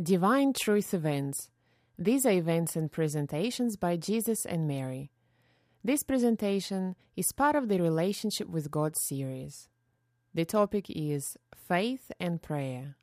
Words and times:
Divine 0.00 0.54
Truth 0.54 0.94
Events. 0.94 1.50
These 1.98 2.24
are 2.24 2.30
events 2.30 2.76
and 2.76 2.90
presentations 2.90 3.76
by 3.76 3.98
Jesus 3.98 4.46
and 4.46 4.66
Mary. 4.66 5.10
This 5.84 6.02
presentation 6.02 6.96
is 7.14 7.30
part 7.32 7.54
of 7.54 7.68
the 7.68 7.78
Relationship 7.78 8.48
with 8.48 8.70
God 8.70 8.96
series. 8.96 9.68
The 10.32 10.46
topic 10.46 10.86
is 10.88 11.36
Faith 11.54 12.10
and 12.18 12.40
Prayer. 12.40 12.96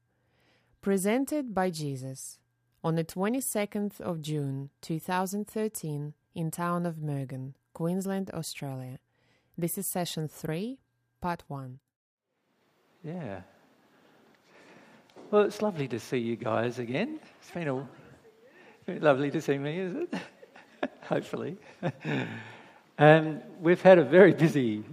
Presented 0.81 1.53
by 1.53 1.69
Jesus 1.69 2.39
on 2.83 2.95
the 2.95 3.03
22nd 3.03 4.01
of 4.01 4.23
June 4.23 4.71
2013 4.81 6.15
in 6.33 6.49
town 6.49 6.87
of 6.87 6.95
Murgon, 6.95 7.53
Queensland, 7.71 8.31
Australia. 8.33 8.97
This 9.55 9.77
is 9.77 9.85
session 9.85 10.27
3, 10.27 10.79
part 11.21 11.43
1. 11.47 11.77
Yeah. 13.03 13.41
Well, 15.31 15.43
it's 15.43 15.61
lovely 15.61 15.87
to 15.89 15.99
see 15.99 16.17
you 16.17 16.35
guys 16.35 16.79
again. 16.79 17.19
It's 17.39 17.51
been 17.51 17.67
a 17.67 17.85
lovely 18.87 19.29
to 19.29 19.39
see 19.39 19.59
me, 19.59 19.77
is 19.77 19.95
it? 19.95 20.13
Hopefully. 21.03 21.55
um, 22.97 23.39
we've 23.61 23.81
had 23.81 23.99
a 23.99 24.03
very 24.03 24.33
busy 24.33 24.83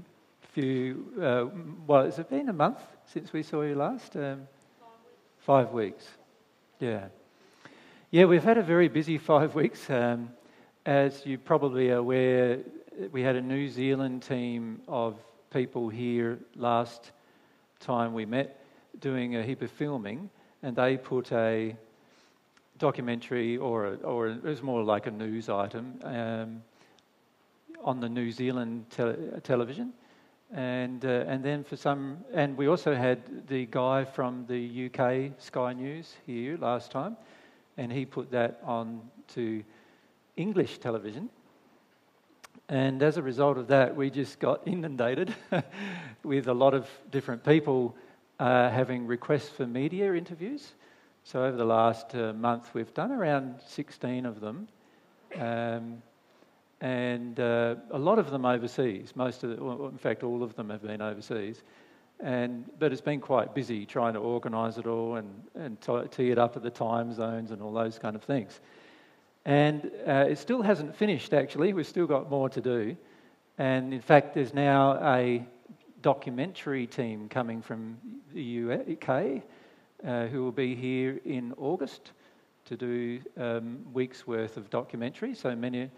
few. 0.53 1.07
Uh, 1.19 1.47
well, 1.87 2.05
has 2.05 2.19
been 2.29 2.51
a 2.51 2.53
month 2.53 2.81
since 3.11 3.33
we 3.33 3.43
saw 3.43 3.63
you 3.63 3.77
last? 3.77 4.15
Um, 4.15 4.47
five 5.39 5.71
weeks. 5.71 6.07
Yeah. 6.81 7.07
Yeah, 8.11 8.27
we've 8.27 8.45
had 8.45 8.59
a 8.59 8.63
very 8.63 8.89
busy 8.89 9.17
five 9.33 9.55
weeks. 9.55 9.89
Um, 9.89 10.29
as 10.85 11.25
you 11.25 11.39
probably 11.39 11.93
are 11.93 11.97
aware, 11.97 12.59
we 13.11 13.23
had 13.23 13.37
a 13.37 13.43
New 13.43 13.71
Zealand 13.71 14.23
team 14.23 14.83
of 14.87 15.17
people 15.51 15.89
here 15.89 16.39
last 16.57 17.13
time 17.81 18.13
we 18.13 18.27
met 18.27 18.66
doing 19.01 19.37
a 19.37 19.43
heap 19.43 19.63
of 19.63 19.71
filming, 19.71 20.31
and 20.63 20.77
they 20.77 20.97
put 20.97 21.33
a 21.33 21.77
documentary, 22.79 23.57
or, 23.57 23.87
a, 23.87 23.95
or 23.97 24.29
it 24.29 24.43
was 24.43 24.63
more 24.63 24.83
like 24.83 25.07
a 25.07 25.11
news 25.11 25.49
item, 25.49 25.99
um, 26.03 26.63
on 27.83 28.01
the 28.01 28.09
New 28.09 28.31
Zealand 28.31 28.87
te- 28.91 29.41
television. 29.43 29.93
And, 30.53 31.05
uh, 31.05 31.25
and 31.27 31.45
then 31.45 31.65
for 31.65 31.77
some, 31.77 32.19
and 32.33 32.57
we 32.57 32.69
also 32.69 32.95
had 32.95 33.49
the 33.49 33.67
guy 33.67 34.05
from 34.05 34.47
the 34.47 34.87
UK 34.87 35.33
Sky 35.39 35.73
News 35.73 36.15
here 36.25 36.57
last 36.57 36.91
time, 36.91 37.17
and 37.77 37.93
he 37.93 38.07
put 38.07 38.31
that 38.31 38.61
on 38.65 39.03
to 39.29 39.63
English 40.37 40.79
television. 40.79 41.29
And 42.69 43.03
as 43.03 43.17
a 43.17 43.23
result 43.23 43.59
of 43.59 43.69
that, 43.69 43.95
we 43.95 44.11
just 44.11 44.39
got 44.39 44.63
inundated 44.67 45.35
with 46.23 46.49
a 46.49 46.55
lot 46.55 46.75
of 46.75 46.89
different 47.11 47.45
people 47.45 47.97
uh, 48.39 48.71
having 48.71 49.07
requests 49.07 49.49
for 49.49 49.67
media 49.67 50.15
interviews. 50.15 50.73
So 51.25 51.45
over 51.45 51.57
the 51.57 51.65
last 51.65 52.15
uh, 52.15 52.33
month, 52.33 52.73
we've 52.75 52.93
done 52.95 53.11
around 53.11 53.57
16 53.67 54.27
of 54.27 54.41
them, 54.41 54.69
um, 55.37 56.03
and 56.81 57.41
uh, 57.41 57.77
a 57.91 57.99
lot 57.99 58.19
of 58.19 58.31
them 58.31 58.45
overseas. 58.45 59.13
Most 59.17 59.43
of, 59.43 59.57
the, 59.57 59.65
well, 59.65 59.89
in 59.89 59.99
fact, 59.99 60.23
all 60.23 60.43
of 60.43 60.55
them 60.55 60.71
have 60.71 60.83
been 60.83 61.01
overseas. 61.01 61.63
And, 62.21 62.65
but 62.79 62.93
it's 62.93 63.01
been 63.01 63.21
quite 63.21 63.55
busy 63.55 63.85
trying 63.85 64.15
to 64.15 64.21
organise 64.21 64.79
it 64.79 64.87
all 64.87 65.17
and, 65.17 65.29
and 65.55 65.79
tee 66.11 66.31
it 66.31 66.39
up 66.39 66.57
at 66.57 66.63
the 66.63 66.71
time 66.71 67.13
zones 67.13 67.51
and 67.51 67.61
all 67.61 67.73
those 67.73 67.99
kind 67.99 68.17
of 68.17 68.23
things. 68.23 68.61
And 69.45 69.91
uh, 70.07 70.27
it 70.29 70.39
still 70.39 70.63
hasn't 70.63 70.97
finished, 70.97 71.35
actually. 71.35 71.73
We've 71.73 71.87
still 71.87 72.07
got 72.07 72.31
more 72.31 72.49
to 72.51 72.61
do. 72.61 72.97
And 73.59 73.93
in 73.93 74.01
fact, 74.01 74.35
there's 74.35 74.55
now 74.55 74.99
a 75.03 75.47
documentary 76.07 76.87
team 76.87 77.29
coming 77.29 77.61
from 77.61 77.99
the 78.33 78.63
UK 78.93 79.43
uh, 80.07 80.27
who 80.29 80.45
will 80.45 80.53
be 80.53 80.73
here 80.73 81.19
in 81.25 81.53
August 81.59 82.13
to 82.65 82.77
do 82.77 83.21
um, 83.37 83.85
weeks 83.93 84.25
worth 84.25 84.57
of 84.57 84.71
documentary. 84.71 85.35
So 85.35 85.57
many, 85.57 85.91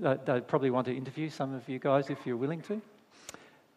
they'd 0.00 0.48
probably 0.48 0.70
want 0.70 0.88
to 0.88 0.96
interview 0.96 1.30
some 1.30 1.54
of 1.54 1.68
you 1.68 1.78
guys 1.78 2.10
if 2.10 2.26
you're 2.26 2.36
willing 2.36 2.62
to. 2.62 2.82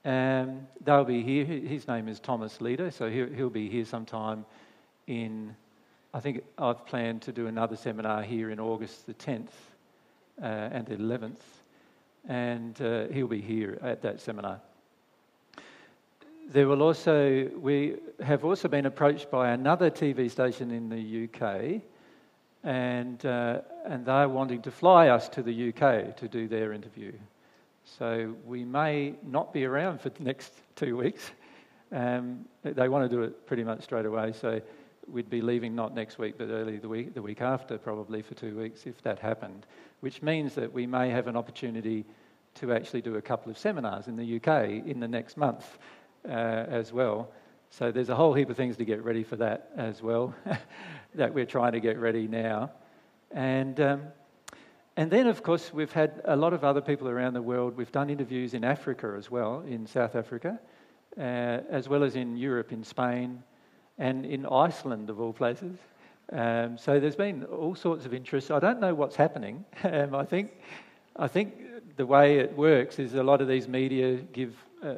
Um, 0.03 0.65
they'll 0.83 1.05
be 1.05 1.21
here. 1.21 1.45
His 1.45 1.87
name 1.87 2.07
is 2.07 2.19
Thomas 2.19 2.59
Leader, 2.59 2.89
so 2.89 3.07
he'll, 3.11 3.29
he'll 3.29 3.51
be 3.51 3.69
here 3.69 3.85
sometime 3.85 4.47
in 5.05 5.55
I 6.11 6.19
think 6.19 6.43
I've 6.57 6.87
planned 6.87 7.21
to 7.21 7.31
do 7.31 7.45
another 7.45 7.75
seminar 7.75 8.23
here 8.23 8.49
in 8.49 8.59
August 8.59 9.05
the 9.05 9.13
10th 9.13 9.51
uh, 10.41 10.45
and 10.45 10.87
the 10.87 10.95
11th, 10.95 11.43
and 12.27 12.81
uh, 12.81 13.09
he'll 13.09 13.27
be 13.27 13.41
here 13.41 13.77
at 13.83 14.01
that 14.01 14.19
seminar. 14.21 14.59
There 16.49 16.65
will 16.65 16.81
also, 16.81 17.49
we 17.59 17.97
have 18.23 18.45
also 18.45 18.69
been 18.69 18.85
approached 18.85 19.29
by 19.29 19.49
another 19.49 19.91
TV 19.91 20.31
station 20.31 20.71
in 20.71 20.87
the 20.87 21.25
UK, 21.25 21.81
and, 22.63 23.25
uh, 23.25 23.59
and 23.85 24.05
they're 24.05 24.29
wanting 24.29 24.61
to 24.61 24.71
fly 24.71 25.09
us 25.09 25.27
to 25.29 25.43
the 25.43 25.69
UK 25.69 26.15
to 26.15 26.27
do 26.29 26.47
their 26.47 26.71
interview. 26.71 27.11
So 27.83 28.33
we 28.45 28.63
may 28.63 29.15
not 29.23 29.51
be 29.51 29.65
around 29.65 29.99
for 29.99 30.07
the 30.07 30.23
next 30.23 30.53
two 30.77 30.95
weeks. 30.95 31.31
Um, 31.91 32.45
they 32.63 32.87
want 32.87 33.09
to 33.09 33.13
do 33.13 33.23
it 33.23 33.45
pretty 33.45 33.65
much 33.65 33.83
straight 33.83 34.05
away, 34.05 34.31
so 34.31 34.61
we'd 35.11 35.29
be 35.29 35.41
leaving 35.41 35.75
not 35.75 35.93
next 35.93 36.17
week, 36.17 36.35
but 36.37 36.47
early 36.47 36.77
the 36.77 36.87
week, 36.87 37.13
the 37.13 37.21
week 37.21 37.41
after, 37.41 37.77
probably 37.77 38.21
for 38.21 38.35
two 38.35 38.57
weeks, 38.57 38.85
if 38.85 39.01
that 39.01 39.19
happened, 39.19 39.65
which 39.99 40.21
means 40.21 40.55
that 40.55 40.71
we 40.71 40.87
may 40.87 41.09
have 41.09 41.27
an 41.27 41.35
opportunity 41.35 42.05
to 42.55 42.71
actually 42.71 43.01
do 43.01 43.15
a 43.15 43.21
couple 43.21 43.51
of 43.51 43.57
seminars 43.57 44.07
in 44.07 44.15
the 44.15 44.37
UK 44.37 44.87
in 44.87 45.01
the 45.01 45.07
next 45.09 45.35
month 45.35 45.77
uh, 46.27 46.65
as 46.69 46.91
well. 46.91 47.29
So 47.69 47.91
there's 47.91 48.09
a 48.09 48.15
whole 48.15 48.33
heap 48.33 48.49
of 48.49 48.57
things 48.57 48.77
to 48.77 48.85
get 48.85 49.03
ready 49.03 49.23
for 49.23 49.35
that 49.37 49.71
as 49.75 50.01
well, 50.01 50.33
that 51.15 51.33
we're 51.33 51.45
trying 51.45 51.73
to 51.73 51.79
get 51.79 51.99
ready 51.99 52.27
now. 52.27 52.71
And, 53.31 53.79
um, 53.79 54.01
and 54.95 55.11
then, 55.11 55.27
of 55.27 55.43
course, 55.43 55.73
we've 55.73 55.91
had 55.91 56.21
a 56.25 56.35
lot 56.35 56.53
of 56.53 56.63
other 56.63 56.81
people 56.81 57.07
around 57.07 57.33
the 57.33 57.41
world. 57.41 57.75
We've 57.75 57.91
done 57.91 58.09
interviews 58.09 58.53
in 58.53 58.63
Africa 58.63 59.13
as 59.17 59.29
well, 59.29 59.61
in 59.67 59.85
South 59.85 60.15
Africa, 60.15 60.59
uh, 61.17 61.21
as 61.21 61.87
well 61.89 62.03
as 62.03 62.15
in 62.15 62.37
Europe, 62.37 62.71
in 62.71 62.83
Spain, 62.83 63.43
and 63.97 64.25
in 64.25 64.45
Iceland, 64.45 65.09
of 65.09 65.19
all 65.19 65.33
places. 65.33 65.77
Um, 66.31 66.77
so 66.77 66.99
there's 66.99 67.15
been 67.15 67.43
all 67.45 67.75
sorts 67.75 68.05
of 68.05 68.13
interest. 68.13 68.51
I 68.51 68.59
don't 68.59 68.79
know 68.79 68.93
what's 68.93 69.15
happening. 69.15 69.65
Um, 69.83 70.15
I 70.15 70.25
think, 70.25 70.51
I 71.15 71.27
think 71.27 71.53
the 71.95 72.05
way 72.05 72.39
it 72.39 72.55
works 72.57 72.99
is 72.99 73.13
a 73.13 73.23
lot 73.23 73.41
of 73.41 73.47
these 73.47 73.67
media 73.67 74.15
give 74.15 74.55
uh, 74.83 74.95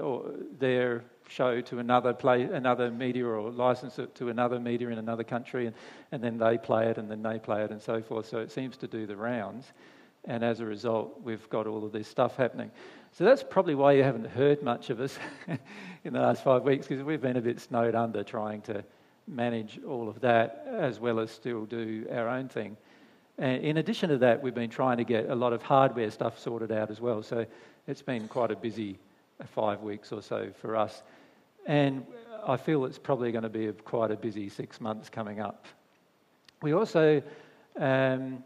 their 0.57 1.03
show 1.29 1.61
to 1.61 1.79
another 1.79 2.13
play, 2.13 2.43
another 2.43 2.91
media, 2.91 3.25
or 3.25 3.51
license 3.51 3.99
it 3.99 4.15
to 4.15 4.29
another 4.29 4.59
media 4.59 4.89
in 4.89 4.97
another 4.97 5.23
country, 5.23 5.67
and, 5.67 5.75
and 6.11 6.23
then 6.23 6.37
they 6.37 6.57
play 6.57 6.87
it, 6.87 6.97
and 6.97 7.09
then 7.09 7.21
they 7.21 7.39
play 7.39 7.63
it, 7.63 7.71
and 7.71 7.81
so 7.81 8.01
forth. 8.01 8.27
So 8.27 8.39
it 8.39 8.51
seems 8.51 8.77
to 8.77 8.87
do 8.87 9.05
the 9.05 9.15
rounds, 9.15 9.65
and 10.25 10.43
as 10.43 10.59
a 10.59 10.65
result, 10.65 11.21
we've 11.23 11.49
got 11.49 11.67
all 11.67 11.85
of 11.85 11.91
this 11.91 12.07
stuff 12.07 12.35
happening. 12.35 12.71
So 13.13 13.23
that's 13.23 13.43
probably 13.43 13.75
why 13.75 13.93
you 13.93 14.03
haven't 14.03 14.27
heard 14.27 14.61
much 14.61 14.89
of 14.89 14.99
us 14.99 15.17
in 16.03 16.13
the 16.13 16.19
last 16.19 16.43
five 16.43 16.63
weeks, 16.63 16.87
because 16.87 17.03
we've 17.03 17.21
been 17.21 17.37
a 17.37 17.41
bit 17.41 17.59
snowed 17.59 17.95
under 17.95 18.23
trying 18.23 18.61
to 18.63 18.83
manage 19.27 19.79
all 19.87 20.09
of 20.09 20.19
that 20.21 20.65
as 20.67 20.99
well 20.99 21.19
as 21.19 21.31
still 21.31 21.65
do 21.65 22.05
our 22.11 22.27
own 22.27 22.49
thing. 22.49 22.75
And 23.37 23.63
in 23.63 23.77
addition 23.77 24.09
to 24.09 24.17
that, 24.17 24.43
we've 24.43 24.53
been 24.53 24.69
trying 24.69 24.97
to 24.97 25.03
get 25.03 25.29
a 25.29 25.35
lot 25.35 25.53
of 25.53 25.61
hardware 25.61 26.11
stuff 26.11 26.37
sorted 26.39 26.71
out 26.71 26.91
as 26.91 26.99
well. 26.99 27.23
So 27.23 27.45
it's 27.87 28.01
been 28.01 28.27
quite 28.27 28.51
a 28.51 28.55
busy 28.55 28.99
five 29.45 29.81
weeks 29.81 30.11
or 30.11 30.21
so 30.21 30.51
for 30.59 30.75
us. 30.75 31.01
And 31.69 32.03
I 32.47 32.57
feel 32.57 32.83
it's 32.85 32.97
probably 32.97 33.31
going 33.31 33.43
to 33.43 33.49
be 33.49 33.71
quite 33.71 34.09
a 34.09 34.15
busy 34.15 34.49
six 34.49 34.81
months 34.81 35.07
coming 35.07 35.39
up. 35.39 35.67
We 36.63 36.73
also, 36.73 37.21
um, 37.77 38.43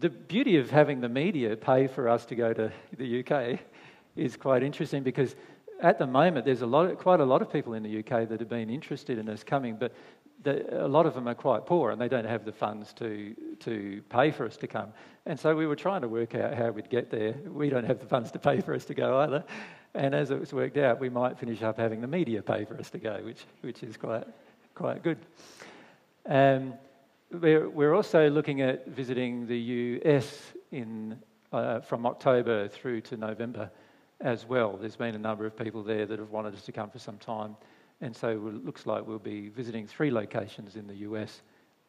the 0.00 0.10
beauty 0.10 0.56
of 0.56 0.68
having 0.68 1.00
the 1.00 1.08
media 1.08 1.56
pay 1.56 1.86
for 1.86 2.08
us 2.08 2.26
to 2.26 2.34
go 2.34 2.52
to 2.52 2.72
the 2.98 3.24
UK 3.24 3.60
is 4.16 4.36
quite 4.36 4.64
interesting 4.64 5.04
because 5.04 5.36
at 5.80 5.96
the 6.00 6.08
moment 6.08 6.44
there's 6.44 6.62
a 6.62 6.66
lot, 6.66 6.98
quite 6.98 7.20
a 7.20 7.24
lot 7.24 7.40
of 7.40 7.52
people 7.52 7.74
in 7.74 7.84
the 7.84 8.00
UK 8.00 8.28
that 8.28 8.40
have 8.40 8.48
been 8.48 8.68
interested 8.68 9.16
in 9.16 9.28
us 9.28 9.44
coming, 9.44 9.76
but 9.76 9.94
the, 10.42 10.84
a 10.84 10.88
lot 10.88 11.06
of 11.06 11.14
them 11.14 11.28
are 11.28 11.36
quite 11.36 11.66
poor 11.66 11.92
and 11.92 12.00
they 12.00 12.08
don't 12.08 12.26
have 12.26 12.44
the 12.44 12.50
funds 12.50 12.92
to, 12.94 13.32
to 13.60 14.02
pay 14.08 14.32
for 14.32 14.44
us 14.44 14.56
to 14.56 14.66
come. 14.66 14.92
And 15.24 15.38
so 15.38 15.54
we 15.54 15.68
were 15.68 15.76
trying 15.76 16.00
to 16.00 16.08
work 16.08 16.34
out 16.34 16.54
how 16.54 16.70
we'd 16.72 16.90
get 16.90 17.12
there. 17.12 17.36
We 17.46 17.70
don't 17.70 17.84
have 17.84 18.00
the 18.00 18.06
funds 18.06 18.32
to 18.32 18.40
pay 18.40 18.60
for 18.60 18.74
us 18.74 18.84
to 18.86 18.94
go 18.94 19.20
either. 19.20 19.44
And 19.94 20.14
as 20.14 20.30
it 20.30 20.40
was 20.40 20.52
worked 20.52 20.78
out, 20.78 21.00
we 21.00 21.10
might 21.10 21.38
finish 21.38 21.62
up 21.62 21.76
having 21.76 22.00
the 22.00 22.06
media 22.06 22.42
pay 22.42 22.64
for 22.64 22.78
us 22.78 22.88
to 22.90 22.98
go, 22.98 23.20
which, 23.24 23.44
which 23.60 23.82
is 23.82 23.96
quite, 23.96 24.24
quite 24.74 25.02
good. 25.02 25.18
Um, 26.26 26.74
we're, 27.30 27.68
we're 27.68 27.94
also 27.94 28.30
looking 28.30 28.62
at 28.62 28.86
visiting 28.88 29.46
the 29.46 29.58
US 29.58 30.52
in, 30.70 31.18
uh, 31.52 31.80
from 31.80 32.06
October 32.06 32.68
through 32.68 33.02
to 33.02 33.16
November 33.16 33.70
as 34.20 34.46
well. 34.46 34.78
There's 34.80 34.96
been 34.96 35.14
a 35.14 35.18
number 35.18 35.44
of 35.44 35.56
people 35.56 35.82
there 35.82 36.06
that 36.06 36.18
have 36.18 36.30
wanted 36.30 36.54
us 36.54 36.62
to 36.62 36.72
come 36.72 36.90
for 36.90 36.98
some 36.98 37.18
time. 37.18 37.56
And 38.00 38.14
so 38.14 38.30
it 38.30 38.64
looks 38.64 38.86
like 38.86 39.06
we'll 39.06 39.18
be 39.18 39.48
visiting 39.48 39.86
three 39.86 40.10
locations 40.10 40.76
in 40.76 40.86
the 40.86 40.96
US 40.96 41.42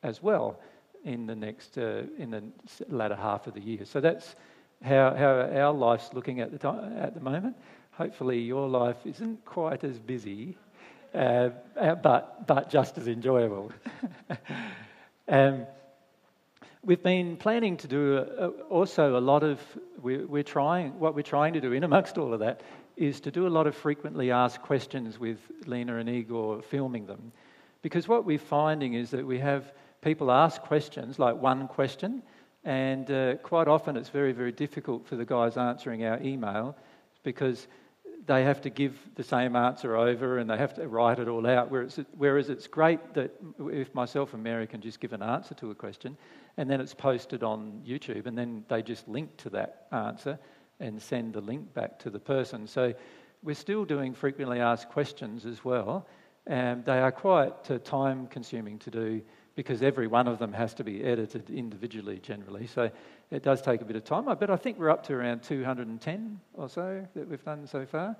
as 0.03 0.21
well 0.21 0.59
in 1.05 1.25
the 1.25 1.35
next, 1.35 1.77
uh, 1.77 2.03
in 2.17 2.31
the 2.31 2.43
latter 2.89 3.15
half 3.15 3.47
of 3.47 3.53
the 3.53 3.61
year. 3.61 3.85
So 3.85 3.99
that's 3.99 4.35
how, 4.81 5.15
how 5.15 5.49
our 5.57 5.73
life's 5.73 6.13
looking 6.13 6.39
at 6.39 6.51
the, 6.51 6.57
time, 6.57 6.97
at 6.97 7.13
the 7.13 7.21
moment. 7.21 7.55
Hopefully, 7.97 8.39
your 8.39 8.67
life 8.67 8.97
isn't 9.05 9.45
quite 9.45 9.83
as 9.83 9.99
busy 9.99 10.57
uh, 11.13 11.49
but, 11.75 12.47
but 12.47 12.69
just 12.69 12.97
as 12.97 13.07
enjoyable. 13.07 13.71
um, 15.27 15.65
we've 16.83 17.03
been 17.03 17.37
planning 17.37 17.77
to 17.77 17.87
do 17.87 18.17
a, 18.17 18.21
a, 18.21 18.49
also 18.69 19.17
a 19.17 19.21
lot 19.21 19.43
of, 19.43 19.59
we're, 20.01 20.25
we're 20.25 20.43
trying, 20.43 20.99
what 20.99 21.13
we're 21.15 21.21
trying 21.21 21.53
to 21.53 21.61
do 21.61 21.71
in 21.71 21.83
amongst 21.83 22.17
all 22.17 22.33
of 22.33 22.39
that 22.39 22.61
is 22.97 23.19
to 23.21 23.31
do 23.31 23.47
a 23.47 23.49
lot 23.49 23.67
of 23.67 23.75
frequently 23.75 24.31
asked 24.31 24.61
questions 24.61 25.19
with 25.19 25.37
Lena 25.65 25.97
and 25.97 26.09
Igor 26.09 26.61
filming 26.61 27.05
them. 27.05 27.31
Because 27.81 28.07
what 28.07 28.25
we're 28.25 28.39
finding 28.39 28.93
is 28.93 29.11
that 29.11 29.25
we 29.25 29.39
have 29.39 29.71
people 30.01 30.31
ask 30.31 30.61
questions, 30.61 31.19
like 31.19 31.35
one 31.35 31.67
question, 31.67 32.23
and 32.63 33.09
uh, 33.11 33.35
quite 33.37 33.67
often 33.67 33.97
it's 33.97 34.09
very, 34.09 34.31
very 34.31 34.51
difficult 34.51 35.05
for 35.05 35.15
the 35.15 35.25
guys 35.25 35.57
answering 35.57 36.05
our 36.05 36.21
email 36.21 36.75
because 37.23 37.67
they 38.25 38.43
have 38.43 38.61
to 38.61 38.69
give 38.69 38.97
the 39.15 39.23
same 39.23 39.55
answer 39.55 39.95
over 39.95 40.37
and 40.37 40.49
they 40.49 40.57
have 40.57 40.73
to 40.75 40.87
write 40.87 41.19
it 41.19 41.27
all 41.27 41.45
out. 41.45 41.69
Whereas, 41.69 41.99
whereas 42.17 42.49
it's 42.49 42.67
great 42.67 43.13
that 43.13 43.31
if 43.71 43.93
myself 43.93 44.33
and 44.33 44.43
Mary 44.43 44.67
can 44.67 44.81
just 44.81 44.99
give 44.99 45.13
an 45.13 45.21
answer 45.21 45.53
to 45.55 45.71
a 45.71 45.75
question 45.75 46.17
and 46.57 46.69
then 46.69 46.79
it's 46.79 46.93
posted 46.93 47.43
on 47.43 47.81
YouTube 47.85 48.25
and 48.25 48.37
then 48.37 48.63
they 48.69 48.81
just 48.81 49.07
link 49.07 49.35
to 49.37 49.49
that 49.49 49.87
answer 49.91 50.39
and 50.79 51.01
send 51.01 51.33
the 51.33 51.41
link 51.41 51.73
back 51.73 51.99
to 51.99 52.09
the 52.09 52.19
person. 52.19 52.67
So 52.67 52.93
we're 53.41 53.55
still 53.55 53.83
doing 53.85 54.13
frequently 54.13 54.59
asked 54.59 54.89
questions 54.89 55.45
as 55.45 55.65
well. 55.65 56.07
And 56.45 56.83
they 56.83 56.99
are 56.99 57.11
quite 57.11 57.71
uh, 57.71 57.79
time 57.79 58.27
consuming 58.27 58.79
to 58.79 58.91
do 58.91 59.21
because 59.55 59.83
every 59.83 60.07
one 60.07 60.27
of 60.27 60.39
them 60.39 60.51
has 60.53 60.73
to 60.75 60.83
be 60.83 61.03
edited 61.03 61.49
individually 61.49 62.19
generally. 62.19 62.67
So 62.67 62.89
it 63.29 63.43
does 63.43 63.61
take 63.61 63.81
a 63.81 63.85
bit 63.85 63.95
of 63.95 64.03
time. 64.03 64.25
But 64.25 64.49
I 64.49 64.55
think 64.55 64.79
we're 64.79 64.89
up 64.89 65.05
to 65.07 65.13
around 65.13 65.43
210 65.43 66.39
or 66.53 66.69
so 66.69 67.05
that 67.15 67.27
we've 67.29 67.43
done 67.43 67.67
so 67.67 67.85
far 67.85 68.15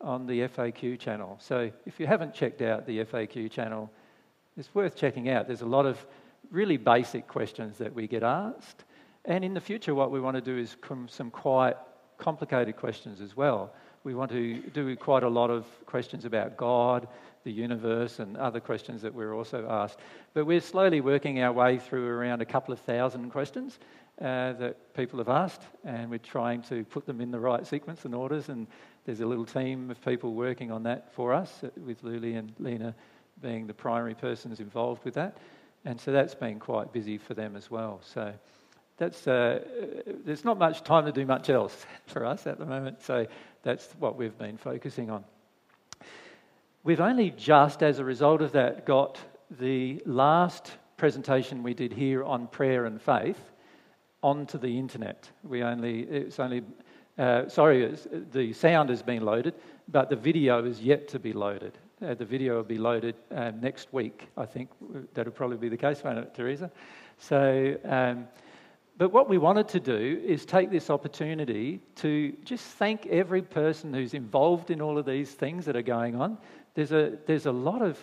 on 0.00 0.26
the 0.26 0.40
FAQ 0.40 0.98
channel. 0.98 1.38
So 1.40 1.70
if 1.86 2.00
you 2.00 2.06
haven't 2.06 2.34
checked 2.34 2.62
out 2.62 2.86
the 2.86 3.04
FAQ 3.04 3.50
channel, 3.50 3.90
it's 4.56 4.74
worth 4.74 4.96
checking 4.96 5.28
out. 5.28 5.46
There's 5.46 5.62
a 5.62 5.66
lot 5.66 5.86
of 5.86 6.04
really 6.50 6.76
basic 6.76 7.28
questions 7.28 7.78
that 7.78 7.94
we 7.94 8.08
get 8.08 8.22
asked. 8.22 8.84
And 9.24 9.44
in 9.44 9.54
the 9.54 9.60
future, 9.60 9.94
what 9.94 10.10
we 10.10 10.20
want 10.20 10.36
to 10.36 10.40
do 10.40 10.58
is 10.58 10.76
some 11.08 11.30
quite 11.30 11.76
complicated 12.22 12.76
questions 12.76 13.20
as 13.20 13.36
well. 13.36 13.72
We 14.04 14.14
want 14.14 14.30
to 14.30 14.58
do 14.72 14.96
quite 14.96 15.24
a 15.24 15.28
lot 15.28 15.50
of 15.50 15.66
questions 15.86 16.24
about 16.24 16.56
God, 16.56 17.08
the 17.44 17.52
universe, 17.52 18.20
and 18.20 18.36
other 18.36 18.60
questions 18.60 19.02
that 19.02 19.12
we're 19.12 19.34
also 19.34 19.66
asked. 19.68 19.98
But 20.32 20.46
we're 20.46 20.60
slowly 20.60 21.00
working 21.00 21.42
our 21.42 21.52
way 21.52 21.78
through 21.78 22.06
around 22.06 22.40
a 22.40 22.44
couple 22.44 22.72
of 22.72 22.80
thousand 22.80 23.30
questions 23.30 23.78
uh, 24.20 24.52
that 24.54 24.94
people 24.94 25.18
have 25.18 25.28
asked, 25.28 25.62
and 25.84 26.10
we're 26.10 26.18
trying 26.18 26.62
to 26.62 26.84
put 26.84 27.06
them 27.06 27.20
in 27.20 27.32
the 27.32 27.40
right 27.40 27.66
sequence 27.66 28.04
and 28.04 28.14
orders. 28.14 28.48
And 28.48 28.68
there's 29.04 29.20
a 29.20 29.26
little 29.26 29.46
team 29.46 29.90
of 29.90 30.04
people 30.04 30.34
working 30.34 30.70
on 30.70 30.84
that 30.84 31.12
for 31.12 31.32
us, 31.32 31.64
uh, 31.64 31.70
with 31.84 32.02
Luli 32.02 32.38
and 32.38 32.52
Lena 32.58 32.94
being 33.40 33.66
the 33.66 33.74
primary 33.74 34.14
persons 34.14 34.60
involved 34.60 35.04
with 35.04 35.14
that. 35.14 35.38
And 35.84 36.00
so 36.00 36.12
that's 36.12 36.36
been 36.36 36.60
quite 36.60 36.92
busy 36.92 37.18
for 37.18 37.34
them 37.34 37.56
as 37.56 37.68
well. 37.68 38.00
So 38.04 38.32
that's, 39.02 39.26
uh, 39.26 39.58
there's 40.24 40.44
not 40.44 40.60
much 40.60 40.84
time 40.84 41.04
to 41.06 41.12
do 41.12 41.26
much 41.26 41.50
else 41.50 41.86
for 42.06 42.24
us 42.24 42.46
at 42.46 42.60
the 42.60 42.64
moment, 42.64 43.02
so 43.02 43.26
that's 43.64 43.88
what 43.98 44.16
we've 44.16 44.38
been 44.38 44.56
focusing 44.56 45.10
on. 45.10 45.24
We've 46.84 47.00
only 47.00 47.30
just, 47.30 47.82
as 47.82 47.98
a 47.98 48.04
result 48.04 48.42
of 48.42 48.52
that, 48.52 48.86
got 48.86 49.18
the 49.58 50.00
last 50.06 50.70
presentation 50.96 51.64
we 51.64 51.74
did 51.74 51.92
here 51.92 52.22
on 52.22 52.46
prayer 52.46 52.86
and 52.86 53.02
faith 53.02 53.50
onto 54.22 54.56
the 54.56 54.78
internet. 54.78 55.28
We 55.42 55.64
only, 55.64 56.02
it's 56.02 56.38
only, 56.38 56.62
uh, 57.18 57.48
sorry, 57.48 57.82
it's, 57.82 58.06
the 58.32 58.52
sound 58.52 58.88
has 58.90 59.02
been 59.02 59.24
loaded, 59.24 59.54
but 59.88 60.10
the 60.10 60.16
video 60.16 60.64
is 60.64 60.80
yet 60.80 61.08
to 61.08 61.18
be 61.18 61.32
loaded. 61.32 61.76
Uh, 62.00 62.14
the 62.14 62.24
video 62.24 62.56
will 62.56 62.62
be 62.62 62.78
loaded 62.78 63.16
uh, 63.34 63.50
next 63.60 63.92
week, 63.92 64.28
I 64.36 64.46
think. 64.46 64.70
That'll 65.14 65.32
probably 65.32 65.56
be 65.56 65.68
the 65.68 65.76
case, 65.76 66.04
won't 66.04 66.18
it, 66.18 66.34
Teresa? 66.34 66.70
So, 67.18 67.76
um, 67.84 68.28
but 68.98 69.10
what 69.10 69.28
we 69.28 69.38
wanted 69.38 69.68
to 69.68 69.80
do 69.80 70.20
is 70.24 70.44
take 70.44 70.70
this 70.70 70.90
opportunity 70.90 71.80
to 71.96 72.32
just 72.44 72.64
thank 72.64 73.06
every 73.06 73.42
person 73.42 73.94
who's 73.94 74.14
involved 74.14 74.70
in 74.70 74.80
all 74.80 74.98
of 74.98 75.06
these 75.06 75.30
things 75.30 75.64
that 75.64 75.76
are 75.76 75.82
going 75.82 76.14
on. 76.16 76.36
There's 76.74 76.92
a, 76.92 77.18
there's 77.26 77.46
a 77.46 77.52
lot 77.52 77.80
of 77.80 77.98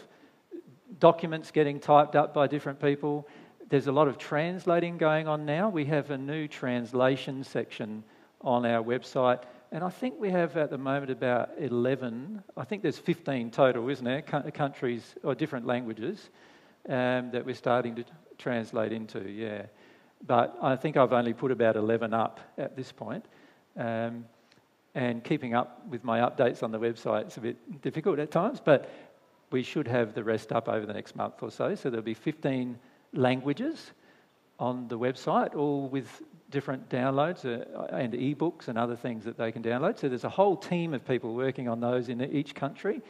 documents 1.00 1.51
getting 1.51 1.80
typed 1.80 2.15
up 2.15 2.33
by 2.33 2.47
different 2.47 2.81
people. 2.81 3.27
There's 3.69 3.86
a 3.86 3.91
lot 3.91 4.07
of 4.07 4.18
translating 4.18 4.97
going 4.97 5.27
on 5.27 5.45
now. 5.45 5.69
We 5.69 5.86
have 5.86 6.09
a 6.09 6.18
new 6.18 6.47
translation 6.47 7.44
section 7.44 8.03
on 8.41 8.65
our 8.65 8.83
website, 8.83 9.44
and 9.71 9.83
I 9.83 9.89
think 9.89 10.15
we 10.18 10.31
have 10.31 10.57
at 10.57 10.71
the 10.71 10.77
moment 10.77 11.12
about 11.12 11.51
11, 11.59 12.41
I 12.57 12.63
think 12.63 12.81
there's 12.81 12.97
15 12.97 13.51
total, 13.51 13.88
isn't 13.89 14.03
there? 14.03 14.21
Countries 14.21 15.15
or 15.24 15.36
different 15.36 15.68
languages 15.68 16.30
um, 16.88 17.30
that 17.31 17.45
we're 17.45 17.53
starting 17.53 17.95
to 17.95 18.06
translate 18.38 18.91
into, 18.91 19.30
yeah 19.30 19.63
but 20.25 20.57
I 20.62 20.75
think 20.75 20.98
I've 20.98 21.13
only 21.13 21.33
put 21.33 21.51
about 21.51 21.75
11 21.75 22.13
up 22.13 22.39
at 22.57 22.75
this 22.75 22.92
point. 22.92 23.25
Um, 23.77 24.25
and 24.95 25.24
keeping 25.24 25.54
up 25.54 25.86
with 25.88 26.04
my 26.04 26.19
updates 26.19 26.63
on 26.63 26.71
the 26.71 26.80
website 26.80 27.27
is 27.27 27.38
a 27.38 27.42
bit 27.42 27.81
difficult 27.81 28.19
at 28.19 28.31
times, 28.31 28.60
but 28.63 28.89
we 29.51 29.63
should 29.63 29.88
have 29.88 30.13
the 30.13 30.24
rest 30.24 30.51
up 30.51 30.68
over 30.68 30.86
the 30.86 30.94
next 30.94 31.16
month 31.16 31.36
or 31.42 31.51
so. 31.51 31.75
So 31.75 31.89
there'll 31.89 32.04
be 32.04 32.13
15 32.13 32.77
languages 33.13 33.92
on 34.60 34.88
the 34.88 34.98
website, 34.98 35.56
all 35.56 35.88
with 35.88 36.22
different 36.51 36.89
downloads 36.89 37.45
uh, 37.45 37.95
and 37.95 38.13
ebooks 38.13 38.68
and 38.68 38.77
other 38.77 38.95
things 38.95 39.24
that 39.24 39.38
they 39.38 39.51
can 39.51 39.63
download. 39.63 39.98
So 39.98 40.10
there's 40.10 40.24
a 40.24 40.30
whole 40.30 40.57
team 40.57 40.94
of 40.94 41.07
people 41.07 41.33
working 41.33 41.69
on 41.69 41.80
those 41.80 42.10
in 42.10 42.22
each 42.22 42.56
country, 42.56 43.01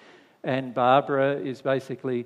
and 0.43 0.73
Barbara 0.73 1.37
is 1.37 1.61
basically 1.61 2.25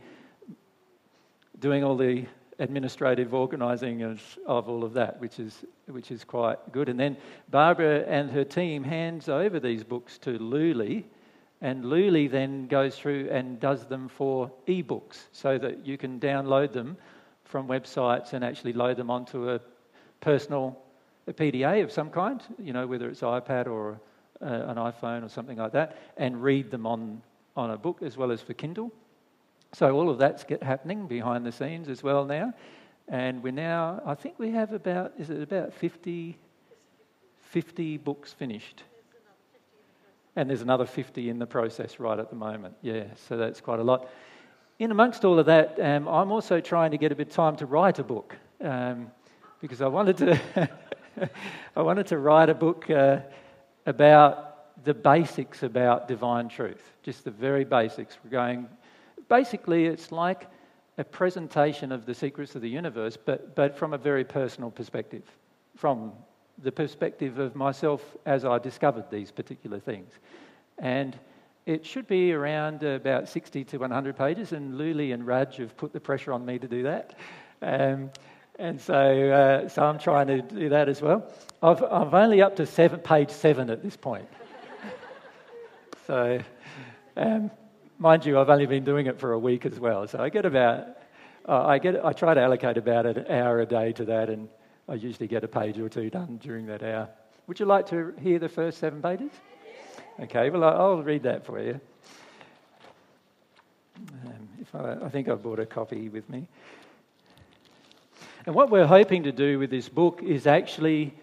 doing 1.59 1.83
all 1.83 1.95
the 1.95 2.25
administrative 2.59 3.33
organising 3.33 4.03
of, 4.03 4.21
of 4.45 4.69
all 4.69 4.83
of 4.83 4.93
that, 4.93 5.19
which 5.19 5.39
is, 5.39 5.65
which 5.87 6.11
is 6.11 6.23
quite 6.23 6.71
good. 6.71 6.89
And 6.89 6.99
then 6.99 7.17
Barbara 7.49 8.03
and 8.07 8.29
her 8.31 8.43
team 8.43 8.83
hands 8.83 9.29
over 9.29 9.59
these 9.59 9.83
books 9.83 10.17
to 10.19 10.37
Luli, 10.37 11.03
and 11.61 11.83
Luli 11.83 12.29
then 12.29 12.67
goes 12.67 12.97
through 12.97 13.29
and 13.31 13.59
does 13.59 13.85
them 13.85 14.07
for 14.09 14.51
ebooks 14.67 15.23
so 15.31 15.57
that 15.57 15.85
you 15.85 15.97
can 15.97 16.19
download 16.19 16.73
them 16.73 16.97
from 17.45 17.67
websites 17.67 18.33
and 18.33 18.43
actually 18.43 18.73
load 18.73 18.97
them 18.97 19.09
onto 19.09 19.49
a 19.49 19.59
personal 20.19 20.77
a 21.27 21.33
PDA 21.33 21.83
of 21.83 21.91
some 21.91 22.09
kind, 22.09 22.41
you 22.59 22.73
know, 22.73 22.85
whether 22.85 23.09
it's 23.09 23.21
iPad 23.21 23.67
or 23.67 23.99
uh, 24.41 24.45
an 24.45 24.75
iPhone 24.75 25.23
or 25.23 25.29
something 25.29 25.57
like 25.57 25.71
that, 25.71 25.97
and 26.17 26.43
read 26.43 26.69
them 26.69 26.85
on, 26.85 27.21
on 27.55 27.71
a 27.71 27.77
book 27.77 28.01
as 28.01 28.17
well 28.17 28.31
as 28.31 28.41
for 28.41 28.53
Kindle. 28.53 28.91
So 29.73 29.89
all 29.95 30.09
of 30.11 30.19
that's 30.19 30.45
happening 30.61 31.07
behind 31.07 31.45
the 31.45 31.51
scenes 31.51 31.89
as 31.89 32.03
well 32.03 32.25
now. 32.25 32.53
And 33.07 33.41
we're 33.41 33.51
now, 33.51 34.01
I 34.05 34.13
think 34.13 34.37
we 34.37 34.51
have 34.51 34.71
about, 34.71 35.13
is 35.17 35.31
it 35.31 35.41
about 35.41 35.73
50, 35.73 36.37
50 37.41 37.97
books 37.97 38.31
finished? 38.31 38.83
And 40.35 40.47
there's 40.47 40.61
another 40.61 40.85
50 40.85 41.27
in 41.27 41.39
the 41.39 41.47
process 41.47 41.99
right 41.99 42.19
at 42.19 42.29
the 42.29 42.35
moment. 42.35 42.75
Yeah, 42.83 43.05
so 43.27 43.35
that's 43.35 43.61
quite 43.61 43.79
a 43.79 43.83
lot. 43.83 44.09
In 44.77 44.91
amongst 44.91 45.25
all 45.25 45.39
of 45.39 45.47
that, 45.47 45.79
um, 45.79 46.07
I'm 46.07 46.31
also 46.31 46.59
trying 46.59 46.91
to 46.91 46.97
get 46.97 47.11
a 47.11 47.15
bit 47.15 47.29
of 47.29 47.33
time 47.33 47.55
to 47.57 47.65
write 47.65 47.97
a 47.97 48.03
book 48.03 48.35
um, 48.61 49.11
because 49.59 49.81
I 49.81 49.87
wanted 49.87 50.17
to, 50.17 50.69
I 51.75 51.81
wanted 51.81 52.07
to 52.07 52.19
write 52.19 52.49
a 52.49 52.55
book 52.55 52.89
uh, 52.91 53.19
about 53.87 54.83
the 54.85 54.93
basics 54.93 55.63
about 55.63 56.07
divine 56.07 56.47
truth, 56.47 56.83
just 57.01 57.23
the 57.23 57.31
very 57.31 57.63
basics. 57.63 58.17
We're 58.23 58.31
going 58.31 58.67
basically, 59.29 59.85
it's 59.85 60.11
like 60.11 60.47
a 60.97 61.03
presentation 61.03 61.91
of 61.91 62.05
the 62.05 62.13
secrets 62.13 62.55
of 62.55 62.61
the 62.61 62.69
universe, 62.69 63.17
but, 63.17 63.55
but 63.55 63.75
from 63.77 63.93
a 63.93 63.97
very 63.97 64.23
personal 64.23 64.69
perspective, 64.69 65.23
from 65.75 66.11
the 66.59 66.71
perspective 66.71 67.39
of 67.39 67.55
myself 67.55 68.15
as 68.25 68.45
I 68.45 68.59
discovered 68.59 69.09
these 69.09 69.31
particular 69.31 69.79
things. 69.79 70.11
And 70.77 71.17
it 71.65 71.85
should 71.85 72.07
be 72.07 72.33
around 72.33 72.83
about 72.83 73.29
60 73.29 73.63
to 73.63 73.77
100 73.77 74.17
pages, 74.17 74.51
and 74.51 74.73
Luli 74.73 75.13
and 75.13 75.25
Raj 75.25 75.57
have 75.57 75.75
put 75.77 75.93
the 75.93 75.99
pressure 75.99 76.33
on 76.33 76.45
me 76.45 76.59
to 76.59 76.67
do 76.67 76.83
that. 76.83 77.15
Um, 77.61 78.11
and 78.59 78.79
so, 78.79 78.93
uh, 78.93 79.67
so 79.67 79.83
I'm 79.83 79.97
trying 79.97 80.27
to 80.27 80.41
do 80.41 80.69
that 80.69 80.89
as 80.89 81.01
well. 81.01 81.31
I've, 81.61 81.81
I'm 81.81 82.13
only 82.13 82.41
up 82.41 82.55
to 82.57 82.65
seven, 82.65 82.99
page 82.99 83.31
seven 83.31 83.69
at 83.69 83.81
this 83.81 83.97
point. 83.97 84.27
so, 86.07 86.39
um, 87.17 87.49
mind 87.97 88.25
you, 88.25 88.39
I've 88.39 88.49
only 88.49 88.65
been 88.65 88.83
doing 88.83 89.07
it 89.07 89.19
for 89.19 89.33
a 89.33 89.39
week 89.39 89.65
as 89.65 89.79
well. 89.79 90.07
So 90.07 90.19
I 90.19 90.29
get 90.29 90.45
about, 90.45 90.87
uh, 91.47 91.65
I 91.65 91.79
get, 91.79 92.03
I 92.03 92.13
try 92.13 92.33
to 92.33 92.41
allocate 92.41 92.77
about 92.77 93.05
an 93.05 93.25
hour 93.29 93.61
a 93.61 93.65
day 93.65 93.93
to 93.93 94.05
that, 94.05 94.29
and 94.29 94.49
I 94.87 94.95
usually 94.95 95.27
get 95.27 95.43
a 95.43 95.47
page 95.47 95.79
or 95.79 95.89
two 95.89 96.09
done 96.09 96.37
during 96.37 96.65
that 96.67 96.83
hour. 96.83 97.09
Would 97.47 97.59
you 97.59 97.65
like 97.65 97.87
to 97.87 98.13
hear 98.21 98.39
the 98.39 98.49
first 98.49 98.79
seven 98.79 99.01
pages? 99.01 99.31
Okay, 100.19 100.49
well, 100.49 100.63
I'll 100.63 101.03
read 101.03 101.23
that 101.23 101.45
for 101.45 101.59
you. 101.59 101.79
Um, 104.25 104.49
if 104.61 104.73
I, 104.75 105.05
I 105.05 105.09
think 105.09 105.29
I 105.29 105.35
brought 105.35 105.59
a 105.59 105.65
copy 105.65 106.09
with 106.09 106.29
me. 106.29 106.47
And 108.45 108.55
what 108.55 108.69
we're 108.69 108.87
hoping 108.87 109.23
to 109.23 109.31
do 109.31 109.57
with 109.59 109.69
this 109.69 109.87
book 109.87 110.21
is 110.21 110.47
actually 110.47 111.13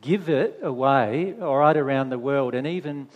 give 0.00 0.28
it 0.28 0.60
away 0.62 1.32
right 1.32 1.76
around 1.76 2.10
the 2.10 2.18
world 2.18 2.54
and 2.54 2.66
even 2.66 3.08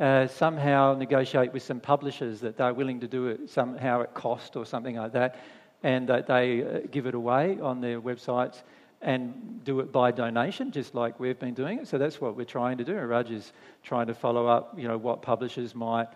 uh, 0.00 0.26
somehow 0.26 0.94
negotiate 0.94 1.52
with 1.52 1.62
some 1.62 1.78
publishers 1.78 2.40
that 2.40 2.56
they're 2.56 2.74
willing 2.74 3.00
to 3.00 3.08
do 3.08 3.26
it 3.26 3.50
somehow 3.50 4.02
at 4.02 4.14
cost 4.14 4.56
or 4.56 4.64
something 4.64 4.96
like 4.96 5.12
that, 5.12 5.36
and 5.82 6.08
that 6.08 6.26
they 6.26 6.62
uh, 6.62 6.80
give 6.90 7.06
it 7.06 7.14
away 7.14 7.58
on 7.60 7.80
their 7.80 8.00
websites 8.00 8.62
and 9.02 9.64
do 9.64 9.80
it 9.80 9.92
by 9.92 10.10
donation, 10.10 10.70
just 10.70 10.94
like 10.94 11.18
we've 11.20 11.38
been 11.38 11.54
doing 11.54 11.78
it. 11.78 11.88
So 11.88 11.96
that's 11.96 12.20
what 12.20 12.36
we're 12.36 12.44
trying 12.44 12.78
to 12.78 12.84
do. 12.84 12.94
Raj 12.94 13.30
is 13.30 13.52
trying 13.82 14.06
to 14.08 14.14
follow 14.14 14.46
up, 14.46 14.74
you 14.76 14.88
know, 14.88 14.98
what 14.98 15.22
publishers 15.22 15.74
might 15.74 16.08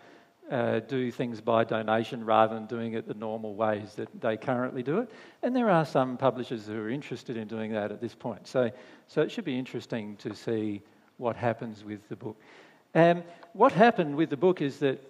uh, 0.51 0.81
do 0.81 1.11
things 1.11 1.41
by 1.41 1.65
donation 1.65 2.25
rather 2.25 2.55
than 2.55 2.67
doing 2.67 2.93
it 2.93 3.09
the 3.09 3.15
normal 3.15 3.55
ways 3.55 3.95
that 3.95 4.09
they 4.21 4.37
currently 4.37 4.83
do 4.83 4.99
it. 4.99 5.11
And 5.43 5.57
there 5.57 5.71
are 5.71 5.87
some 5.87 6.19
publishers 6.19 6.67
who 6.67 6.77
are 6.77 6.91
interested 6.91 7.39
in 7.39 7.49
doing 7.49 7.73
that 7.73 7.91
at 7.91 8.01
this 8.01 8.15
point. 8.15 8.47
So, 8.47 8.71
so 9.09 9.23
it 9.23 9.31
should 9.31 9.47
be 9.47 9.59
interesting 9.59 10.17
to 10.17 10.35
see 10.35 10.83
what 11.17 11.37
happens 11.37 11.85
with 11.85 12.07
the 12.11 12.17
book. 12.17 12.37
Um, 12.95 13.23
what 13.53 13.73
happened 13.73 14.17
with 14.17 14.31
the 14.31 14.37
book 14.37 14.61
is 14.61 14.79
that 14.79 15.01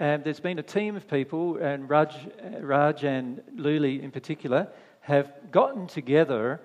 um, 0.00 0.22
there's 0.22 0.40
been 0.40 0.58
a 0.58 0.62
team 0.62 0.96
of 0.96 1.08
people, 1.08 1.56
and 1.56 1.88
Raj, 1.88 2.14
Raj 2.60 3.04
and 3.04 3.42
Luli 3.56 4.02
in 4.02 4.10
particular, 4.10 4.68
have 5.00 5.32
gotten 5.50 5.86
together 5.86 6.60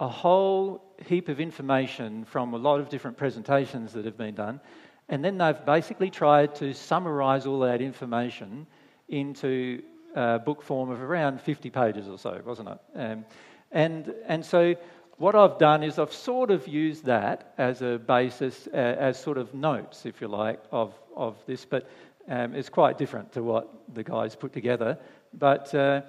a 0.00 0.08
whole 0.08 0.82
heap 1.06 1.28
of 1.28 1.40
information 1.40 2.24
from 2.24 2.54
a 2.54 2.56
lot 2.56 2.80
of 2.80 2.88
different 2.88 3.16
presentations 3.16 3.92
that 3.92 4.04
have 4.04 4.16
been 4.16 4.34
done 4.34 4.60
and 5.08 5.24
then 5.24 5.38
they've 5.38 5.64
basically 5.64 6.10
tried 6.10 6.54
to 6.56 6.74
summarize 6.74 7.46
all 7.46 7.60
that 7.60 7.80
information 7.80 8.66
into 9.08 9.82
a 10.14 10.38
book 10.38 10.62
form 10.62 10.90
of 10.90 11.00
around 11.00 11.40
50 11.40 11.70
pages 11.70 12.08
or 12.08 12.18
so, 12.18 12.40
wasn't 12.44 12.68
it? 12.68 12.78
Um, 12.94 13.24
and, 13.72 14.14
and 14.26 14.44
so 14.44 14.74
what 15.18 15.34
I've 15.34 15.58
done 15.58 15.82
is 15.82 15.98
I've 15.98 16.12
sort 16.12 16.50
of 16.50 16.66
used 16.68 17.04
that 17.04 17.52
as 17.58 17.82
a 17.82 17.98
basis, 17.98 18.68
uh, 18.72 18.76
as 18.76 19.20
sort 19.20 19.36
of 19.36 19.52
notes, 19.52 20.06
if 20.06 20.20
you 20.20 20.28
like, 20.28 20.60
of, 20.70 20.94
of 21.16 21.36
this, 21.46 21.64
but 21.64 21.88
um, 22.28 22.54
it's 22.54 22.68
quite 22.68 22.98
different 22.98 23.32
to 23.32 23.42
what 23.42 23.68
the 23.94 24.04
guys 24.04 24.36
put 24.36 24.52
together. 24.52 24.96
But, 25.34 25.74
uh, 25.74 26.02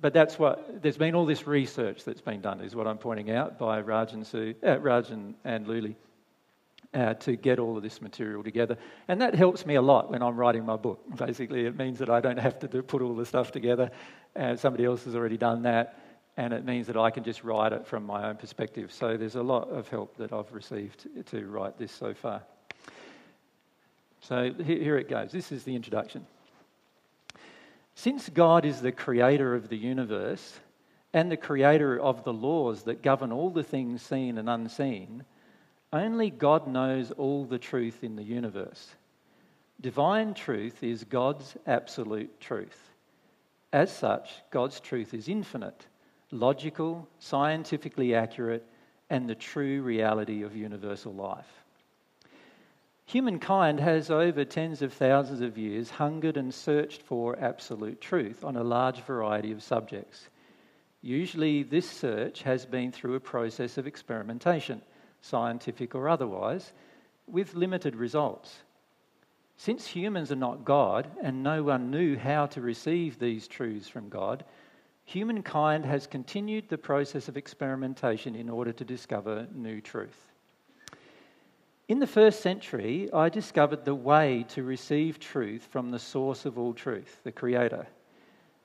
but 0.00 0.14
that's 0.14 0.38
what, 0.38 0.82
there's 0.82 0.96
been 0.96 1.14
all 1.14 1.26
this 1.26 1.46
research 1.46 2.04
that's 2.04 2.22
been 2.22 2.40
done, 2.40 2.60
is 2.60 2.74
what 2.74 2.86
I'm 2.86 2.98
pointing 2.98 3.30
out, 3.30 3.58
by 3.58 3.80
Raj 3.80 4.12
and, 4.14 4.56
uh, 4.64 4.78
Raj 4.80 5.10
and, 5.10 5.34
and 5.44 5.66
Luli 5.66 5.94
uh, 6.94 7.14
to 7.14 7.36
get 7.36 7.58
all 7.58 7.76
of 7.76 7.82
this 7.82 8.00
material 8.00 8.42
together. 8.42 8.78
And 9.08 9.20
that 9.20 9.34
helps 9.34 9.66
me 9.66 9.74
a 9.74 9.82
lot 9.82 10.10
when 10.10 10.22
I'm 10.22 10.36
writing 10.36 10.64
my 10.64 10.76
book. 10.76 11.00
Basically, 11.16 11.66
it 11.66 11.76
means 11.76 11.98
that 11.98 12.08
I 12.08 12.20
don't 12.20 12.38
have 12.38 12.58
to 12.60 12.68
do, 12.68 12.82
put 12.82 13.02
all 13.02 13.14
the 13.14 13.26
stuff 13.26 13.52
together. 13.52 13.90
Uh, 14.34 14.56
somebody 14.56 14.84
else 14.84 15.04
has 15.04 15.14
already 15.14 15.36
done 15.36 15.62
that. 15.62 15.98
And 16.36 16.52
it 16.52 16.64
means 16.64 16.88
that 16.88 16.96
I 16.96 17.10
can 17.10 17.22
just 17.22 17.44
write 17.44 17.72
it 17.72 17.86
from 17.86 18.04
my 18.04 18.28
own 18.28 18.36
perspective. 18.36 18.92
So 18.92 19.16
there's 19.16 19.36
a 19.36 19.42
lot 19.42 19.68
of 19.70 19.88
help 19.88 20.16
that 20.16 20.32
I've 20.32 20.52
received 20.52 21.06
to 21.26 21.46
write 21.46 21.78
this 21.78 21.92
so 21.92 22.12
far. 22.12 22.42
So 24.20 24.52
here 24.52 24.96
it 24.96 25.08
goes. 25.08 25.30
This 25.30 25.52
is 25.52 25.64
the 25.64 25.76
introduction. 25.76 26.26
Since 27.94 28.28
God 28.30 28.64
is 28.64 28.80
the 28.80 28.90
creator 28.90 29.54
of 29.54 29.68
the 29.68 29.76
universe 29.76 30.58
and 31.12 31.30
the 31.30 31.36
creator 31.36 32.00
of 32.00 32.24
the 32.24 32.32
laws 32.32 32.82
that 32.84 33.02
govern 33.02 33.30
all 33.30 33.50
the 33.50 33.62
things 33.62 34.02
seen 34.02 34.38
and 34.38 34.48
unseen, 34.48 35.24
only 35.92 36.30
God 36.30 36.66
knows 36.66 37.12
all 37.12 37.44
the 37.44 37.58
truth 37.58 38.02
in 38.02 38.16
the 38.16 38.24
universe. 38.24 38.88
Divine 39.80 40.34
truth 40.34 40.82
is 40.82 41.04
God's 41.04 41.56
absolute 41.66 42.40
truth. 42.40 42.90
As 43.72 43.94
such, 43.94 44.30
God's 44.50 44.80
truth 44.80 45.14
is 45.14 45.28
infinite, 45.28 45.86
logical, 46.34 47.08
scientifically 47.18 48.14
accurate, 48.14 48.66
and 49.08 49.28
the 49.28 49.34
true 49.34 49.82
reality 49.82 50.42
of 50.42 50.56
universal 50.56 51.14
life. 51.14 51.64
Humankind 53.06 53.80
has, 53.80 54.10
over 54.10 54.44
tens 54.44 54.82
of 54.82 54.92
thousands 54.92 55.40
of 55.40 55.56
years, 55.58 55.90
hungered 55.90 56.36
and 56.36 56.52
searched 56.52 57.02
for 57.02 57.38
absolute 57.38 58.00
truth 58.00 58.44
on 58.44 58.56
a 58.56 58.64
large 58.64 59.02
variety 59.02 59.52
of 59.52 59.62
subjects. 59.62 60.28
Usually, 61.02 61.62
this 61.62 61.88
search 61.88 62.42
has 62.42 62.64
been 62.64 62.90
through 62.90 63.14
a 63.14 63.20
process 63.20 63.78
of 63.78 63.86
experimentation 63.86 64.82
scientific 65.20 65.94
or 65.94 66.08
otherwise, 66.08 66.72
with 67.26 67.54
limited 67.54 67.96
results. 67.96 68.62
Since 69.56 69.86
humans 69.86 70.30
are 70.30 70.36
not 70.36 70.64
God 70.64 71.08
and 71.22 71.42
no 71.42 71.62
one 71.62 71.90
knew 71.90 72.18
how 72.18 72.46
to 72.46 72.60
receive 72.60 73.18
these 73.18 73.48
truths 73.48 73.88
from 73.88 74.10
God, 74.10 74.44
humankind 75.04 75.84
has 75.84 76.06
continued 76.06 76.68
the 76.68 76.78
process 76.78 77.28
of 77.28 77.36
experimentation 77.36 78.34
in 78.34 78.48
order 78.48 78.72
to 78.72 78.84
discover 78.84 79.46
new 79.54 79.80
truth. 79.80 80.30
In 81.86 81.98
the 81.98 82.06
first 82.06 82.40
century, 82.40 83.12
I 83.12 83.28
discovered 83.28 83.84
the 83.84 83.94
way 83.94 84.46
to 84.48 84.62
receive 84.62 85.18
truth 85.18 85.68
from 85.70 85.90
the 85.90 85.98
source 85.98 86.46
of 86.46 86.58
all 86.58 86.72
truth, 86.72 87.20
the 87.24 87.32
Creator. 87.32 87.86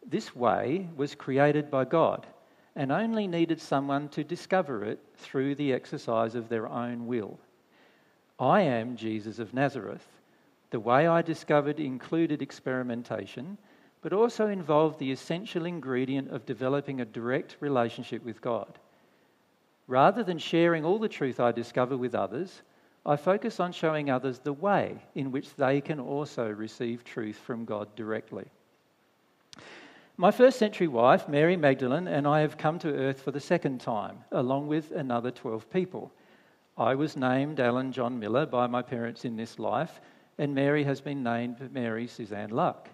This 0.05 0.34
way 0.36 0.88
was 0.96 1.15
created 1.15 1.69
by 1.69 1.84
God 1.84 2.25
and 2.75 2.91
only 2.93 3.27
needed 3.27 3.60
someone 3.60 4.08
to 4.10 4.24
discover 4.24 4.86
it 4.86 5.00
through 5.17 5.55
the 5.55 5.74
exercise 5.74 6.34
of 6.34 6.48
their 6.48 6.67
own 6.67 7.08
will. 7.08 7.38
I 8.39 8.62
am 8.62 8.96
Jesus 8.96 9.38
of 9.38 9.53
Nazareth. 9.53 10.08
The 10.69 10.79
way 10.79 11.05
I 11.05 11.22
discovered 11.22 11.81
included 11.81 12.41
experimentation, 12.41 13.58
but 14.01 14.13
also 14.13 14.48
involved 14.48 15.00
the 15.00 15.12
essential 15.12 15.65
ingredient 15.65 16.29
of 16.32 16.46
developing 16.46 17.01
a 17.01 17.06
direct 17.06 17.58
relationship 17.60 18.24
with 18.24 18.41
God. 18.41 18.79
Rather 19.88 20.24
than 20.24 20.38
sharing 20.38 20.86
all 20.86 21.00
the 21.00 21.10
truth 21.10 21.39
I 21.39 21.51
discover 21.51 21.98
with 21.98 22.15
others, 22.15 22.62
I 23.06 23.15
focus 23.15 23.60
on 23.60 23.72
showing 23.72 24.10
others 24.10 24.39
the 24.39 24.53
way 24.53 24.98
in 25.15 25.32
which 25.32 25.56
they 25.56 25.82
can 25.82 26.00
also 26.00 26.50
receive 26.50 27.03
truth 27.03 27.38
from 27.38 27.65
God 27.65 27.96
directly. 27.96 28.46
My 30.15 30.32
first 30.32 30.60
century 30.60 30.88
wife, 30.88 31.29
Mary 31.29 31.56
Magdalene, 31.56 32.08
and 32.08 32.27
I 32.27 32.41
have 32.41 32.58
come 32.58 32.77
to 32.79 32.94
earth 32.94 33.22
for 33.22 33.32
the 33.32 33.39
second 33.39 33.79
time, 33.79 34.18
along 34.32 34.68
with 34.68 34.91
another 34.91 35.32
12 35.32 35.70
people. 35.72 36.12
I 36.77 36.96
was 36.96 37.18
named 37.18 37.60
Alan 37.60 37.91
John 37.91 38.20
Miller 38.20 38.46
by 38.46 38.68
my 38.68 38.82
parents 38.82 39.25
in 39.25 39.38
this 39.38 39.60
life, 39.60 40.01
and 40.38 40.53
Mary 40.53 40.84
has 40.84 41.01
been 41.01 41.24
named 41.24 41.74
Mary 41.74 42.06
Suzanne 42.06 42.50
Luck. 42.50 42.89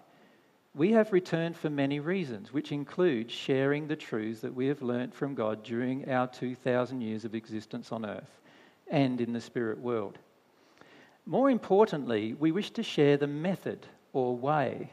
We 0.76 0.92
have 0.92 1.10
returned 1.10 1.56
for 1.56 1.70
many 1.70 2.00
reasons, 2.00 2.52
which 2.52 2.70
include 2.70 3.30
sharing 3.30 3.88
the 3.88 3.96
truths 3.96 4.42
that 4.42 4.54
we 4.54 4.66
have 4.66 4.82
learnt 4.82 5.14
from 5.14 5.34
God 5.34 5.62
during 5.62 6.10
our 6.10 6.26
2,000 6.26 7.00
years 7.00 7.24
of 7.24 7.34
existence 7.34 7.92
on 7.92 8.04
earth 8.04 8.42
and 8.88 9.18
in 9.22 9.32
the 9.32 9.40
spirit 9.40 9.78
world. 9.78 10.18
More 11.24 11.48
importantly, 11.48 12.34
we 12.34 12.52
wish 12.52 12.72
to 12.72 12.82
share 12.82 13.16
the 13.16 13.26
method 13.26 13.86
or 14.12 14.36
way 14.36 14.92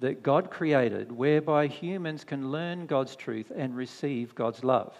that 0.00 0.22
God 0.22 0.50
created 0.50 1.10
whereby 1.10 1.66
humans 1.66 2.24
can 2.24 2.52
learn 2.52 2.84
God's 2.84 3.16
truth 3.16 3.50
and 3.56 3.74
receive 3.74 4.34
God's 4.34 4.62
love. 4.62 4.94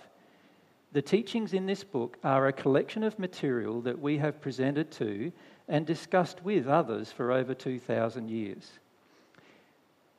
The 0.92 1.02
teachings 1.02 1.52
in 1.52 1.66
this 1.66 1.84
book 1.84 2.16
are 2.24 2.46
a 2.46 2.54
collection 2.54 3.02
of 3.02 3.18
material 3.18 3.82
that 3.82 4.00
we 4.00 4.16
have 4.16 4.40
presented 4.40 4.90
to 4.92 5.30
and 5.68 5.84
discussed 5.84 6.42
with 6.42 6.68
others 6.68 7.12
for 7.12 7.32
over 7.32 7.52
2,000 7.52 8.30
years. 8.30 8.78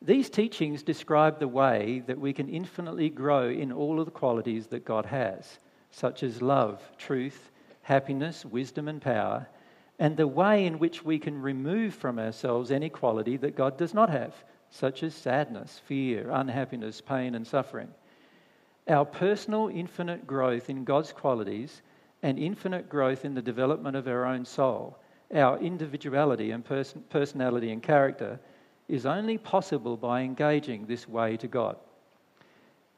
These 0.06 0.30
teachings 0.30 0.84
describe 0.84 1.40
the 1.40 1.48
way 1.48 2.04
that 2.08 2.20
we 2.20 2.34
can 2.34 2.50
infinitely 2.50 3.10
grow 3.10 3.48
in 3.48 3.72
all 3.72 4.00
of 4.00 4.06
the 4.06 4.12
qualities 4.12 4.68
that 4.68 4.84
God 4.84 5.06
has, 5.06 5.60
such 5.92 6.24
as 6.24 6.42
love, 6.42 6.82
truth, 6.98 7.52
happiness, 7.84 8.44
wisdom, 8.44 8.90
and 8.90 9.02
power, 9.02 9.48
and 10.00 10.18
the 10.18 10.28
way 10.28 10.66
in 10.66 10.78
which 10.78 11.06
we 11.06 11.20
can 11.20 11.42
remove 11.42 11.94
from 11.94 12.20
ourselves 12.20 12.70
any 12.70 12.90
quality 12.90 13.38
that 13.38 13.56
God 13.56 13.78
does 13.78 13.94
not 13.94 14.10
have, 14.10 14.36
such 14.70 15.04
as 15.04 15.16
sadness, 15.16 15.80
fear, 15.86 16.30
unhappiness, 16.32 17.00
pain, 17.00 17.34
and 17.34 17.48
suffering. 17.48 17.88
Our 18.90 19.06
personal 19.06 19.70
infinite 19.70 20.28
growth 20.28 20.70
in 20.70 20.84
God's 20.84 21.14
qualities 21.14 21.82
and 22.22 22.38
infinite 22.38 22.90
growth 22.90 23.24
in 23.24 23.36
the 23.36 23.42
development 23.42 23.96
of 23.96 24.10
our 24.10 24.26
own 24.26 24.44
soul, 24.44 24.98
our 25.34 25.58
individuality 25.60 26.52
and 26.52 26.66
person- 26.66 27.06
personality 27.10 27.72
and 27.72 27.82
character, 27.82 28.40
is 28.88 29.06
only 29.06 29.38
possible 29.38 29.98
by 29.98 30.22
engaging 30.22 30.86
this 30.86 31.08
way 31.08 31.38
to 31.38 31.48
God. 31.48 31.78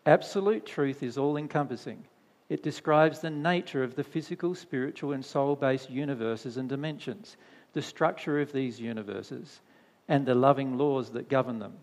Absolute 0.05 0.65
truth 0.65 1.01
is 1.03 1.17
all 1.17 1.37
encompassing. 1.37 2.05
It 2.49 2.63
describes 2.63 3.19
the 3.19 3.31
nature 3.31 3.83
of 3.83 3.95
the 3.95 4.03
physical, 4.03 4.53
spiritual, 4.53 5.13
and 5.13 5.25
soul 5.25 5.55
based 5.55 5.89
universes 5.89 6.57
and 6.57 6.69
dimensions, 6.69 7.37
the 7.73 7.81
structure 7.81 8.39
of 8.39 8.51
these 8.51 8.79
universes, 8.79 9.61
and 10.07 10.25
the 10.25 10.35
loving 10.35 10.77
laws 10.77 11.09
that 11.11 11.29
govern 11.29 11.59
them. 11.59 11.73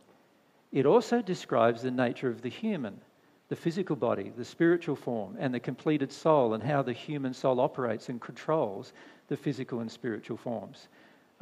It 0.70 0.86
also 0.86 1.20
describes 1.20 1.82
the 1.82 1.90
nature 1.90 2.28
of 2.28 2.42
the 2.42 2.48
human, 2.48 3.00
the 3.48 3.56
physical 3.56 3.96
body, 3.96 4.32
the 4.36 4.44
spiritual 4.44 4.96
form, 4.96 5.36
and 5.38 5.52
the 5.52 5.60
completed 5.60 6.12
soul, 6.12 6.54
and 6.54 6.62
how 6.62 6.82
the 6.82 6.92
human 6.92 7.34
soul 7.34 7.60
operates 7.60 8.08
and 8.08 8.20
controls 8.20 8.92
the 9.28 9.36
physical 9.36 9.80
and 9.80 9.90
spiritual 9.90 10.36
forms, 10.36 10.88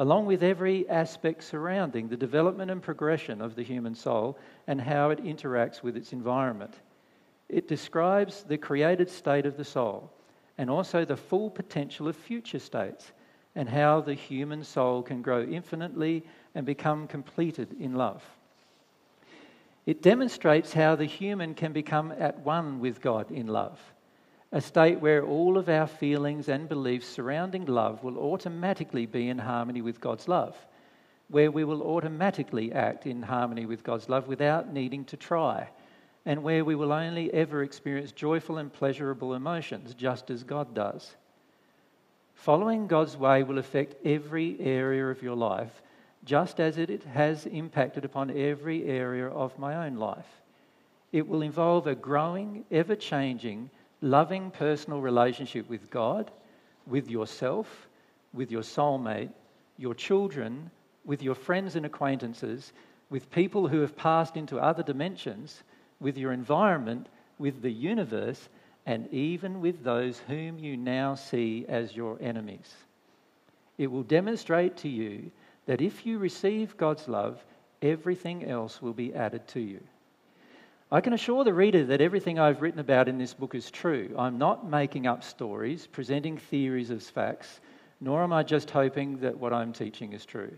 along 0.00 0.25
with 0.25 0.42
every 0.42 0.88
aspect 0.88 1.45
surrounding 1.45 2.09
the 2.09 2.16
development 2.16 2.71
and 2.71 2.80
progression 2.80 3.42
of 3.42 3.54
the 3.54 3.62
human 3.62 3.95
soul 3.95 4.38
and 4.66 4.80
how 4.80 5.11
it 5.11 5.23
interacts 5.23 5.83
with 5.83 5.95
its 5.95 6.14
environment. 6.14 6.73
It 7.50 7.69
describes 7.69 8.42
the 8.42 8.57
created 8.57 9.11
state 9.11 9.45
of 9.45 9.59
the 9.59 9.64
soul 9.64 10.11
and 10.57 10.71
also 10.71 11.04
the 11.04 11.19
full 11.19 11.50
potential 11.50 12.09
of 12.09 12.16
future 12.16 12.59
states 12.59 13.12
and 13.54 13.69
how 13.69 14.00
the 14.00 14.14
human 14.14 14.64
soul 14.64 15.02
can 15.02 15.21
grow 15.21 15.42
infinitely 15.42 16.25
and 16.54 16.64
become 16.64 17.07
completed 17.07 17.76
in 17.78 17.95
love. 17.95 18.25
It 19.85 20.00
demonstrates 20.00 20.73
how 20.73 20.97
the 20.97 21.04
human 21.04 21.52
can 21.52 21.75
become 21.75 22.11
at 22.19 22.38
one 22.40 22.80
with 22.80 23.02
God 23.02 23.30
in 23.30 23.49
love, 23.49 23.78
a 24.52 24.61
state 24.61 25.00
where 25.00 25.25
all 25.25 25.57
of 25.57 25.69
our 25.69 25.87
feelings 25.87 26.49
and 26.49 26.69
beliefs 26.69 27.07
surrounding 27.07 27.66
love 27.66 28.02
will 28.02 28.19
automatically 28.19 29.07
be 29.07 29.28
in 29.28 29.38
harmony 29.38 29.80
with 29.80 30.00
God's 30.00 30.26
love, 30.26 30.57
where 31.28 31.52
we 31.52 31.62
will 31.62 31.83
automatically 31.83 32.73
act 32.73 33.07
in 33.07 33.23
harmony 33.23 33.64
with 33.64 33.85
God's 33.85 34.09
love 34.09 34.26
without 34.26 34.73
needing 34.73 35.04
to 35.04 35.16
try, 35.16 35.69
and 36.26 36.42
where 36.42 36.64
we 36.64 36.75
will 36.75 36.92
only 36.92 37.33
ever 37.33 37.62
experience 37.62 38.11
joyful 38.11 38.59
and 38.59 38.73
pleasurable 38.73 39.35
emotions 39.35 39.95
just 39.95 40.30
as 40.30 40.42
God 40.42 40.75
does. 40.75 41.14
Following 42.35 42.88
God's 42.88 43.16
way 43.16 43.45
will 43.45 43.59
affect 43.59 44.04
every 44.04 44.57
area 44.59 45.07
of 45.07 45.23
your 45.23 45.37
life, 45.37 45.83
just 46.25 46.59
as 46.59 46.76
it 46.76 47.04
has 47.04 47.47
impacted 47.47 48.04
upon 48.04 48.37
every 48.37 48.85
area 48.85 49.28
of 49.28 49.57
my 49.59 49.87
own 49.87 49.95
life. 49.95 50.26
It 51.12 51.28
will 51.28 51.42
involve 51.42 51.87
a 51.87 51.95
growing, 51.95 52.64
ever 52.71 52.97
changing, 52.97 53.71
loving 54.00 54.50
personal 54.50 55.00
relationship 55.00 55.69
with 55.69 55.90
God, 55.90 56.30
with 56.87 57.11
yourself, 57.11 57.88
with 58.33 58.50
your 58.50 58.62
soulmate, 58.62 59.30
your 59.76 59.95
children, 59.95 60.71
with 61.04 61.23
your 61.23 61.35
friends 61.35 61.76
and 61.76 61.87
acquaintances, 61.87 62.73
with 63.11 63.30
people 63.30 63.66
who 63.66 63.80
have 63.80 63.97
passed 63.97 64.37
into 64.37 64.59
other 64.59 64.83
dimensions, 64.83 65.62
with 66.00 66.16
your 66.16 66.33
environment, 66.33 67.09
with 67.38 67.62
the 67.62 67.71
universe, 67.71 68.49
and 68.87 69.12
even 69.12 69.61
with 69.61 69.83
those 69.83 70.19
whom 70.28 70.59
you 70.59 70.76
now 70.76 71.14
see 71.14 71.64
as 71.69 71.95
your 71.95 72.19
enemies. 72.21 72.75
It 73.78 73.90
will 73.90 74.02
demonstrate 74.02 74.76
to 74.78 74.88
you 74.88 75.30
that 75.66 75.80
if 75.80 76.07
you 76.07 76.19
receive 76.19 76.76
God's 76.76 77.09
love, 77.09 77.42
everything 77.83 78.45
else 78.45 78.83
will 78.83 78.92
be 78.92 79.14
added 79.14 79.47
to 79.49 79.61
you. 79.61 79.80
I 80.92 81.00
can 81.00 81.12
assure 81.12 81.44
the 81.44 81.54
reader 81.54 81.85
that 81.85 82.00
everything 82.00 82.40
I've 82.40 82.62
written 82.62 82.80
about 82.80 83.06
in 83.06 83.16
this 83.16 83.32
book 83.32 83.54
is 83.54 83.70
true. 83.70 84.12
I'm 84.18 84.38
not 84.38 84.68
making 84.68 85.06
up 85.06 85.23
stories, 85.23 85.87
presenting 85.87 86.37
theories 86.37 86.90
as 86.90 87.09
facts, 87.09 87.61
nor 88.00 88.25
am 88.25 88.32
I 88.32 88.42
just 88.42 88.70
hoping 88.70 89.18
that 89.18 89.38
what 89.38 89.52
I'm 89.52 89.73
teaching 89.73 90.12
is 90.12 90.26
true. 90.26 90.50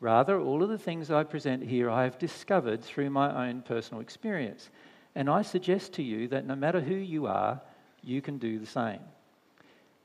Rather, 0.00 0.38
all 0.38 0.62
of 0.62 0.68
the 0.68 0.76
things 0.76 1.10
I 1.10 1.24
present 1.24 1.62
here 1.62 1.88
I 1.88 2.04
have 2.04 2.18
discovered 2.18 2.84
through 2.84 3.08
my 3.08 3.48
own 3.48 3.62
personal 3.62 4.02
experience. 4.02 4.68
And 5.14 5.30
I 5.30 5.40
suggest 5.40 5.94
to 5.94 6.02
you 6.02 6.28
that 6.28 6.44
no 6.44 6.56
matter 6.56 6.80
who 6.80 6.94
you 6.94 7.26
are, 7.26 7.58
you 8.02 8.20
can 8.20 8.36
do 8.36 8.58
the 8.58 8.66
same. 8.66 9.00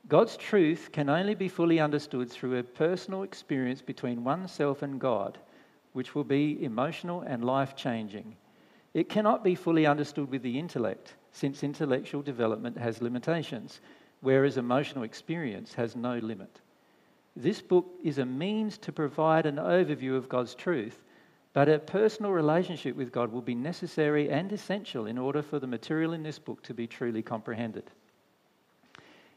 God's 0.08 0.38
truth 0.38 0.88
can 0.90 1.10
only 1.10 1.34
be 1.34 1.48
fully 1.48 1.80
understood 1.80 2.30
through 2.30 2.58
a 2.58 2.62
personal 2.62 3.24
experience 3.24 3.82
between 3.82 4.24
oneself 4.24 4.80
and 4.80 4.98
God, 4.98 5.36
which 5.92 6.14
will 6.14 6.24
be 6.24 6.64
emotional 6.64 7.20
and 7.20 7.44
life 7.44 7.76
changing. 7.76 8.36
It 8.94 9.08
cannot 9.08 9.44
be 9.44 9.54
fully 9.54 9.86
understood 9.86 10.30
with 10.30 10.42
the 10.42 10.58
intellect, 10.58 11.14
since 11.32 11.62
intellectual 11.62 12.22
development 12.22 12.76
has 12.78 13.02
limitations, 13.02 13.80
whereas 14.20 14.56
emotional 14.56 15.04
experience 15.04 15.74
has 15.74 15.94
no 15.94 16.18
limit. 16.18 16.60
This 17.36 17.60
book 17.60 17.86
is 18.02 18.18
a 18.18 18.24
means 18.24 18.78
to 18.78 18.92
provide 18.92 19.46
an 19.46 19.56
overview 19.56 20.16
of 20.16 20.28
God's 20.28 20.54
truth 20.54 21.00
but 21.52 21.68
a 21.68 21.78
personal 21.78 22.30
relationship 22.30 22.94
with 22.96 23.12
God 23.12 23.32
will 23.32 23.42
be 23.42 23.54
necessary 23.54 24.30
and 24.30 24.52
essential 24.52 25.06
in 25.06 25.18
order 25.18 25.42
for 25.42 25.58
the 25.58 25.66
material 25.66 26.12
in 26.12 26.22
this 26.22 26.38
book 26.38 26.62
to 26.62 26.74
be 26.74 26.86
truly 26.86 27.22
comprehended. 27.22 27.90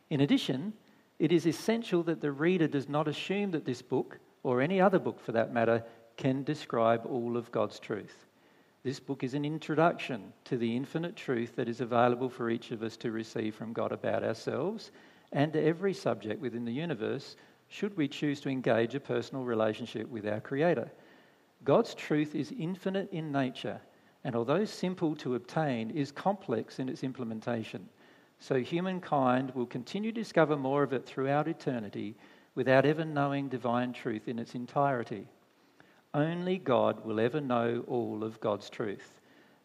In 0.10 0.22
addition, 0.22 0.74
it 1.18 1.32
is 1.32 1.48
essential 1.48 2.04
that 2.04 2.22
the 2.22 2.32
reader 2.32 2.68
does 2.68 2.88
not 2.88 3.08
assume 3.08 3.52
that 3.52 3.66
this 3.66 3.82
book, 3.82 4.20
or 4.44 4.62
any 4.62 4.80
other 4.80 5.00
book 5.00 5.20
for 5.20 5.32
that 5.32 5.54
matter, 5.54 5.84
can 6.18 6.44
describe 6.44 7.06
all 7.08 7.36
of 7.36 7.52
God's 7.52 7.80
truth. 7.80 8.26
This 8.84 9.00
book 9.00 9.24
is 9.24 9.34
an 9.34 9.46
introduction 9.46 10.34
to 10.44 10.58
the 10.58 10.76
infinite 10.76 11.16
truth 11.16 11.56
that 11.56 11.70
is 11.70 11.80
available 11.80 12.28
for 12.28 12.50
each 12.50 12.72
of 12.72 12.84
us 12.84 12.98
to 12.98 13.12
receive 13.12 13.56
from 13.56 13.72
God 13.72 13.94
about 13.94 14.26
ourselves 14.26 14.92
and 15.32 15.56
every 15.56 15.94
subject 15.94 16.42
within 16.42 16.66
the 16.66 16.74
universe, 16.74 17.38
should 17.70 17.96
we 17.96 18.10
choose 18.10 18.42
to 18.42 18.50
engage 18.50 18.94
a 18.94 19.00
personal 19.00 19.46
relationship 19.46 20.10
with 20.10 20.28
our 20.28 20.42
Creator. 20.42 20.92
God's 21.64 21.96
truth 21.96 22.36
is 22.36 22.54
infinite 22.60 23.08
in 23.14 23.32
nature, 23.32 23.80
and 24.26 24.36
although 24.36 24.66
simple 24.66 25.16
to 25.16 25.36
obtain, 25.36 25.90
is 25.90 26.12
complex 26.12 26.78
in 26.80 26.90
its 26.90 27.04
implementation. 27.04 27.88
So 28.40 28.60
humankind 28.60 29.52
will 29.56 29.66
continue 29.66 30.12
to 30.12 30.22
discover 30.22 30.58
more 30.58 30.84
of 30.84 30.92
it 30.92 31.06
throughout 31.06 31.48
eternity 31.48 32.18
without 32.54 32.86
ever 32.86 33.06
knowing 33.06 33.48
divine 33.48 33.94
truth 33.94 34.28
in 34.28 34.40
its 34.40 34.56
entirety. 34.56 35.26
Only 36.14 36.58
God 36.58 37.04
will 37.06 37.20
ever 37.20 37.42
know 37.42 37.84
all 37.88 38.24
of 38.24 38.40
God's 38.40 38.70
truth. 38.70 39.20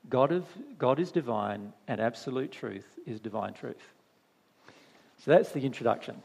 God, 0.09 0.33
of, 0.33 0.47
God 0.79 0.99
is 0.99 1.13
divine, 1.13 1.73
and 1.87 2.01
absolute 2.01 2.53
truth 2.53 2.87
is 3.07 3.21
divine 3.21 3.53
truth. 3.53 3.77
So 5.25 5.33
that's 5.33 5.53
the 5.53 5.61
introduction. 5.61 6.23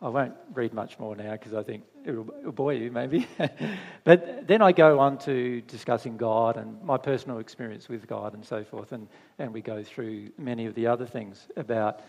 I 0.00 0.08
won't 0.08 0.34
read 0.54 0.72
much 0.72 0.98
more 0.98 1.14
now 1.14 1.32
because 1.32 1.52
I 1.52 1.62
think 1.62 1.84
it'll, 2.06 2.24
bore 2.24 2.72
you, 2.72 2.90
maybe. 2.90 3.26
but 4.04 4.46
then 4.46 4.62
I 4.62 4.72
go 4.72 4.98
on 4.98 5.18
to 5.18 5.60
discussing 5.62 6.16
God 6.16 6.56
and 6.56 6.82
my 6.82 6.96
personal 6.96 7.38
experience 7.38 7.88
with 7.88 8.06
God 8.06 8.32
and 8.32 8.44
so 8.44 8.64
forth, 8.64 8.92
and, 8.92 9.08
and 9.38 9.52
we 9.52 9.60
go 9.60 9.82
through 9.82 10.30
many 10.38 10.64
of 10.64 10.74
the 10.74 10.86
other 10.86 11.04
things 11.04 11.48
about 11.56 12.00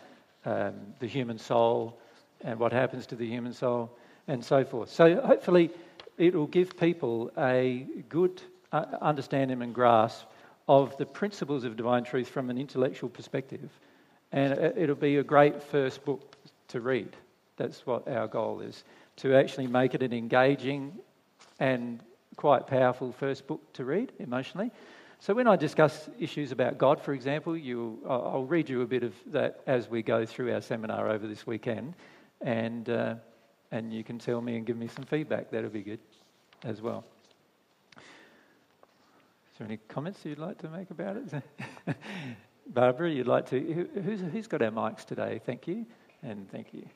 um, 0.46 0.74
the 1.00 1.08
human 1.08 1.38
soul 1.38 2.00
and 2.40 2.58
what 2.60 2.72
happens 2.72 3.06
to 3.08 3.16
the 3.16 3.28
human 3.28 3.54
soul 3.54 3.92
and 4.28 4.44
so 4.44 4.64
forth. 4.64 4.90
So 4.90 5.20
hopefully, 5.20 5.72
it 6.18 6.36
will 6.36 6.48
give 6.48 6.78
people 6.78 7.32
a 7.38 7.86
good 8.10 8.42
uh, 8.72 8.86
understanding 9.02 9.62
and 9.62 9.74
grasp 9.74 10.26
of 10.68 10.96
the 10.98 11.06
principles 11.06 11.64
of 11.64 11.76
divine 11.76 12.04
truth 12.04 12.28
from 12.28 12.50
an 12.50 12.58
intellectual 12.58 13.10
perspective, 13.10 13.70
and 14.32 14.54
it'll 14.78 14.96
be 14.96 15.18
a 15.18 15.24
great 15.24 15.62
first 15.62 16.06
book 16.06 16.36
to 16.70 16.80
read. 16.80 17.16
That's 17.58 17.86
what 17.86 18.08
our 18.08 18.28
goal 18.28 18.62
is 18.62 18.84
to 19.18 19.36
actually 19.36 19.68
make 19.68 19.94
it 19.94 20.02
an 20.02 20.14
engaging 20.14 20.94
and 21.60 22.00
quite 22.38 22.66
powerful 22.66 23.12
first 23.12 23.46
book 23.46 23.62
to 23.74 23.86
read 23.86 24.12
emotionally. 24.20 24.72
So, 25.20 25.36
when 25.36 25.48
I 25.48 25.56
discuss 25.56 26.10
issues 26.20 26.52
about 26.52 26.80
God, 26.80 27.00
for 27.00 27.14
example, 27.14 27.56
you, 27.56 28.00
I'll 28.10 28.46
read 28.46 28.70
you 28.70 28.82
a 28.82 28.88
bit 28.88 29.04
of 29.04 29.14
that 29.28 29.62
as 29.68 29.88
we 29.88 30.02
go 30.02 30.26
through 30.26 30.52
our 30.54 30.62
seminar 30.62 31.10
over 31.10 31.28
this 31.28 31.46
weekend, 31.46 31.94
and, 32.42 32.90
uh, 32.90 33.16
and 33.72 33.94
you 33.94 34.04
can 34.04 34.20
tell 34.20 34.42
me 34.42 34.58
and 34.58 34.66
give 34.66 34.78
me 34.78 34.88
some 34.88 35.06
feedback. 35.06 35.52
That'll 35.52 35.70
be 35.70 35.82
good 35.82 36.00
as 36.64 36.82
well. 36.82 37.04
Is 37.98 39.58
there 39.58 39.68
any 39.68 39.78
comments 39.88 40.20
you'd 40.24 40.40
like 40.40 40.58
to 40.60 40.70
make 40.70 40.90
about 40.92 41.18
it? 41.18 41.44
Barbara, 42.68 43.10
you'd 43.10 43.28
like 43.28 43.50
to? 43.50 43.60
Who's, 44.04 44.22
who's 44.22 44.48
got 44.48 44.62
our 44.62 44.72
mics 44.72 45.06
today? 45.06 45.42
Thank 45.46 45.68
you, 45.68 45.86
and 46.24 46.50
thank 46.52 46.74
you. 46.74 46.88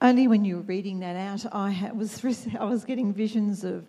only 0.00 0.28
when 0.28 0.44
you 0.44 0.56
were 0.56 0.62
reading 0.62 1.00
that 1.00 1.16
out, 1.16 1.52
I 1.52 1.90
was 1.94 2.24
I 2.58 2.64
was 2.64 2.84
getting 2.84 3.12
visions 3.12 3.64
of 3.64 3.86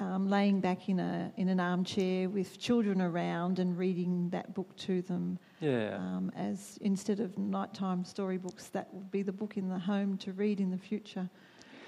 um, 0.00 0.28
laying 0.28 0.60
back 0.60 0.88
in 0.88 0.98
a 0.98 1.32
in 1.36 1.48
an 1.48 1.60
armchair 1.60 2.28
with 2.28 2.58
children 2.58 3.00
around 3.00 3.58
and 3.58 3.78
reading 3.78 4.28
that 4.30 4.54
book 4.54 4.74
to 4.76 5.02
them. 5.02 5.38
Yeah. 5.60 5.96
Um, 5.96 6.32
as 6.36 6.78
instead 6.80 7.20
of 7.20 7.38
nighttime 7.38 8.04
storybooks, 8.04 8.68
that 8.68 8.92
would 8.92 9.10
be 9.10 9.22
the 9.22 9.32
book 9.32 9.56
in 9.56 9.68
the 9.68 9.78
home 9.78 10.18
to 10.18 10.32
read 10.32 10.60
in 10.60 10.70
the 10.70 10.78
future, 10.78 11.28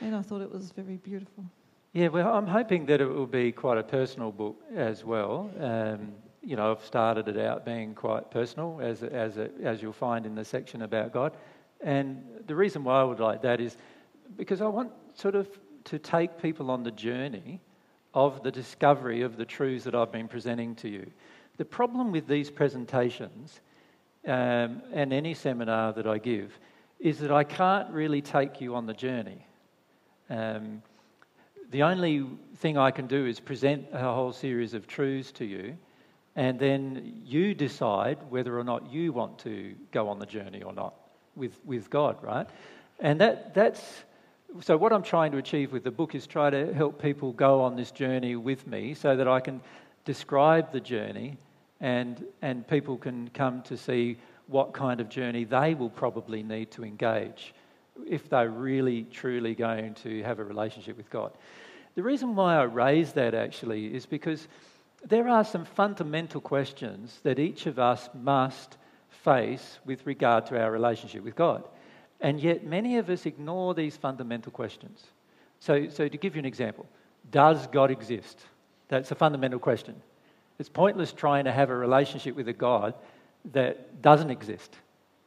and 0.01 0.15
I 0.15 0.23
thought 0.23 0.41
it 0.41 0.53
was 0.53 0.71
very 0.71 0.97
beautiful. 0.97 1.45
Yeah, 1.93 2.09
well, 2.09 2.35
I'm 2.35 2.47
hoping 2.47 2.87
that 2.87 3.01
it 3.01 3.07
will 3.07 3.27
be 3.27 3.51
quite 3.53 3.79
a 3.79 3.83
personal 3.83 4.31
book 4.31 4.63
as 4.75 5.03
well. 5.05 5.51
Um, 5.59 6.13
you 6.43 6.55
know, 6.55 6.71
I've 6.71 6.85
started 6.85 7.27
it 7.27 7.39
out 7.39 7.65
being 7.65 7.95
quite 7.95 8.31
personal, 8.31 8.79
as 8.81 9.03
as 9.03 9.39
as 9.63 9.83
you'll 9.83 9.93
find 9.93 10.27
in 10.27 10.35
the 10.35 10.45
section 10.45 10.83
about 10.83 11.13
God. 11.13 11.37
And 11.81 12.23
the 12.47 12.55
reason 12.55 12.85
why 12.85 13.01
I 13.01 13.05
would 13.05 13.21
like 13.21 13.43
that 13.43 13.61
is 13.61 13.77
because 14.37 14.61
I 14.61 14.67
want 14.67 14.93
sort 15.15 15.35
of 15.35 15.49
to 15.85 15.99
take 15.99 16.41
people 16.41 16.71
on 16.71 16.83
the 16.83 16.91
journey 16.91 17.61
of 18.17 18.43
the 18.43 18.51
discovery 18.51 19.21
of 19.21 19.37
the 19.37 19.45
truths 19.45 19.85
that 19.85 19.95
I've 19.95 20.11
been 20.11 20.27
presenting 20.27 20.75
to 20.77 20.89
you. 20.89 21.07
The 21.59 21.67
problem 21.67 22.13
with 22.13 22.27
these 22.27 22.51
presentations 22.51 23.61
um, 24.27 24.81
and 24.91 25.13
any 25.13 25.35
seminar 25.35 25.93
that 25.93 26.07
I 26.07 26.17
give 26.17 26.59
is 26.99 27.19
that 27.19 27.31
I 27.31 27.45
can't 27.45 27.91
really 27.91 28.23
take 28.23 28.59
you 28.59 28.75
on 28.75 28.87
the 28.87 28.95
journey. 28.95 29.47
Um, 30.31 30.83
the 31.71 31.83
only 31.83 32.27
thing 32.57 32.79
I 32.79 32.91
can 32.91 33.07
do 33.07 33.27
is 33.27 33.39
present 33.39 33.87
a 33.93 33.99
whole 33.99 34.33
series 34.33 34.73
of 34.73 34.87
truths 34.87 35.31
to 35.33 35.45
you, 35.45 35.77
and 36.37 36.59
then 36.59 37.21
you 37.23 37.55
decide 37.55 38.17
whether 38.31 38.59
or 38.59 38.65
not 38.65 38.91
you 38.91 39.13
want 39.13 39.39
to 39.41 39.75
go 39.93 40.09
on 40.09 40.19
the 40.19 40.27
journey 40.27 40.63
or 40.63 40.73
not 40.73 40.95
with, 41.35 41.61
with 41.67 41.91
God, 41.91 42.17
right? 42.23 42.49
And 42.99 43.21
that, 43.21 43.53
that's 43.53 44.05
so 44.61 44.77
what 44.77 44.93
I'm 44.93 45.03
trying 45.03 45.33
to 45.33 45.39
achieve 45.39 45.73
with 45.73 45.85
the 45.85 45.91
book 45.91 46.15
is 46.15 46.27
try 46.27 46.51
to 46.51 46.73
help 46.73 47.01
people 47.01 47.33
go 47.33 47.63
on 47.63 47.77
this 47.77 47.91
journey 47.91 48.37
with 48.37 48.67
me 48.67 48.95
so 48.95 49.17
that 49.17 49.29
I 49.29 49.41
can 49.41 49.61
describe 50.05 50.73
the 50.73 50.81
journey 50.81 51.37
and, 51.81 52.25
and 52.43 52.67
people 52.67 52.97
can 52.97 53.29
come 53.31 53.63
to 53.63 53.77
see 53.77 54.19
what 54.47 54.73
kind 54.73 55.01
of 55.01 55.09
journey 55.09 55.45
they 55.45 55.75
will 55.75 55.91
probably 55.91 56.43
need 56.43 56.71
to 56.73 56.85
engage 56.85 57.55
if 58.07 58.29
they're 58.29 58.51
really, 58.51 59.05
truly 59.05 59.55
going 59.55 59.95
to 59.95 60.23
have 60.23 60.39
a 60.39 60.45
relationship 60.45 60.97
with 60.97 61.11
God. 61.11 61.33
The 61.95 62.03
reason 62.03 62.37
why 62.37 62.57
I 62.57 62.65
raise 62.65 63.13
that 63.15 63.35
actually 63.35 63.95
is 63.95 64.07
because 64.07 64.49
there 65.05 65.29
are 65.29 65.45
some 65.45 65.65
fundamental 65.65 66.41
questions 66.41 67.21
that 67.23 67.39
each 67.39 67.67
of 67.67 67.79
us 67.79 68.09
must 68.15 68.77
face 69.09 69.79
with 69.85 70.07
regard 70.07 70.47
to 70.47 70.61
our 70.61 70.71
relationship 70.71 71.25
with 71.25 71.37
God. 71.37 71.65
And 72.21 72.41
yet, 72.41 72.65
many 72.65 72.97
of 72.97 73.11
us 73.11 73.27
ignore 73.27 73.75
these 73.75 73.97
fundamental 73.97 74.53
questions. 74.53 75.05
So, 75.61 75.89
so 75.89 76.09
to 76.09 76.17
give 76.17 76.35
you 76.35 76.41
an 76.41 76.47
example, 76.47 76.87
does 77.31 77.67
God 77.67 77.91
exist? 77.91 78.41
That's 78.89 79.11
a 79.11 79.15
fundamental 79.15 79.59
question. 79.59 79.95
It's 80.59 80.69
pointless 80.69 81.13
trying 81.13 81.45
to 81.45 81.53
have 81.53 81.71
a 81.71 81.77
relationship 81.77 82.35
with 82.35 82.49
a 82.49 82.53
God 82.53 82.95
that 83.53 84.01
doesn't 84.03 84.31
exist. 84.31 84.75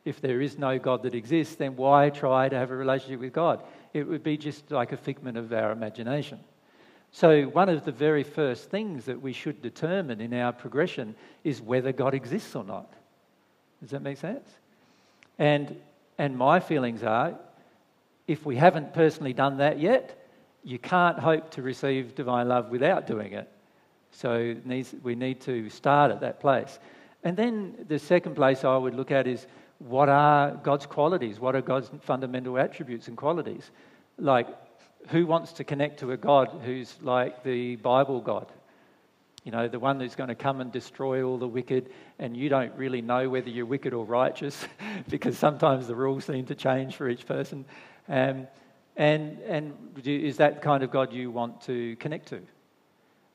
If 0.06 0.22
there 0.22 0.42
is 0.42 0.58
no 0.58 0.80
God 0.80 1.04
that 1.04 1.14
exists, 1.14 1.56
then 1.56 1.76
why 1.76 2.10
try 2.10 2.50
to 2.50 2.56
have 2.56 2.72
a 2.72 2.76
relationship 2.76 3.20
with 3.20 3.34
God? 3.34 3.64
It 3.94 4.08
would 4.08 4.24
be 4.24 4.38
just 4.38 4.72
like 4.72 4.92
a 4.92 4.98
figment 4.98 5.38
of 5.38 5.52
our 5.54 5.72
imagination. 5.72 6.40
So, 7.12 7.44
one 7.44 7.70
of 7.70 7.86
the 7.86 7.92
very 7.92 8.24
first 8.24 8.70
things 8.70 9.06
that 9.06 9.20
we 9.20 9.34
should 9.34 9.62
determine 9.62 10.22
in 10.22 10.34
our 10.34 10.54
progression 10.54 11.16
is 11.44 11.62
whether 11.62 11.92
God 11.92 12.14
exists 12.14 12.56
or 12.56 12.64
not. 12.64 12.94
Does 13.82 13.92
that 13.92 14.02
make 14.02 14.18
sense? 14.18 14.48
And, 15.40 15.76
and 16.20 16.38
my 16.38 16.60
feelings 16.60 17.02
are 17.02 17.34
if 18.28 18.46
we 18.46 18.56
haven't 18.56 18.94
personally 18.94 19.34
done 19.34 19.58
that 19.58 19.80
yet, 19.80 20.28
you 20.64 20.78
can't 20.78 21.18
hope 21.18 21.50
to 21.50 21.64
receive 21.64 22.14
divine 22.14 22.48
love 22.48 22.70
without 22.70 23.08
doing 23.08 23.34
it. 23.34 23.50
So, 24.12 24.56
we 25.02 25.16
need 25.16 25.42
to 25.42 25.70
start 25.70 26.12
at 26.12 26.22
that 26.22 26.40
place. 26.40 26.78
And 27.24 27.36
then 27.36 27.86
the 27.88 27.98
second 27.98 28.36
place 28.36 28.64
I 28.64 28.78
would 28.78 28.94
look 28.94 29.10
at 29.10 29.26
is 29.26 29.48
what 29.80 30.10
are 30.10 30.52
God's 30.52 30.86
qualities? 30.86 31.40
What 31.40 31.56
are 31.56 31.62
God's 31.62 31.90
fundamental 32.02 32.60
attributes 32.60 33.08
and 33.08 33.18
qualities? 33.18 33.72
Like, 34.18 34.48
who 35.08 35.26
wants 35.26 35.54
to 35.54 35.64
connect 35.64 36.00
to 36.02 36.12
a 36.12 36.18
God 36.18 36.62
who's 36.64 36.96
like 37.02 37.44
the 37.44 37.78
Bible 37.78 38.20
God? 38.22 38.52
You 39.50 39.56
know, 39.56 39.68
the 39.68 39.80
one 39.80 40.00
who's 40.00 40.14
going 40.14 40.28
to 40.28 40.36
come 40.36 40.62
and 40.62 40.72
destroy 40.72 41.24
all 41.24 41.40
the 41.40 41.48
wicked, 41.48 41.90
and 42.20 42.38
you 42.38 42.50
don't 42.50 42.72
really 42.76 43.02
know 43.02 43.28
whether 43.32 43.50
you're 43.50 43.66
wicked 43.66 43.96
or 43.96 44.06
righteous 44.06 44.64
because 45.10 45.40
sometimes 45.40 45.88
the 45.88 45.96
rules 45.96 46.26
seem 46.26 46.46
to 46.46 46.54
change 46.54 46.96
for 46.96 47.10
each 47.10 47.26
person. 47.26 47.66
Um, 48.08 48.46
and, 48.96 49.40
and 49.40 49.74
is 50.06 50.38
that 50.38 50.54
the 50.54 50.62
kind 50.62 50.84
of 50.84 50.92
God 50.92 51.12
you 51.12 51.32
want 51.32 51.62
to 51.62 51.96
connect 51.96 52.28
to? 52.28 52.42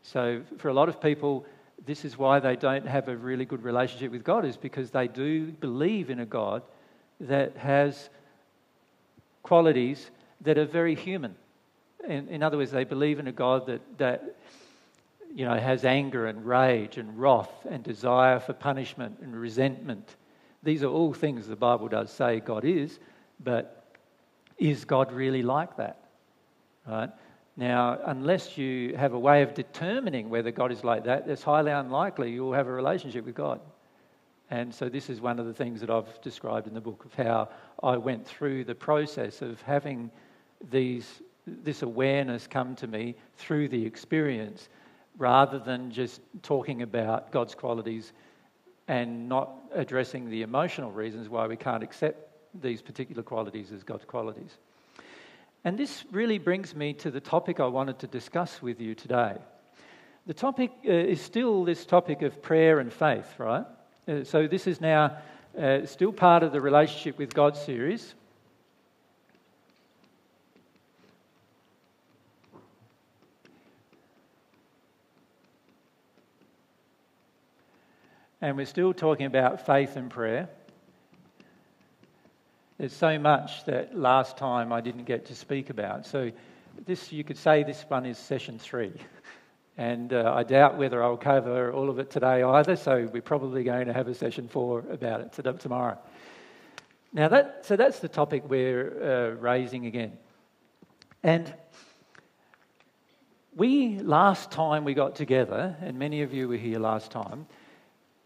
So, 0.04 0.42
for 0.58 0.68
a 0.68 0.72
lot 0.72 0.88
of 0.88 1.00
people, 1.00 1.46
this 1.84 2.04
is 2.04 2.16
why 2.16 2.38
they 2.38 2.54
don't 2.54 2.86
have 2.86 3.08
a 3.08 3.16
really 3.16 3.44
good 3.44 3.64
relationship 3.64 4.12
with 4.12 4.22
God, 4.22 4.44
is 4.44 4.56
because 4.56 4.92
they 4.92 5.08
do 5.08 5.50
believe 5.50 6.10
in 6.10 6.20
a 6.20 6.26
God 6.26 6.62
that 7.18 7.56
has 7.56 8.08
qualities 9.42 10.12
that 10.42 10.58
are 10.58 10.64
very 10.64 10.94
human 10.94 11.34
in, 12.08 12.28
in 12.28 12.42
other 12.42 12.56
words, 12.56 12.70
they 12.70 12.84
believe 12.84 13.18
in 13.18 13.28
a 13.28 13.32
God 13.32 13.66
that, 13.66 13.80
that 13.98 14.36
you 15.34 15.44
know, 15.44 15.58
has 15.58 15.84
anger 15.84 16.26
and 16.26 16.46
rage 16.46 16.96
and 16.96 17.18
wrath 17.18 17.50
and 17.68 17.82
desire 17.82 18.38
for 18.38 18.52
punishment 18.52 19.18
and 19.20 19.34
resentment. 19.34 20.16
These 20.62 20.84
are 20.84 20.88
all 20.88 21.12
things 21.12 21.48
the 21.48 21.56
Bible 21.56 21.88
does 21.88 22.12
say 22.12 22.40
God 22.40 22.64
is, 22.64 23.00
but 23.40 23.98
is 24.58 24.84
God 24.84 25.12
really 25.12 25.42
like 25.42 25.76
that? 25.76 26.04
Right? 26.86 27.10
Now, 27.56 27.98
unless 28.06 28.56
you 28.56 28.96
have 28.96 29.12
a 29.12 29.18
way 29.18 29.42
of 29.42 29.54
determining 29.54 30.30
whether 30.30 30.52
God 30.52 30.70
is 30.70 30.84
like 30.84 31.04
that, 31.04 31.28
it's 31.28 31.42
highly 31.42 31.72
unlikely 31.72 32.30
you'll 32.30 32.52
have 32.52 32.68
a 32.68 32.72
relationship 32.72 33.24
with 33.24 33.34
God. 33.34 33.60
And 34.50 34.72
so, 34.72 34.88
this 34.88 35.10
is 35.10 35.20
one 35.20 35.38
of 35.38 35.46
the 35.46 35.54
things 35.54 35.80
that 35.80 35.90
I've 35.90 36.20
described 36.20 36.66
in 36.66 36.74
the 36.74 36.80
book 36.80 37.04
of 37.04 37.14
how 37.14 37.48
I 37.82 37.96
went 37.96 38.26
through 38.26 38.64
the 38.64 38.74
process 38.74 39.42
of 39.42 39.60
having 39.62 40.10
these 40.70 41.22
this 41.46 41.82
awareness 41.82 42.46
come 42.46 42.74
to 42.76 42.86
me 42.86 43.14
through 43.36 43.68
the 43.68 43.84
experience 43.84 44.68
rather 45.18 45.58
than 45.58 45.90
just 45.90 46.20
talking 46.42 46.82
about 46.82 47.30
God's 47.30 47.54
qualities 47.54 48.12
and 48.88 49.28
not 49.28 49.50
addressing 49.72 50.28
the 50.28 50.42
emotional 50.42 50.90
reasons 50.90 51.28
why 51.28 51.46
we 51.46 51.56
can't 51.56 51.82
accept 51.82 52.30
these 52.60 52.82
particular 52.82 53.22
qualities 53.22 53.72
as 53.72 53.82
God's 53.82 54.04
qualities. 54.04 54.58
And 55.64 55.78
this 55.78 56.04
really 56.12 56.38
brings 56.38 56.74
me 56.74 56.92
to 56.94 57.10
the 57.10 57.20
topic 57.20 57.58
I 57.58 57.66
wanted 57.66 57.98
to 58.00 58.06
discuss 58.06 58.60
with 58.60 58.80
you 58.80 58.94
today. 58.94 59.36
The 60.26 60.34
topic 60.34 60.70
uh, 60.86 60.90
is 60.90 61.20
still 61.20 61.64
this 61.64 61.86
topic 61.86 62.22
of 62.22 62.42
prayer 62.42 62.80
and 62.80 62.92
faith, 62.92 63.26
right? 63.38 63.64
Uh, 64.06 64.24
so, 64.24 64.46
this 64.46 64.66
is 64.66 64.80
now 64.80 65.16
uh, 65.58 65.86
still 65.86 66.12
part 66.12 66.42
of 66.42 66.52
the 66.52 66.60
Relationship 66.60 67.16
with 67.18 67.32
God 67.32 67.56
series. 67.56 68.14
And 78.44 78.58
we're 78.58 78.66
still 78.66 78.92
talking 78.92 79.24
about 79.24 79.64
faith 79.64 79.96
and 79.96 80.10
prayer. 80.10 80.50
There's 82.76 82.92
so 82.92 83.18
much 83.18 83.64
that 83.64 83.96
last 83.96 84.36
time 84.36 84.70
I 84.70 84.82
didn't 84.82 85.04
get 85.04 85.24
to 85.26 85.34
speak 85.34 85.70
about. 85.70 86.04
So, 86.04 86.30
this 86.84 87.10
you 87.10 87.24
could 87.24 87.38
say 87.38 87.62
this 87.62 87.86
one 87.88 88.04
is 88.04 88.18
session 88.18 88.58
three. 88.58 88.92
And 89.76 90.12
uh, 90.12 90.32
I 90.32 90.44
doubt 90.44 90.78
whether 90.78 91.02
I'll 91.02 91.16
cover 91.16 91.72
all 91.72 91.90
of 91.90 91.98
it 91.98 92.08
today 92.08 92.44
either, 92.44 92.76
so 92.76 93.10
we're 93.12 93.20
probably 93.20 93.64
going 93.64 93.88
to 93.88 93.92
have 93.92 94.06
a 94.06 94.14
session 94.14 94.46
four 94.46 94.84
about 94.88 95.20
it 95.20 95.58
tomorrow. 95.58 95.98
Now, 97.12 97.26
that, 97.26 97.66
so 97.66 97.74
that's 97.74 97.98
the 97.98 98.06
topic 98.06 98.44
we're 98.48 99.02
uh, 99.02 99.40
raising 99.40 99.86
again. 99.86 100.12
And 101.24 101.52
we, 103.56 103.98
last 103.98 104.52
time 104.52 104.84
we 104.84 104.94
got 104.94 105.16
together, 105.16 105.74
and 105.80 105.98
many 105.98 106.22
of 106.22 106.32
you 106.32 106.46
were 106.46 106.56
here 106.56 106.78
last 106.78 107.10
time, 107.10 107.44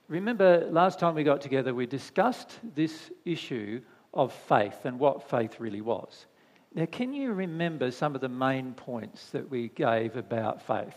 Remember, 0.09 0.67
last 0.71 0.99
time 0.99 1.15
we 1.15 1.23
got 1.23 1.43
together, 1.43 1.75
we 1.75 1.87
discussed 1.87 2.59
this 2.75 3.11
issue 3.27 3.83
of 4.15 4.33
faith 4.33 4.85
and 4.85 4.99
what 4.99 5.29
faith 5.29 5.61
really 5.61 5.83
was. 5.83 6.27
Now, 6.75 6.87
can 6.87 7.13
you 7.13 7.33
remember 7.33 7.91
some 7.91 8.15
of 8.15 8.21
the 8.23 8.29
main 8.29 8.73
points 8.73 9.31
that 9.31 9.49
we 9.51 9.69
gave 9.69 10.17
about 10.17 10.63
faith 10.67 10.97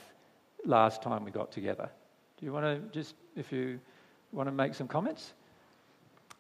last 0.65 1.01
time 1.01 1.25
we 1.25 1.31
got 1.31 1.51
together? 1.51 1.89
Do 2.37 2.45
you 2.45 2.53
want 2.53 2.65
to 2.65 2.79
just, 2.93 3.15
if 3.35 3.51
you 3.51 3.79
want 4.31 4.47
to 4.47 4.51
make 4.51 4.75
some 4.75 4.87
comments? 4.87 5.33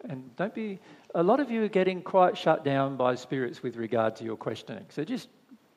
And 0.07 0.35
don't 0.37 0.53
be, 0.53 0.79
a 1.13 1.21
lot 1.21 1.39
of 1.39 1.51
you 1.51 1.63
are 1.63 1.69
getting 1.69 2.01
quite 2.01 2.37
shut 2.37 2.63
down 2.63 2.95
by 2.95 3.15
spirits 3.15 3.61
with 3.61 3.75
regard 3.75 4.15
to 4.17 4.23
your 4.23 4.37
questioning. 4.37 4.85
So 4.89 5.03
just, 5.03 5.27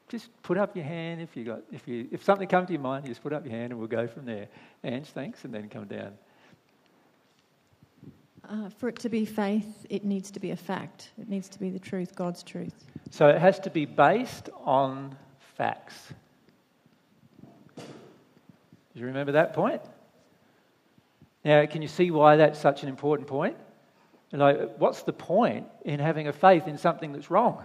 just 0.09 0.30
put 0.42 0.59
up 0.59 0.76
your 0.76 0.85
hand 0.85 1.20
if 1.20 1.37
you 1.37 1.44
got, 1.44 1.62
if 1.72 1.87
you, 1.88 2.09
if 2.12 2.22
something 2.22 2.48
comes 2.48 2.68
to 2.68 2.72
your 2.72 2.83
mind, 2.83 3.07
just 3.07 3.22
put 3.22 3.33
up 3.33 3.44
your 3.44 3.54
hand 3.54 3.72
and 3.72 3.78
we'll 3.78 3.88
go 3.88 4.07
from 4.07 4.24
there. 4.24 4.48
Ange, 4.85 5.07
thanks, 5.09 5.44
and 5.44 5.52
then 5.52 5.68
come 5.68 5.87
down. 5.87 6.12
Uh, 8.48 8.68
for 8.68 8.88
it 8.88 8.98
to 8.98 9.09
be 9.09 9.24
faith, 9.24 9.87
it 9.88 10.04
needs 10.04 10.30
to 10.30 10.40
be 10.40 10.50
a 10.50 10.57
fact. 10.57 11.11
It 11.18 11.28
needs 11.28 11.48
to 11.50 11.59
be 11.59 11.70
the 11.70 11.78
truth, 11.78 12.14
God's 12.14 12.42
truth. 12.42 12.74
So 13.11 13.28
it 13.28 13.40
has 13.40 13.59
to 13.61 13.70
be 13.70 13.87
based 13.87 14.50
on 14.64 15.16
facts. 15.57 16.12
Do 17.76 17.83
you 18.94 19.07
remember 19.07 19.33
that 19.33 19.54
point? 19.54 19.80
Now, 21.44 21.64
can 21.66 21.83
you 21.83 21.88
see 21.88 22.11
why 22.11 22.37
that's 22.37 22.61
such 22.61 22.83
an 22.83 22.88
important 22.88 23.28
point? 23.28 23.57
Like, 24.33 24.76
what's 24.78 25.02
the 25.02 25.12
point 25.12 25.66
in 25.85 26.00
having 26.00 26.28
a 26.28 26.33
faith 26.33 26.66
in 26.66 26.76
something 26.76 27.12
that's 27.12 27.30
wrong? 27.30 27.64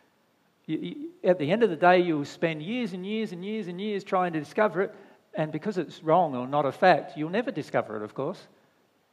you, 0.66 0.78
you, 0.78 1.08
at 1.24 1.38
the 1.38 1.50
end 1.50 1.62
of 1.62 1.70
the 1.70 1.76
day, 1.76 2.00
you'll 2.00 2.24
spend 2.24 2.62
years 2.62 2.92
and 2.92 3.04
years 3.04 3.32
and 3.32 3.44
years 3.44 3.66
and 3.66 3.80
years 3.80 4.04
trying 4.04 4.32
to 4.32 4.38
discover 4.38 4.82
it, 4.82 4.94
and 5.34 5.50
because 5.50 5.78
it's 5.78 6.02
wrong 6.02 6.36
or 6.36 6.46
not 6.46 6.64
a 6.64 6.72
fact, 6.72 7.16
you'll 7.16 7.30
never 7.30 7.50
discover 7.50 7.96
it, 7.96 8.02
of 8.02 8.14
course, 8.14 8.40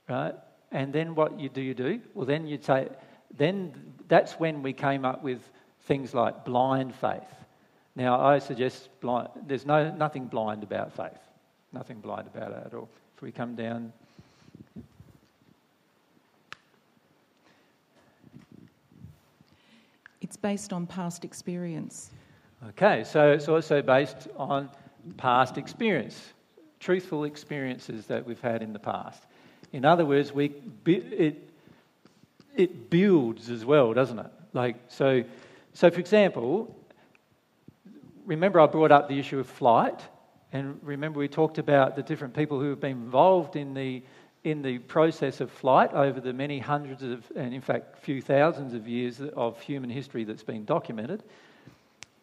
right? 0.08 0.36
And 0.74 0.92
then 0.92 1.14
what 1.14 1.40
you 1.40 1.50
do 1.50 1.62
you 1.62 1.76
do? 1.76 2.02
Well, 2.16 2.26
then 2.26 2.48
you'd 2.48 2.66
say, 2.66 2.90
then 3.38 3.72
that's 4.08 4.34
when 4.34 4.64
we 4.64 4.74
came 4.74 5.06
up 5.06 5.24
with 5.24 5.40
things 5.84 6.14
like 6.14 6.44
blind 6.44 6.96
faith. 6.96 7.22
Now, 7.96 8.20
I 8.20 8.40
suggest 8.40 8.90
blind, 9.00 9.30
there's 9.46 9.68
no, 9.68 9.92
nothing 9.92 10.26
blind 10.26 10.64
about 10.64 10.92
faith. 10.92 11.20
Nothing 11.72 12.00
blind 12.00 12.28
about 12.28 12.52
it 12.52 12.64
at 12.66 12.74
all. 12.74 12.90
If 13.16 13.22
we 13.22 13.32
come 13.32 13.56
down. 13.56 13.94
It's 20.22 20.38
based 20.38 20.74
on 20.74 20.88
past 20.88 21.24
experience. 21.24 22.10
Okay, 22.70 23.04
so 23.04 23.32
it's 23.32 23.48
also 23.48 23.84
based 23.84 24.28
on 24.38 24.70
past 25.18 25.60
experience, 25.60 26.34
truthful 26.80 27.26
experiences 27.26 28.08
that 28.08 28.26
we've 28.26 28.40
had 28.40 28.64
in 28.64 28.74
the 28.74 28.80
past. 28.80 29.26
In 29.74 29.86
other 29.86 30.06
words, 30.06 30.32
we, 30.32 30.54
it, 30.86 31.50
it 32.56 32.90
builds 32.90 33.50
as 33.50 33.66
well, 33.66 33.94
doesn't 33.94 34.20
it? 34.20 34.32
Like, 34.54 34.78
so, 34.88 35.24
so, 35.74 35.90
for 35.90 36.00
example, 36.00 36.74
remember 38.26 38.62
I 38.62 38.68
brought 38.68 38.92
up 38.92 39.10
the 39.10 39.20
issue 39.20 39.40
of 39.40 39.48
flight, 39.48 40.00
and 40.52 40.80
remember 40.84 41.20
we 41.20 41.28
talked 41.28 41.58
about 41.58 41.96
the 41.96 42.04
different 42.04 42.36
people 42.36 42.60
who 42.60 42.70
have 42.70 42.80
been 42.80 42.92
involved 42.92 43.56
in 43.56 43.74
the 43.74 44.04
in 44.44 44.62
the 44.62 44.78
process 44.78 45.40
of 45.40 45.50
flight 45.50 45.94
over 45.94 46.20
the 46.20 46.34
many 46.34 46.60
hundreds 46.60 47.02
of, 47.02 47.24
and 47.34 47.54
in 47.54 47.62
fact, 47.62 47.98
few 48.00 48.22
thousands 48.22 48.74
of 48.74 48.90
years 48.90 49.22
of 49.38 49.60
human 49.62 49.90
history 49.90 50.26
that's 50.26 50.44
been 50.44 50.66
documented. 50.66 51.24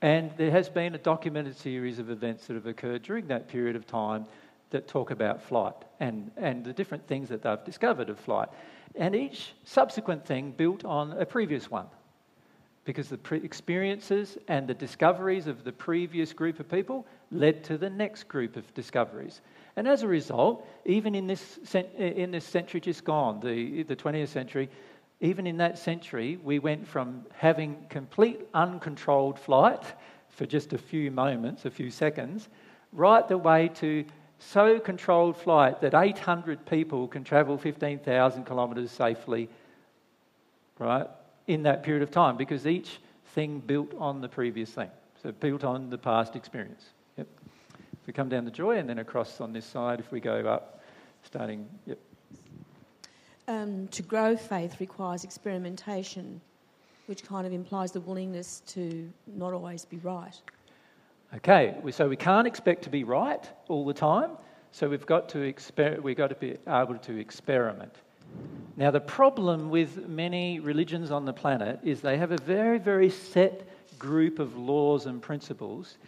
And 0.03 0.31
there 0.37 0.51
has 0.51 0.69
been 0.69 0.95
a 0.95 0.99
documented 0.99 1.57
series 1.57 1.99
of 1.99 2.11
events 2.11 2.47
that 2.47 2.55
have 2.55 2.67
occurred 2.67 3.03
during 3.05 3.29
that 3.29 3.49
period 3.49 3.75
of 3.75 3.87
time 3.87 4.27
that 4.71 4.89
talk 4.89 5.11
about 5.11 5.43
flight 5.43 5.75
and, 5.99 6.31
and 6.37 6.65
the 6.65 6.73
different 6.73 7.07
things 7.07 7.29
that 7.29 7.43
they've 7.43 7.65
discovered 7.65 8.09
of 8.09 8.19
flight. 8.19 8.49
And 8.95 9.15
each 9.15 9.53
subsequent 9.65 10.25
thing 10.27 10.53
built 10.53 10.85
on 10.85 11.13
a 11.13 11.27
previous 11.27 11.71
one 11.71 11.87
because 12.85 13.09
the 13.09 13.19
pre- 13.19 13.45
experiences 13.45 14.39
and 14.49 14.67
the 14.67 14.75
discoveries 14.75 15.47
of 15.47 15.65
the 15.65 15.73
previous 15.73 16.33
group 16.33 16.59
of 16.61 16.69
people 16.69 17.07
led 17.31 17.63
to 17.65 17.79
the 17.79 17.91
next 17.91 18.27
group 18.27 18.57
of 18.57 18.73
discoveries. 18.75 19.43
And 19.77 19.87
as 19.87 20.03
a 20.03 20.09
result, 20.09 20.67
even 20.85 21.15
in 21.15 21.27
this, 21.27 21.59
in 21.97 22.31
this 22.31 22.45
century 22.45 22.81
just 22.81 23.05
gone, 23.05 23.41
the, 23.41 23.83
the 23.85 23.95
20th 23.95 24.29
century, 24.29 24.69
even 25.21 25.47
in 25.47 25.59
that 25.59 25.79
century, 25.79 26.39
we 26.43 26.59
went 26.59 26.87
from 26.87 27.27
having 27.37 27.77
complete 27.91 28.41
uncontrolled 28.55 29.39
flight 29.39 29.83
for 30.29 30.47
just 30.47 30.73
a 30.73 30.79
few 30.79 31.11
moments, 31.11 31.67
a 31.67 31.71
few 31.71 31.91
seconds, 31.91 32.49
right 32.93 33.27
the 33.29 33.39
way 33.39 33.69
to 33.69 34.05
so 34.41 34.81
controlled 34.81 35.37
flight 35.37 35.81
that 35.83 35.95
800 35.95 36.65
people 36.67 37.07
can 37.07 37.23
travel 37.23 37.59
15,000 37.59 38.45
kilometres 38.45 38.91
safely, 38.91 39.49
right, 40.79 41.07
in 41.47 41.63
that 41.65 41.83
period 41.83 42.03
of 42.03 42.11
time 42.11 42.37
because 42.37 42.67
each 42.67 42.99
thing 43.35 43.61
built 43.61 43.93
on 43.99 44.21
the 44.21 44.29
previous 44.29 44.71
thing. 44.71 44.91
So 45.23 45.31
built 45.33 45.63
on 45.63 45.91
the 45.91 45.99
past 45.99 46.35
experience. 46.37 46.85
Yep. 47.19 47.27
If 48.01 48.07
we 48.07 48.13
come 48.15 48.31
down 48.31 48.47
the 48.47 48.51
joy 48.51 48.79
and 48.79 48.89
then 48.89 48.99
across 48.99 49.41
on 49.41 49.53
this 49.53 49.67
side, 49.67 50.01
if 50.01 50.11
we 50.11 50.21
go 50.21 50.47
up, 50.47 50.83
starting, 51.23 51.69
yep. 51.87 51.99
Um, 53.47 53.89
to 53.89 54.03
grow 54.03 54.37
faith 54.37 54.81
requires 54.81 55.25
experimentation, 55.25 56.41
which 57.07 57.25
kind 57.25 57.47
of 57.47 57.53
implies 57.53 57.93
the 57.93 58.01
willingness 58.01 58.63
to 58.69 59.11
not 59.27 59.53
always 59.53 59.85
be 59.85 59.99
right. 59.99 60.41
Okay, 61.37 61.77
so 61.91 62.09
we 62.09 62.17
can't 62.17 62.47
expect 62.47 62.83
to 62.85 62.91
be 62.91 63.05
right 63.05 63.49
all 63.69 63.85
the 63.85 63.95
time, 63.95 64.33
so 64.73 64.89
we've 64.89 65.07
got 65.07 65.29
to, 65.29 65.39
exper- 65.39 66.01
we've 66.03 66.17
got 66.17 66.31
to 66.31 66.35
be 66.35 66.57
able 66.67 66.99
to 66.99 67.17
experiment. 67.19 67.95
Now, 68.77 68.91
the 68.91 69.01
problem 69.01 69.71
with 69.71 70.09
many 70.09 70.59
religions 70.59 71.13
on 71.13 71.25
the 71.25 71.33
planet 71.33 71.79
is 71.85 72.01
they 72.01 72.17
have 72.17 72.33
a 72.33 72.37
very, 72.39 72.79
very 72.79 73.11
set 73.11 73.69
group 73.97 74.41
of 74.41 74.57
laws 74.57 75.07
and 75.07 75.23
principles, 75.23 75.99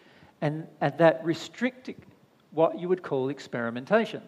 and, 0.41 0.67
and 0.81 0.99
that 0.99 1.25
restrict 1.25 1.91
what 2.51 2.81
you 2.81 2.89
would 2.89 3.03
call 3.05 3.29
experimentation. 3.29 4.23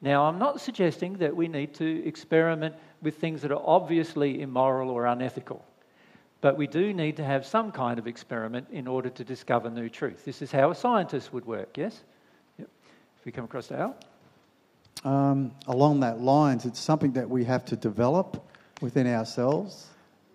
Now, 0.00 0.24
I'm 0.24 0.38
not 0.38 0.62
suggesting 0.62 1.18
that 1.18 1.36
we 1.36 1.46
need 1.46 1.74
to 1.74 2.06
experiment 2.06 2.74
with 3.02 3.16
things 3.16 3.42
that 3.42 3.52
are 3.52 3.62
obviously 3.62 4.40
immoral 4.40 4.88
or 4.88 5.04
unethical. 5.04 5.62
But 6.40 6.56
we 6.56 6.66
do 6.66 6.94
need 6.94 7.16
to 7.16 7.24
have 7.24 7.44
some 7.44 7.70
kind 7.70 7.98
of 7.98 8.06
experiment 8.06 8.68
in 8.70 8.86
order 8.86 9.10
to 9.10 9.24
discover 9.24 9.68
new 9.68 9.88
truth. 9.88 10.24
This 10.24 10.40
is 10.40 10.50
how 10.50 10.70
a 10.70 10.74
scientist 10.74 11.32
would 11.32 11.44
work, 11.44 11.76
yes? 11.76 12.02
Yep. 12.58 12.68
If 13.18 13.24
we 13.26 13.32
come 13.32 13.44
across 13.44 13.68
to 13.68 13.78
Al. 13.78 13.96
Um, 15.04 15.52
along 15.66 16.00
that 16.00 16.20
lines, 16.20 16.64
it's 16.64 16.80
something 16.80 17.12
that 17.12 17.28
we 17.28 17.44
have 17.44 17.64
to 17.66 17.76
develop 17.76 18.42
within 18.80 19.06
ourselves. 19.06 19.88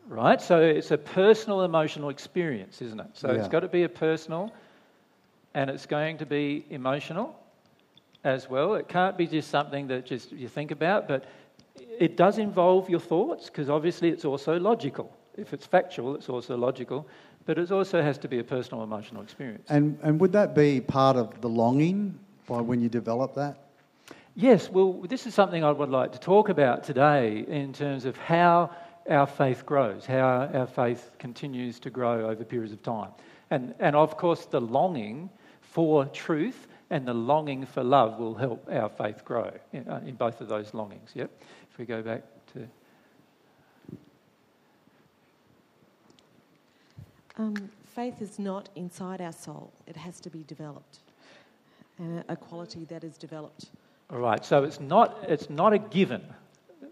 Right, 0.08 0.40
so 0.40 0.62
it's 0.62 0.92
a 0.92 0.98
personal 0.98 1.64
emotional 1.64 2.10
experience, 2.10 2.82
isn't 2.84 3.00
it? 3.00 3.08
So 3.14 3.32
yeah. 3.32 3.40
it's 3.40 3.48
got 3.48 3.62
to 3.62 3.68
be 3.68 3.84
a 3.84 3.90
personal 3.90 4.54
and 5.56 5.70
it's 5.70 5.88
going 5.88 6.18
to 6.20 6.26
be 6.26 6.66
emotional 6.70 7.36
as 8.24 8.48
well. 8.48 8.76
It 8.76 8.88
can't 8.88 9.18
be 9.18 9.26
just 9.26 9.50
something 9.50 9.88
that 9.88 10.06
just 10.06 10.32
you 10.32 10.48
think 10.48 10.70
about, 10.70 11.08
but 11.08 11.26
it 11.98 12.18
does 12.18 12.38
involve 12.38 12.90
your 12.90 13.00
thoughts 13.00 13.48
because 13.48 13.70
obviously 13.70 14.10
it's 14.10 14.26
also 14.26 14.60
logical 14.60 15.12
if 15.38 15.54
it's 15.54 15.66
factual, 15.66 16.16
it's 16.16 16.30
also 16.30 16.58
logical, 16.58 17.08
but 17.46 17.58
it 17.58 17.72
also 17.72 18.02
has 18.02 18.18
to 18.20 18.28
be 18.28 18.40
a 18.40 18.44
personal 18.44 18.84
emotional 18.84 19.22
experience. 19.22 19.70
And, 19.70 19.98
and 20.02 20.20
would 20.20 20.32
that 20.34 20.56
be 20.56 20.82
part 20.82 21.16
of 21.18 21.42
the 21.42 21.50
longing 21.50 22.18
by 22.48 22.62
when 22.62 22.82
you 22.82 22.90
develop 22.90 23.36
that? 23.36 23.58
Yes, 24.36 24.70
well, 24.70 24.94
this 24.94 25.26
is 25.26 25.34
something 25.34 25.64
I 25.64 25.72
would 25.72 25.90
like 25.90 26.12
to 26.12 26.20
talk 26.20 26.50
about 26.50 26.84
today 26.84 27.46
in 27.48 27.72
terms 27.72 28.06
of 28.06 28.18
how 28.18 28.76
our 29.10 29.28
faith 29.28 29.66
grows, 29.66 30.06
how 30.06 30.50
our 30.54 30.68
faith 30.68 31.12
continues 31.20 31.80
to 31.80 31.90
grow 31.90 32.30
over 32.30 32.44
periods 32.44 32.74
of 32.74 32.84
time. 32.84 33.12
And, 33.52 33.74
and 33.80 33.96
of 33.96 34.18
course, 34.18 34.46
the 34.46 34.60
longing 34.60 35.30
for 35.62 36.06
truth 36.06 36.68
and 36.90 37.08
the 37.08 37.14
longing 37.14 37.66
for 37.66 37.84
love 37.84 38.20
will 38.20 38.36
help 38.36 38.68
our 38.72 38.90
faith 38.90 39.24
grow 39.24 39.52
in, 39.74 39.88
uh, 39.88 40.02
in 40.06 40.16
both 40.16 40.42
of 40.42 40.48
those 40.48 40.74
longings. 40.74 41.12
Yep. 41.14 41.32
If 41.72 41.78
we 41.78 41.86
go 41.86 42.02
back 42.02 42.24
to 42.54 42.68
Um, 47.38 47.70
faith 47.84 48.22
is 48.22 48.40
not 48.40 48.70
inside 48.76 49.22
our 49.22 49.34
soul, 49.34 49.74
it 49.88 49.98
has 49.98 50.20
to 50.22 50.30
be 50.30 50.44
developed, 50.44 51.00
uh, 52.00 52.24
a 52.30 52.36
quality 52.36 52.86
that 52.86 53.04
is 53.04 53.18
developed. 53.18 53.66
All 54.10 54.20
right, 54.20 54.44
so 54.46 54.64
it's 54.64 54.80
not, 54.80 55.26
it's 55.28 55.50
not 55.50 55.74
a 55.74 55.80
given. 55.80 56.22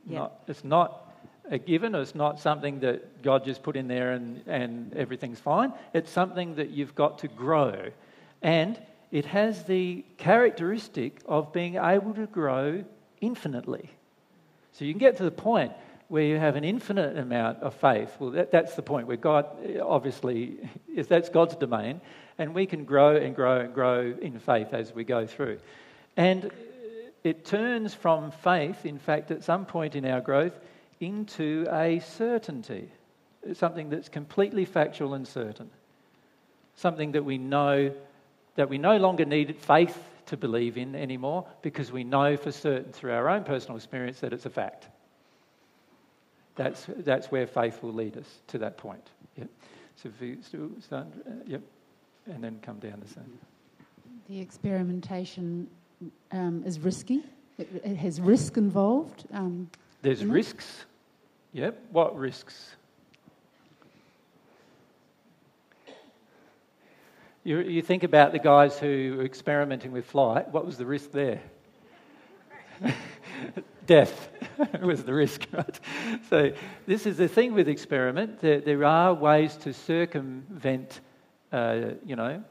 Yeah. 0.06 0.20
Not, 0.20 0.44
it's 0.48 0.64
not 0.64 1.14
a 1.50 1.58
given, 1.58 1.96
it's 1.96 2.16
not 2.16 2.40
something 2.40 2.80
that 2.82 3.22
God 3.22 3.46
just 3.46 3.64
put 3.64 3.76
in 3.76 3.88
there 3.88 4.14
and, 4.14 4.42
and 4.48 4.94
everything's 4.96 5.40
fine. 5.40 5.72
It's 5.94 6.10
something 6.10 6.56
that 6.56 6.72
you've 6.72 6.96
got 6.96 7.20
to 7.20 7.28
grow. 7.28 7.90
And 8.42 8.80
it 9.12 9.26
has 9.26 9.64
the 9.64 10.04
characteristic 10.18 11.22
of 11.26 11.54
being 11.54 11.76
able 11.76 12.14
to 12.16 12.26
grow 12.26 12.84
infinitely. 13.22 13.90
So 14.72 14.86
you 14.86 14.94
can 14.94 15.00
get 15.00 15.18
to 15.18 15.24
the 15.24 15.32
point 15.32 15.72
where 16.14 16.22
you 16.22 16.38
have 16.38 16.56
an 16.56 16.64
infinite 16.64 17.18
amount 17.18 17.58
of 17.64 17.74
faith, 17.74 18.16
well, 18.20 18.30
that, 18.30 18.52
that's 18.52 18.76
the 18.76 18.84
point 18.84 19.08
where 19.08 19.18
God, 19.18 19.48
obviously, 19.82 20.60
is 20.96 21.08
that's 21.08 21.28
God's 21.30 21.56
domain, 21.56 22.02
and 22.38 22.54
we 22.54 22.68
can 22.68 22.86
grow 22.86 23.16
and 23.16 23.36
grow 23.36 23.62
and 23.62 23.74
grow 23.74 24.14
in 24.22 24.38
faith 24.38 24.76
as 24.76 24.94
we 24.94 25.04
go 25.04 25.26
through. 25.26 25.58
And 26.16 26.52
it 27.24 27.46
turns 27.46 27.96
from 27.96 28.30
faith, 28.30 28.86
in 28.86 29.00
fact, 29.00 29.32
at 29.32 29.44
some 29.44 29.66
point 29.66 29.96
in 29.96 30.06
our 30.06 30.22
growth, 30.22 30.54
into 31.00 31.66
a 31.72 31.98
certainty, 31.98 32.92
something 33.54 33.90
that's 33.90 34.08
completely 34.08 34.66
factual 34.66 35.16
and 35.16 35.28
certain, 35.28 35.72
something 36.76 37.14
that 37.14 37.26
we 37.26 37.40
know 37.40 37.92
that 38.54 38.70
we 38.70 38.78
no 38.78 38.98
longer 38.98 39.26
need 39.26 39.56
faith 39.56 39.98
to 40.28 40.38
believe 40.38 40.78
in 40.78 40.94
anymore 40.94 41.48
because 41.64 41.92
we 41.92 42.04
know 42.04 42.38
for 42.38 42.52
certain 42.52 42.92
through 42.92 43.14
our 43.14 43.30
own 43.30 43.44
personal 43.44 43.78
experience 43.78 44.20
that 44.20 44.32
it's 44.32 44.46
a 44.46 44.52
fact. 44.52 44.90
That's, 46.56 46.86
that's 46.98 47.32
where 47.32 47.48
faith 47.48 47.82
will 47.82 47.94
lead 47.94 48.18
us 48.18 48.28
to 48.48 48.58
that 48.60 48.78
point. 48.78 49.08
Yep. 49.38 49.48
So 49.96 50.10
if 50.10 50.22
we 50.22 50.38
start, 50.82 51.08
uh, 51.28 51.32
yep, 51.48 51.62
and 52.28 52.44
then 52.44 52.60
come 52.62 52.80
down 52.80 53.02
the 53.04 53.12
same. 53.12 53.40
The 54.30 54.40
experimentation 54.40 55.68
um, 56.32 56.64
is 56.66 56.80
risky. 56.80 57.24
It, 57.58 57.70
it, 57.84 57.96
has 57.98 58.20
risk 58.20 58.58
involved. 58.58 59.26
Um, 59.32 59.70
There's 60.02 60.26
risks. 60.26 60.86
It? 61.54 61.60
Yep. 61.60 61.80
What 61.92 62.18
risks? 62.18 62.76
You, 67.44 67.60
you 67.60 67.82
think 67.82 68.04
about 68.04 68.32
the 68.32 68.40
guys 68.40 68.80
who 68.80 69.16
were 69.18 69.26
experimenting 69.26 69.92
with 69.92 70.06
flight. 70.06 70.48
What 70.50 70.66
was 70.66 70.78
the 70.78 70.86
risk 70.86 71.12
there? 71.12 71.42
death 73.86 74.30
was 74.82 75.04
the 75.04 75.14
risk, 75.14 75.46
right? 75.52 75.80
So, 76.30 76.52
this 76.86 77.06
is 77.06 77.18
the 77.18 77.28
thing 77.28 77.54
with 77.54 77.68
experiment. 77.68 78.40
There, 78.40 78.62
there 78.62 78.84
are 78.86 79.14
ways 79.14 79.56
to 79.58 79.74
circumvent, 79.74 81.02
uh, 81.52 81.92
you 82.06 82.16
know, 82.16 82.44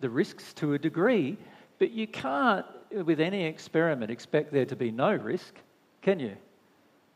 the 0.00 0.10
risks 0.10 0.52
to 0.54 0.74
a 0.74 0.78
degree, 0.78 1.38
but 1.78 1.90
you 1.90 2.06
can't, 2.06 2.66
with 2.90 3.20
any 3.20 3.44
experiment, 3.44 4.10
expect 4.10 4.52
there 4.52 4.66
to 4.66 4.76
be 4.76 4.90
no 4.90 5.14
risk, 5.14 5.54
can 6.02 6.20
you? 6.20 6.36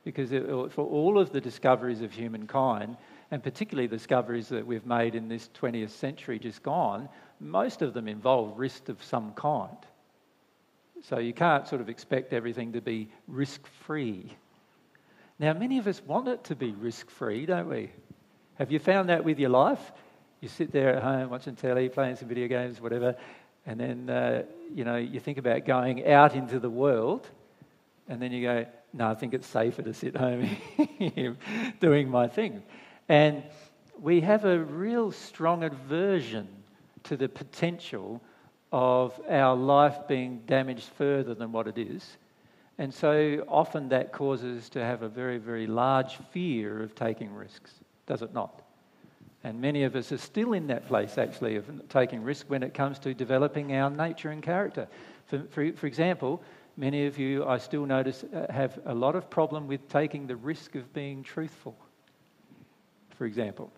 Because 0.04 0.32
it, 0.32 0.44
for 0.72 0.86
all 0.86 1.18
of 1.18 1.32
the 1.32 1.40
discoveries 1.40 2.00
of 2.00 2.12
humankind, 2.12 2.96
and 3.30 3.42
particularly 3.42 3.86
the 3.86 3.96
discoveries 3.96 4.48
that 4.48 4.64
we've 4.64 4.86
made 4.86 5.14
in 5.14 5.28
this 5.28 5.50
20th 5.60 5.90
century 5.90 6.38
just 6.38 6.62
gone, 6.62 7.08
most 7.40 7.82
of 7.82 7.92
them 7.92 8.08
involve 8.08 8.58
risk 8.58 8.88
of 8.88 9.02
some 9.02 9.32
kind. 9.32 9.76
So 11.08 11.18
you 11.20 11.32
can't 11.32 11.68
sort 11.68 11.80
of 11.80 11.88
expect 11.88 12.32
everything 12.32 12.72
to 12.72 12.80
be 12.80 13.08
risk 13.28 13.64
free. 13.86 14.36
Now, 15.38 15.52
many 15.52 15.78
of 15.78 15.86
us 15.86 16.02
want 16.02 16.26
it 16.26 16.42
to 16.44 16.56
be 16.56 16.72
risk 16.72 17.10
free, 17.10 17.46
don't 17.46 17.68
we? 17.68 17.92
Have 18.56 18.72
you 18.72 18.80
found 18.80 19.08
that 19.08 19.24
with 19.24 19.38
your 19.38 19.50
life? 19.50 19.92
You 20.40 20.48
sit 20.48 20.72
there 20.72 20.96
at 20.96 21.04
home 21.04 21.30
watching 21.30 21.54
telly, 21.54 21.88
playing 21.90 22.16
some 22.16 22.26
video 22.26 22.48
games, 22.48 22.80
whatever, 22.80 23.14
and 23.66 23.78
then 23.78 24.10
uh, 24.10 24.42
you 24.74 24.84
know 24.84 24.96
you 24.96 25.20
think 25.20 25.38
about 25.38 25.64
going 25.64 26.08
out 26.08 26.34
into 26.34 26.58
the 26.58 26.70
world, 26.70 27.28
and 28.08 28.20
then 28.20 28.32
you 28.32 28.42
go, 28.42 28.66
"No, 28.92 29.08
I 29.08 29.14
think 29.14 29.32
it's 29.32 29.46
safer 29.46 29.82
to 29.82 29.94
sit 29.94 30.16
home 30.16 30.56
doing 31.80 32.08
my 32.08 32.26
thing." 32.26 32.64
And 33.08 33.44
we 34.00 34.22
have 34.22 34.44
a 34.44 34.58
real 34.58 35.12
strong 35.12 35.62
aversion 35.62 36.48
to 37.04 37.16
the 37.16 37.28
potential 37.28 38.20
of 38.72 39.18
our 39.28 39.56
life 39.56 39.96
being 40.08 40.42
damaged 40.46 40.90
further 40.96 41.34
than 41.34 41.52
what 41.52 41.66
it 41.68 41.78
is. 41.78 42.16
And 42.78 42.92
so 42.92 43.44
often 43.48 43.88
that 43.88 44.12
causes 44.12 44.68
to 44.70 44.84
have 44.84 45.02
a 45.02 45.08
very, 45.08 45.38
very 45.38 45.66
large 45.66 46.16
fear 46.30 46.82
of 46.82 46.94
taking 46.94 47.32
risks, 47.32 47.72
does 48.06 48.22
it 48.22 48.34
not? 48.34 48.62
And 49.44 49.60
many 49.60 49.84
of 49.84 49.94
us 49.94 50.12
are 50.12 50.18
still 50.18 50.52
in 50.52 50.66
that 50.66 50.88
place, 50.88 51.18
actually, 51.18 51.56
of 51.56 51.70
taking 51.88 52.22
risk 52.22 52.46
when 52.48 52.62
it 52.62 52.74
comes 52.74 52.98
to 53.00 53.14
developing 53.14 53.74
our 53.76 53.88
nature 53.88 54.30
and 54.30 54.42
character. 54.42 54.88
For, 55.26 55.44
for, 55.50 55.72
for 55.72 55.86
example, 55.86 56.42
many 56.76 57.06
of 57.06 57.18
you, 57.18 57.46
I 57.46 57.58
still 57.58 57.86
notice, 57.86 58.24
uh, 58.24 58.52
have 58.52 58.78
a 58.86 58.94
lot 58.94 59.14
of 59.14 59.30
problem 59.30 59.68
with 59.68 59.88
taking 59.88 60.26
the 60.26 60.36
risk 60.36 60.74
of 60.74 60.92
being 60.92 61.22
truthful, 61.22 61.76
for 63.16 63.24
example. 63.24 63.70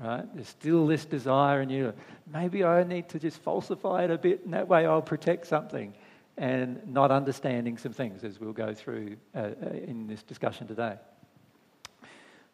Right? 0.00 0.24
There's 0.34 0.48
still 0.48 0.86
this 0.86 1.04
desire 1.04 1.62
in 1.62 1.70
you. 1.70 1.92
Maybe 2.32 2.64
I 2.64 2.82
need 2.82 3.08
to 3.10 3.18
just 3.18 3.38
falsify 3.38 4.04
it 4.04 4.10
a 4.10 4.18
bit, 4.18 4.44
and 4.44 4.52
that 4.52 4.68
way 4.68 4.86
I'll 4.86 5.02
protect 5.02 5.46
something 5.46 5.94
and 6.36 6.84
not 6.92 7.10
understanding 7.10 7.78
some 7.78 7.92
things 7.92 8.24
as 8.24 8.40
we'll 8.40 8.52
go 8.52 8.74
through 8.74 9.16
uh, 9.34 9.38
uh, 9.38 9.70
in 9.70 10.06
this 10.08 10.22
discussion 10.22 10.66
today. 10.66 10.96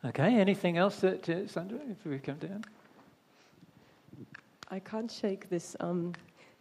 Okay, 0.05 0.39
anything 0.39 0.77
else 0.77 1.01
that, 1.01 1.29
uh, 1.29 1.47
Sandra, 1.47 1.79
if 1.91 2.05
we 2.05 2.19
come 2.19 2.37
down? 2.37 2.65
I 4.71 4.79
can't 4.79 5.11
shake 5.11 5.49
this 5.49 5.77
um, 5.81 6.15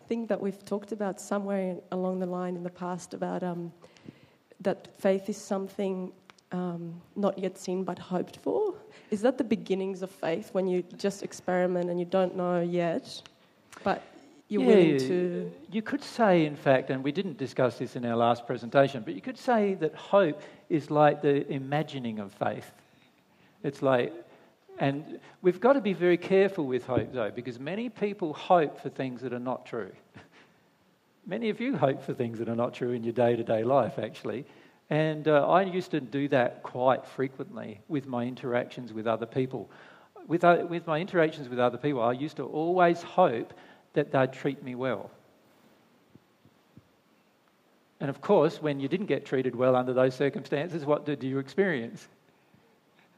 thing 0.07 0.25
that 0.27 0.41
we've 0.41 0.63
talked 0.65 0.91
about 0.91 1.21
somewhere 1.21 1.77
along 1.91 2.19
the 2.19 2.25
line 2.25 2.55
in 2.55 2.63
the 2.63 2.69
past 2.69 3.13
about 3.13 3.43
um, 3.43 3.71
that 4.61 4.87
faith 4.97 5.29
is 5.29 5.37
something 5.37 6.11
um, 6.51 7.01
not 7.15 7.37
yet 7.37 7.57
seen 7.57 7.83
but 7.83 7.99
hoped 7.99 8.37
for. 8.37 8.68
Is 9.11 9.21
that 9.21 9.37
the 9.37 9.43
beginnings 9.43 10.01
of 10.01 10.09
faith 10.09 10.49
when 10.53 10.67
you 10.67 10.83
just 10.97 11.23
experiment 11.23 11.89
and 11.89 11.99
you 11.99 12.05
don't 12.05 12.35
know 12.35 12.61
yet, 12.61 13.21
but 13.83 14.03
you're 14.49 14.63
yeah, 14.63 14.67
willing 14.67 14.97
to. 14.97 15.51
You 15.71 15.81
could 15.81 16.03
say, 16.03 16.45
in 16.45 16.55
fact, 16.55 16.89
and 16.89 17.03
we 17.03 17.11
didn't 17.11 17.37
discuss 17.37 17.77
this 17.77 17.95
in 17.95 18.03
our 18.05 18.15
last 18.15 18.47
presentation, 18.47 19.03
but 19.03 19.13
you 19.13 19.21
could 19.21 19.37
say 19.37 19.75
that 19.75 19.93
hope 19.95 20.41
is 20.69 20.89
like 20.89 21.21
the 21.21 21.49
imagining 21.51 22.19
of 22.19 22.33
faith. 22.33 22.71
It's 23.63 23.81
like, 23.81 24.13
and 24.79 25.19
we've 25.41 25.59
got 25.59 25.73
to 25.73 25.81
be 25.81 25.93
very 25.93 26.17
careful 26.17 26.65
with 26.65 26.85
hope, 26.85 27.13
though, 27.13 27.29
because 27.29 27.59
many 27.59 27.89
people 27.89 28.33
hope 28.33 28.81
for 28.81 28.89
things 28.89 29.21
that 29.21 29.33
are 29.33 29.39
not 29.39 29.65
true. 29.65 29.91
many 31.27 31.49
of 31.49 31.59
you 31.59 31.77
hope 31.77 32.01
for 32.01 32.13
things 32.13 32.39
that 32.39 32.49
are 32.49 32.55
not 32.55 32.73
true 32.73 32.91
in 32.91 33.03
your 33.03 33.13
day 33.13 33.35
to 33.35 33.43
day 33.43 33.63
life, 33.63 33.99
actually. 33.99 34.45
And 34.89 35.27
uh, 35.27 35.47
I 35.47 35.63
used 35.63 35.91
to 35.91 36.01
do 36.01 36.27
that 36.29 36.63
quite 36.63 37.05
frequently 37.05 37.81
with 37.87 38.07
my 38.07 38.23
interactions 38.25 38.91
with 38.91 39.05
other 39.05 39.27
people. 39.27 39.69
With, 40.27 40.43
uh, 40.43 40.65
with 40.67 40.87
my 40.87 40.99
interactions 40.99 41.47
with 41.47 41.59
other 41.59 41.77
people, 41.77 42.01
I 42.01 42.13
used 42.13 42.37
to 42.37 42.43
always 42.43 43.01
hope 43.01 43.53
that 43.93 44.11
they'd 44.11 44.33
treat 44.33 44.63
me 44.63 44.75
well. 44.75 45.11
And 47.99 48.09
of 48.09 48.21
course, 48.21 48.61
when 48.61 48.79
you 48.79 48.87
didn't 48.87 49.07
get 49.07 49.25
treated 49.25 49.55
well 49.55 49.75
under 49.75 49.93
those 49.93 50.15
circumstances, 50.15 50.85
what 50.85 51.05
did 51.05 51.23
you 51.23 51.37
experience? 51.37 52.07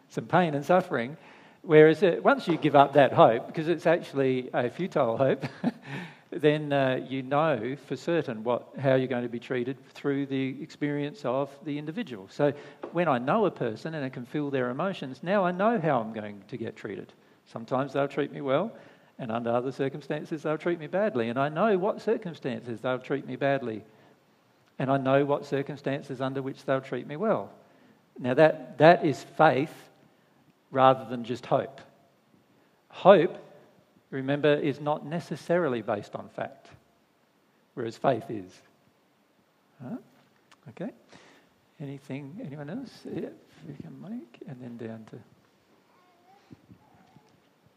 Some 0.09 0.25
pain 0.25 0.55
and 0.55 0.65
suffering. 0.65 1.15
Whereas 1.61 2.01
uh, 2.01 2.17
once 2.23 2.47
you 2.47 2.57
give 2.57 2.75
up 2.75 2.93
that 2.93 3.13
hope, 3.13 3.47
because 3.47 3.67
it's 3.67 3.85
actually 3.85 4.49
a 4.53 4.69
futile 4.69 5.15
hope, 5.17 5.45
then 6.31 6.71
uh, 6.71 7.05
you 7.07 7.23
know 7.23 7.75
for 7.87 7.95
certain 7.95 8.43
what, 8.43 8.69
how 8.79 8.95
you're 8.95 9.07
going 9.07 9.23
to 9.23 9.29
be 9.29 9.39
treated 9.39 9.77
through 9.93 10.25
the 10.27 10.61
experience 10.61 11.25
of 11.25 11.49
the 11.65 11.77
individual. 11.77 12.27
So 12.29 12.53
when 12.93 13.07
I 13.07 13.17
know 13.17 13.45
a 13.45 13.51
person 13.51 13.95
and 13.95 14.05
I 14.05 14.09
can 14.09 14.25
feel 14.25 14.49
their 14.49 14.69
emotions, 14.69 15.19
now 15.23 15.43
I 15.43 15.51
know 15.51 15.79
how 15.79 15.99
I'm 15.99 16.13
going 16.13 16.41
to 16.47 16.57
get 16.57 16.75
treated. 16.75 17.11
Sometimes 17.45 17.93
they'll 17.93 18.07
treat 18.07 18.31
me 18.31 18.41
well, 18.41 18.71
and 19.19 19.31
under 19.31 19.51
other 19.51 19.71
circumstances, 19.71 20.43
they'll 20.43 20.57
treat 20.57 20.79
me 20.79 20.87
badly. 20.87 21.29
And 21.29 21.37
I 21.37 21.49
know 21.49 21.77
what 21.77 22.01
circumstances 22.01 22.79
they'll 22.81 22.99
treat 22.99 23.27
me 23.27 23.35
badly. 23.35 23.83
And 24.79 24.89
I 24.89 24.97
know 24.97 25.25
what 25.25 25.45
circumstances 25.45 26.21
under 26.21 26.41
which 26.41 26.65
they'll 26.65 26.81
treat 26.81 27.05
me 27.05 27.17
well. 27.17 27.51
Now, 28.17 28.33
that, 28.33 28.79
that 28.79 29.05
is 29.05 29.23
faith 29.37 29.73
rather 30.71 31.05
than 31.09 31.23
just 31.23 31.45
hope. 31.45 31.81
Hope, 32.89 33.37
remember, 34.11 34.53
is 34.53 34.79
not 34.79 35.05
necessarily 35.05 35.81
based 35.81 36.15
on 36.15 36.29
fact, 36.29 36.67
whereas 37.73 37.97
faith 37.97 38.29
is. 38.29 38.61
Huh? 39.81 39.97
Okay? 40.69 40.91
Anything, 41.79 42.39
anyone 42.45 42.69
else? 42.69 42.91
Yeah, 43.05 43.29
make, 44.01 44.39
and 44.47 44.61
then 44.61 44.77
down 44.77 45.05
to. 45.05 45.17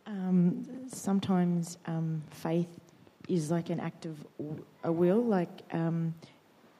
Um, 0.06 0.66
sometimes 0.88 1.78
um, 1.86 2.22
faith 2.30 2.68
is 3.28 3.50
like 3.50 3.70
an 3.70 3.80
act 3.80 4.04
of 4.04 4.26
a 4.82 4.92
will, 4.92 5.22
like 5.22 5.62
um, 5.72 6.14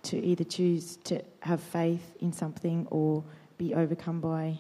to 0.03 0.23
either 0.23 0.45
choose 0.45 0.99
to 1.05 1.23
have 1.41 1.61
faith 1.61 2.15
in 2.21 2.33
something 2.33 2.87
or 2.91 3.25
be 3.57 3.75
overcome 3.75 4.21
by 4.21 4.59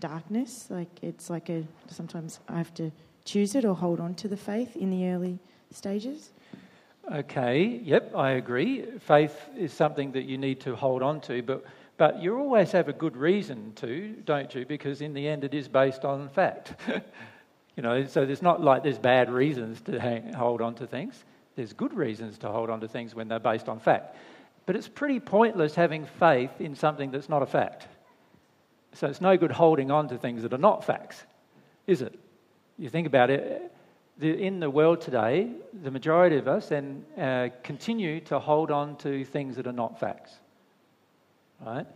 darkness. 0.00 0.66
Like 0.68 0.90
it's 1.00 1.30
like 1.30 1.48
a 1.48 1.64
sometimes 1.88 2.40
I 2.48 2.58
have 2.58 2.74
to 2.74 2.92
choose 3.24 3.54
it 3.54 3.64
or 3.64 3.74
hold 3.74 4.00
on 4.00 4.14
to 4.16 4.28
the 4.28 4.36
faith 4.36 4.76
in 4.76 4.90
the 4.90 5.08
early 5.08 5.38
stages. 5.70 6.30
Okay, 7.12 7.80
yep, 7.82 8.14
I 8.14 8.32
agree. 8.32 8.84
Faith 9.00 9.48
is 9.56 9.72
something 9.72 10.12
that 10.12 10.24
you 10.24 10.38
need 10.38 10.60
to 10.60 10.76
hold 10.76 11.02
on 11.02 11.20
to, 11.22 11.42
but 11.42 11.64
but 11.98 12.22
you 12.22 12.36
always 12.36 12.72
have 12.72 12.88
a 12.88 12.92
good 12.92 13.16
reason 13.16 13.72
to, 13.76 14.16
don't 14.24 14.52
you? 14.54 14.64
Because 14.64 15.02
in 15.02 15.12
the 15.12 15.28
end, 15.28 15.44
it 15.44 15.54
is 15.54 15.68
based 15.68 16.04
on 16.04 16.28
fact. 16.28 16.74
You 17.76 17.82
know, 17.82 18.04
so 18.04 18.26
there's 18.26 18.42
not 18.42 18.60
like 18.60 18.82
there's 18.82 18.98
bad 18.98 19.30
reasons 19.30 19.80
to 19.82 19.98
hang, 19.98 20.32
hold 20.34 20.60
on 20.60 20.74
to 20.76 20.86
things. 20.86 21.24
There's 21.56 21.72
good 21.72 21.94
reasons 21.94 22.38
to 22.38 22.48
hold 22.48 22.70
on 22.70 22.80
to 22.80 22.88
things 22.88 23.14
when 23.14 23.28
they're 23.28 23.38
based 23.38 23.68
on 23.68 23.80
fact. 23.80 24.16
But 24.66 24.76
it's 24.76 24.88
pretty 24.88 25.20
pointless 25.20 25.74
having 25.74 26.06
faith 26.18 26.60
in 26.60 26.74
something 26.74 27.10
that's 27.10 27.28
not 27.28 27.42
a 27.42 27.46
fact. 27.46 27.88
So 28.92 29.06
it's 29.06 29.20
no 29.20 29.36
good 29.36 29.50
holding 29.50 29.90
on 29.90 30.08
to 30.08 30.18
things 30.18 30.42
that 30.42 30.52
are 30.52 30.58
not 30.58 30.84
facts, 30.84 31.24
is 31.86 32.02
it? 32.02 32.18
You 32.78 32.88
think 32.88 33.06
about 33.06 33.30
it, 33.30 33.72
in 34.20 34.60
the 34.60 34.70
world 34.70 35.00
today, 35.00 35.50
the 35.82 35.90
majority 35.90 36.36
of 36.36 36.48
us 36.48 36.68
then 36.68 37.04
uh, 37.18 37.48
continue 37.62 38.20
to 38.20 38.38
hold 38.38 38.70
on 38.70 38.96
to 38.96 39.24
things 39.24 39.56
that 39.56 39.66
are 39.66 39.72
not 39.72 39.98
facts. 39.98 40.32
Right? 41.64 41.86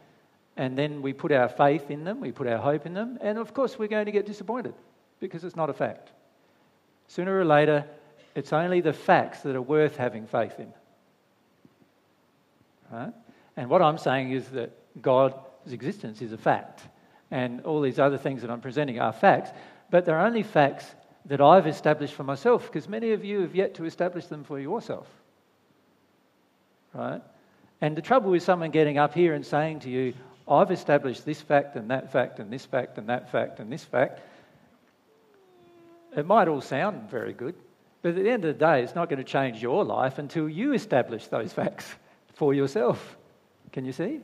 And 0.57 0.79
then 0.79 1.03
we 1.03 1.13
put 1.13 1.33
our 1.33 1.49
faith 1.49 1.91
in 1.91 2.05
them, 2.05 2.21
we 2.21 2.33
put 2.33 2.47
our 2.47 2.59
hope 2.59 2.87
in 2.87 2.95
them, 2.95 3.19
and 3.21 3.39
of 3.39 3.53
course 3.53 3.79
we're 3.79 3.89
going 3.89 4.07
to 4.07 4.13
get 4.13 4.27
disappointed 4.27 4.75
because 5.21 5.45
it's 5.45 5.57
not 5.57 5.71
a 5.71 5.75
fact. 5.75 6.11
Sooner 7.09 7.39
or 7.39 7.45
later, 7.45 7.85
it's 8.35 8.53
only 8.53 8.81
the 8.81 8.93
facts 8.93 9.41
that 9.41 9.55
are 9.55 9.63
worth 9.63 9.97
having 9.97 10.27
faith 10.27 10.59
in. 10.59 10.73
Right? 12.91 13.13
And 13.57 13.69
what 13.69 13.83
I'm 13.83 13.99
saying 13.99 14.33
is 14.33 14.49
that 14.49 14.71
God's 15.03 15.73
existence 15.73 16.23
is 16.23 16.33
a 16.33 16.39
fact, 16.39 16.83
and 17.31 17.61
all 17.63 17.81
these 17.81 17.99
other 17.99 18.19
things 18.19 18.43
that 18.43 18.51
I'm 18.51 18.61
presenting 18.61 18.99
are 19.01 19.13
facts, 19.13 19.51
but 19.91 20.05
they're 20.05 20.21
only 20.21 20.43
facts 20.43 20.87
that 21.27 21.41
I've 21.41 21.67
established 21.67 22.15
for 22.15 22.25
myself, 22.25 22.67
because 22.67 22.89
many 22.89 23.13
of 23.13 23.25
you 23.25 23.41
have 23.41 23.55
yet 23.55 23.75
to 23.75 23.85
establish 23.85 24.27
them 24.27 24.45
for 24.45 24.59
yourself. 24.59 25.09
Right? 26.95 27.21
And 27.81 27.97
the 27.97 28.03
trouble 28.03 28.31
with 28.31 28.43
someone 28.43 28.71
getting 28.71 28.99
up 28.99 29.13
here 29.13 29.35
and 29.35 29.45
saying 29.45 29.81
to 29.81 29.91
you, 29.91 30.15
I've 30.49 30.71
established 30.71 31.25
this 31.25 31.41
fact 31.41 31.77
and 31.77 31.91
that 31.91 32.13
fact 32.13 32.39
and 32.39 32.53
this 32.53 32.65
fact 32.65 32.99
and 32.99 33.09
that 33.09 33.31
fact 33.31 33.59
and 33.59 33.71
this 33.71 33.85
fact, 33.85 34.21
it 36.17 36.25
might 36.25 36.49
all 36.49 36.61
sound 36.61 37.11
very 37.11 37.33
good, 37.33 37.55
but 38.03 38.11
at 38.11 38.15
the 38.15 38.31
end 38.31 38.45
of 38.45 38.57
the 38.57 38.65
day, 38.65 38.83
it's 38.83 38.95
not 38.95 39.11
going 39.11 39.19
to 39.19 39.25
change 39.25 39.61
your 39.61 39.85
life 39.85 40.19
until 40.19 40.49
you 40.49 40.73
establish 40.73 41.27
those 41.27 41.53
facts 41.53 41.93
for 42.35 42.55
yourself. 42.55 43.17
Can 43.73 43.85
you 43.85 43.93
see? 43.93 44.21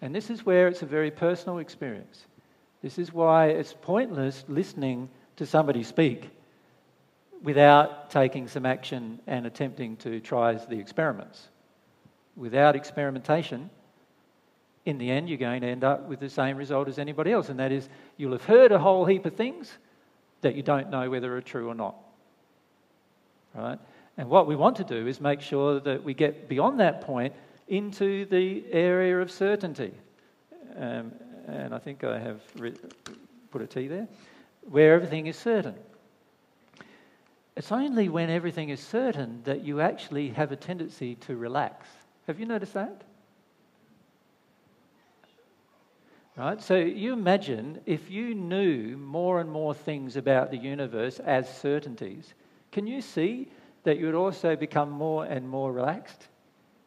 And 0.00 0.14
this 0.14 0.30
is 0.30 0.44
where 0.44 0.66
it's 0.66 0.82
a 0.82 0.86
very 0.86 1.10
personal 1.10 1.58
experience. 1.58 2.24
This 2.84 2.98
is 2.98 3.14
why 3.14 3.46
it's 3.46 3.72
pointless 3.80 4.44
listening 4.46 5.08
to 5.36 5.46
somebody 5.46 5.84
speak 5.84 6.28
without 7.42 8.10
taking 8.10 8.46
some 8.46 8.66
action 8.66 9.20
and 9.26 9.46
attempting 9.46 9.96
to 9.96 10.20
try 10.20 10.52
the 10.52 10.78
experiments. 10.78 11.48
Without 12.36 12.76
experimentation, 12.76 13.70
in 14.84 14.98
the 14.98 15.10
end, 15.10 15.30
you're 15.30 15.38
going 15.38 15.62
to 15.62 15.66
end 15.66 15.82
up 15.82 16.06
with 16.10 16.20
the 16.20 16.28
same 16.28 16.58
result 16.58 16.86
as 16.88 16.98
anybody 16.98 17.32
else, 17.32 17.48
and 17.48 17.58
that 17.58 17.72
is 17.72 17.88
you'll 18.18 18.32
have 18.32 18.44
heard 18.44 18.70
a 18.70 18.78
whole 18.78 19.06
heap 19.06 19.24
of 19.24 19.34
things, 19.34 19.72
that 20.42 20.54
you 20.54 20.62
don't 20.62 20.90
know 20.90 21.08
whether 21.08 21.34
are 21.34 21.40
true 21.40 21.70
or 21.70 21.74
not. 21.74 21.96
Right? 23.54 23.78
And 24.18 24.28
what 24.28 24.46
we 24.46 24.56
want 24.56 24.76
to 24.76 24.84
do 24.84 25.06
is 25.06 25.22
make 25.22 25.40
sure 25.40 25.80
that 25.80 26.04
we 26.04 26.12
get 26.12 26.50
beyond 26.50 26.80
that 26.80 27.00
point 27.00 27.32
into 27.66 28.26
the 28.26 28.62
area 28.70 29.22
of 29.22 29.30
certainty. 29.30 29.94
Um, 30.76 31.12
and 31.46 31.74
I 31.74 31.78
think 31.78 32.04
I 32.04 32.18
have 32.18 32.40
re- 32.56 32.74
put 33.50 33.62
a 33.62 33.66
T 33.66 33.88
there, 33.88 34.08
where 34.62 34.94
everything 34.94 35.26
is 35.26 35.36
certain. 35.36 35.74
It's 37.56 37.70
only 37.70 38.08
when 38.08 38.30
everything 38.30 38.70
is 38.70 38.80
certain 38.80 39.42
that 39.44 39.64
you 39.64 39.80
actually 39.80 40.30
have 40.30 40.50
a 40.50 40.56
tendency 40.56 41.14
to 41.16 41.36
relax. 41.36 41.86
Have 42.26 42.40
you 42.40 42.46
noticed 42.46 42.74
that? 42.74 43.02
Right? 46.36 46.60
So 46.60 46.74
you 46.74 47.12
imagine 47.12 47.80
if 47.86 48.10
you 48.10 48.34
knew 48.34 48.96
more 48.96 49.40
and 49.40 49.48
more 49.50 49.72
things 49.72 50.16
about 50.16 50.50
the 50.50 50.56
universe 50.56 51.20
as 51.20 51.48
certainties, 51.58 52.34
can 52.72 52.88
you 52.88 53.00
see 53.00 53.48
that 53.84 53.98
you 53.98 54.06
would 54.06 54.16
also 54.16 54.56
become 54.56 54.90
more 54.90 55.24
and 55.24 55.48
more 55.48 55.72
relaxed? 55.72 56.26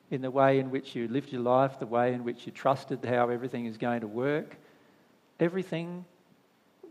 In 0.10 0.22
the 0.22 0.32
way 0.32 0.60
in 0.60 0.72
which 0.72 0.96
you 0.96 1.08
lived 1.08 1.32
your 1.32 1.42
life, 1.42 1.80
the 1.80 1.86
way 1.86 2.14
in 2.14 2.24
which 2.24 2.46
you 2.46 2.52
trusted 2.52 3.04
how 3.04 3.30
everything 3.30 3.66
is 3.66 3.78
going 3.78 4.02
to 4.02 4.08
work, 4.08 4.56
everything 5.40 6.06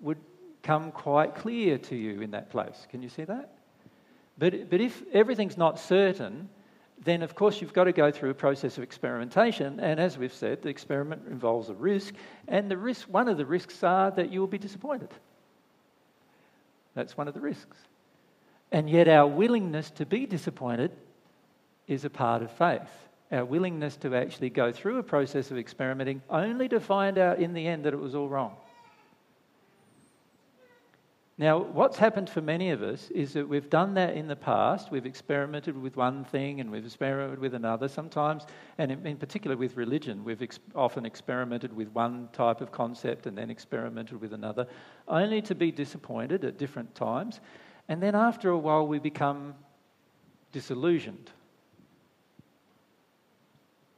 would 0.03 0.19
come 0.63 0.91
quite 0.93 1.35
clear 1.35 1.79
to 1.79 1.97
you 1.97 2.21
in 2.21 2.33
that 2.33 2.51
place. 2.51 2.87
Can 2.91 3.03
you 3.03 3.09
see 3.09 3.25
that? 3.25 3.53
But, 4.39 4.69
but 4.69 4.81
if 4.81 5.03
everything's 5.13 5.57
not 5.57 5.79
certain, 5.79 6.49
then 7.05 7.23
of 7.23 7.35
course 7.35 7.61
you've 7.61 7.73
got 7.73 7.85
to 7.85 7.93
go 7.93 8.11
through 8.11 8.31
a 8.31 8.35
process 8.35 8.77
of 8.77 8.83
experimentation. 8.83 9.81
And 9.81 9.99
as 9.99 10.19
we've 10.19 10.33
said, 10.33 10.63
the 10.63 10.69
experiment 10.69 11.23
involves 11.31 11.69
a 11.69 11.75
risk. 11.75 12.15
And 12.49 12.71
the 12.71 12.77
risk, 12.77 13.09
one 13.09 13.29
of 13.29 13.39
the 13.39 13.47
risks 13.47 13.83
are 13.83 14.11
that 14.11 14.31
you 14.31 14.41
will 14.41 14.47
be 14.47 14.59
disappointed. 14.59 15.11
That's 16.95 17.17
one 17.17 17.29
of 17.29 17.35
the 17.35 17.41
risks. 17.41 17.77
And 18.73 18.91
yet 18.91 19.09
our 19.09 19.27
willingness 19.27 19.91
to 19.93 20.07
be 20.07 20.27
disappointed 20.27 20.91
is 21.87 22.05
a 22.05 22.11
part 22.11 22.43
of 22.43 22.51
faith. 22.51 22.91
Our 23.33 23.45
willingness 23.45 23.97
to 23.99 24.15
actually 24.15 24.51
go 24.51 24.71
through 24.71 24.99
a 24.99 25.03
process 25.03 25.51
of 25.51 25.59
experimenting 25.59 26.23
only 26.31 26.69
to 26.69 26.79
find 26.79 27.19
out 27.19 27.41
in 27.41 27.55
the 27.55 27.67
end 27.67 27.85
that 27.85 27.93
it 27.93 28.01
was 28.01 28.15
all 28.15 28.29
wrong. 28.29 28.57
Now, 31.39 31.59
what's 31.59 31.99
happened 31.99 32.31
for 32.31 32.41
many 32.41 32.71
of 32.71 32.83
us 32.83 33.11
is 33.11 33.35
that 33.35 33.47
we've 33.47 33.69
done 33.69 33.93
that 33.95 34.17
in 34.17 34.27
the 34.27 34.37
past. 34.37 34.91
We've 34.91 35.05
experimented 35.05 35.77
with 35.77 35.95
one 35.95 36.25
thing 36.25 36.61
and 36.61 36.71
we've 36.71 36.87
experimented 36.87 37.41
with 37.41 37.53
another 37.53 37.89
sometimes, 37.89 38.47
and 38.79 38.91
in 38.91 39.19
particular 39.19 39.55
with 39.55 39.77
religion, 39.77 40.25
we've 40.25 40.41
ex- 40.41 40.61
often 40.75 41.05
experimented 41.05 41.75
with 41.77 41.89
one 41.89 42.31
type 42.33 42.63
of 42.63 42.73
concept 42.73 43.27
and 43.27 43.37
then 43.37 43.51
experimented 43.51 44.19
with 44.19 44.33
another, 44.33 44.67
only 45.09 45.43
to 45.43 45.55
be 45.55 45.71
disappointed 45.71 46.43
at 46.43 46.57
different 46.57 46.95
times. 46.95 47.41
And 47.89 48.03
then 48.03 48.15
after 48.15 48.49
a 48.49 48.59
while, 48.59 48.87
we 48.87 48.99
become 48.99 49.55
disillusioned. 50.53 51.31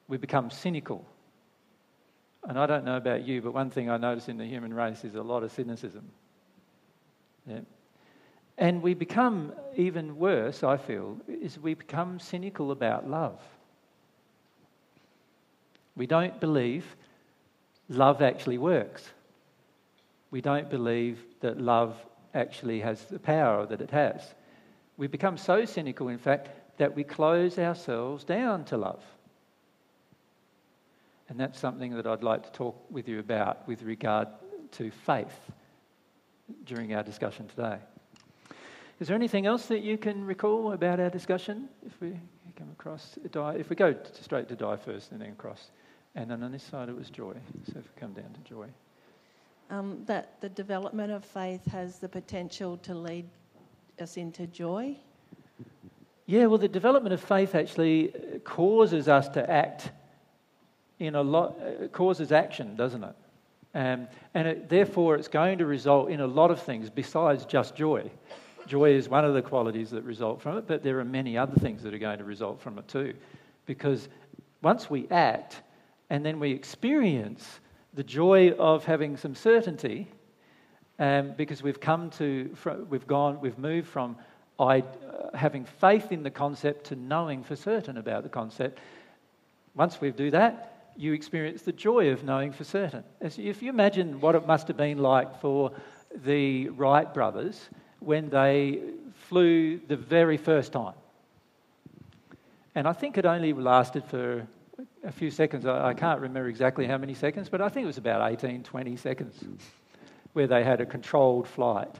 We 0.09 0.17
become 0.17 0.51
cynical. 0.51 1.05
And 2.45 2.59
I 2.59 2.67
don't 2.67 2.85
know 2.85 2.97
about 2.97 3.27
you, 3.27 3.43
but 3.43 3.53
one 3.53 3.71
thing 3.71 3.91
I 3.91 3.99
notice 3.99 4.29
in 4.29 4.39
the 4.39 4.47
human 4.47 4.73
race 4.73 5.05
is 5.05 5.15
a 5.15 5.23
lot 5.23 5.43
of 5.43 5.53
cynicism. 5.53 6.11
Yeah. 7.47 7.61
And 8.57 8.83
we 8.83 8.95
become 8.95 9.53
even 9.77 10.17
worse, 10.17 10.65
I 10.65 10.77
feel, 10.77 11.17
is 11.29 11.59
we 11.59 11.75
become 11.75 12.19
cynical 12.19 12.73
about 12.73 13.09
love. 13.09 13.41
We 15.95 16.07
don't 16.07 16.41
believe 16.41 16.85
love 17.89 18.23
actually 18.23 18.59
works. 18.59 19.09
We 20.31 20.41
don't 20.41 20.69
believe 20.69 21.19
that 21.41 21.61
love 21.61 21.97
actually 22.35 22.81
has 22.81 23.05
the 23.05 23.19
power 23.19 23.67
that 23.67 23.81
it 23.81 23.91
has. 23.91 24.23
We 24.97 25.07
become 25.07 25.37
so 25.37 25.65
cynical, 25.65 26.09
in 26.09 26.19
fact, 26.19 26.51
that 26.79 26.95
we 26.95 27.05
close 27.05 27.59
ourselves 27.59 28.25
down 28.25 28.65
to 28.67 28.77
love. 28.77 29.03
And 31.29 31.39
that's 31.39 31.59
something 31.59 31.95
that 31.95 32.07
I'd 32.07 32.23
like 32.23 32.43
to 32.45 32.53
talk 32.53 32.91
with 32.91 33.09
you 33.09 33.19
about 33.19 33.67
with 33.69 33.83
regard 33.83 34.29
to 34.73 34.91
faith 34.91 35.39
during 36.65 36.95
our 36.95 37.03
discussion 37.03 37.47
today. 37.49 37.79
Is 39.01 39.09
there 39.09 39.15
anything 39.15 39.47
else 39.47 39.67
that 39.67 39.81
you 39.81 39.99
can 39.99 40.25
recall 40.25 40.73
about 40.73 40.99
our 40.99 41.11
discussion? 41.11 41.69
If 41.87 42.01
we 42.01 42.19
come 42.57 42.71
across 42.73 43.19
Di, 43.31 43.55
if 43.55 43.71
we 43.71 43.77
go 43.77 43.95
straight 44.21 44.49
to 44.49 44.57
Di 44.57 44.77
first 44.77 45.13
and 45.13 45.21
then 45.21 45.31
across, 45.31 45.71
and 46.15 46.31
then 46.31 46.43
on 46.43 46.51
this 46.51 46.65
side 46.65 46.89
it 46.89 46.97
was 46.97 47.11
joy. 47.11 47.35
So 47.67 47.79
if 47.79 47.85
we 47.85 48.01
come 48.01 48.13
down 48.13 48.33
to 48.33 48.41
joy, 48.49 48.67
um, 49.71 50.03
that 50.07 50.41
the 50.41 50.49
development 50.49 51.13
of 51.13 51.25
faith 51.25 51.65
has 51.67 51.99
the 51.99 52.09
potential 52.09 52.79
to 52.79 52.95
lead 52.95 53.27
us 54.01 54.17
into 54.17 54.47
joy. 54.47 54.97
Yeah, 56.27 56.47
well, 56.47 56.59
the 56.59 56.69
development 56.69 57.13
of 57.13 57.21
faith 57.21 57.55
actually 57.55 58.13
causes 58.45 59.09
us 59.09 59.29
to 59.31 59.49
act 59.49 59.93
in 60.99 61.15
a 61.15 61.23
lot, 61.23 61.57
uh, 61.61 61.89
causes 61.89 62.33
action, 62.33 62.77
doesn't 62.77 63.05
it? 63.05 63.15
Um, 63.75 64.09
and 64.35 64.49
it, 64.49 64.69
therefore, 64.69 65.17
it's 65.17 65.29
going 65.29 65.59
to 65.59 65.67
result 65.67 66.11
in 66.11 66.21
a 66.21 66.27
lot 66.27 66.51
of 66.51 66.61
things 66.63 66.91
besides 66.91 67.45
just 67.45 67.77
joy. 67.77 68.11
Joy 68.67 68.91
is 68.91 69.09
one 69.09 69.25
of 69.25 69.35
the 69.35 69.43
qualities 69.43 69.91
that 69.91 70.03
result 70.03 70.43
from 70.43 70.59
it, 70.59 70.67
but 70.67 70.83
there 70.83 70.99
are 70.99 71.05
many 71.05 71.39
other 71.39 71.59
things 71.61 71.83
that 71.83 71.95
are 71.95 71.99
going 71.99 72.19
to 72.19 72.25
result 72.25 72.61
from 72.61 72.79
it 72.79 72.89
too. 72.89 73.15
Because 73.67 74.09
once 74.63 74.91
we 74.91 75.07
act 75.11 75.63
and 76.11 76.25
then 76.25 76.41
we 76.41 76.51
experience 76.51 77.61
the 77.95 78.03
joy 78.03 78.51
of 78.53 78.85
having 78.85 79.17
some 79.17 79.35
certainty, 79.35 80.09
um, 80.99 81.33
because 81.37 81.63
we've 81.63 81.81
come 81.81 82.11
to, 82.11 82.55
we've 82.89 83.07
gone, 83.07 83.41
we've 83.41 83.59
moved 83.59 83.89
from 83.89 84.17
I, 84.59 84.81
uh, 84.81 85.37
having 85.37 85.65
faith 85.65 86.11
in 86.11 86.23
the 86.23 86.31
concept 86.31 86.87
to 86.87 86.97
knowing 86.97 87.45
for 87.45 87.55
certain 87.55 87.99
about 87.99 88.25
the 88.25 88.29
concept. 88.29 88.81
Once 89.75 90.01
we 90.01 90.11
do 90.11 90.31
that, 90.33 90.78
you 90.99 91.13
experience 91.13 91.63
the 91.63 91.73
joy 91.73 92.11
of 92.11 92.25
knowing 92.25 92.53
for 92.53 92.65
certain. 92.65 93.05
If 93.21 93.63
you 93.63 93.71
imagine 93.71 94.21
what 94.21 94.35
it 94.35 94.47
must 94.47 94.67
have 94.67 94.77
been 94.77 94.99
like 94.99 95.41
for 95.41 95.71
the 96.25 96.69
Wright 96.71 97.13
brothers 97.15 97.71
when 98.01 98.29
they 98.31 98.81
flew 99.15 99.79
the 99.79 99.97
very 99.97 100.37
first 100.37 100.73
time. 100.73 100.95
And 102.75 102.89
I 102.89 102.93
think 102.93 103.17
it 103.17 103.27
only 103.27 103.53
lasted 103.53 104.05
for 104.07 104.47
a 105.05 105.13
few 105.13 105.31
seconds. 105.31 105.67
I 105.67 105.95
can't 105.95 106.21
remember 106.21 106.49
exactly 106.49 106.87
how 106.87 106.99
many 106.99 107.15
seconds, 107.15 107.49
but 107.49 107.61
I 107.61 107.69
think 107.69 107.85
it 107.85 107.89
was 107.89 107.99
about 107.99 108.33
18, 108.33 108.65
20 108.65 108.97
seconds 108.97 109.45
where 110.33 110.49
they 110.49 110.65
had 110.65 110.81
a 110.81 110.87
controlled 110.87 111.47
flight. 111.47 111.95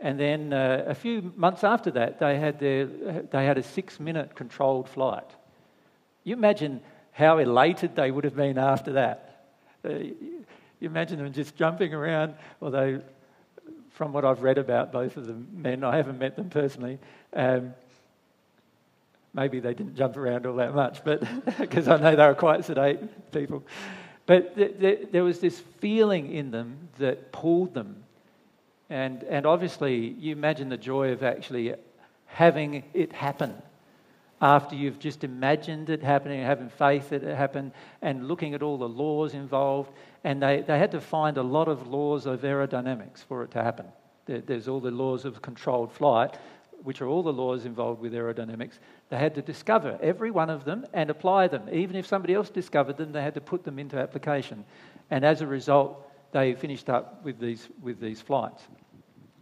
And 0.00 0.20
then 0.20 0.52
uh, 0.52 0.84
a 0.86 0.94
few 0.94 1.32
months 1.34 1.64
after 1.64 1.90
that, 1.92 2.18
they 2.18 2.38
had, 2.38 2.60
their, 2.60 2.86
they 2.86 3.46
had 3.46 3.56
a 3.56 3.62
six 3.62 3.98
minute 3.98 4.34
controlled 4.34 4.88
flight. 4.88 5.30
You 6.24 6.34
imagine 6.34 6.82
how 7.14 7.38
elated 7.38 7.94
they 7.94 8.10
would 8.10 8.24
have 8.24 8.34
been 8.34 8.58
after 8.58 8.94
that. 8.94 9.46
Uh, 9.84 9.90
you 9.90 10.44
imagine 10.80 11.18
them 11.18 11.32
just 11.32 11.54
jumping 11.56 11.94
around, 11.94 12.34
although, 12.60 13.00
from 13.90 14.12
what 14.12 14.24
I've 14.24 14.42
read 14.42 14.58
about 14.58 14.92
both 14.92 15.16
of 15.16 15.26
the 15.26 15.34
men, 15.52 15.84
I 15.84 15.96
haven't 15.96 16.18
met 16.18 16.34
them 16.34 16.50
personally. 16.50 16.98
Um, 17.32 17.72
maybe 19.32 19.60
they 19.60 19.74
didn't 19.74 19.94
jump 19.94 20.16
around 20.16 20.44
all 20.44 20.56
that 20.56 20.74
much, 20.74 21.04
but 21.04 21.22
because 21.58 21.86
I 21.86 21.98
know 21.98 22.16
they 22.16 22.26
were 22.26 22.34
quite 22.34 22.64
sedate 22.64 22.98
people. 23.30 23.62
But 24.26 24.56
th- 24.56 24.80
th- 24.80 25.08
there 25.12 25.22
was 25.22 25.38
this 25.38 25.60
feeling 25.78 26.32
in 26.32 26.50
them 26.50 26.88
that 26.98 27.30
pulled 27.30 27.74
them. 27.74 28.02
And, 28.90 29.22
and 29.22 29.46
obviously, 29.46 29.96
you 29.96 30.32
imagine 30.32 30.68
the 30.68 30.76
joy 30.76 31.12
of 31.12 31.22
actually 31.22 31.74
having 32.26 32.82
it 32.92 33.12
happen 33.12 33.54
after 34.44 34.76
you've 34.76 34.98
just 34.98 35.24
imagined 35.24 35.88
it 35.88 36.02
happening, 36.02 36.42
having 36.42 36.68
faith 36.68 37.08
that 37.08 37.24
it 37.24 37.34
happened, 37.34 37.72
and 38.02 38.28
looking 38.28 38.52
at 38.52 38.62
all 38.62 38.76
the 38.76 38.86
laws 38.86 39.32
involved. 39.32 39.90
And 40.22 40.42
they, 40.42 40.60
they 40.60 40.78
had 40.78 40.90
to 40.90 41.00
find 41.00 41.38
a 41.38 41.42
lot 41.42 41.66
of 41.66 41.86
laws 41.86 42.26
of 42.26 42.42
aerodynamics 42.42 43.24
for 43.24 43.42
it 43.42 43.50
to 43.52 43.62
happen. 43.62 43.86
There, 44.26 44.42
there's 44.42 44.68
all 44.68 44.80
the 44.80 44.90
laws 44.90 45.24
of 45.24 45.40
controlled 45.40 45.90
flight, 45.90 46.36
which 46.82 47.00
are 47.00 47.06
all 47.06 47.22
the 47.22 47.32
laws 47.32 47.64
involved 47.64 48.02
with 48.02 48.12
aerodynamics. 48.12 48.80
They 49.08 49.16
had 49.16 49.34
to 49.36 49.40
discover 49.40 49.98
every 50.02 50.30
one 50.30 50.50
of 50.50 50.66
them 50.66 50.84
and 50.92 51.08
apply 51.08 51.48
them. 51.48 51.66
Even 51.72 51.96
if 51.96 52.06
somebody 52.06 52.34
else 52.34 52.50
discovered 52.50 52.98
them, 52.98 53.12
they 53.12 53.22
had 53.22 53.32
to 53.36 53.40
put 53.40 53.64
them 53.64 53.78
into 53.78 53.96
application. 53.96 54.62
And 55.10 55.24
as 55.24 55.40
a 55.40 55.46
result, 55.46 56.06
they 56.32 56.54
finished 56.54 56.90
up 56.90 57.24
with 57.24 57.38
these, 57.38 57.70
with 57.80 57.98
these 57.98 58.20
flights. 58.20 58.64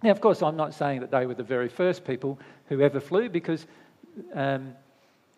Now, 0.05 0.13
of 0.13 0.21
course, 0.21 0.43
I'm 0.43 0.57
not 0.57 0.75
saying 0.75 1.01
that 1.01 1.11
they 1.11 1.27
were 1.27 1.35
the 1.35 1.43
very 1.43 1.69
first 1.69 2.05
people 2.05 2.39
who 2.67 2.83
ever 2.83 3.01
flew 3.01 3.29
because 3.29 3.67
um, 4.35 4.75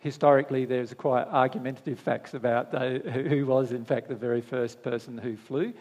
historically 0.05 0.67
there's 0.67 0.93
quite 0.93 1.27
argumentative 1.29 1.99
facts 1.99 2.35
about 2.35 2.73
who 3.09 3.47
was 3.47 3.73
in 3.73 3.87
fact 3.87 4.07
the 4.07 4.15
very 4.15 4.43
first 4.43 4.83
person 4.83 5.17
who 5.17 5.35
flew. 5.35 5.73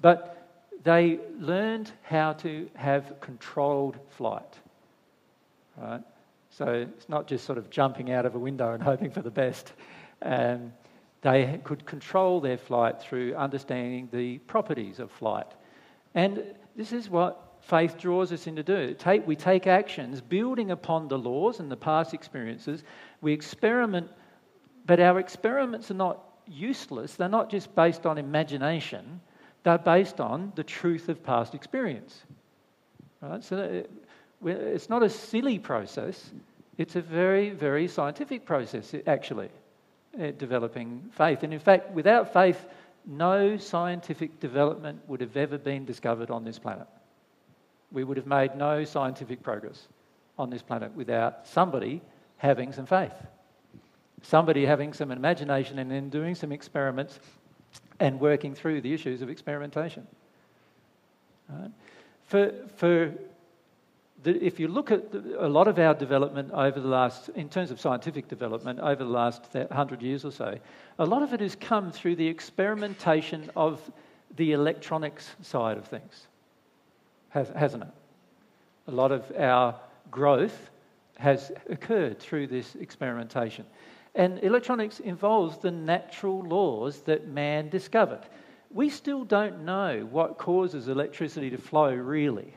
But 0.00 0.36
they 0.82 1.20
learned 1.38 1.92
how 2.02 2.32
to 2.34 2.68
have 2.74 3.20
controlled 3.20 3.96
flight. 4.10 4.58
Right? 5.76 6.02
So 6.50 6.66
it's 6.66 7.08
not 7.08 7.28
just 7.28 7.44
sort 7.44 7.56
of 7.56 7.70
jumping 7.70 8.10
out 8.10 8.26
of 8.26 8.34
a 8.34 8.38
window 8.38 8.72
and 8.72 8.82
hoping 8.92 9.12
for 9.12 9.22
the 9.22 9.30
best. 9.30 9.72
Um, 10.22 10.72
they 11.22 11.60
could 11.62 11.86
control 11.86 12.40
their 12.40 12.58
flight 12.58 13.00
through 13.00 13.36
understanding 13.36 14.08
the 14.12 14.38
properties 14.38 14.98
of 14.98 15.12
flight. 15.12 15.46
And 16.14 16.42
this 16.76 16.92
is 16.92 17.08
what 17.08 17.48
faith 17.60 17.98
draws 17.98 18.32
us 18.32 18.46
into 18.46 18.62
do. 18.62 18.94
Take, 18.94 19.26
we 19.26 19.36
take 19.36 19.66
actions 19.66 20.20
building 20.20 20.70
upon 20.70 21.08
the 21.08 21.18
laws 21.18 21.60
and 21.60 21.70
the 21.70 21.76
past 21.76 22.14
experiences. 22.14 22.82
We 23.20 23.32
experiment, 23.32 24.10
but 24.86 25.00
our 25.00 25.18
experiments 25.18 25.90
are 25.90 25.94
not 25.94 26.22
useless. 26.46 27.14
They're 27.14 27.28
not 27.28 27.50
just 27.50 27.74
based 27.74 28.06
on 28.06 28.18
imagination, 28.18 29.20
they're 29.64 29.78
based 29.78 30.20
on 30.20 30.52
the 30.54 30.64
truth 30.64 31.08
of 31.08 31.22
past 31.22 31.54
experience. 31.54 32.22
Right? 33.20 33.42
So 33.42 33.84
uh, 34.44 34.48
it's 34.48 34.88
not 34.88 35.02
a 35.02 35.10
silly 35.10 35.58
process, 35.58 36.30
it's 36.76 36.96
a 36.96 37.00
very, 37.00 37.50
very 37.50 37.88
scientific 37.88 38.46
process, 38.46 38.94
actually, 39.06 39.50
uh, 40.20 40.30
developing 40.38 41.10
faith. 41.10 41.42
And 41.42 41.52
in 41.52 41.58
fact, 41.58 41.90
without 41.90 42.32
faith, 42.32 42.64
no 43.04 43.56
scientific 43.56 44.38
development 44.38 45.00
would 45.08 45.20
have 45.20 45.36
ever 45.36 45.58
been 45.58 45.84
discovered 45.84 46.30
on 46.30 46.44
this 46.44 46.58
planet 46.58 46.86
we 47.92 48.04
would 48.04 48.16
have 48.16 48.26
made 48.26 48.54
no 48.56 48.84
scientific 48.84 49.42
progress 49.42 49.88
on 50.38 50.50
this 50.50 50.62
planet 50.62 50.94
without 50.94 51.46
somebody 51.46 52.00
having 52.38 52.72
some 52.72 52.86
faith. 52.86 53.12
somebody 54.22 54.64
having 54.64 54.92
some 54.92 55.10
imagination 55.10 55.78
and 55.78 55.90
then 55.90 56.10
doing 56.10 56.34
some 56.34 56.52
experiments 56.52 57.18
and 58.00 58.20
working 58.20 58.54
through 58.54 58.80
the 58.80 58.92
issues 58.92 59.22
of 59.22 59.30
experimentation. 59.30 60.06
Right? 61.48 61.70
For, 62.24 62.52
for 62.76 63.14
the, 64.22 64.44
if 64.44 64.60
you 64.60 64.68
look 64.68 64.90
at 64.90 65.12
the, 65.12 65.44
a 65.44 65.48
lot 65.48 65.68
of 65.68 65.78
our 65.78 65.94
development 65.94 66.50
over 66.52 66.80
the 66.80 66.88
last, 66.88 67.30
in 67.30 67.48
terms 67.48 67.70
of 67.70 67.80
scientific 67.80 68.28
development 68.28 68.80
over 68.80 69.02
the 69.02 69.10
last 69.10 69.44
hundred 69.70 70.02
years 70.02 70.24
or 70.24 70.32
so, 70.32 70.58
a 70.98 71.06
lot 71.06 71.22
of 71.22 71.32
it 71.32 71.40
has 71.40 71.54
come 71.56 71.90
through 71.90 72.16
the 72.16 72.26
experimentation 72.26 73.50
of 73.56 73.80
the 74.36 74.52
electronics 74.52 75.30
side 75.42 75.78
of 75.78 75.86
things, 75.86 76.26
has, 77.30 77.48
hasn't 77.50 77.82
it? 77.82 77.88
A 78.88 78.90
lot 78.90 79.12
of 79.12 79.30
our 79.38 79.74
growth 80.10 80.70
has 81.18 81.52
occurred 81.68 82.18
through 82.18 82.46
this 82.46 82.74
experimentation. 82.76 83.66
And 84.14 84.42
electronics 84.42 85.00
involves 85.00 85.58
the 85.58 85.70
natural 85.70 86.42
laws 86.42 87.02
that 87.02 87.28
man 87.28 87.68
discovered. 87.68 88.22
We 88.70 88.88
still 88.88 89.24
don't 89.24 89.64
know 89.64 90.06
what 90.10 90.38
causes 90.38 90.88
electricity 90.88 91.50
to 91.50 91.58
flow 91.58 91.92
really. 91.92 92.54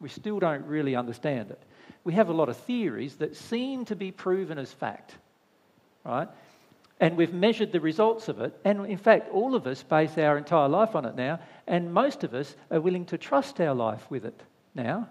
We 0.00 0.08
still 0.08 0.38
don't 0.38 0.64
really 0.66 0.94
understand 0.94 1.50
it. 1.50 1.62
We 2.04 2.12
have 2.14 2.28
a 2.28 2.32
lot 2.32 2.48
of 2.48 2.56
theories 2.56 3.16
that 3.16 3.36
seem 3.36 3.84
to 3.86 3.96
be 3.96 4.10
proven 4.10 4.58
as 4.58 4.72
fact, 4.72 5.16
right? 6.04 6.28
And 7.00 7.16
we've 7.16 7.32
measured 7.32 7.72
the 7.72 7.80
results 7.80 8.28
of 8.28 8.40
it. 8.40 8.58
And 8.64 8.86
in 8.86 8.98
fact, 8.98 9.30
all 9.30 9.54
of 9.54 9.66
us 9.66 9.82
base 9.82 10.16
our 10.18 10.38
entire 10.38 10.68
life 10.68 10.94
on 10.94 11.04
it 11.04 11.16
now. 11.16 11.40
And 11.66 11.92
most 11.92 12.22
of 12.22 12.34
us 12.34 12.54
are 12.70 12.80
willing 12.80 13.06
to 13.06 13.18
trust 13.18 13.60
our 13.60 13.74
life 13.74 14.08
with 14.10 14.24
it 14.24 14.40
now. 14.74 15.08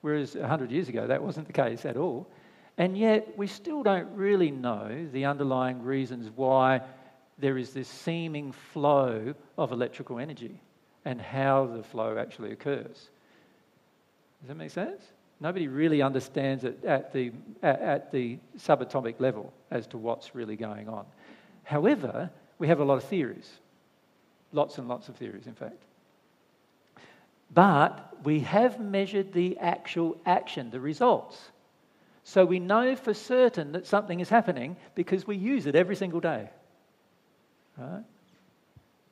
Whereas 0.00 0.36
100 0.36 0.70
years 0.70 0.88
ago, 0.88 1.06
that 1.06 1.22
wasn't 1.22 1.48
the 1.48 1.52
case 1.52 1.84
at 1.84 1.96
all. 1.96 2.28
And 2.78 2.96
yet, 2.96 3.36
we 3.38 3.46
still 3.46 3.82
don't 3.82 4.08
really 4.14 4.50
know 4.50 5.08
the 5.12 5.24
underlying 5.24 5.82
reasons 5.82 6.30
why 6.34 6.82
there 7.38 7.56
is 7.56 7.72
this 7.72 7.88
seeming 7.88 8.52
flow 8.52 9.34
of 9.56 9.72
electrical 9.72 10.18
energy 10.18 10.60
and 11.04 11.20
how 11.20 11.66
the 11.66 11.82
flow 11.82 12.18
actually 12.18 12.52
occurs. 12.52 13.08
Does 14.40 14.48
that 14.48 14.56
make 14.56 14.70
sense? 14.70 15.02
Nobody 15.40 15.68
really 15.68 16.02
understands 16.02 16.64
it 16.64 16.84
at 16.84 17.12
the, 17.12 17.32
at, 17.62 18.10
the 18.10 18.38
subatomic 18.58 19.20
level 19.20 19.52
as 19.70 19.86
to 19.88 19.98
what's 19.98 20.34
really 20.34 20.56
going 20.56 20.88
on. 20.88 21.04
However, 21.64 22.30
we 22.58 22.68
have 22.68 22.80
a 22.80 22.84
lot 22.84 22.96
of 22.96 23.04
theories, 23.04 23.50
lots 24.52 24.78
and 24.78 24.88
lots 24.88 25.08
of 25.08 25.16
theories, 25.16 25.46
in 25.46 25.54
fact. 25.54 25.82
But 27.52 28.16
we 28.24 28.40
have 28.40 28.80
measured 28.80 29.32
the 29.32 29.58
actual 29.58 30.16
action, 30.24 30.70
the 30.70 30.80
results. 30.80 31.38
So 32.28 32.44
we 32.44 32.58
know 32.58 32.96
for 32.96 33.14
certain 33.14 33.70
that 33.70 33.86
something 33.86 34.18
is 34.18 34.28
happening 34.28 34.76
because 34.96 35.28
we 35.28 35.36
use 35.36 35.66
it 35.66 35.76
every 35.76 35.94
single 35.94 36.18
day. 36.18 36.50
Right? 37.78 38.02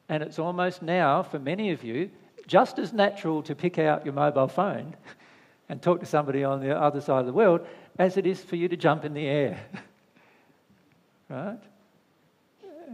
And 0.09 0.21
it's 0.21 0.41
almost 0.41 0.83
now, 0.83 1.23
for 1.23 1.39
many 1.39 1.71
of 1.71 1.85
you, 1.85 2.11
just 2.49 2.81
as 2.81 2.93
natural 2.93 3.41
to 3.45 3.55
pick 3.55 3.79
out 3.79 4.05
your 4.05 4.15
mobile 4.15 4.49
phone 4.49 4.97
and 5.69 5.81
talk 5.81 6.01
to 6.01 6.07
somebody 6.07 6.43
on 6.43 6.61
the 6.61 6.77
other 6.77 7.01
side 7.01 7.21
of 7.21 7.27
the 7.27 7.33
world 7.33 7.65
as 8.01 8.17
it 8.17 8.27
is 8.27 8.43
for 8.43 8.57
you 8.57 8.67
to 8.67 8.77
jump 8.77 9.05
in 9.05 9.15
the 9.15 9.29
air. 9.29 9.61
right? 11.29 11.61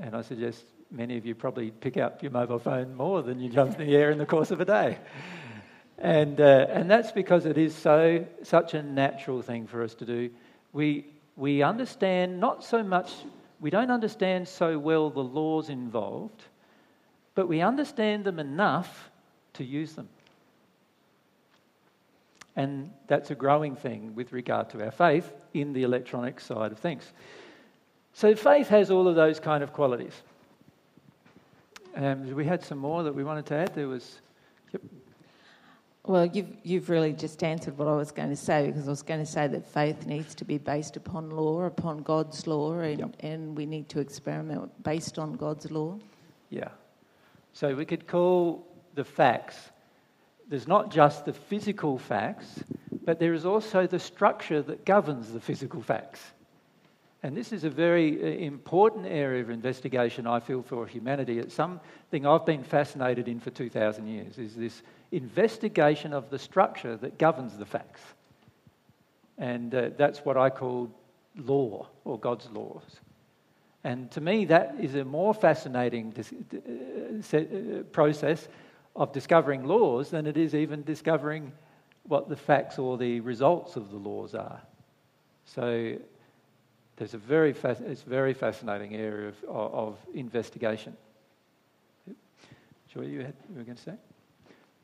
And 0.02 0.14
I 0.14 0.20
suggest 0.20 0.64
many 0.90 1.16
of 1.16 1.24
you 1.24 1.34
probably 1.34 1.70
pick 1.70 1.96
up 1.96 2.22
your 2.22 2.32
mobile 2.32 2.58
phone 2.58 2.94
more 2.94 3.22
than 3.22 3.40
you 3.40 3.48
jump 3.48 3.80
in 3.80 3.86
the 3.86 3.96
air 3.96 4.10
in 4.10 4.18
the 4.18 4.26
course 4.26 4.50
of 4.50 4.60
a 4.60 4.66
day. 4.66 4.98
And, 6.00 6.40
uh, 6.40 6.66
and 6.70 6.90
that's 6.90 7.12
because 7.12 7.44
it 7.44 7.58
is 7.58 7.74
so, 7.74 8.26
such 8.42 8.72
a 8.72 8.82
natural 8.82 9.42
thing 9.42 9.66
for 9.66 9.82
us 9.82 9.94
to 9.96 10.06
do. 10.06 10.30
We, 10.72 11.04
we 11.36 11.62
understand 11.62 12.40
not 12.40 12.64
so 12.64 12.82
much, 12.82 13.12
we 13.60 13.68
don't 13.68 13.90
understand 13.90 14.48
so 14.48 14.78
well 14.78 15.10
the 15.10 15.22
laws 15.22 15.68
involved, 15.68 16.42
but 17.34 17.48
we 17.48 17.60
understand 17.60 18.24
them 18.24 18.38
enough 18.38 19.10
to 19.54 19.64
use 19.64 19.92
them. 19.92 20.08
And 22.56 22.90
that's 23.06 23.30
a 23.30 23.34
growing 23.34 23.76
thing 23.76 24.14
with 24.14 24.32
regard 24.32 24.70
to 24.70 24.82
our 24.82 24.90
faith 24.90 25.30
in 25.52 25.74
the 25.74 25.82
electronic 25.82 26.40
side 26.40 26.72
of 26.72 26.78
things. 26.78 27.04
So 28.14 28.34
faith 28.34 28.68
has 28.68 28.90
all 28.90 29.06
of 29.06 29.16
those 29.16 29.38
kind 29.38 29.62
of 29.62 29.72
qualities. 29.72 30.14
Um, 31.94 32.34
we 32.34 32.44
had 32.44 32.64
some 32.64 32.78
more 32.78 33.02
that 33.02 33.14
we 33.14 33.22
wanted 33.22 33.46
to 33.46 33.54
add. 33.54 33.74
There 33.74 33.88
was. 33.88 34.20
Yep. 34.72 34.82
Well, 36.06 36.24
you've, 36.26 36.48
you've 36.62 36.88
really 36.88 37.12
just 37.12 37.42
answered 37.44 37.76
what 37.76 37.86
I 37.86 37.94
was 37.94 38.10
going 38.10 38.30
to 38.30 38.36
say 38.36 38.66
because 38.66 38.88
I 38.88 38.90
was 38.90 39.02
going 39.02 39.20
to 39.20 39.30
say 39.30 39.46
that 39.48 39.66
faith 39.66 40.06
needs 40.06 40.34
to 40.36 40.44
be 40.44 40.56
based 40.56 40.96
upon 40.96 41.30
law, 41.30 41.62
upon 41.64 41.98
God's 41.98 42.46
law, 42.46 42.78
and, 42.78 42.98
yep. 42.98 43.16
and 43.20 43.56
we 43.56 43.66
need 43.66 43.88
to 43.90 44.00
experiment 44.00 44.82
based 44.82 45.18
on 45.18 45.34
God's 45.34 45.70
law. 45.70 45.98
Yeah. 46.48 46.68
So 47.52 47.74
we 47.74 47.84
could 47.84 48.06
call 48.06 48.66
the 48.94 49.04
facts, 49.04 49.56
there's 50.48 50.66
not 50.66 50.90
just 50.90 51.26
the 51.26 51.32
physical 51.32 51.98
facts, 51.98 52.64
but 53.04 53.18
there 53.18 53.34
is 53.34 53.44
also 53.44 53.86
the 53.86 53.98
structure 53.98 54.62
that 54.62 54.84
governs 54.84 55.32
the 55.32 55.40
physical 55.40 55.82
facts. 55.82 56.20
And 57.22 57.36
this 57.36 57.52
is 57.52 57.64
a 57.64 57.70
very 57.70 58.20
uh, 58.22 58.26
important 58.46 59.06
area 59.06 59.42
of 59.42 59.50
investigation, 59.50 60.26
I 60.26 60.40
feel, 60.40 60.62
for 60.62 60.86
humanity. 60.86 61.38
It's 61.38 61.54
something 61.54 62.26
I've 62.26 62.46
been 62.46 62.64
fascinated 62.64 63.28
in 63.28 63.38
for 63.38 63.50
2,000 63.50 64.06
years, 64.06 64.38
is 64.38 64.56
this 64.56 64.82
investigation 65.12 66.12
of 66.12 66.30
the 66.30 66.38
structure 66.38 66.96
that 66.96 67.18
governs 67.18 67.56
the 67.56 67.66
facts. 67.66 68.02
And 69.38 69.74
uh, 69.74 69.90
that's 69.96 70.20
what 70.20 70.36
I 70.36 70.50
call 70.50 70.90
law, 71.36 71.88
or 72.04 72.18
God's 72.18 72.48
laws. 72.50 72.82
And 73.82 74.10
to 74.10 74.20
me, 74.20 74.44
that 74.46 74.76
is 74.78 74.94
a 74.94 75.04
more 75.04 75.32
fascinating 75.32 76.12
uh, 76.14 77.36
uh, 77.36 77.82
process 77.92 78.48
of 78.94 79.12
discovering 79.12 79.64
laws 79.64 80.10
than 80.10 80.26
it 80.26 80.36
is 80.36 80.54
even 80.54 80.82
discovering 80.82 81.52
what 82.04 82.28
the 82.28 82.36
facts 82.36 82.78
or 82.78 82.98
the 82.98 83.20
results 83.20 83.76
of 83.76 83.90
the 83.90 83.96
laws 83.96 84.34
are. 84.34 84.60
So 85.46 85.96
there's 86.96 87.14
a 87.14 87.18
very, 87.18 87.50
it's 87.52 88.02
a 88.02 88.08
very 88.08 88.34
fascinating 88.34 88.94
area 88.94 89.28
of, 89.28 89.44
of, 89.48 89.98
investigation. 90.12 90.96
Joy, 92.92 93.02
you, 93.02 93.20
had, 93.20 93.34
you 93.48 93.58
were 93.58 93.64
going 93.64 93.76
to 93.76 93.82
say? 93.82 93.94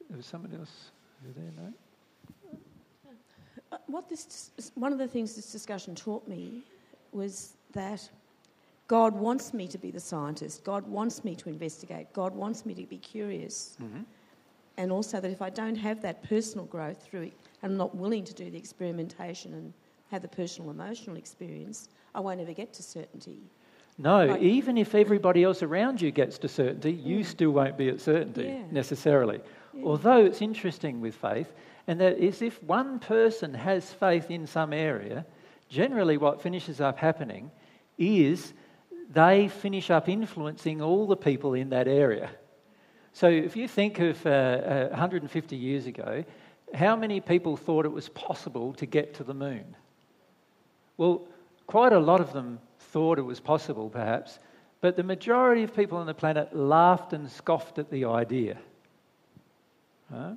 There 0.09 0.17
was 0.17 0.27
someone 0.27 0.55
else 0.59 0.91
over 1.25 1.41
there, 1.41 1.53
no? 1.57 1.73
Uh, 3.73 3.79
what 3.87 4.09
this, 4.09 4.51
one 4.75 4.93
of 4.93 4.99
the 4.99 5.09
things 5.09 5.35
this 5.35 5.51
discussion 5.51 5.95
taught 5.95 6.27
me 6.29 6.63
was 7.13 7.55
that 7.73 8.09
God 8.89 9.15
wants 9.15 9.53
me 9.53 9.67
to 9.69 9.79
be 9.79 9.91
the 9.91 10.01
scientist. 10.01 10.63
God 10.63 10.87
wants 10.87 11.25
me 11.25 11.35
to 11.35 11.49
investigate. 11.49 12.13
God 12.13 12.35
wants 12.35 12.65
me 12.65 12.75
to 12.75 12.85
be 12.85 12.99
curious. 12.99 13.77
Mm-hmm. 13.83 14.03
And 14.77 14.93
also 14.93 15.21
that 15.21 15.31
if 15.31 15.43
I 15.43 15.51
don't 15.51 15.75
have 15.75 16.01
that 16.03 16.23
personal 16.23 16.67
growth 16.67 17.03
through 17.03 17.23
it, 17.23 17.33
and 17.63 17.73
I'm 17.73 17.79
not 17.79 17.97
willing 17.97 18.25
to 18.25 18.35
do 18.35 18.51
the 18.51 18.59
experimentation 18.59 19.55
and 19.55 19.73
have 20.13 20.23
the 20.23 20.29
personal 20.29 20.71
emotional 20.71 21.17
experience, 21.17 21.89
I 22.15 22.21
won't 22.21 22.41
ever 22.41 22.53
get 22.53 22.73
to 22.75 22.83
certainty. 22.83 23.39
No, 23.99 24.27
like, 24.27 24.43
even 24.43 24.77
if 24.77 24.95
everybody 24.95 25.43
else 25.43 25.63
around 25.63 26.03
you 26.03 26.11
gets 26.11 26.37
to 26.39 26.49
certainty, 26.49 26.93
you 26.93 27.25
still 27.25 27.51
won't 27.51 27.79
be 27.79 27.89
at 27.89 28.01
certainty 28.01 28.45
yeah. 28.45 28.63
necessarily. 28.71 29.41
Although 29.85 30.25
it's 30.25 30.43
interesting 30.43 31.01
with 31.01 31.15
faith, 31.15 31.53
and 31.87 32.01
that 32.01 32.19
is 32.19 32.43
if 32.43 32.63
one 32.63 32.99
person 32.99 33.55
has 33.55 33.93
faith 33.93 34.31
in 34.31 34.47
some 34.47 34.73
area, 34.73 35.25
generally 35.69 36.17
what 36.17 36.43
finishes 36.43 36.81
up 36.81 36.99
happening 36.99 37.51
is 37.99 38.53
they 39.13 39.49
finish 39.49 39.91
up 39.91 40.09
influencing 40.09 40.83
all 40.83 41.07
the 41.07 41.17
people 41.17 41.55
in 41.55 41.71
that 41.71 41.89
area. 41.89 42.31
So 43.13 43.29
if 43.29 43.57
you 43.57 43.69
think 43.69 43.99
of 44.01 44.27
uh, 44.27 44.31
uh, 44.31 44.89
150 44.91 45.57
years 45.57 45.87
ago, 45.87 46.25
how 46.75 46.97
many 46.97 47.21
people 47.21 47.57
thought 47.57 47.87
it 47.87 47.93
was 47.93 48.09
possible 48.11 48.75
to 48.75 48.87
get 48.87 49.15
to 49.15 49.25
the 49.25 49.35
moon? 49.35 49.77
Well, 50.97 51.27
quite 51.67 51.93
a 51.93 51.99
lot 51.99 52.21
of 52.21 52.33
them 52.33 52.59
thought 52.79 53.19
it 53.19 53.23
was 53.23 53.41
possible, 53.41 53.89
perhaps, 53.89 54.39
but 54.81 54.97
the 54.97 55.03
majority 55.03 55.63
of 55.63 55.75
people 55.75 55.99
on 55.99 56.07
the 56.07 56.15
planet 56.15 56.55
laughed 56.55 57.13
and 57.13 57.31
scoffed 57.31 57.79
at 57.79 57.91
the 57.91 58.05
idea. 58.05 58.59
Right? 60.11 60.37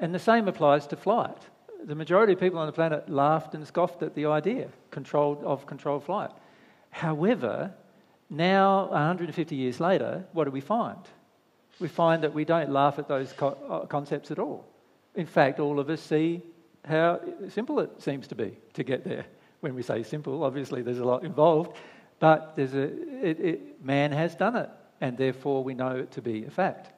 And 0.00 0.14
the 0.14 0.18
same 0.18 0.48
applies 0.48 0.86
to 0.88 0.96
flight. 0.96 1.38
The 1.84 1.94
majority 1.94 2.32
of 2.32 2.40
people 2.40 2.58
on 2.58 2.66
the 2.66 2.72
planet 2.72 3.08
laughed 3.08 3.54
and 3.54 3.66
scoffed 3.66 4.02
at 4.02 4.14
the 4.14 4.26
idea 4.26 4.68
controlled, 4.90 5.42
of 5.44 5.66
controlled 5.66 6.04
flight. 6.04 6.30
However, 6.90 7.72
now, 8.28 8.86
150 8.86 9.54
years 9.54 9.78
later, 9.78 10.24
what 10.32 10.44
do 10.44 10.50
we 10.50 10.60
find? 10.60 10.98
We 11.78 11.88
find 11.88 12.24
that 12.24 12.34
we 12.34 12.44
don't 12.44 12.70
laugh 12.70 12.98
at 12.98 13.06
those 13.06 13.32
co- 13.32 13.56
uh, 13.68 13.86
concepts 13.86 14.30
at 14.30 14.38
all. 14.38 14.66
In 15.14 15.26
fact, 15.26 15.60
all 15.60 15.78
of 15.78 15.88
us 15.90 16.00
see 16.00 16.42
how 16.84 17.20
simple 17.48 17.80
it 17.80 18.02
seems 18.02 18.26
to 18.28 18.34
be 18.34 18.56
to 18.74 18.82
get 18.82 19.04
there. 19.04 19.26
When 19.60 19.74
we 19.74 19.82
say 19.82 20.02
simple, 20.02 20.42
obviously 20.42 20.82
there's 20.82 20.98
a 20.98 21.04
lot 21.04 21.24
involved, 21.24 21.76
but 22.18 22.54
there's 22.56 22.74
a, 22.74 22.84
it, 23.24 23.40
it, 23.40 23.84
man 23.84 24.12
has 24.12 24.34
done 24.34 24.56
it, 24.56 24.70
and 25.00 25.16
therefore 25.16 25.62
we 25.62 25.74
know 25.74 25.96
it 25.96 26.10
to 26.12 26.22
be 26.22 26.44
a 26.44 26.50
fact. 26.50 26.92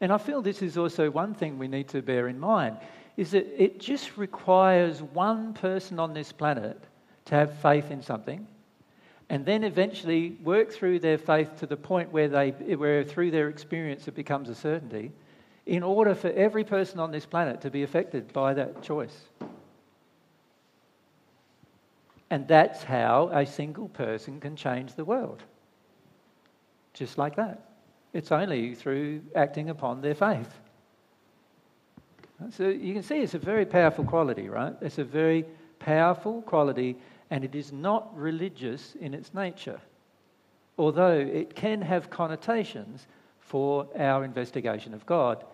And 0.00 0.12
I 0.12 0.18
feel 0.18 0.42
this 0.42 0.62
is 0.62 0.78
also 0.78 1.10
one 1.10 1.34
thing 1.34 1.58
we 1.58 1.68
need 1.68 1.88
to 1.88 2.02
bear 2.02 2.28
in 2.28 2.38
mind 2.38 2.78
is 3.16 3.32
that 3.32 3.46
it 3.60 3.80
just 3.80 4.16
requires 4.16 5.02
one 5.02 5.52
person 5.52 5.98
on 5.98 6.14
this 6.14 6.30
planet 6.30 6.80
to 7.24 7.34
have 7.34 7.58
faith 7.58 7.90
in 7.90 8.00
something 8.00 8.46
and 9.30 9.44
then 9.44 9.64
eventually 9.64 10.30
work 10.42 10.72
through 10.72 10.98
their 10.98 11.18
faith 11.18 11.56
to 11.58 11.66
the 11.66 11.76
point 11.76 12.10
where, 12.12 12.28
they, 12.28 12.50
where 12.50 13.04
through 13.04 13.30
their 13.30 13.48
experience 13.48 14.08
it 14.08 14.14
becomes 14.14 14.48
a 14.48 14.54
certainty, 14.54 15.12
in 15.66 15.82
order 15.82 16.14
for 16.14 16.30
every 16.30 16.64
person 16.64 16.98
on 16.98 17.10
this 17.10 17.26
planet 17.26 17.60
to 17.60 17.70
be 17.70 17.82
affected 17.82 18.32
by 18.32 18.54
that 18.54 18.82
choice. 18.82 19.16
And 22.30 22.48
that's 22.48 22.82
how 22.82 23.28
a 23.32 23.44
single 23.44 23.88
person 23.88 24.40
can 24.40 24.56
change 24.56 24.94
the 24.94 25.04
world. 25.04 25.42
Just 26.94 27.18
like 27.18 27.36
that. 27.36 27.67
It's 28.18 28.32
only 28.32 28.74
through 28.74 29.22
acting 29.36 29.70
upon 29.70 30.00
their 30.00 30.16
faith. 30.16 30.52
So 32.50 32.66
you 32.66 32.92
can 32.92 33.04
see 33.04 33.18
it's 33.18 33.34
a 33.34 33.38
very 33.38 33.64
powerful 33.64 34.04
quality, 34.04 34.48
right? 34.48 34.74
It's 34.80 34.98
a 34.98 35.04
very 35.04 35.44
powerful 35.78 36.42
quality, 36.42 36.96
and 37.30 37.44
it 37.44 37.54
is 37.54 37.70
not 37.72 38.10
religious 38.16 38.96
in 38.96 39.14
its 39.14 39.32
nature, 39.34 39.80
although 40.76 41.16
it 41.16 41.54
can 41.54 41.80
have 41.80 42.10
connotations 42.10 43.06
for 43.38 43.86
our 43.96 44.24
investigation 44.24 44.94
of 44.94 45.06
God. 45.06 45.44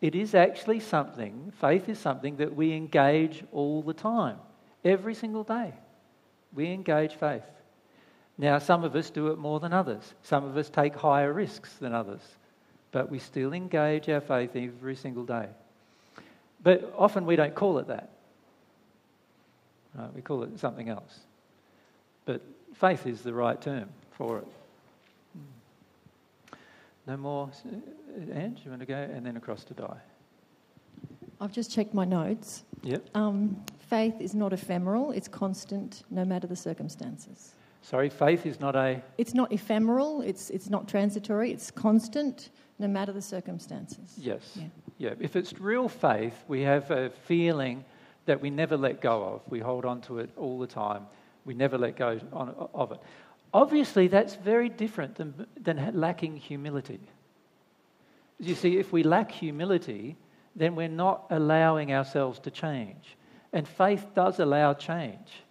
It 0.00 0.14
is 0.14 0.36
actually 0.36 0.78
something, 0.78 1.52
faith 1.60 1.88
is 1.88 1.98
something 1.98 2.36
that 2.36 2.54
we 2.54 2.72
engage 2.72 3.42
all 3.50 3.82
the 3.82 3.94
time, 3.94 4.38
every 4.84 5.16
single 5.16 5.42
day. 5.42 5.74
We 6.54 6.70
engage 6.70 7.14
faith. 7.16 7.42
Now, 8.42 8.58
some 8.58 8.82
of 8.82 8.96
us 8.96 9.08
do 9.08 9.28
it 9.28 9.38
more 9.38 9.60
than 9.60 9.72
others. 9.72 10.14
Some 10.24 10.44
of 10.44 10.56
us 10.56 10.68
take 10.68 10.96
higher 10.96 11.32
risks 11.32 11.74
than 11.74 11.94
others. 11.94 12.20
But 12.90 13.08
we 13.08 13.20
still 13.20 13.52
engage 13.52 14.08
our 14.08 14.20
faith 14.20 14.56
every 14.56 14.96
single 14.96 15.24
day. 15.24 15.46
But 16.60 16.92
often 16.98 17.24
we 17.24 17.36
don't 17.36 17.54
call 17.54 17.78
it 17.78 17.86
that. 17.86 18.10
Right? 19.94 20.12
We 20.12 20.22
call 20.22 20.42
it 20.42 20.58
something 20.58 20.88
else. 20.88 21.20
But 22.24 22.42
faith 22.74 23.06
is 23.06 23.22
the 23.22 23.32
right 23.32 23.62
term 23.62 23.88
for 24.10 24.38
it. 24.38 24.46
No 27.06 27.16
more. 27.16 27.48
Ange, 28.34 28.60
you 28.64 28.72
want 28.72 28.80
to 28.80 28.86
go? 28.86 28.96
And 28.96 29.24
then 29.24 29.36
across 29.36 29.62
to 29.64 29.74
Di. 29.74 29.96
I've 31.40 31.52
just 31.52 31.70
checked 31.70 31.94
my 31.94 32.04
notes. 32.04 32.64
Yep. 32.82 33.04
Um, 33.14 33.64
faith 33.88 34.20
is 34.20 34.34
not 34.34 34.52
ephemeral, 34.52 35.12
it's 35.12 35.28
constant 35.28 36.02
no 36.10 36.24
matter 36.24 36.48
the 36.48 36.56
circumstances. 36.56 37.54
Sorry, 37.82 38.08
faith 38.08 38.46
is 38.46 38.60
not 38.60 38.76
a. 38.76 39.02
It's 39.18 39.34
not 39.34 39.52
ephemeral, 39.52 40.22
it's, 40.22 40.50
it's 40.50 40.70
not 40.70 40.88
transitory, 40.88 41.50
it's 41.50 41.70
constant 41.70 42.50
no 42.78 42.88
matter 42.88 43.12
the 43.12 43.22
circumstances. 43.22 44.14
Yes. 44.16 44.56
Yeah. 44.56 44.64
yeah. 44.98 45.14
If 45.20 45.36
it's 45.36 45.52
real 45.58 45.88
faith, 45.88 46.34
we 46.48 46.62
have 46.62 46.90
a 46.90 47.10
feeling 47.26 47.84
that 48.26 48.40
we 48.40 48.50
never 48.50 48.76
let 48.76 49.00
go 49.00 49.24
of. 49.24 49.42
We 49.50 49.58
hold 49.58 49.84
on 49.84 50.00
to 50.02 50.18
it 50.18 50.30
all 50.36 50.58
the 50.58 50.66
time. 50.66 51.06
We 51.44 51.54
never 51.54 51.76
let 51.76 51.96
go 51.96 52.20
on, 52.32 52.54
of 52.72 52.92
it. 52.92 52.98
Obviously, 53.52 54.06
that's 54.08 54.36
very 54.36 54.68
different 54.68 55.16
than, 55.16 55.46
than 55.60 55.90
lacking 55.94 56.36
humility. 56.36 57.00
You 58.38 58.54
see, 58.54 58.78
if 58.78 58.92
we 58.92 59.02
lack 59.02 59.30
humility, 59.30 60.16
then 60.54 60.74
we're 60.74 60.88
not 60.88 61.26
allowing 61.30 61.92
ourselves 61.92 62.38
to 62.40 62.50
change. 62.50 63.16
And 63.52 63.66
faith 63.66 64.06
does 64.14 64.38
allow 64.38 64.74
change. 64.74 65.42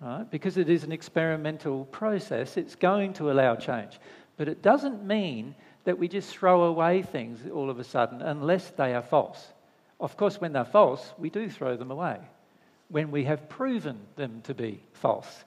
Right? 0.00 0.30
Because 0.30 0.56
it 0.56 0.70
is 0.70 0.84
an 0.84 0.92
experimental 0.92 1.84
process, 1.86 2.56
it's 2.56 2.74
going 2.74 3.12
to 3.14 3.30
allow 3.30 3.56
change. 3.56 3.98
But 4.36 4.48
it 4.48 4.62
doesn't 4.62 5.04
mean 5.04 5.54
that 5.84 5.98
we 5.98 6.08
just 6.08 6.30
throw 6.30 6.64
away 6.64 7.02
things 7.02 7.40
all 7.52 7.68
of 7.68 7.78
a 7.78 7.84
sudden 7.84 8.22
unless 8.22 8.70
they 8.70 8.94
are 8.94 9.02
false. 9.02 9.48
Of 9.98 10.16
course, 10.16 10.40
when 10.40 10.52
they're 10.52 10.64
false, 10.64 11.12
we 11.18 11.28
do 11.28 11.48
throw 11.50 11.76
them 11.76 11.90
away 11.90 12.18
when 12.88 13.10
we 13.10 13.24
have 13.24 13.48
proven 13.48 13.98
them 14.16 14.40
to 14.44 14.54
be 14.54 14.80
false. 14.92 15.44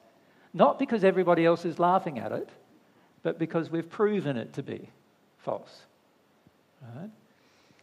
Not 0.54 0.80
because 0.80 1.04
everybody 1.04 1.46
else 1.46 1.66
is 1.66 1.80
laughing 1.80 2.20
at 2.20 2.32
it, 2.32 2.50
but 3.22 3.40
because 3.40 3.70
we've 3.70 3.90
proven 3.90 4.38
it 4.38 4.54
to 4.54 4.64
be 4.64 4.90
false. 5.40 5.82
Right? 6.82 7.10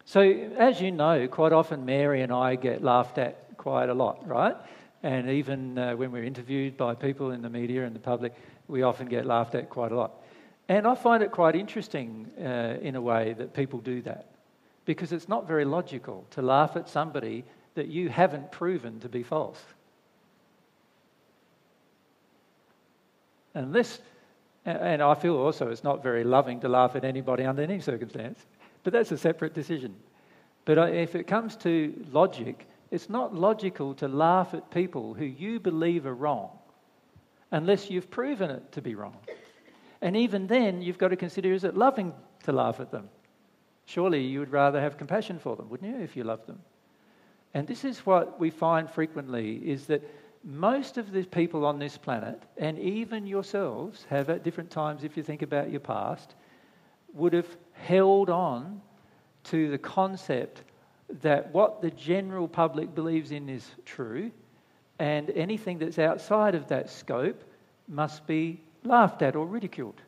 So, 0.04 0.22
as 0.22 0.80
you 0.80 0.92
know, 0.92 1.28
quite 1.28 1.52
often 1.52 1.84
Mary 1.84 2.22
and 2.22 2.32
I 2.32 2.54
get 2.56 2.82
laughed 2.82 3.18
at 3.18 3.56
quite 3.56 3.88
a 3.88 3.94
lot, 3.94 4.26
right? 4.26 4.56
And 5.02 5.30
even 5.30 5.78
uh, 5.78 5.96
when 5.96 6.12
we're 6.12 6.24
interviewed 6.24 6.76
by 6.76 6.94
people 6.94 7.30
in 7.30 7.42
the 7.42 7.48
media 7.48 7.84
and 7.86 7.94
the 7.94 8.00
public, 8.00 8.34
we 8.68 8.82
often 8.82 9.08
get 9.08 9.24
laughed 9.24 9.54
at 9.54 9.70
quite 9.70 9.92
a 9.92 9.96
lot. 9.96 10.12
And 10.68 10.86
I 10.86 10.94
find 10.94 11.22
it 11.22 11.32
quite 11.32 11.56
interesting 11.56 12.30
uh, 12.38 12.76
in 12.80 12.94
a 12.96 13.00
way 13.00 13.34
that 13.38 13.54
people 13.54 13.80
do 13.80 14.02
that 14.02 14.26
because 14.84 15.12
it's 15.12 15.28
not 15.28 15.48
very 15.48 15.64
logical 15.64 16.26
to 16.30 16.42
laugh 16.42 16.76
at 16.76 16.88
somebody 16.88 17.44
that 17.74 17.88
you 17.88 18.08
haven't 18.08 18.52
proven 18.52 19.00
to 19.00 19.08
be 19.08 19.22
false. 19.22 19.60
Unless, 23.54 24.00
and 24.64 25.02
I 25.02 25.14
feel 25.14 25.36
also 25.36 25.68
it's 25.68 25.82
not 25.82 26.02
very 26.02 26.24
loving 26.24 26.60
to 26.60 26.68
laugh 26.68 26.94
at 26.94 27.04
anybody 27.04 27.44
under 27.44 27.62
any 27.62 27.80
circumstance. 27.80 28.44
But 28.84 28.92
that's 28.92 29.12
a 29.12 29.18
separate 29.18 29.54
decision. 29.54 29.94
But 30.64 30.94
if 30.94 31.14
it 31.14 31.24
comes 31.24 31.56
to 31.56 31.92
logic, 32.12 32.66
it's 32.90 33.08
not 33.08 33.34
logical 33.34 33.94
to 33.94 34.08
laugh 34.08 34.54
at 34.54 34.70
people 34.70 35.14
who 35.14 35.24
you 35.24 35.60
believe 35.60 36.06
are 36.06 36.14
wrong 36.14 36.50
unless 37.52 37.90
you've 37.90 38.10
proven 38.10 38.50
it 38.50 38.72
to 38.72 38.82
be 38.82 38.94
wrong. 38.94 39.16
And 40.02 40.16
even 40.16 40.46
then, 40.46 40.82
you've 40.82 40.98
got 40.98 41.08
to 41.08 41.16
consider 41.16 41.52
is 41.52 41.64
it 41.64 41.76
loving 41.76 42.12
to 42.44 42.52
laugh 42.52 42.80
at 42.80 42.90
them? 42.90 43.08
Surely 43.84 44.22
you 44.22 44.38
would 44.40 44.52
rather 44.52 44.80
have 44.80 44.96
compassion 44.96 45.38
for 45.38 45.56
them, 45.56 45.68
wouldn't 45.68 45.94
you, 45.94 46.02
if 46.02 46.16
you 46.16 46.24
loved 46.24 46.46
them? 46.46 46.60
And 47.54 47.66
this 47.66 47.84
is 47.84 48.06
what 48.06 48.38
we 48.38 48.50
find 48.50 48.88
frequently 48.88 49.56
is 49.56 49.86
that 49.86 50.02
most 50.44 50.96
of 50.96 51.12
the 51.12 51.24
people 51.24 51.66
on 51.66 51.78
this 51.78 51.98
planet, 51.98 52.40
and 52.56 52.78
even 52.78 53.26
yourselves, 53.26 54.06
have 54.08 54.30
at 54.30 54.42
different 54.42 54.70
times, 54.70 55.04
if 55.04 55.16
you 55.16 55.22
think 55.22 55.42
about 55.42 55.70
your 55.70 55.80
past, 55.80 56.34
would 57.12 57.32
have 57.32 57.48
held 57.72 58.30
on 58.30 58.80
to 59.44 59.70
the 59.70 59.78
concept 59.78 60.62
that 61.22 61.52
what 61.52 61.82
the 61.82 61.90
general 61.90 62.48
public 62.48 62.94
believes 62.94 63.32
in 63.32 63.48
is 63.48 63.68
true, 63.84 64.30
and 64.98 65.30
anything 65.30 65.78
that's 65.78 65.98
outside 65.98 66.54
of 66.54 66.68
that 66.68 66.90
scope 66.90 67.42
must 67.88 68.26
be 68.26 68.60
laughed 68.84 69.22
at 69.22 69.36
or 69.36 69.46
ridiculed. 69.46 70.00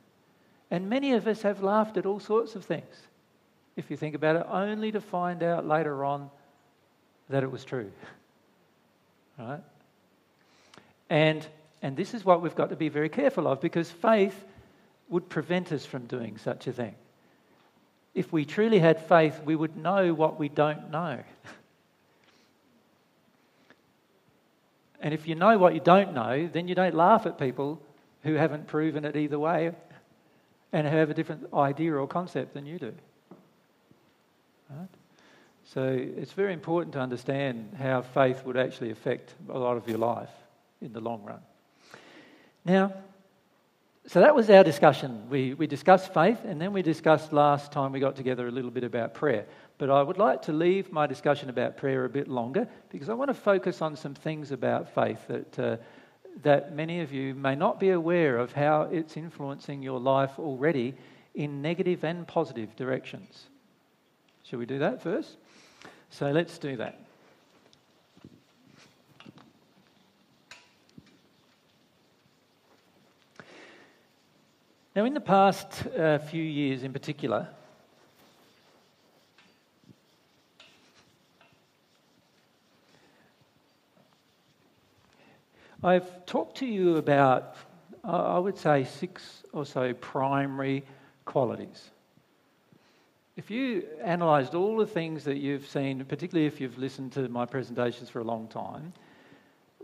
And 0.71 0.89
many 0.89 1.13
of 1.13 1.27
us 1.27 1.43
have 1.43 1.63
laughed 1.63 1.97
at 1.97 2.07
all 2.07 2.21
sorts 2.21 2.55
of 2.55 2.65
things, 2.65 2.95
if 3.77 3.91
you 3.91 3.97
think 3.97 4.15
about 4.15 4.37
it, 4.37 4.47
only 4.49 4.93
to 4.93 5.01
find 5.01 5.43
out 5.43 5.67
later 5.67 6.05
on 6.05 6.31
that 7.29 7.43
it 7.43 7.51
was 7.51 7.65
true. 7.65 7.91
right? 9.39 9.61
And, 11.11 11.47
and 11.83 11.97
this 11.97 12.15
is 12.15 12.25
what 12.25 12.41
we've 12.43 12.55
got 12.55 12.71
to 12.71 12.77
be 12.77 12.89
very 12.89 13.09
careful 13.09 13.47
of 13.47 13.61
because 13.61 13.91
faith 13.91 14.45
would 15.09 15.29
prevent 15.29 15.73
us 15.73 15.85
from 15.85 16.07
doing 16.07 16.39
such 16.39 16.67
a 16.67 16.73
thing. 16.73 16.95
If 18.15 18.33
we 18.33 18.45
truly 18.45 18.79
had 18.79 19.07
faith, 19.07 19.41
we 19.45 19.57
would 19.57 19.77
know 19.77 20.13
what 20.13 20.39
we 20.39 20.49
don't 20.49 20.91
know. 20.91 21.21
and 25.01 25.15
if 25.15 25.27
you 25.27 25.35
know 25.35 25.59
what 25.59 25.75
you 25.75 25.81
don't 25.81 26.13
know, 26.13 26.47
then 26.47 26.69
you 26.69 26.75
don't 26.75 26.95
laugh 26.95 27.27
at 27.27 27.39
people 27.39 27.81
who 28.23 28.35
haven't 28.35 28.67
proven 28.67 29.05
it 29.05 29.17
either 29.17 29.39
way 29.39 29.73
and 30.73 30.87
have 30.87 31.11
a 31.11 31.15
different 31.15 31.53
idea 31.53 31.95
or 31.95 32.07
concept 32.07 32.55
than 32.55 32.67
you 32.67 32.79
do. 32.79 32.95
Right? 34.71 34.89
So 35.65 35.83
it's 35.83 36.33
very 36.33 36.53
important 36.53 36.93
to 36.95 37.01
understand 37.01 37.77
how 37.79 38.03
faith 38.03 38.45
would 38.45 38.57
actually 38.57 38.91
affect 38.91 39.35
a 39.49 39.59
lot 39.59 39.77
of 39.77 39.89
your 39.89 39.99
life 39.99 40.31
in 40.81 40.93
the 40.93 41.01
long 41.01 41.23
run. 41.25 41.41
Now, 42.65 42.93
so 44.07 44.21
that 44.21 44.35
was 44.35 44.51
our 44.51 44.65
discussion. 44.65 45.29
We, 45.31 45.55
we 45.55 45.69
discussed 45.69 46.13
faith, 46.13 46.39
and 46.45 46.61
then 46.61 46.73
we 46.73 46.83
discussed 46.83 47.33
last 47.33 47.71
time 47.71 47.93
we 47.93 48.01
got 48.01 48.17
together 48.17 48.49
a 48.49 48.51
little 48.51 48.71
bit 48.71 48.83
about 48.83 49.15
prayer. 49.15 49.47
But 49.79 49.91
I 49.91 50.03
would 50.03 50.19
like 50.19 50.43
to 50.43 50.53
leave 50.53 50.91
my 50.91 51.07
discussion 51.07 51.49
about 51.49 51.77
prayer 51.77 52.05
a 52.05 52.09
bit 52.09 52.27
longer 52.27 52.67
because 52.91 53.09
I 53.09 53.15
want 53.15 53.29
to 53.29 53.35
focus 53.35 53.81
on 53.81 53.95
some 53.95 54.15
things 54.15 54.51
about 54.51 54.93
faith 54.93 55.21
that, 55.29 55.59
uh, 55.59 55.77
that 56.43 56.75
many 56.75 57.01
of 57.01 57.13
you 57.13 57.35
may 57.35 57.55
not 57.55 57.79
be 57.79 57.91
aware 57.91 58.39
of 58.39 58.53
how 58.53 58.83
it's 58.83 59.17
influencing 59.17 59.83
your 59.83 60.01
life 60.01 60.37
already 60.37 60.95
in 61.37 61.63
negative 61.63 62.03
and 62.03 62.27
positive 62.27 62.75
directions. 62.75 63.47
Shall 64.43 64.59
we 64.59 64.67
do 64.67 64.81
that 64.81 65.01
first? 65.01 65.37
So 66.11 66.31
let's 66.33 66.59
do 66.59 66.77
that. 66.77 66.99
Now, 74.95 75.07
in 75.07 75.15
the 75.15 75.21
past 75.21 75.87
uh, 75.87 76.19
few 76.19 76.43
years 76.43 76.83
in 76.83 76.93
particular, 76.93 77.49
I've 85.83 86.27
talked 86.27 86.59
to 86.59 86.67
you 86.67 86.99
about, 86.99 87.57
I 88.05 88.39
would 88.39 88.59
say, 88.59 88.85
six 88.85 89.45
or 89.55 89.65
so 89.65 89.95
primary 89.95 90.85
qualities. 91.25 91.91
If 93.37 93.51
you 93.51 93.85
analysed 94.03 94.55
all 94.55 94.77
the 94.77 94.87
things 94.87 95.25
that 95.25 95.39
you've 95.39 95.67
seen, 95.67 96.05
particularly 96.05 96.47
if 96.47 96.61
you've 96.61 96.77
listened 96.77 97.13
to 97.13 97.31
my 97.31 97.47
presentations 97.47 98.11
for 98.11 98.21
a 98.21 98.25
long 98.25 98.47
time, 98.47 98.93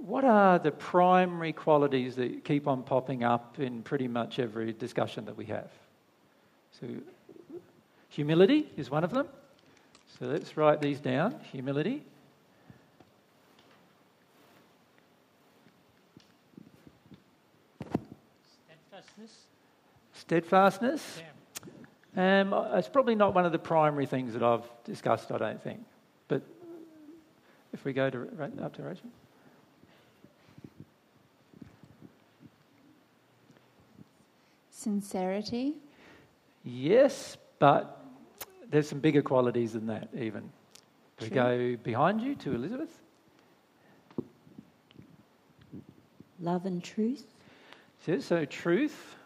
what 0.00 0.24
are 0.24 0.58
the 0.58 0.70
primary 0.70 1.52
qualities 1.52 2.16
that 2.16 2.44
keep 2.44 2.66
on 2.66 2.82
popping 2.82 3.24
up 3.24 3.58
in 3.58 3.82
pretty 3.82 4.08
much 4.08 4.38
every 4.38 4.72
discussion 4.72 5.24
that 5.26 5.36
we 5.36 5.46
have? 5.46 5.70
So, 6.80 6.86
humility 8.08 8.68
is 8.76 8.90
one 8.90 9.04
of 9.04 9.10
them. 9.10 9.28
So 10.18 10.26
let's 10.26 10.56
write 10.56 10.80
these 10.80 10.98
down 10.98 11.38
humility. 11.52 12.02
Steadfastness. 18.66 19.38
Steadfastness. 20.14 21.22
Um, 22.16 22.52
it's 22.74 22.88
probably 22.88 23.14
not 23.14 23.34
one 23.34 23.46
of 23.46 23.52
the 23.52 23.58
primary 23.58 24.06
things 24.06 24.32
that 24.32 24.42
I've 24.42 24.68
discussed, 24.84 25.30
I 25.30 25.38
don't 25.38 25.62
think. 25.62 25.80
But 26.26 26.42
if 27.72 27.84
we 27.84 27.92
go 27.92 28.10
to, 28.10 28.28
up 28.60 28.74
to 28.74 28.82
Rachel. 28.82 29.08
Sincerity. 34.78 35.74
Yes, 36.62 37.36
but 37.58 38.00
there's 38.70 38.88
some 38.88 39.00
bigger 39.00 39.22
qualities 39.22 39.72
than 39.72 39.88
that, 39.88 40.08
even. 40.16 40.52
We 41.20 41.30
go 41.30 41.76
behind 41.82 42.20
you 42.20 42.36
to 42.36 42.54
Elizabeth. 42.54 42.96
Love 46.38 46.64
and 46.64 46.80
truth. 46.80 47.24
So, 48.06 48.20
so 48.20 48.44
truth, 48.44 49.16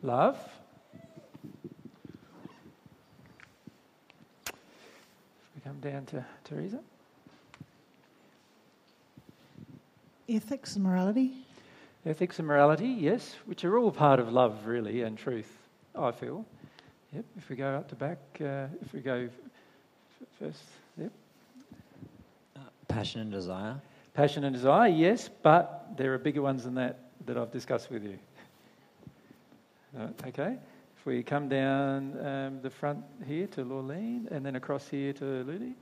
love. 0.00 0.38
We 4.46 5.62
come 5.64 5.80
down 5.80 6.06
to 6.06 6.24
Teresa. 6.44 6.78
Ethics 10.28 10.76
and 10.76 10.84
morality. 10.84 11.32
Ethics 12.06 12.38
and 12.38 12.48
morality, 12.48 12.88
yes, 12.88 13.36
which 13.44 13.62
are 13.64 13.78
all 13.78 13.90
part 13.90 14.20
of 14.20 14.32
love, 14.32 14.66
really, 14.66 15.02
and 15.02 15.18
truth, 15.18 15.50
I 15.94 16.12
feel. 16.12 16.46
Yep, 17.12 17.24
if 17.36 17.48
we 17.50 17.56
go 17.56 17.74
up 17.76 17.88
to 17.88 17.94
back, 17.94 18.18
uh, 18.40 18.68
if 18.80 18.92
we 18.94 19.00
go 19.00 19.28
f- 19.28 20.28
first, 20.38 20.62
yep. 20.96 21.12
Uh, 22.56 22.60
passion 22.88 23.20
and 23.20 23.30
desire. 23.30 23.78
Passion 24.14 24.44
and 24.44 24.54
desire, 24.54 24.88
yes, 24.88 25.28
but 25.42 25.88
there 25.98 26.14
are 26.14 26.18
bigger 26.18 26.40
ones 26.40 26.64
than 26.64 26.74
that 26.76 27.00
that 27.26 27.36
I've 27.36 27.52
discussed 27.52 27.90
with 27.90 28.02
you. 28.02 28.18
Uh, 29.98 30.08
okay, 30.26 30.56
if 30.98 31.04
we 31.04 31.22
come 31.22 31.50
down 31.50 32.16
um, 32.26 32.62
the 32.62 32.70
front 32.70 33.04
here 33.26 33.46
to 33.48 33.62
Lorleen 33.62 34.30
and 34.30 34.46
then 34.46 34.56
across 34.56 34.88
here 34.88 35.12
to 35.12 35.24
Luli. 35.24 35.74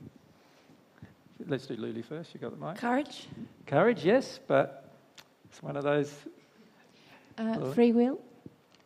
Let's 1.47 1.65
do 1.65 1.77
Luli 1.77 2.03
first, 2.03 2.33
you 2.33 2.41
got 2.41 2.59
the 2.59 2.65
mic. 2.65 2.75
Courage. 2.75 3.27
Courage, 3.65 4.03
yes, 4.03 4.39
but 4.47 4.88
it's 5.49 5.61
one 5.63 5.75
of 5.75 5.83
those. 5.83 6.13
Uh, 7.37 7.71
free 7.71 7.91
will. 7.91 8.19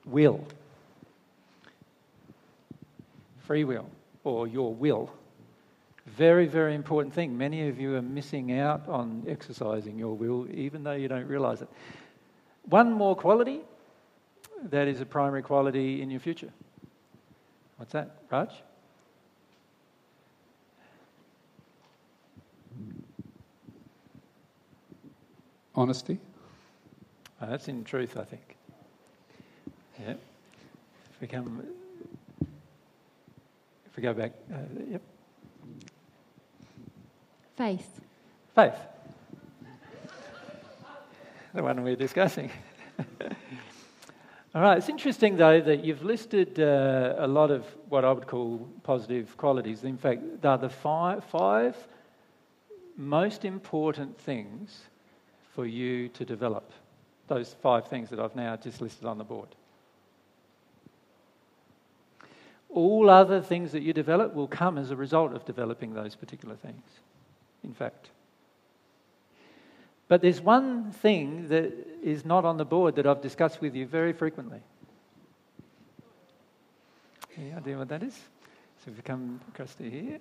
Will. 0.06 0.46
Free 3.40 3.64
will, 3.64 3.90
or 4.24 4.48
your 4.48 4.74
will. 4.74 5.12
Very, 6.06 6.46
very 6.46 6.76
important 6.76 7.14
thing. 7.14 7.38
Many 7.38 7.68
of 7.68 7.80
you 7.80 7.96
are 7.96 8.02
missing 8.02 8.58
out 8.60 8.88
on 8.88 9.24
exercising 9.28 9.98
your 9.98 10.16
will, 10.16 10.48
even 10.52 10.84
though 10.84 10.94
you 10.94 11.08
don't 11.08 11.28
realize 11.28 11.62
it. 11.62 11.70
One 12.70 12.92
more 12.92 13.16
quality 13.16 13.62
that 14.70 14.88
is 14.88 15.02
a 15.02 15.06
primary 15.06 15.42
quality 15.42 16.02
in 16.02 16.10
your 16.10 16.20
future. 16.20 16.52
What's 17.78 17.94
that, 17.94 18.18
Raj? 18.30 18.50
Honesty. 25.76 26.20
Oh, 27.44 27.48
that's 27.50 27.68
in 27.68 27.84
truth, 27.84 28.16
I 28.16 28.24
think. 28.24 28.56
Yeah. 30.00 30.12
If 30.12 31.22
we 31.22 31.28
come, 31.28 31.66
if 33.86 33.98
we 33.98 34.04
go 34.04 34.14
back, 34.14 34.32
uh, 34.54 34.60
yep. 34.90 35.02
Faith. 37.58 38.02
Faith. 38.56 38.76
the 41.54 41.64
one 41.64 41.84
we're 41.84 41.98
discussing. 41.98 42.50
All 44.56 44.62
right, 44.62 44.78
it's 44.78 44.88
interesting 44.88 45.36
though 45.36 45.60
that 45.60 45.84
you've 45.84 46.04
listed 46.04 46.60
uh, 46.60 47.16
a 47.18 47.28
lot 47.28 47.52
of 47.52 47.66
what 47.90 48.06
I 48.06 48.12
would 48.14 48.28
call 48.28 48.70
positive 48.84 49.36
qualities. 49.36 49.84
In 49.84 49.98
fact, 49.98 50.42
they're 50.42 50.58
the 50.58 50.70
five, 50.70 51.26
five 51.26 51.76
most 52.96 53.44
important 53.44 54.18
things 54.18 54.84
for 55.54 55.66
you 55.66 56.08
to 56.10 56.24
develop. 56.24 56.72
Those 57.34 57.56
five 57.64 57.88
things 57.88 58.12
that 58.12 58.20
I've 58.20 58.36
now 58.36 58.56
just 58.58 58.80
listed 58.80 59.06
on 59.06 59.18
the 59.18 59.24
board. 59.24 59.48
All 62.70 63.10
other 63.10 63.42
things 63.42 63.72
that 63.72 63.82
you 63.82 63.92
develop 63.92 64.36
will 64.36 64.48
come 64.48 64.78
as 64.78 64.92
a 64.92 64.96
result 64.96 65.34
of 65.34 65.44
developing 65.44 65.96
those 65.96 66.14
particular 66.14 66.56
things, 66.56 66.84
in 67.64 67.74
fact. 67.74 68.10
But 70.08 70.22
there's 70.22 70.42
one 70.42 70.92
thing 70.92 71.48
that 71.48 71.74
is 72.04 72.24
not 72.24 72.46
on 72.46 72.58
the 72.58 72.66
board 72.66 72.98
that 72.98 73.08
I've 73.08 73.22
discussed 73.22 73.62
with 73.62 73.74
you 73.74 73.88
very 73.88 74.14
frequently. 74.14 74.60
Any 77.36 77.52
idea 77.52 77.80
what 77.80 77.90
that 77.90 78.04
is? 78.04 78.14
So 78.86 78.92
if 78.92 78.98
we 78.98 79.02
come 79.02 79.42
across 79.48 79.74
to 79.76 79.90
here 79.90 80.20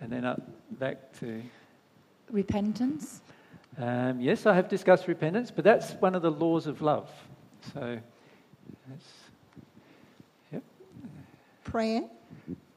and 0.00 0.12
then 0.12 0.24
up 0.24 0.40
back 0.78 1.12
to. 1.18 1.42
Repentance. 2.30 3.20
Um, 3.78 4.20
yes, 4.20 4.46
I 4.46 4.54
have 4.54 4.68
discussed 4.68 5.08
repentance, 5.08 5.50
but 5.50 5.64
that's 5.64 5.92
one 5.94 6.14
of 6.14 6.22
the 6.22 6.30
laws 6.30 6.66
of 6.66 6.82
love. 6.82 7.10
So 7.72 7.98
that's. 8.88 9.06
Yep. 10.52 10.62
Prayer. 11.64 12.02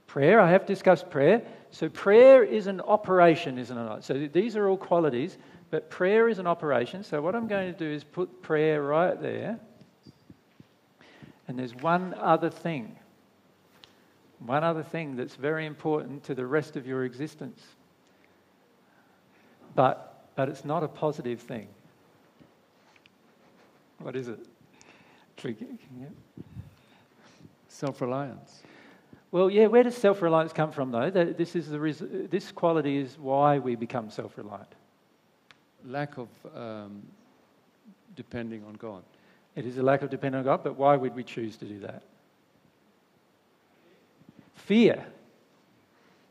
Prayer, 0.08 0.40
I 0.40 0.52
have 0.52 0.66
discussed 0.66 1.10
prayer. 1.10 1.42
So 1.72 1.90
prayer 1.90 2.44
is 2.44 2.68
an 2.68 2.82
operation, 2.82 3.58
isn't 3.58 3.78
it? 3.78 4.04
So 4.04 4.28
these 4.32 4.56
are 4.56 4.70
all 4.70 4.78
qualities 4.78 5.38
but 5.74 5.90
prayer 5.90 6.30
is 6.30 6.38
an 6.38 6.46
operation. 6.46 7.04
So, 7.04 7.20
what 7.20 7.34
I'm 7.34 7.48
going 7.48 7.74
to 7.74 7.80
do 7.80 7.90
is 7.92 8.04
put 8.04 8.44
prayer 8.44 8.84
right 8.84 9.20
there. 9.20 9.60
And 11.48 11.58
there's 11.58 11.74
one 11.74 12.14
other 12.20 12.52
thing. 12.52 12.96
One 14.38 14.64
other 14.64 14.84
thing 14.84 15.16
that's 15.16 15.34
very 15.34 15.66
important 15.66 16.26
to 16.26 16.36
the 16.36 16.46
rest 16.46 16.76
of 16.76 16.86
your 16.86 17.06
existence. 17.06 17.60
But, 19.74 20.13
but 20.36 20.50
it's 20.50 20.66
not 20.66 20.84
a 20.84 20.88
positive 20.88 21.40
thing. 21.40 21.68
What 24.00 24.16
is 24.16 24.28
it? 24.28 24.40
Self 27.68 28.02
reliance. 28.02 28.64
Well, 29.32 29.50
yeah, 29.50 29.68
where 29.68 29.84
does 29.84 29.98
self 29.98 30.22
reliance 30.22 30.54
come 30.54 30.72
from, 30.72 30.92
though? 30.92 31.10
This, 31.10 31.56
is 31.56 31.70
the 31.70 31.80
res- 31.80 32.04
this 32.30 32.52
quality 32.52 32.98
is 32.98 33.18
why 33.18 33.60
we 33.60 33.76
become 33.76 34.10
self 34.10 34.38
reliant 34.38 34.74
lack 35.86 36.18
of 36.18 36.28
um, 36.56 37.02
depending 38.16 38.64
on 38.66 38.74
God. 38.74 39.04
It 39.56 39.66
is 39.66 39.78
a 39.78 39.84
lack 39.84 40.02
of 40.02 40.10
depending 40.10 40.40
on 40.40 40.46
God, 40.46 40.64
but 40.64 40.78
why 40.78 40.96
would 40.96 41.16
we 41.16 41.24
choose 41.24 41.58
to 41.58 41.66
do 41.66 41.80
that? 41.80 42.04
Fear. 44.56 45.06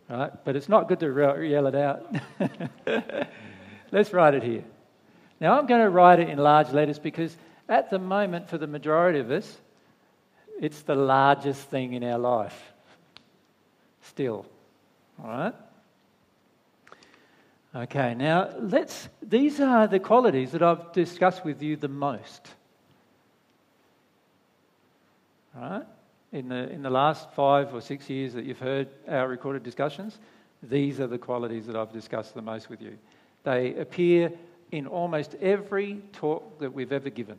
Right? 0.09 0.33
But 0.45 0.57
it's 0.57 0.69
not 0.69 0.89
good 0.89 1.01
to 1.01 1.45
yell 1.45 1.67
it 1.67 1.75
out. 1.75 2.15
Let's 3.93 4.13
write 4.13 4.35
it 4.35 4.43
here. 4.43 4.65
Now, 5.39 5.59
I'm 5.59 5.67
going 5.67 5.83
to 5.83 5.91
write 5.91 6.19
it 6.19 6.29
in 6.29 6.39
large 6.39 6.71
letters 6.71 6.99
because 6.99 7.37
at 7.69 7.91
the 7.91 7.99
moment, 7.99 8.49
for 8.49 8.59
the 8.59 8.67
majority 8.67 9.19
of 9.19 9.31
us, 9.31 9.59
it's 10.61 10.83
the 10.83 10.95
largest 10.95 11.69
thing 11.69 11.93
in 11.93 12.03
our 12.03 12.19
life. 12.19 12.73
Still. 14.03 14.47
All 15.23 15.29
right? 15.31 15.55
Okay, 17.75 18.15
now 18.15 18.51
let's, 18.61 19.09
these 19.23 19.61
are 19.61 19.87
the 19.87 19.99
qualities 19.99 20.53
that 20.53 20.63
I've 20.63 20.93
discussed 20.93 21.45
with 21.45 21.63
you 21.63 21.77
the 21.77 21.89
most. 21.89 22.49
Right? 25.55 25.85
In 26.33 26.49
the, 26.49 26.71
in 26.71 26.83
the 26.83 26.91
last 26.91 27.31
five 27.33 27.75
or 27.75 27.81
six 27.81 28.09
years 28.09 28.35
that 28.35 28.45
you've 28.45 28.59
heard 28.59 28.89
our 29.09 29.29
recorded 29.29 29.63
discussions, 29.63 30.19
these 30.63 31.01
are 31.01 31.07
the 31.07 31.19
qualities 31.19 31.67
that 31.67 31.77
I've 31.77 31.93
discussed 31.93 32.35
the 32.35 32.43
most 32.43 32.71
with 32.71 32.81
you. 32.81 32.97
They 33.45 33.75
appear 33.75 34.33
in 34.71 34.87
almost 34.87 35.35
every 35.41 36.03
talk 36.13 36.61
that 36.61 36.73
we've 36.73 36.93
ever 36.93 37.11
given. 37.11 37.39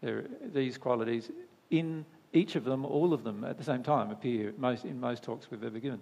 There, 0.00 0.24
these 0.52 0.78
qualities 0.78 1.30
in 1.70 2.04
each 2.32 2.56
of 2.56 2.64
them, 2.64 2.84
all 2.84 3.12
of 3.12 3.24
them 3.24 3.44
at 3.44 3.58
the 3.58 3.64
same 3.64 3.82
time, 3.82 4.10
appear 4.10 4.52
most, 4.56 4.84
in 4.84 5.00
most 5.00 5.22
talks 5.22 5.50
we've 5.50 5.64
ever 5.64 5.78
given. 5.78 6.00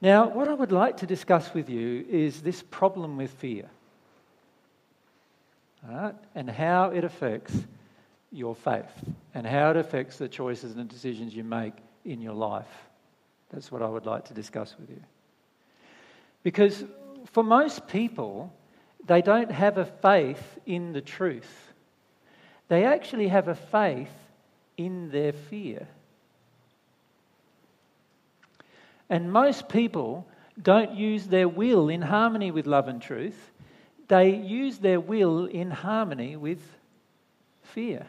Now, 0.00 0.28
what 0.28 0.48
I 0.48 0.54
would 0.54 0.72
like 0.72 0.96
to 0.98 1.06
discuss 1.06 1.54
with 1.54 1.70
you 1.70 2.04
is 2.10 2.42
this 2.42 2.62
problem 2.70 3.16
with 3.16 3.30
fear 3.30 3.68
right? 5.88 6.14
and 6.34 6.50
how 6.50 6.90
it 6.90 7.04
affects 7.04 7.54
your 8.30 8.54
faith 8.54 8.92
and 9.34 9.46
how 9.46 9.70
it 9.70 9.76
affects 9.76 10.16
the 10.16 10.28
choices 10.28 10.76
and 10.76 10.88
decisions 10.88 11.34
you 11.34 11.44
make 11.44 11.74
in 12.04 12.20
your 12.20 12.34
life. 12.34 12.88
That's 13.52 13.70
what 13.70 13.82
I 13.82 13.88
would 13.88 14.06
like 14.06 14.24
to 14.26 14.34
discuss 14.34 14.74
with 14.78 14.90
you. 14.90 15.00
Because 16.42 16.84
for 17.32 17.42
most 17.42 17.88
people, 17.88 18.52
they 19.06 19.22
don't 19.22 19.50
have 19.50 19.78
a 19.78 19.86
faith 19.86 20.58
in 20.66 20.92
the 20.92 21.00
truth. 21.00 21.72
They 22.68 22.84
actually 22.84 23.28
have 23.28 23.48
a 23.48 23.54
faith 23.54 24.12
in 24.76 25.10
their 25.10 25.32
fear. 25.32 25.88
And 29.10 29.32
most 29.32 29.68
people 29.68 30.26
don't 30.60 30.92
use 30.92 31.26
their 31.26 31.48
will 31.48 31.88
in 31.88 32.02
harmony 32.02 32.50
with 32.50 32.66
love 32.66 32.88
and 32.88 33.00
truth, 33.00 33.50
they 34.08 34.34
use 34.36 34.78
their 34.78 35.00
will 35.00 35.46
in 35.46 35.70
harmony 35.70 36.36
with 36.36 36.60
fear. 37.62 38.06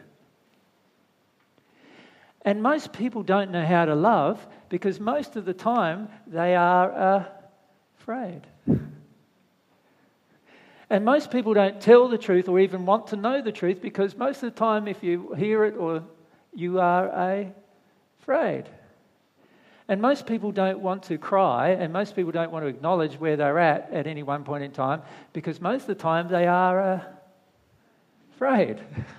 And 2.42 2.62
most 2.62 2.92
people 2.92 3.22
don't 3.22 3.50
know 3.50 3.64
how 3.64 3.86
to 3.86 3.94
love 3.94 4.46
because 4.68 5.00
most 5.00 5.36
of 5.36 5.46
the 5.46 5.54
time 5.54 6.08
they 6.26 6.54
are 6.54 7.26
afraid. 7.98 8.42
And 10.90 11.04
most 11.04 11.30
people 11.30 11.54
don't 11.54 11.80
tell 11.80 12.08
the 12.08 12.18
truth 12.18 12.48
or 12.48 12.60
even 12.60 12.84
want 12.86 13.06
to 13.08 13.16
know 13.16 13.40
the 13.40 13.52
truth 13.52 13.80
because 13.80 14.16
most 14.16 14.42
of 14.42 14.52
the 14.52 14.58
time, 14.58 14.86
if 14.86 15.02
you 15.02 15.32
hear 15.34 15.64
it 15.64 15.76
or 15.76 16.04
you 16.54 16.78
are 16.80 17.46
afraid. 18.20 18.64
And 19.88 20.00
most 20.00 20.26
people 20.26 20.50
don't 20.50 20.80
want 20.80 21.02
to 21.04 21.18
cry, 21.18 21.70
and 21.70 21.92
most 21.92 22.16
people 22.16 22.32
don't 22.32 22.50
want 22.50 22.64
to 22.64 22.68
acknowledge 22.68 23.20
where 23.20 23.36
they're 23.36 23.58
at 23.58 23.90
at 23.92 24.06
any 24.06 24.22
one 24.22 24.42
point 24.44 24.64
in 24.64 24.70
time 24.70 25.02
because 25.34 25.60
most 25.60 25.82
of 25.82 25.88
the 25.88 25.94
time 25.94 26.28
they 26.28 26.46
are 26.46 26.80
uh, 26.80 27.02
afraid. 28.34 28.80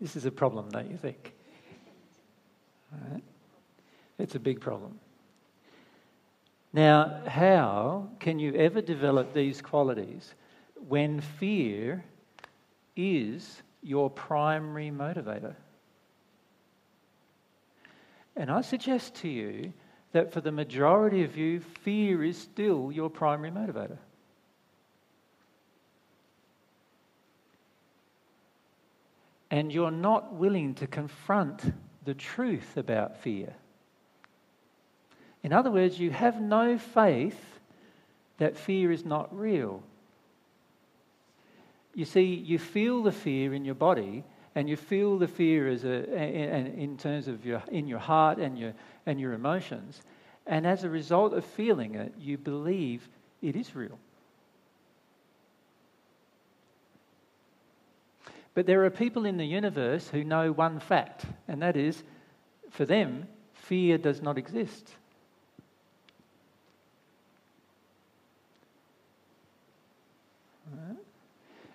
this 0.00 0.16
is 0.16 0.26
a 0.26 0.32
problem, 0.32 0.68
don't 0.70 0.90
you 0.90 0.96
think? 0.96 1.32
It's 4.18 4.34
a 4.34 4.40
big 4.40 4.60
problem. 4.60 4.98
Now, 6.74 7.20
how 7.28 8.08
can 8.18 8.40
you 8.40 8.52
ever 8.56 8.80
develop 8.80 9.32
these 9.32 9.62
qualities 9.62 10.34
when 10.88 11.20
fear 11.20 12.04
is 12.96 13.62
your 13.80 14.10
primary 14.10 14.90
motivator? 14.90 15.54
And 18.34 18.50
I 18.50 18.62
suggest 18.62 19.14
to 19.16 19.28
you 19.28 19.72
that 20.10 20.32
for 20.32 20.40
the 20.40 20.50
majority 20.50 21.22
of 21.22 21.36
you, 21.36 21.60
fear 21.60 22.24
is 22.24 22.36
still 22.36 22.90
your 22.90 23.08
primary 23.08 23.52
motivator. 23.52 23.98
And 29.48 29.72
you're 29.72 29.92
not 29.92 30.34
willing 30.34 30.74
to 30.74 30.88
confront 30.88 31.72
the 32.04 32.14
truth 32.14 32.76
about 32.76 33.18
fear. 33.18 33.54
In 35.44 35.52
other 35.52 35.70
words, 35.70 36.00
you 36.00 36.10
have 36.10 36.40
no 36.40 36.78
faith 36.78 37.38
that 38.38 38.56
fear 38.56 38.90
is 38.90 39.04
not 39.04 39.38
real. 39.38 39.82
You 41.94 42.06
see, 42.06 42.24
you 42.34 42.58
feel 42.58 43.02
the 43.02 43.12
fear 43.12 43.52
in 43.52 43.64
your 43.64 43.74
body, 43.74 44.24
and 44.54 44.68
you 44.68 44.76
feel 44.76 45.18
the 45.18 45.28
fear 45.28 45.68
as 45.68 45.84
a, 45.84 46.12
in, 46.14 46.66
in 46.78 46.96
terms 46.96 47.28
of 47.28 47.44
your, 47.44 47.62
in 47.70 47.86
your 47.86 47.98
heart 47.98 48.38
and 48.38 48.58
your, 48.58 48.72
and 49.04 49.20
your 49.20 49.34
emotions. 49.34 50.00
And 50.46 50.66
as 50.66 50.82
a 50.82 50.88
result 50.88 51.34
of 51.34 51.44
feeling 51.44 51.94
it, 51.94 52.14
you 52.18 52.38
believe 52.38 53.06
it 53.42 53.54
is 53.54 53.76
real. 53.76 53.98
But 58.54 58.66
there 58.66 58.84
are 58.84 58.90
people 58.90 59.26
in 59.26 59.36
the 59.36 59.46
universe 59.46 60.08
who 60.08 60.24
know 60.24 60.52
one 60.52 60.80
fact, 60.80 61.26
and 61.48 61.60
that 61.60 61.76
is 61.76 62.02
for 62.70 62.86
them, 62.86 63.28
fear 63.52 63.98
does 63.98 64.22
not 64.22 64.38
exist. 64.38 64.94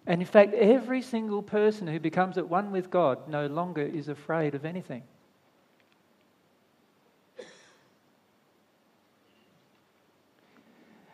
And 0.10 0.22
in 0.22 0.28
fact, 0.28 0.56
every 0.56 1.04
single 1.04 1.44
person 1.44 1.86
who 1.86 2.00
becomes 2.00 2.40
at 2.40 2.50
one 2.50 2.72
with 2.72 2.90
God 2.90 3.30
no 3.30 3.46
longer 3.46 3.84
is 3.84 4.08
afraid 4.08 4.56
of 4.56 4.66
anything. 4.66 5.04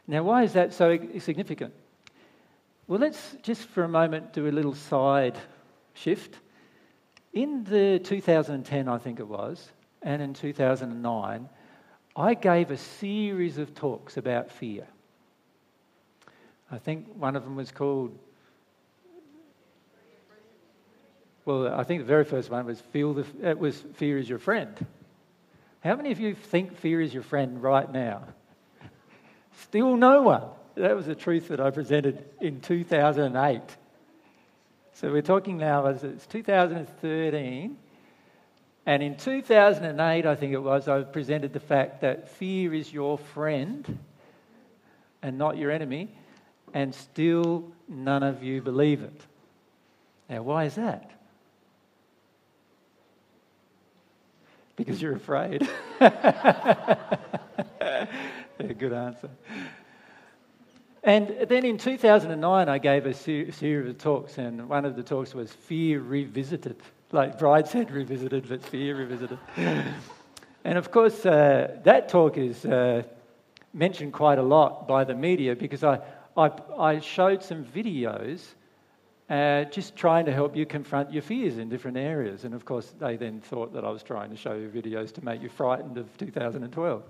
Now, 0.08 0.24
why 0.24 0.43
is 0.43 0.54
that 0.54 0.74
so 0.74 0.98
significant? 1.20 1.74
Well, 2.88 3.00
let's 3.00 3.36
just 3.41 3.64
for 3.68 3.84
a 3.84 3.89
moment 3.89 4.32
do 4.32 4.48
a 4.48 4.50
little 4.50 4.76
side 4.76 5.38
shift. 5.93 6.39
In 7.34 7.66
the 7.66 8.00
2010, 8.02 8.88
I 8.88 8.98
think 8.98 9.20
it 9.20 9.28
was, 9.28 9.72
and 10.04 10.22
in 10.22 10.34
2009, 10.34 11.50
I 12.16 12.34
gave 12.34 12.72
a 12.72 12.78
series 12.78 13.58
of 13.58 13.76
talks 13.76 14.16
about 14.16 14.50
fear. 14.50 14.88
I 16.72 16.78
think 16.78 17.08
one 17.18 17.36
of 17.36 17.43
them 17.43 17.58
was 17.58 17.72
called. 17.74 18.18
Well, 21.46 21.68
I 21.68 21.84
think 21.84 22.02
the 22.02 22.08
very 22.08 22.26
first 22.26 22.50
one 22.50 22.66
was 22.66 22.82
feel 22.82 23.14
the 23.14 23.26
it 23.43 23.60
was 23.60 23.80
fear 23.93 24.18
is 24.18 24.28
your 24.28 24.39
friend. 24.39 24.86
How 25.84 25.96
many 25.96 26.12
of 26.12 26.20
you 26.20 26.34
think 26.34 26.76
fear 26.78 27.00
is 27.00 27.14
your 27.14 27.22
friend 27.22 27.62
right 27.62 27.91
now? 27.91 28.24
Still 29.62 29.96
no 29.96 30.24
one. 30.24 30.43
That 30.74 30.96
was 30.96 31.06
the 31.06 31.16
truth 31.16 31.50
that 31.50 31.60
I 31.60 31.70
presented 31.70 32.26
in 32.41 32.60
2008. 32.60 33.62
So 34.93 35.12
we're 35.12 35.22
talking 35.22 35.58
now 35.58 35.86
as 35.86 36.04
it's 36.04 36.26
2013. 36.26 37.78
And 38.88 39.04
in 39.04 39.16
2008, 39.16 40.26
I 40.26 40.36
think 40.36 40.54
it 40.54 40.60
was, 40.60 40.88
I 40.88 41.04
presented 41.04 41.54
the 41.54 41.60
fact 41.60 42.02
that 42.02 42.30
fear 42.30 42.74
is 42.74 42.91
your 42.91 43.18
friend 43.18 44.00
and 45.22 45.38
not 45.38 45.58
your 45.58 45.72
enemy 45.72 46.10
and 46.74 46.93
still 46.93 47.72
none 47.88 48.22
of 48.22 48.43
you 48.43 48.62
believe 48.62 49.02
it. 49.02 49.22
Now, 50.30 50.43
why 50.43 50.66
is 50.66 50.76
that? 50.76 51.14
Because 54.76 55.01
you're 55.01 55.15
afraid. 55.15 55.67
yeah, 56.01 57.28
good 58.78 58.93
answer. 58.93 59.30
And 61.03 61.47
then 61.47 61.65
in 61.65 61.78
2009, 61.78 62.67
I 62.67 62.78
gave 62.80 63.05
a 63.05 63.13
series 63.13 63.89
of 63.89 63.97
talks, 63.99 64.39
and 64.39 64.67
one 64.67 64.86
of 64.86 64.95
the 64.95 65.03
talks 65.03 65.36
was 65.36 65.53
Fear 65.53 66.01
Revisited. 66.01 66.78
Like 67.11 67.38
Brideshead 67.38 67.91
Revisited, 67.91 68.49
but 68.49 68.63
Fear 68.63 68.97
Revisited. 68.97 69.38
and 70.65 70.78
of 70.78 70.89
course, 70.89 71.26
uh, 71.26 71.78
that 71.84 72.09
talk 72.09 72.38
is 72.38 72.65
uh, 72.65 73.03
mentioned 73.71 74.13
quite 74.13 74.39
a 74.39 74.43
lot 74.43 74.88
by 74.88 75.03
the 75.03 75.13
media 75.13 75.55
because 75.55 75.84
I, 75.84 75.99
I, 76.36 76.49
I 76.78 76.99
showed 76.99 77.43
some 77.43 77.63
videos 77.63 78.41
uh, 79.30 79.63
just 79.65 79.95
trying 79.95 80.26
to 80.26 80.32
help 80.32 80.55
you 80.55 80.65
confront 80.65 81.11
your 81.11 81.23
fears 81.23 81.57
in 81.57 81.67
different 81.69 81.97
areas. 81.97 82.43
And 82.43 82.53
of 82.53 82.63
course, 82.65 82.93
they 82.99 83.17
then 83.17 83.41
thought 83.41 83.73
that 83.73 83.84
I 83.84 83.89
was 83.89 84.03
trying 84.03 84.30
to 84.30 84.36
show 84.36 84.53
you 84.53 84.69
videos 84.69 85.11
to 85.13 85.26
make 85.26 85.41
you 85.41 85.49
frightened 85.49 85.97
of 85.97 86.15
2012. 86.17 87.03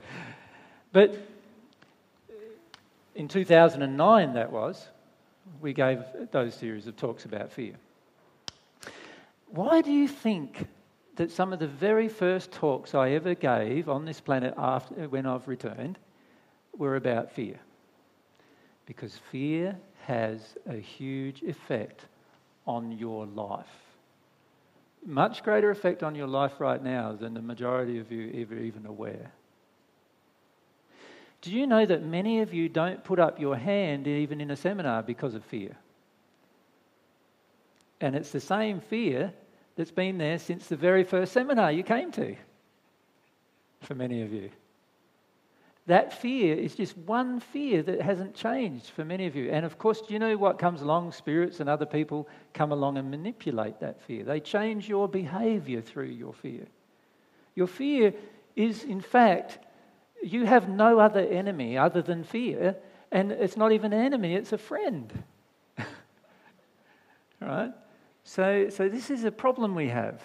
But 0.93 1.17
in 3.15 3.27
2009, 3.27 4.33
that 4.33 4.51
was, 4.51 4.87
we 5.61 5.73
gave 5.73 5.99
those 6.31 6.53
series 6.55 6.87
of 6.87 6.95
talks 6.95 7.25
about 7.25 7.51
fear. 7.51 7.75
Why 9.47 9.81
do 9.81 9.91
you 9.91 10.07
think 10.07 10.67
that 11.15 11.31
some 11.31 11.53
of 11.53 11.59
the 11.59 11.67
very 11.67 12.07
first 12.07 12.51
talks 12.51 12.95
I 12.95 13.11
ever 13.11 13.35
gave 13.35 13.89
on 13.89 14.05
this 14.05 14.19
planet 14.19 14.53
after, 14.57 15.07
when 15.09 15.25
I've 15.25 15.47
returned 15.47 15.97
were 16.77 16.95
about 16.95 17.31
fear? 17.31 17.59
Because 18.85 19.17
fear 19.31 19.77
has 20.05 20.39
a 20.67 20.75
huge 20.75 21.41
effect 21.43 22.05
on 22.67 22.91
your 22.91 23.25
life. 23.25 23.65
Much 25.05 25.43
greater 25.43 25.69
effect 25.69 26.03
on 26.03 26.15
your 26.15 26.27
life 26.27 26.53
right 26.59 26.83
now 26.83 27.13
than 27.13 27.33
the 27.33 27.41
majority 27.41 27.99
of 27.99 28.11
you 28.11 28.41
ever 28.41 28.57
even 28.57 28.85
aware. 28.85 29.31
Do 31.41 31.51
you 31.51 31.67
know 31.67 31.85
that 31.85 32.03
many 32.03 32.41
of 32.41 32.53
you 32.53 32.69
don't 32.69 33.03
put 33.03 33.19
up 33.19 33.39
your 33.39 33.55
hand 33.55 34.07
even 34.07 34.41
in 34.41 34.49
a 34.49 34.55
seminar 34.55 35.03
because 35.03 35.35
of 35.35 35.43
fear? 35.45 35.75
And 38.01 38.15
it's 38.15 38.31
the 38.31 38.39
same 38.39 38.81
fear 38.81 39.31
that's 39.75 39.91
been 39.91 40.17
there 40.17 40.39
since 40.39 40.67
the 40.67 40.75
very 40.75 41.03
first 41.03 41.33
seminar 41.33 41.71
you 41.71 41.83
came 41.83 42.11
to, 42.13 42.35
for 43.81 43.93
many 43.93 44.21
of 44.23 44.33
you. 44.33 44.49
That 45.87 46.13
fear 46.13 46.55
is 46.55 46.75
just 46.75 46.97
one 46.97 47.39
fear 47.39 47.83
that 47.83 48.01
hasn't 48.01 48.33
changed 48.33 48.89
for 48.89 49.05
many 49.05 49.27
of 49.27 49.35
you. 49.35 49.51
And 49.51 49.65
of 49.65 49.77
course, 49.77 50.01
do 50.01 50.13
you 50.13 50.19
know 50.19 50.35
what 50.35 50.57
comes 50.57 50.81
along? 50.81 51.11
Spirits 51.11 51.59
and 51.59 51.69
other 51.69 51.85
people 51.85 52.27
come 52.53 52.71
along 52.71 52.97
and 52.97 53.11
manipulate 53.11 53.79
that 53.81 54.01
fear. 54.01 54.23
They 54.23 54.39
change 54.39 54.89
your 54.89 55.07
behavior 55.07 55.81
through 55.81 56.05
your 56.05 56.33
fear. 56.33 56.65
Your 57.53 57.67
fear 57.67 58.13
is, 58.55 58.83
in 58.83 58.99
fact, 58.99 59.59
you 60.23 60.45
have 60.45 60.67
no 60.67 60.99
other 60.99 61.19
enemy 61.19 61.77
other 61.77 62.01
than 62.01 62.23
fear, 62.23 62.75
and 63.11 63.31
it's 63.31 63.55
not 63.55 63.71
even 63.71 63.93
an 63.93 64.03
enemy, 64.03 64.33
it's 64.33 64.53
a 64.53 64.57
friend. 64.57 65.23
right? 67.39 67.71
So, 68.23 68.69
so 68.69 68.89
this 68.89 69.11
is 69.11 69.23
a 69.23 69.31
problem 69.31 69.75
we 69.75 69.89
have. 69.89 70.21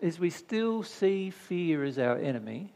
is 0.00 0.20
we 0.20 0.30
still 0.30 0.84
see 0.84 1.30
fear 1.30 1.82
as 1.82 1.98
our 1.98 2.18
enemy, 2.18 2.72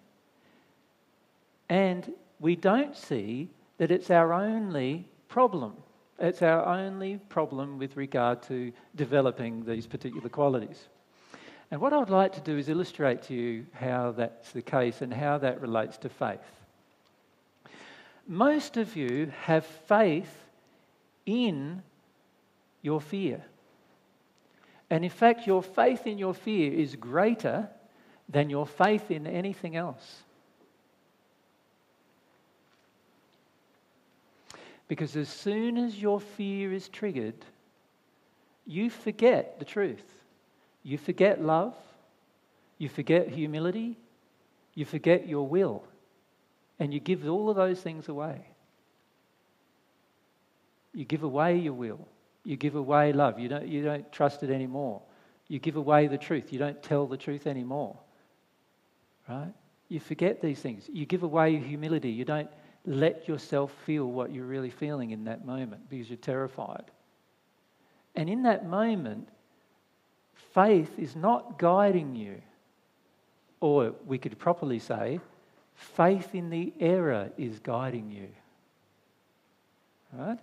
and 1.69 2.13
we 2.41 2.57
don't 2.57 2.97
see 2.97 3.49
that 3.79 3.91
it's 3.91 4.11
our 4.11 4.33
only 4.33 5.07
problem. 5.29 5.75
It's 6.19 6.43
our 6.43 6.65
only 6.67 7.19
problem 7.29 7.79
with 7.79 7.97
regard 7.97 8.43
to 8.45 8.73
developing 8.95 9.65
these 9.65 9.87
particular 9.87 10.29
qualities. 10.29 10.89
And 11.71 11.81
what 11.81 11.93
I'd 11.93 12.11
like 12.11 12.33
to 12.35 12.41
do 12.41 12.57
is 12.57 12.69
illustrate 12.69 13.23
to 13.25 13.35
you 13.35 13.67
how 13.73 14.13
that's 14.13 14.53
the 14.53 14.63
case 14.63 15.03
and 15.03 15.13
how 15.13 15.39
that 15.39 15.61
relates 15.61 15.99
to 15.99 16.09
faith. 16.09 16.41
Most 18.27 18.77
of 18.77 18.97
you 18.97 19.33
have 19.43 19.67
faith 19.67 20.45
in 21.27 21.83
your 22.83 23.01
fear. 23.01 23.45
And 24.91 25.05
in 25.05 25.11
fact, 25.11 25.47
your 25.47 25.63
faith 25.63 26.07
in 26.07 26.19
your 26.19 26.35
fear 26.35 26.73
is 26.73 26.95
greater 26.95 27.69
than 28.29 28.49
your 28.49 28.67
faith 28.67 29.11
in 29.11 29.27
anything 29.27 29.77
else. 29.77 30.23
Because 34.89 35.17
as 35.17 35.29
soon 35.29 35.77
as 35.77 36.01
your 36.01 36.21
fear 36.21 36.73
is 36.73 36.89
triggered, 36.89 37.45
you 38.67 38.91
forget 38.91 39.59
the 39.59 39.65
truth. 39.65 40.05
You 40.83 40.99
forget 40.99 41.43
love. 41.43 41.75
You 42.79 42.89
forget 42.89 43.29
humility. 43.29 43.97
You 44.75 44.85
forget 44.85 45.27
your 45.27 45.47
will. 45.47 45.83
And 46.79 46.93
you 46.93 47.01
give 47.01 47.29
all 47.29 47.51
of 47.51 47.57
those 47.57 47.81
things 47.81 48.09
away. 48.09 48.47
You 50.95 51.05
give 51.05 51.23
away 51.23 51.57
your 51.59 51.73
will. 51.73 52.07
You 52.45 52.57
give 52.57 52.77
away 52.77 53.13
love. 53.13 53.39
You 53.39 53.49
don't, 53.49 53.67
you 53.67 53.83
don't 53.83 54.11
trust 54.13 54.43
it 54.43 54.51
anymore. 54.51 55.03
You 55.49 55.59
give 55.59 55.77
away 55.77 56.07
the 56.07 56.19
truth. 56.19 56.53
You 56.53 56.59
don't 56.59 56.81
tell 56.83 57.07
the 57.07 57.17
truth 57.17 57.47
anymore. 57.47 57.97
Right? 59.29 59.53
You 59.89 60.01
forget 60.01 60.41
these 60.41 60.61
things. 60.61 60.85
You 60.93 61.07
give 61.07 61.23
away 61.23 61.57
humility. 61.57 62.11
You 62.11 62.25
don't 62.25 62.49
let 62.87 63.27
yourself 63.27 63.73
feel 63.85 64.07
what 64.07 64.33
you're 64.33 64.47
really 64.47 64.71
feeling 64.71 65.11
in 65.11 65.25
that 65.25 65.45
moment 65.45 65.91
because 65.91 66.09
you're 66.09 66.17
terrified. 66.17 66.85
And 68.15 68.31
in 68.31 68.45
that 68.45 68.67
moment, 68.67 69.29
faith 70.55 70.99
is 70.99 71.17
not 71.17 71.59
guiding 71.59 72.15
you. 72.15 72.41
Or 73.61 73.93
we 74.07 74.19
could 74.19 74.39
properly 74.39 74.79
say, 74.79 75.21
faith 75.75 76.35
in 76.35 76.49
the 76.49 76.73
error 76.79 77.31
is 77.37 77.59
guiding 77.59 78.11
you. 78.11 78.29
Right? 80.13 80.39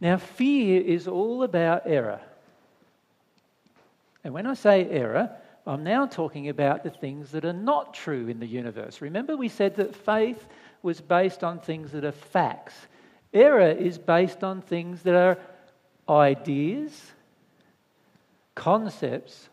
Now, 0.00 0.16
fear 0.16 0.80
is 0.80 1.06
all 1.06 1.42
about 1.42 1.82
error. 1.86 2.20
And 4.24 4.34
when 4.34 4.46
I 4.46 4.54
say 4.54 4.88
error, 4.88 5.30
I'm 5.66 5.84
now 5.84 6.06
talking 6.06 6.48
about 6.48 6.82
the 6.82 6.90
things 6.90 7.30
that 7.32 7.44
are 7.44 7.52
not 7.52 7.94
true 7.94 8.28
in 8.28 8.40
the 8.40 8.46
universe. 8.46 9.00
Remember, 9.00 9.36
we 9.36 9.48
said 9.48 9.76
that 9.76 9.94
faith 9.94 10.48
was 10.86 11.00
based 11.00 11.42
on 11.42 11.58
things 11.58 11.90
that 11.90 12.04
are 12.04 12.12
facts. 12.12 12.72
Error 13.34 13.72
is 13.72 13.98
based 13.98 14.44
on 14.44 14.62
things 14.62 15.02
that 15.02 15.16
are 15.16 15.36
ideas, 16.08 17.10
concepts, 18.54 19.48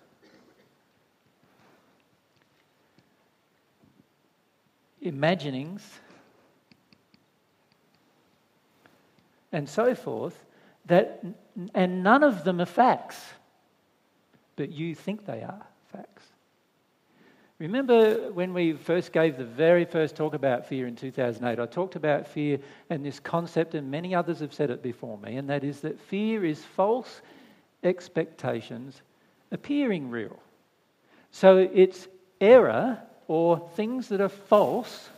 imaginings, 5.01 5.81
and 9.51 9.67
so 9.67 9.95
forth, 9.95 10.38
that, 10.86 11.25
and 11.73 12.03
none 12.03 12.23
of 12.23 12.43
them 12.43 12.61
are 12.61 12.67
facts, 12.67 13.19
but 14.55 14.69
you 14.71 14.93
think 14.93 15.25
they 15.25 15.41
are 15.41 15.65
facts. 15.91 16.32
Remember 17.59 18.31
when 18.31 18.53
we 18.53 18.73
first 18.73 19.13
gave 19.13 19.37
the 19.37 19.45
very 19.45 19.85
first 19.85 20.15
talk 20.15 20.33
about 20.33 20.67
fear 20.67 20.87
in 20.87 20.95
2008? 20.95 21.61
I 21.61 21.65
talked 21.65 21.95
about 21.95 22.27
fear 22.27 22.59
and 22.89 23.05
this 23.05 23.19
concept, 23.19 23.75
and 23.75 23.89
many 23.91 24.15
others 24.15 24.39
have 24.39 24.53
said 24.53 24.69
it 24.69 24.81
before 24.81 25.17
me, 25.19 25.37
and 25.37 25.49
that 25.49 25.63
is 25.63 25.81
that 25.81 25.99
fear 25.99 26.43
is 26.43 26.63
false 26.63 27.21
expectations 27.83 29.01
appearing 29.51 30.09
real. 30.09 30.39
So 31.31 31.57
it's 31.57 32.07
error 32.41 32.99
or 33.27 33.59
things 33.75 34.09
that 34.09 34.19
are 34.19 34.29
false 34.29 35.09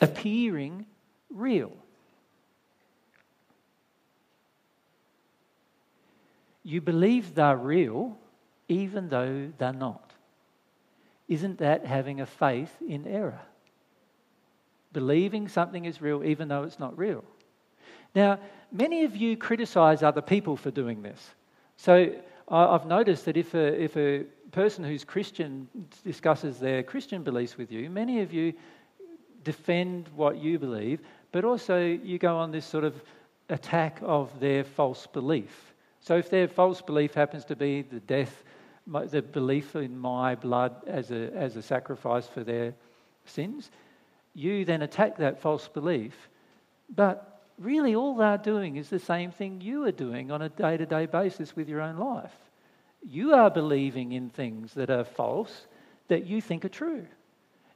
appearing 0.00 0.86
real. 1.30 1.72
You 6.64 6.80
believe 6.80 7.34
they're 7.34 7.56
real 7.56 8.18
even 8.68 9.08
though 9.08 9.50
they're 9.58 9.72
not. 9.72 10.12
Isn't 11.28 11.58
that 11.58 11.84
having 11.84 12.20
a 12.20 12.26
faith 12.26 12.70
in 12.86 13.06
error? 13.06 13.40
Believing 14.92 15.48
something 15.48 15.84
is 15.84 16.00
real 16.00 16.24
even 16.24 16.48
though 16.48 16.62
it's 16.62 16.78
not 16.78 16.96
real. 16.96 17.24
Now, 18.14 18.38
many 18.72 19.04
of 19.04 19.16
you 19.16 19.36
criticize 19.36 20.02
other 20.02 20.22
people 20.22 20.56
for 20.56 20.70
doing 20.70 21.02
this. 21.02 21.34
So 21.76 22.14
I've 22.48 22.86
noticed 22.86 23.24
that 23.26 23.36
if 23.36 23.54
a, 23.54 23.82
if 23.82 23.96
a 23.96 24.24
person 24.52 24.84
who's 24.84 25.04
Christian 25.04 25.68
discusses 26.04 26.58
their 26.58 26.82
Christian 26.82 27.22
beliefs 27.22 27.58
with 27.58 27.70
you, 27.70 27.90
many 27.90 28.20
of 28.20 28.32
you 28.32 28.54
defend 29.44 30.08
what 30.14 30.38
you 30.38 30.58
believe, 30.58 31.00
but 31.32 31.44
also 31.44 31.78
you 31.80 32.18
go 32.18 32.36
on 32.36 32.50
this 32.50 32.64
sort 32.64 32.84
of 32.84 32.94
attack 33.48 33.98
of 34.02 34.38
their 34.40 34.64
false 34.64 35.06
belief. 35.06 35.74
So 36.00 36.16
if 36.16 36.30
their 36.30 36.48
false 36.48 36.80
belief 36.80 37.14
happens 37.14 37.44
to 37.46 37.56
be 37.56 37.82
the 37.82 38.00
death, 38.00 38.44
the 38.86 39.22
belief 39.22 39.74
in 39.76 39.98
my 39.98 40.34
blood 40.34 40.74
as 40.86 41.10
a, 41.10 41.32
as 41.34 41.56
a 41.56 41.62
sacrifice 41.62 42.26
for 42.26 42.44
their 42.44 42.74
sins, 43.24 43.70
you 44.34 44.64
then 44.64 44.82
attack 44.82 45.16
that 45.16 45.40
false 45.40 45.68
belief. 45.68 46.28
But 46.94 47.42
really, 47.58 47.94
all 47.94 48.14
they're 48.14 48.38
doing 48.38 48.76
is 48.76 48.88
the 48.88 48.98
same 48.98 49.30
thing 49.30 49.60
you 49.60 49.84
are 49.84 49.92
doing 49.92 50.30
on 50.30 50.42
a 50.42 50.48
day 50.48 50.76
to 50.76 50.86
day 50.86 51.06
basis 51.06 51.56
with 51.56 51.68
your 51.68 51.80
own 51.80 51.96
life. 51.96 52.34
You 53.02 53.34
are 53.34 53.50
believing 53.50 54.12
in 54.12 54.30
things 54.30 54.74
that 54.74 54.90
are 54.90 55.04
false 55.04 55.66
that 56.08 56.26
you 56.26 56.40
think 56.40 56.64
are 56.64 56.70
true. 56.70 57.06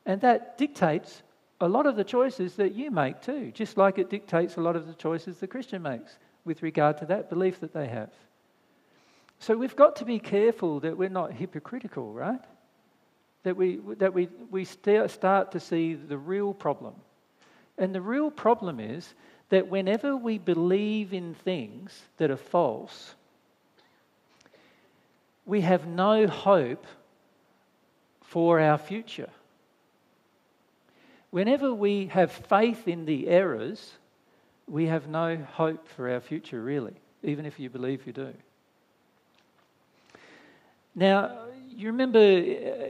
And 0.07 0.21
that 0.21 0.59
dictates 0.59 1.23
a 1.61 1.69
lot 1.69 1.87
of 1.87 1.97
the 1.97 2.05
choices 2.05 2.57
that 2.57 2.75
you 2.75 2.91
make 2.91 3.21
too, 3.21 3.53
just 3.53 3.77
like 3.77 3.99
it 3.99 4.11
dictates 4.11 4.57
a 4.57 4.61
lot 4.61 4.77
of 4.77 4.87
the 4.87 4.95
choices 4.95 5.37
the 5.37 5.47
Christian 5.47 5.83
makes 5.83 6.19
with 6.45 6.63
regard 6.63 6.99
to 6.99 7.07
that 7.07 7.29
belief 7.29 7.61
that 7.61 7.73
they 7.73 7.87
have. 7.87 8.11
So 9.41 9.57
we've 9.57 9.75
got 9.75 9.97
to 9.97 10.05
be 10.05 10.19
careful 10.19 10.81
that 10.81 10.99
we're 10.99 11.09
not 11.09 11.33
hypocritical, 11.33 12.13
right? 12.13 12.41
That 13.43 13.57
we, 13.57 13.81
that 13.97 14.13
we, 14.13 14.29
we 14.51 14.65
start 14.65 15.53
to 15.53 15.61
see 15.61 15.95
the 15.95 16.19
real 16.19 16.53
problem. 16.53 16.95
And 17.79 17.95
the 17.95 18.03
real 18.03 18.31
problem 18.31 18.79
is 18.79 19.15
that 19.49 19.69
whenever 19.69 20.15
we 20.15 20.37
believe 20.37 21.15
in 21.15 21.35
things 21.35 21.99
that 22.19 22.31
are 22.31 22.37
false, 22.37 23.15
we 25.47 25.63
have 25.63 25.87
no 25.87 26.27
hope 26.27 26.87
for 28.21 28.61
our 28.61 28.77
future. 28.77 29.31
Whenever 31.31 31.73
we 31.73 32.09
have 32.09 32.31
faith 32.31 32.87
in 32.87 33.07
the 33.07 33.27
errors, 33.29 33.93
we 34.69 34.87
have 34.87 35.09
no 35.09 35.37
hope 35.37 35.89
for 35.89 36.11
our 36.11 36.21
future, 36.21 36.63
really, 36.63 36.95
even 37.23 37.47
if 37.47 37.59
you 37.59 37.71
believe 37.71 38.07
you 38.07 38.13
do. 38.13 38.35
Now, 41.01 41.47
you 41.67 41.87
remember 41.87 42.19
uh, 42.19 42.23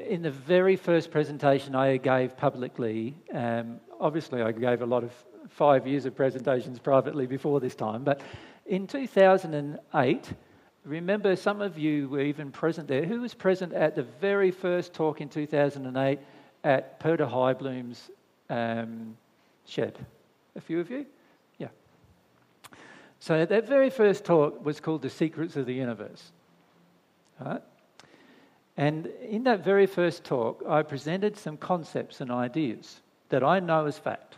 in 0.09 0.23
the 0.23 0.33
very 0.33 0.75
first 0.75 1.13
presentation 1.13 1.77
I 1.77 1.97
gave 1.97 2.37
publicly, 2.37 3.15
um, 3.33 3.79
obviously 4.01 4.43
I 4.43 4.51
gave 4.51 4.83
a 4.83 4.87
lot 4.87 5.05
of 5.05 5.13
five 5.49 5.87
years 5.87 6.07
of 6.07 6.17
presentations 6.17 6.81
privately 6.81 7.29
before 7.29 7.61
this 7.61 7.77
time, 7.77 8.03
but 8.03 8.21
in 8.67 8.89
2008, 8.89 10.33
remember 10.85 11.37
some 11.37 11.61
of 11.61 11.79
you 11.79 12.09
were 12.09 12.23
even 12.23 12.51
present 12.51 12.89
there. 12.89 13.05
Who 13.05 13.21
was 13.21 13.33
present 13.33 13.73
at 13.75 13.95
the 13.95 14.03
very 14.03 14.51
first 14.51 14.93
talk 14.93 15.21
in 15.21 15.29
2008 15.29 16.19
at 16.65 16.99
Peter 16.99 17.27
Heibloom's 17.27 18.11
um, 18.49 19.17
shed. 19.67 20.05
A 20.57 20.61
few 20.61 20.81
of 20.81 20.91
you? 20.91 21.07
Yeah. 21.59 21.69
So 23.21 23.45
that 23.45 23.69
very 23.69 23.89
first 23.89 24.25
talk 24.25 24.65
was 24.65 24.81
called 24.81 25.03
The 25.03 25.11
Secrets 25.11 25.55
of 25.55 25.67
the 25.67 25.75
Universe. 25.75 26.33
Right? 27.39 27.63
And 28.77 29.07
in 29.07 29.45
that 29.45 29.65
very 29.65 29.87
first 29.87 30.25
talk, 30.25 30.65
I 30.69 30.83
presented 30.83 31.37
some 31.37 31.57
concepts 31.57 32.21
and 32.21 32.31
ideas 32.31 33.01
that 33.29 33.43
I 33.43 33.61
know 33.61 33.87
as 33.87 33.99
fact. 33.99 34.37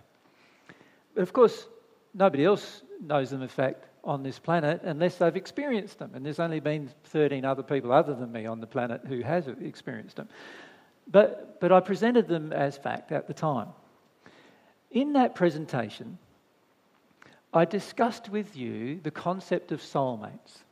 But 1.14 1.22
of 1.22 1.32
course, 1.32 1.66
nobody 2.14 2.44
else 2.44 2.82
knows 3.00 3.30
them 3.30 3.42
as 3.42 3.50
fact 3.50 3.86
on 4.04 4.22
this 4.22 4.38
planet 4.38 4.80
unless 4.82 5.16
they've 5.16 5.36
experienced 5.36 5.98
them. 5.98 6.12
And 6.14 6.24
there's 6.24 6.40
only 6.40 6.60
been 6.60 6.90
13 7.04 7.44
other 7.44 7.62
people 7.62 7.92
other 7.92 8.14
than 8.14 8.32
me 8.32 8.46
on 8.46 8.60
the 8.60 8.66
planet 8.66 9.02
who 9.06 9.20
has 9.20 9.46
experienced 9.48 10.16
them. 10.16 10.28
But, 11.10 11.60
but 11.60 11.72
I 11.72 11.80
presented 11.80 12.28
them 12.28 12.52
as 12.52 12.76
fact 12.76 13.12
at 13.12 13.26
the 13.26 13.34
time. 13.34 13.68
In 14.90 15.14
that 15.14 15.34
presentation, 15.34 16.18
I 17.52 17.64
discussed 17.64 18.28
with 18.28 18.56
you 18.56 19.00
the 19.02 19.10
concept 19.10 19.72
of 19.72 19.80
soulmates. 19.80 20.62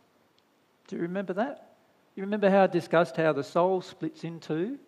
Do 0.88 0.96
you 0.96 1.02
remember 1.02 1.34
that? 1.34 1.69
You 2.20 2.26
remember 2.26 2.50
how 2.50 2.64
I 2.64 2.66
discussed 2.66 3.16
how 3.16 3.32
the 3.32 3.42
soul 3.42 3.80
splits 3.80 4.24
in 4.24 4.40
two? 4.40 4.78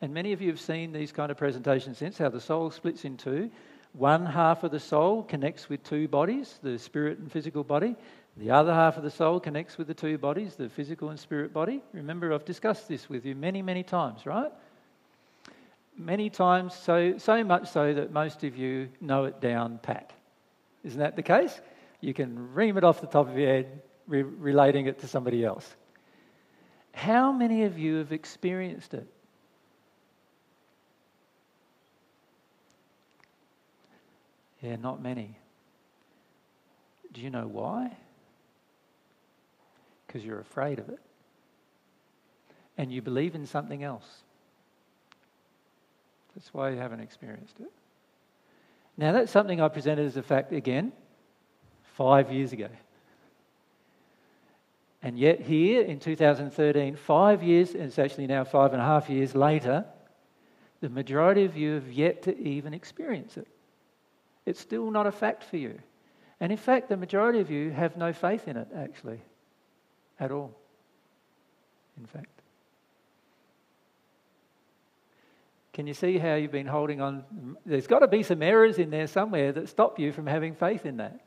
And 0.00 0.14
many 0.14 0.32
of 0.32 0.40
you 0.40 0.48
have 0.50 0.60
seen 0.60 0.92
these 0.92 1.10
kind 1.10 1.32
of 1.32 1.36
presentations 1.36 1.98
since, 1.98 2.18
how 2.18 2.28
the 2.28 2.40
soul 2.40 2.70
splits 2.70 3.04
in 3.04 3.16
two. 3.16 3.50
One 3.94 4.24
half 4.24 4.62
of 4.62 4.70
the 4.70 4.78
soul 4.78 5.24
connects 5.24 5.68
with 5.68 5.82
two 5.82 6.06
bodies, 6.06 6.60
the 6.62 6.78
spirit 6.78 7.18
and 7.18 7.32
physical 7.32 7.64
body. 7.64 7.96
The 8.36 8.52
other 8.52 8.72
half 8.72 8.96
of 8.96 9.02
the 9.02 9.10
soul 9.10 9.40
connects 9.40 9.76
with 9.76 9.88
the 9.88 9.94
two 9.94 10.18
bodies, 10.18 10.54
the 10.54 10.68
physical 10.68 11.10
and 11.10 11.18
spirit 11.18 11.52
body. 11.52 11.82
Remember, 11.92 12.32
I've 12.32 12.44
discussed 12.44 12.86
this 12.86 13.08
with 13.08 13.26
you 13.26 13.34
many, 13.34 13.60
many 13.60 13.82
times, 13.82 14.24
right? 14.24 14.52
Many 15.98 16.30
times, 16.30 16.76
so, 16.76 17.18
so 17.18 17.42
much 17.42 17.70
so 17.70 17.92
that 17.92 18.12
most 18.12 18.44
of 18.44 18.56
you 18.56 18.88
know 19.00 19.24
it 19.24 19.40
down 19.40 19.80
pat. 19.82 20.12
Isn't 20.84 21.00
that 21.00 21.16
the 21.16 21.24
case? 21.24 21.60
You 22.00 22.14
can 22.14 22.54
ream 22.54 22.78
it 22.78 22.84
off 22.84 23.00
the 23.00 23.08
top 23.08 23.28
of 23.28 23.36
your 23.36 23.48
head, 23.48 23.82
re- 24.06 24.22
relating 24.22 24.86
it 24.86 25.00
to 25.00 25.08
somebody 25.08 25.44
else. 25.44 25.74
How 26.92 27.32
many 27.32 27.64
of 27.64 27.78
you 27.78 27.96
have 27.96 28.12
experienced 28.12 28.94
it? 28.94 29.06
Yeah, 34.60 34.76
not 34.76 35.02
many. 35.02 35.36
Do 37.12 37.20
you 37.20 37.30
know 37.30 37.46
why? 37.46 37.96
Because 40.06 40.24
you're 40.24 40.40
afraid 40.40 40.78
of 40.78 40.88
it. 40.88 41.00
And 42.78 42.92
you 42.92 43.02
believe 43.02 43.34
in 43.34 43.46
something 43.46 43.82
else. 43.82 44.22
That's 46.34 46.52
why 46.54 46.70
you 46.70 46.78
haven't 46.78 47.00
experienced 47.00 47.60
it. 47.60 47.70
Now, 48.96 49.12
that's 49.12 49.32
something 49.32 49.60
I 49.60 49.68
presented 49.68 50.06
as 50.06 50.16
a 50.16 50.22
fact 50.22 50.52
again 50.52 50.92
five 51.96 52.30
years 52.30 52.52
ago. 52.52 52.68
And 55.02 55.18
yet, 55.18 55.40
here 55.40 55.82
in 55.82 55.98
2013, 55.98 56.94
five 56.94 57.42
years, 57.42 57.74
it's 57.74 57.98
actually 57.98 58.28
now 58.28 58.44
five 58.44 58.72
and 58.72 58.80
a 58.80 58.84
half 58.84 59.10
years 59.10 59.34
later, 59.34 59.84
the 60.80 60.88
majority 60.88 61.44
of 61.44 61.56
you 61.56 61.74
have 61.74 61.90
yet 61.90 62.22
to 62.22 62.38
even 62.38 62.72
experience 62.72 63.36
it. 63.36 63.48
It's 64.46 64.60
still 64.60 64.90
not 64.90 65.06
a 65.06 65.12
fact 65.12 65.44
for 65.44 65.56
you. 65.56 65.78
And 66.40 66.52
in 66.52 66.58
fact, 66.58 66.88
the 66.88 66.96
majority 66.96 67.40
of 67.40 67.50
you 67.50 67.70
have 67.70 67.96
no 67.96 68.12
faith 68.12 68.48
in 68.48 68.56
it, 68.56 68.68
actually, 68.76 69.20
at 70.18 70.30
all. 70.30 70.52
In 71.98 72.06
fact. 72.06 72.26
Can 75.72 75.86
you 75.86 75.94
see 75.94 76.18
how 76.18 76.34
you've 76.34 76.52
been 76.52 76.66
holding 76.66 77.00
on? 77.00 77.56
There's 77.64 77.86
got 77.86 78.00
to 78.00 78.08
be 78.08 78.22
some 78.22 78.42
errors 78.42 78.78
in 78.78 78.90
there 78.90 79.06
somewhere 79.06 79.52
that 79.52 79.68
stop 79.68 79.98
you 79.98 80.12
from 80.12 80.26
having 80.26 80.54
faith 80.54 80.84
in 80.84 80.98
that, 80.98 81.20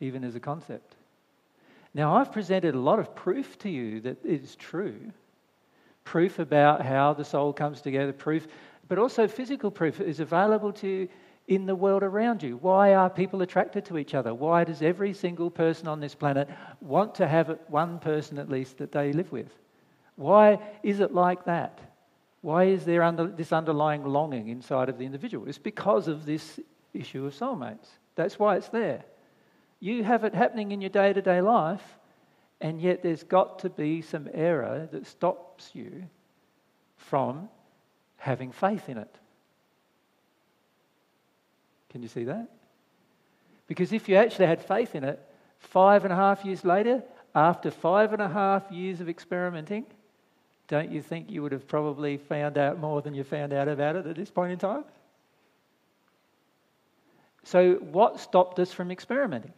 even 0.00 0.24
as 0.24 0.34
a 0.34 0.40
concept. 0.40 0.95
Now, 1.96 2.16
I've 2.16 2.30
presented 2.30 2.74
a 2.74 2.78
lot 2.78 2.98
of 2.98 3.14
proof 3.14 3.58
to 3.60 3.70
you 3.70 4.02
that 4.02 4.22
it 4.22 4.42
is 4.44 4.54
true. 4.54 5.00
Proof 6.04 6.38
about 6.38 6.84
how 6.84 7.14
the 7.14 7.24
soul 7.24 7.54
comes 7.54 7.80
together, 7.80 8.12
proof, 8.12 8.46
but 8.86 8.98
also 8.98 9.26
physical 9.26 9.70
proof 9.70 9.98
is 9.98 10.20
available 10.20 10.74
to 10.74 10.86
you 10.86 11.08
in 11.48 11.64
the 11.64 11.74
world 11.74 12.02
around 12.02 12.42
you? 12.42 12.58
Why 12.58 12.92
are 12.92 13.08
people 13.08 13.40
attracted 13.40 13.86
to 13.86 13.96
each 13.96 14.12
other? 14.12 14.34
Why 14.34 14.62
does 14.62 14.82
every 14.82 15.14
single 15.14 15.50
person 15.50 15.88
on 15.88 15.98
this 15.98 16.14
planet 16.14 16.50
want 16.82 17.14
to 17.14 17.26
have 17.26 17.58
one 17.68 17.98
person 17.98 18.38
at 18.38 18.50
least 18.50 18.76
that 18.76 18.92
they 18.92 19.14
live 19.14 19.32
with? 19.32 19.48
Why 20.16 20.58
is 20.82 21.00
it 21.00 21.14
like 21.14 21.46
that? 21.46 21.80
Why 22.42 22.64
is 22.64 22.84
there 22.84 23.04
under, 23.04 23.26
this 23.26 23.54
underlying 23.54 24.04
longing 24.04 24.48
inside 24.48 24.90
of 24.90 24.98
the 24.98 25.06
individual? 25.06 25.48
It's 25.48 25.56
because 25.56 26.08
of 26.08 26.26
this 26.26 26.60
issue 26.92 27.24
of 27.24 27.32
soulmates. 27.32 27.88
That's 28.16 28.38
why 28.38 28.56
it's 28.56 28.68
there. 28.68 29.02
You 29.80 30.04
have 30.04 30.24
it 30.24 30.34
happening 30.34 30.72
in 30.72 30.80
your 30.80 30.90
day 30.90 31.12
to 31.12 31.22
day 31.22 31.40
life, 31.40 31.82
and 32.60 32.80
yet 32.80 33.02
there's 33.02 33.22
got 33.22 33.60
to 33.60 33.70
be 33.70 34.02
some 34.02 34.28
error 34.32 34.88
that 34.92 35.06
stops 35.06 35.70
you 35.74 36.04
from 36.96 37.48
having 38.16 38.52
faith 38.52 38.88
in 38.88 38.98
it. 38.98 39.14
Can 41.90 42.02
you 42.02 42.08
see 42.08 42.24
that? 42.24 42.48
Because 43.66 43.92
if 43.92 44.08
you 44.08 44.16
actually 44.16 44.46
had 44.46 44.62
faith 44.62 44.94
in 44.94 45.04
it, 45.04 45.20
five 45.58 46.04
and 46.04 46.12
a 46.12 46.16
half 46.16 46.44
years 46.44 46.64
later, 46.64 47.02
after 47.34 47.70
five 47.70 48.12
and 48.12 48.22
a 48.22 48.28
half 48.28 48.70
years 48.70 49.00
of 49.00 49.08
experimenting, 49.08 49.84
don't 50.68 50.90
you 50.90 51.02
think 51.02 51.30
you 51.30 51.42
would 51.42 51.52
have 51.52 51.68
probably 51.68 52.16
found 52.16 52.58
out 52.58 52.78
more 52.78 53.02
than 53.02 53.14
you 53.14 53.24
found 53.24 53.52
out 53.52 53.68
about 53.68 53.96
it 53.96 54.06
at 54.06 54.16
this 54.16 54.30
point 54.30 54.52
in 54.52 54.58
time? 54.58 54.84
So, 57.44 57.74
what 57.74 58.18
stopped 58.18 58.58
us 58.58 58.72
from 58.72 58.90
experimenting? 58.90 59.52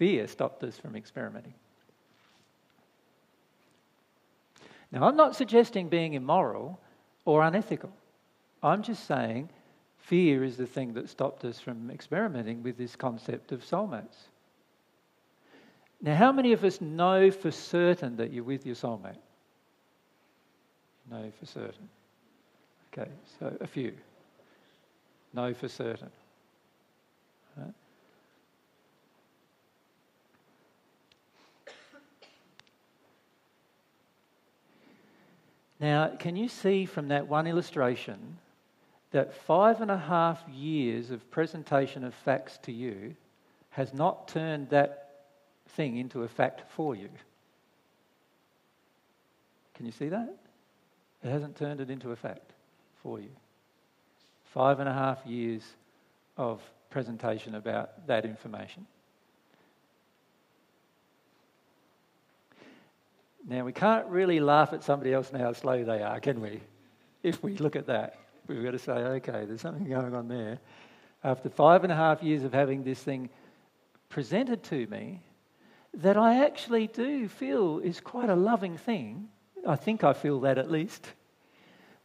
Fear 0.00 0.28
stopped 0.28 0.64
us 0.64 0.78
from 0.78 0.96
experimenting. 0.96 1.52
Now, 4.90 5.06
I'm 5.06 5.14
not 5.14 5.36
suggesting 5.36 5.90
being 5.90 6.14
immoral 6.14 6.80
or 7.26 7.42
unethical. 7.42 7.92
I'm 8.62 8.82
just 8.82 9.06
saying 9.06 9.50
fear 9.98 10.42
is 10.42 10.56
the 10.56 10.66
thing 10.66 10.94
that 10.94 11.10
stopped 11.10 11.44
us 11.44 11.60
from 11.60 11.90
experimenting 11.90 12.62
with 12.62 12.78
this 12.78 12.96
concept 12.96 13.52
of 13.52 13.62
soulmates. 13.62 14.16
Now, 16.00 16.16
how 16.16 16.32
many 16.32 16.54
of 16.54 16.64
us 16.64 16.80
know 16.80 17.30
for 17.30 17.50
certain 17.50 18.16
that 18.16 18.32
you're 18.32 18.42
with 18.42 18.64
your 18.64 18.76
soulmate? 18.76 19.20
Know 21.10 21.30
for 21.38 21.44
certain. 21.44 21.90
Okay, 22.90 23.10
so 23.38 23.54
a 23.60 23.66
few. 23.66 23.92
Know 25.34 25.52
for 25.52 25.68
certain. 25.68 26.08
Right? 27.58 27.74
Now, 35.80 36.14
can 36.18 36.36
you 36.36 36.48
see 36.48 36.84
from 36.84 37.08
that 37.08 37.26
one 37.26 37.46
illustration 37.46 38.36
that 39.12 39.34
five 39.34 39.80
and 39.80 39.90
a 39.90 39.96
half 39.96 40.46
years 40.48 41.10
of 41.10 41.30
presentation 41.30 42.04
of 42.04 42.14
facts 42.14 42.58
to 42.64 42.72
you 42.72 43.16
has 43.70 43.94
not 43.94 44.28
turned 44.28 44.68
that 44.70 45.24
thing 45.70 45.96
into 45.96 46.22
a 46.22 46.28
fact 46.28 46.70
for 46.70 46.94
you? 46.94 47.08
Can 49.74 49.86
you 49.86 49.92
see 49.92 50.10
that? 50.10 50.36
It 51.24 51.30
hasn't 51.30 51.56
turned 51.56 51.80
it 51.80 51.90
into 51.90 52.12
a 52.12 52.16
fact 52.16 52.52
for 53.02 53.18
you. 53.18 53.30
Five 54.52 54.80
and 54.80 54.88
a 54.88 54.92
half 54.92 55.24
years 55.24 55.62
of 56.36 56.60
presentation 56.90 57.54
about 57.54 58.06
that 58.06 58.24
information. 58.24 58.86
Now, 63.46 63.64
we 63.64 63.72
can't 63.72 64.06
really 64.06 64.40
laugh 64.40 64.72
at 64.72 64.84
somebody 64.84 65.12
else 65.12 65.30
and 65.30 65.40
how 65.40 65.52
slow 65.52 65.82
they 65.84 66.02
are, 66.02 66.20
can 66.20 66.40
we? 66.40 66.60
If 67.22 67.42
we 67.42 67.56
look 67.56 67.76
at 67.76 67.86
that, 67.86 68.18
we've 68.46 68.62
got 68.62 68.72
to 68.72 68.78
say, 68.78 68.92
okay, 68.92 69.44
there's 69.46 69.60
something 69.60 69.88
going 69.88 70.14
on 70.14 70.28
there. 70.28 70.58
After 71.24 71.48
five 71.48 71.82
and 71.84 71.92
a 71.92 71.96
half 71.96 72.22
years 72.22 72.44
of 72.44 72.52
having 72.52 72.82
this 72.82 73.02
thing 73.02 73.30
presented 74.08 74.62
to 74.64 74.86
me, 74.86 75.22
that 75.94 76.16
I 76.16 76.44
actually 76.44 76.86
do 76.86 77.28
feel 77.28 77.78
is 77.78 78.00
quite 78.00 78.30
a 78.30 78.36
loving 78.36 78.76
thing. 78.76 79.28
I 79.66 79.76
think 79.76 80.04
I 80.04 80.12
feel 80.12 80.40
that 80.40 80.58
at 80.58 80.70
least. 80.70 81.06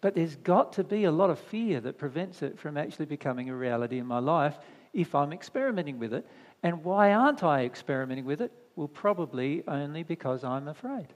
But 0.02 0.16
there's 0.16 0.36
got 0.38 0.74
to 0.74 0.84
be 0.84 1.06
a 1.06 1.12
lot 1.12 1.30
of 1.30 1.40
fear 1.40 1.80
that 1.82 1.98
prevents 1.98 2.42
it 2.42 2.60
from 2.60 2.78
actually 2.78 3.06
becoming 3.06 3.50
a 3.50 3.56
reality 3.56 3.98
in 4.00 4.06
my 4.06 4.20
life 4.20 4.58
if 4.94 5.16
I'm 5.16 5.34
experimenting 5.34 6.00
with 6.00 6.14
it. 6.14 6.28
And 6.64 6.84
why 6.84 7.14
aren't 7.14 7.44
I 7.44 7.66
experimenting 7.66 8.26
with 8.26 8.42
it? 8.42 8.52
Well, 8.76 8.88
probably 8.88 9.64
only 9.68 10.04
because 10.04 10.44
I'm 10.44 10.68
afraid. 10.68 11.08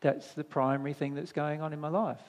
That's 0.00 0.32
the 0.32 0.44
primary 0.44 0.94
thing 0.94 1.14
that's 1.14 1.32
going 1.32 1.60
on 1.60 1.72
in 1.72 1.80
my 1.80 1.88
life. 1.88 2.20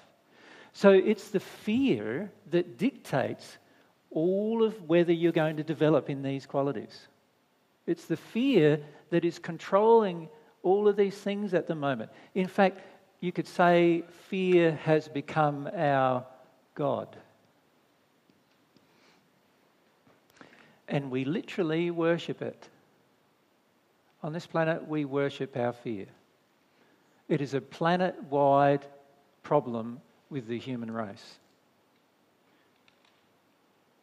So 0.73 0.91
it's 0.91 1.29
the 1.29 1.39
fear 1.39 2.31
that 2.51 2.77
dictates 2.77 3.57
all 4.09 4.63
of 4.63 4.89
whether 4.89 5.13
you're 5.13 5.31
going 5.31 5.57
to 5.57 5.63
develop 5.63 6.09
in 6.09 6.21
these 6.21 6.45
qualities. 6.45 7.07
It's 7.87 8.05
the 8.05 8.17
fear 8.17 8.79
that 9.09 9.25
is 9.25 9.39
controlling 9.39 10.29
all 10.63 10.87
of 10.87 10.95
these 10.95 11.17
things 11.17 11.53
at 11.53 11.67
the 11.67 11.75
moment. 11.75 12.11
In 12.35 12.47
fact, 12.47 12.81
you 13.19 13.31
could 13.31 13.47
say 13.47 14.03
fear 14.29 14.73
has 14.83 15.07
become 15.07 15.69
our 15.75 16.25
God. 16.75 17.15
And 20.87 21.09
we 21.09 21.23
literally 21.25 21.89
worship 21.89 22.41
it. 22.41 22.67
On 24.23 24.33
this 24.33 24.45
planet, 24.45 24.87
we 24.87 25.05
worship 25.05 25.55
our 25.55 25.73
fear. 25.73 26.07
It 27.31 27.39
is 27.39 27.53
a 27.53 27.61
planet 27.61 28.21
wide 28.25 28.85
problem 29.41 30.01
with 30.29 30.47
the 30.47 30.59
human 30.59 30.91
race. 30.91 31.39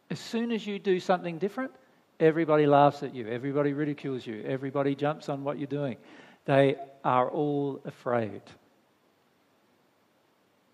As 0.08 0.18
soon 0.18 0.50
as 0.50 0.66
you 0.66 0.78
do 0.78 0.98
something 0.98 1.36
different, 1.36 1.72
everybody 2.18 2.64
laughs 2.64 3.02
at 3.02 3.14
you, 3.14 3.28
everybody 3.28 3.74
ridicules 3.74 4.26
you, 4.26 4.42
everybody 4.46 4.94
jumps 4.94 5.28
on 5.28 5.44
what 5.44 5.58
you're 5.58 5.66
doing. 5.66 5.98
They 6.46 6.76
are 7.04 7.28
all 7.28 7.82
afraid. 7.84 8.40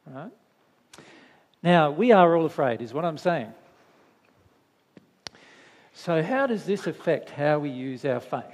Right? 0.07 0.31
Now, 1.61 1.91
we 1.91 2.13
are 2.13 2.37
all 2.37 2.47
afraid, 2.47 2.83
is 2.83 2.95
what 2.95 3.05
I'm 3.05 3.19
saying. 3.19 3.53
So, 5.93 6.23
how 6.23 6.47
does 6.47 6.65
this 6.67 6.87
affect 6.87 7.31
how 7.31 7.59
we 7.59 7.71
use 7.71 8.05
our 8.05 8.21
faith? 8.21 8.45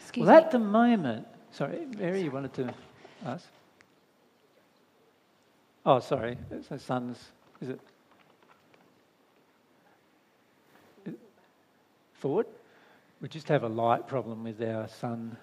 Excuse 0.00 0.26
well, 0.26 0.40
me. 0.40 0.42
at 0.46 0.50
the 0.50 0.58
moment, 0.58 1.26
sorry, 1.54 1.86
Mary, 1.96 2.22
you 2.22 2.30
wanted 2.30 2.52
to 2.54 2.74
ask? 3.24 3.46
Oh, 5.86 6.00
sorry, 6.00 6.36
it's 6.50 6.68
her 6.68 6.78
son's. 6.78 7.18
Is 7.60 7.68
it? 7.68 7.80
Forward? 12.14 12.46
We 13.20 13.28
just 13.28 13.48
have 13.48 13.62
a 13.62 13.68
light 13.68 14.08
problem 14.08 14.44
with 14.44 14.60
our 14.62 14.88
son. 14.88 15.36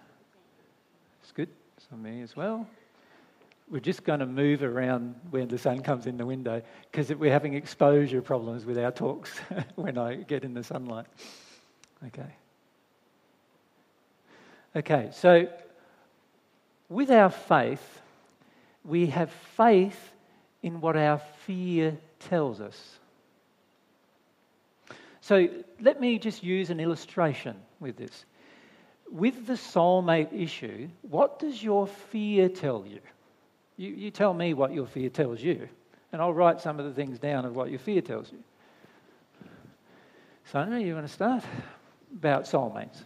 It's 1.21 1.31
good, 1.31 1.49
so 1.89 1.95
me 1.95 2.21
as 2.21 2.35
well. 2.35 2.67
We're 3.69 3.79
just 3.79 4.03
going 4.03 4.19
to 4.19 4.25
move 4.25 4.63
around 4.63 5.15
when 5.29 5.47
the 5.47 5.57
sun 5.57 5.81
comes 5.81 6.07
in 6.07 6.17
the 6.17 6.25
window 6.25 6.61
because 6.91 7.13
we're 7.13 7.31
having 7.31 7.53
exposure 7.53 8.21
problems 8.21 8.65
with 8.65 8.77
our 8.77 8.91
talks 8.91 9.39
when 9.75 9.97
I 9.97 10.15
get 10.15 10.43
in 10.43 10.53
the 10.53 10.63
sunlight. 10.63 11.05
Okay. 12.07 12.35
Okay, 14.75 15.09
so 15.13 15.47
with 16.91 17.09
our 17.09 17.29
faith, 17.29 18.01
we 18.83 19.07
have 19.07 19.31
faith 19.55 20.11
in 20.61 20.81
what 20.81 20.97
our 20.97 21.19
fear 21.45 21.97
tells 22.19 22.59
us. 22.59 22.99
So 25.21 25.47
let 25.79 26.01
me 26.01 26.19
just 26.19 26.43
use 26.43 26.69
an 26.69 26.81
illustration 26.81 27.55
with 27.79 27.95
this. 27.95 28.25
With 29.09 29.47
the 29.47 29.53
soulmate 29.53 30.33
issue, 30.33 30.89
what 31.03 31.39
does 31.39 31.63
your 31.63 31.87
fear 31.87 32.49
tell 32.49 32.85
you? 32.85 32.99
You, 33.77 33.89
you 33.93 34.11
tell 34.11 34.33
me 34.33 34.53
what 34.53 34.73
your 34.73 34.85
fear 34.85 35.09
tells 35.09 35.41
you, 35.41 35.69
and 36.11 36.21
I'll 36.21 36.33
write 36.33 36.59
some 36.59 36.77
of 36.77 36.85
the 36.85 36.93
things 36.93 37.19
down 37.19 37.45
of 37.45 37.55
what 37.55 37.69
your 37.69 37.79
fear 37.79 38.01
tells 38.01 38.29
you. 38.29 38.39
Sandra, 40.51 40.81
you 40.81 40.93
want 40.93 41.07
to 41.07 41.13
start? 41.13 41.43
About 42.17 42.43
soulmates. 42.43 42.97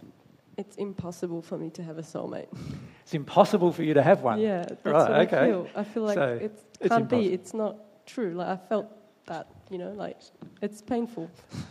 It's 0.57 0.76
impossible 0.78 1.44
for 1.44 1.60
me 1.60 1.70
to 1.72 1.84
have 1.84 1.99
a 1.99 2.03
soulmate. 2.03 2.48
It's 3.06 3.14
impossible 3.14 3.72
for 3.72 3.84
you 3.84 3.94
to 3.94 4.02
have 4.02 4.23
one. 4.23 4.40
Yeah, 4.40 4.65
that's 4.68 4.84
right, 4.84 4.94
what 4.94 5.11
okay. 5.27 5.38
I 5.38 5.45
feel. 5.45 5.69
I 5.76 5.84
feel 5.84 6.03
like 6.03 6.15
So, 6.15 6.49
it 6.82 6.90
can't 6.90 7.07
be. 7.07 7.32
It's 7.32 7.53
not 7.53 7.77
true. 8.07 8.34
Like 8.34 8.48
I 8.48 8.57
felt 8.57 8.88
that, 9.27 9.48
you 9.69 9.77
know, 9.77 9.91
like 9.91 10.18
it's 10.64 10.82
painful. 10.82 11.30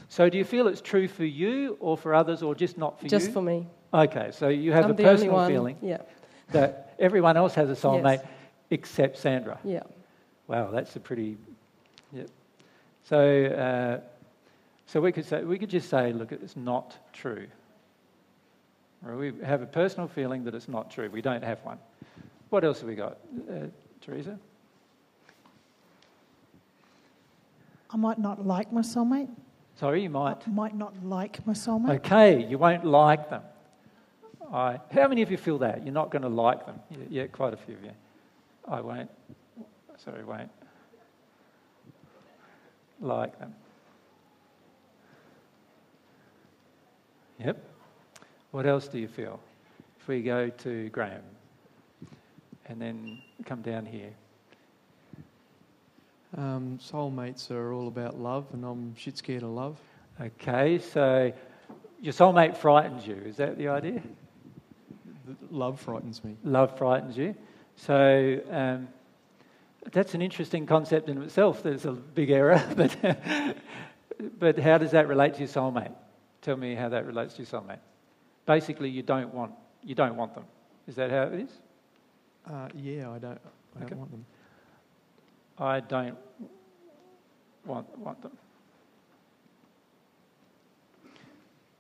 So 0.09 0.29
do 0.29 0.39
you 0.39 0.45
feel 0.45 0.69
it's 0.69 0.81
true 0.81 1.09
for 1.09 1.25
you 1.25 1.77
or 1.81 1.99
for 1.99 2.15
others 2.15 2.41
or 2.45 2.55
just 2.55 2.79
not 2.79 3.01
for 3.01 3.07
you? 3.07 3.11
Just 3.11 3.33
for 3.33 3.43
me. 3.43 3.67
Okay, 3.93 4.31
so 4.31 4.49
you 4.49 4.71
have 4.71 4.85
I'm 4.85 4.93
a 4.93 4.95
personal 4.95 5.35
one, 5.35 5.51
feeling 5.51 5.77
yeah. 5.83 6.03
that 6.53 6.95
everyone 7.01 7.37
else 7.37 7.55
has 7.55 7.69
a 7.69 7.75
soulmate 7.75 8.19
Yes. 8.19 8.27
except 8.71 9.17
Sandra. 9.19 9.59
Yeah. 9.65 9.83
Wow, 10.47 10.71
that's 10.71 10.95
a 10.95 11.01
pretty. 11.01 11.37
Yep. 12.13 12.31
So, 13.03 13.47
uh, 13.47 14.01
so 14.87 15.01
we 15.01 15.11
could 15.11 15.25
say 15.25 15.43
we 15.43 15.59
could 15.59 15.71
just 15.71 15.91
say, 15.91 16.13
look, 16.13 16.31
it's 16.31 16.57
not 16.57 16.97
true. 17.13 17.49
Or 19.07 19.17
we 19.17 19.33
have 19.45 19.63
a 19.63 19.67
personal 19.67 20.09
feeling 20.09 20.45
that 20.45 20.55
it's 20.55 20.69
not 20.69 20.91
true. 20.91 21.11
We 21.11 21.21
don't 21.21 21.45
have 21.45 21.59
one. 21.63 21.79
What 22.51 22.65
else 22.65 22.81
have 22.81 22.89
we 22.89 22.95
got, 22.95 23.19
uh, 23.51 23.67
Teresa? 24.01 24.39
I 27.91 27.97
might 27.97 28.19
not 28.19 28.47
like 28.47 28.73
my 28.73 28.81
soulmate. 28.81 29.29
Sorry, 29.77 30.03
you 30.03 30.11
might. 30.11 30.47
I 30.47 30.51
might 30.51 30.75
not 30.75 30.95
like 31.05 31.47
my 31.47 31.53
soulmate. 31.53 31.97
Okay, 31.97 32.45
you 32.45 32.59
won't 32.59 32.85
like 32.85 33.29
them. 33.29 33.43
I, 34.53 34.81
how 34.93 35.09
many 35.09 35.23
of 35.23 35.31
you 35.31 35.37
feel 35.37 35.59
that? 35.59 35.85
You're 35.85 35.93
not 35.93 36.11
going 36.11 36.23
to 36.23 36.29
like 36.29 36.65
them? 36.65 36.81
Yeah, 36.91 36.99
yeah, 37.11 37.27
quite 37.27 37.53
a 37.53 37.57
few 37.57 37.75
of 37.75 37.83
you. 37.83 37.91
I 38.69 38.81
won't. 38.81 39.11
Sorry, 39.97 40.25
won't 40.25 40.51
like 43.01 43.39
them. 43.39 43.55
Yep. 47.39 47.74
What 48.55 48.67
else 48.67 48.87
do 48.87 49.01
you 49.01 49.09
feel? 49.09 49.41
If 49.99 50.07
we 50.07 50.23
go 50.23 50.49
to 50.49 50.89
Graham 50.91 51.25
and 52.67 52.81
then 52.81 53.21
come 53.47 53.63
down 53.63 53.85
here. 53.85 54.13
Um, 56.39 56.79
soulmates 56.81 57.51
are 57.51 57.73
all 57.73 57.89
about 57.89 58.17
love, 58.17 58.47
and 58.53 58.65
I'm 58.65 58.95
shit 58.95 59.19
scared 59.19 59.43
of 59.43 59.49
love. 59.49 59.77
Okay, 60.21 60.79
so 60.79 61.33
your 62.01 62.13
soulmate 62.13 62.57
frightens 62.57 63.05
you. 63.05 63.17
Is 63.27 63.39
that 63.39 63.59
the 63.59 63.67
idea? 63.67 64.01
Love 65.51 65.81
frightens 65.81 66.23
me. 66.23 66.37
Love 66.45 66.79
frightens 66.79 67.17
you. 67.17 67.35
So 67.75 68.41
um, 68.53 68.87
that's 69.91 70.15
an 70.15 70.23
interesting 70.23 70.65
concept 70.65 71.09
in 71.09 71.21
itself. 71.25 71.61
There's 71.61 71.87
a 71.87 71.93
big 71.93 72.31
error, 72.31 72.65
but 72.77 72.97
but 74.39 74.61
how 74.61 74.79
does 74.79 74.93
that 74.93 75.09
relate 75.09 75.35
to 75.35 75.41
your 75.41 75.49
soulmate? 75.49 75.93
Tell 76.41 76.57
me 76.57 76.77
how 76.77 76.91
that 76.91 77.05
relates 77.05 77.35
to 77.35 77.43
your 77.43 77.49
soulmate. 77.49 77.81
Basically, 78.47 78.91
you 78.91 79.03
don't 79.03 79.33
want 79.33 79.53
you 79.83 79.95
don't 79.95 80.17
want 80.17 80.35
them. 80.35 80.45
Is 80.87 80.97
that 80.97 81.11
how 81.11 81.23
it 81.25 81.41
is? 81.41 81.51
Uh, 82.47 82.69
yeah, 82.75 83.11
I 83.11 83.19
don't. 83.19 83.41
I 83.77 83.85
don't 83.85 83.99
want 83.99 84.11
them. 84.11 84.27
I 85.59 85.81
don't 85.81 86.17
want 87.65 87.99
want 87.99 88.23
them. 88.23 88.33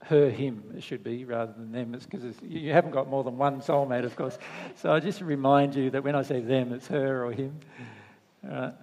Her, 0.04 0.28
him, 0.28 0.62
it 0.76 0.82
should 0.82 1.02
be 1.02 1.24
rather 1.24 1.52
than 1.52 1.72
them. 1.72 1.94
It's 1.94 2.04
because 2.04 2.22
you 2.42 2.72
haven't 2.72 2.90
got 2.90 3.08
more 3.08 3.24
than 3.24 3.38
one 3.38 3.62
soulmate, 3.62 4.04
of 4.04 4.14
course. 4.16 4.38
So 4.76 4.92
I 4.92 5.00
just 5.00 5.22
remind 5.22 5.74
you 5.74 5.88
that 5.90 6.04
when 6.04 6.14
I 6.14 6.20
say 6.20 6.40
them, 6.40 6.74
it's 6.74 6.86
her 6.88 7.24
or 7.24 7.32
him. 7.32 7.58
All 8.44 8.50
right. 8.50 8.74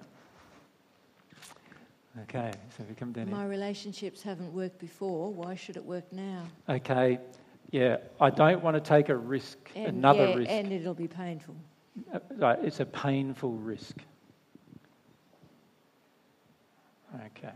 Okay, 2.23 2.51
so 2.75 2.83
we 2.89 2.95
come 2.95 3.11
down 3.11 3.27
here. 3.27 3.35
My 3.35 3.45
relationships 3.45 4.21
haven't 4.21 4.51
worked 4.51 4.79
before. 4.79 5.31
Why 5.31 5.55
should 5.55 5.77
it 5.77 5.85
work 5.85 6.11
now? 6.11 6.43
Okay, 6.67 7.19
yeah, 7.71 7.97
I 8.19 8.29
don't 8.29 8.61
want 8.61 8.75
to 8.75 8.81
take 8.81 9.09
a 9.09 9.15
risk, 9.15 9.57
And, 9.75 9.87
another 9.87 10.27
yeah, 10.27 10.35
risk. 10.35 10.51
and 10.51 10.71
it'll 10.71 10.93
be 10.93 11.07
painful. 11.07 11.55
Uh, 12.13 12.55
it's 12.61 12.79
a 12.79 12.85
painful 12.85 13.53
risk. 13.53 13.97
Okay. 17.15 17.53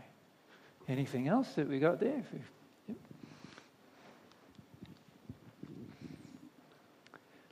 Anything 0.88 1.28
else 1.28 1.48
that 1.54 1.68
we 1.68 1.78
got 1.78 2.00
there? 2.00 2.22
Yep. 2.88 2.96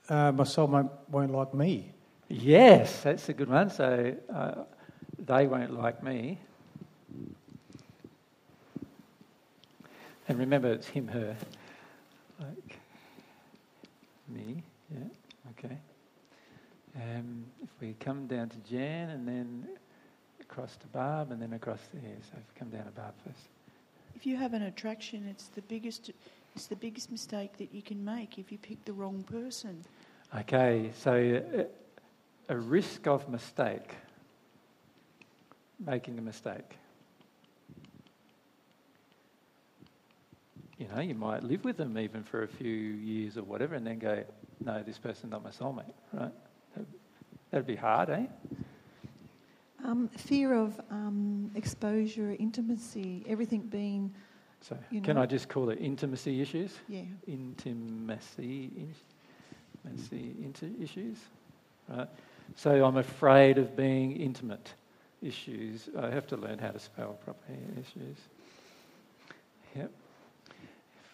Uh, 0.09 0.33
my 0.33 0.45
soulmate 0.45 0.91
won't 1.11 1.33
like 1.33 1.55
me. 1.55 1.91
Yes, 2.29 3.03
that's 3.03 3.29
a 3.29 3.33
good 3.33 3.49
one. 3.49 3.71
So 3.71 4.15
uh, 4.33 4.55
they 5.19 5.47
won't 5.47 5.73
like 5.73 6.03
me. 6.03 6.39
And 10.29 10.39
remember, 10.39 10.73
it's 10.73 10.87
him, 10.87 11.09
her. 11.09 11.37
Me, 14.29 14.63
yeah, 14.91 15.05
okay. 15.51 15.79
Um, 16.97 17.45
if 17.63 17.71
we 17.81 17.95
come 18.01 18.27
down 18.27 18.49
to 18.49 18.57
Jan 18.59 19.11
and 19.11 19.27
then 19.27 19.67
across 20.41 20.77
to 20.77 20.87
Barb 20.89 21.33
and 21.33 21.43
then 21.43 21.53
across 21.53 21.81
there. 21.93 22.17
So 22.31 22.39
if 22.39 22.45
we 22.55 22.59
come 22.59 22.71
down 22.71 22.85
to 22.85 22.91
Barb 22.93 23.15
first. 23.27 23.49
If 24.15 24.25
you 24.25 24.37
have 24.37 24.55
an 24.55 24.63
attraction, 24.63 25.27
it's 25.29 25.49
the 25.49 25.63
biggest, 25.63 26.11
it's 26.55 26.67
the 26.67 26.77
biggest 26.77 27.11
mistake 27.11 27.57
that 27.59 27.75
you 27.75 27.83
can 27.83 28.05
make 28.05 28.39
if 28.39 28.53
you 28.53 28.59
pick 28.59 28.85
the 28.85 28.93
wrong 28.93 29.25
person. 29.25 29.85
Okay, 30.39 30.91
so 30.97 31.43
uh, 31.59 31.65
a 32.49 32.57
risk 32.57 33.07
of 33.07 33.29
mistake, 33.29 33.95
making 35.85 36.19
a 36.19 36.23
mistake. 36.23 36.79
You 40.79 40.89
know, 40.89 41.01
you 41.01 41.15
might 41.15 41.45
live 41.45 41.65
with 41.65 41.77
them 41.77 41.97
even 41.99 42.25
for 42.25 42.43
a 42.43 42.49
few 42.49 42.69
years 42.69 43.37
or 43.37 43.43
whatever, 43.43 43.75
and 43.75 43.87
then 43.87 43.99
go, 43.99 44.25
no, 44.65 44.83
this 44.83 44.99
person's 44.99 45.31
not 45.31 45.45
my 45.45 45.51
soulmate, 45.51 45.93
right? 46.13 46.33
That'd, 47.51 47.67
be 47.67 47.77
hard, 47.77 48.11
eh? 48.11 48.27
Um, 49.85 50.09
fear 50.09 50.55
of 50.55 50.81
um, 50.91 51.53
exposure, 51.55 52.35
intimacy, 52.41 53.25
everything 53.29 53.61
being. 53.61 54.13
So, 54.61 54.77
can 54.91 55.15
know- 55.15 55.23
I 55.23 55.27
just 55.27 55.49
call 55.49 55.71
it 55.71 55.79
intimacy 55.81 56.41
issues? 56.41 56.77
Yeah. 56.89 57.03
Intimacy, 57.29 58.71
intimacy 59.87 60.75
issues, 60.81 61.19
right? 61.89 62.09
So 62.57 62.85
I'm 62.85 62.97
afraid 62.97 63.59
of 63.59 63.77
being 63.77 64.17
intimate 64.17 64.75
issues. 65.23 65.89
I 65.99 66.11
have 66.11 66.27
to 66.29 66.37
learn 66.37 66.59
how 66.59 66.71
to 66.71 66.79
spell 66.79 67.13
properly. 67.25 67.59
Issues. 67.75 68.19
Yep. 69.77 69.91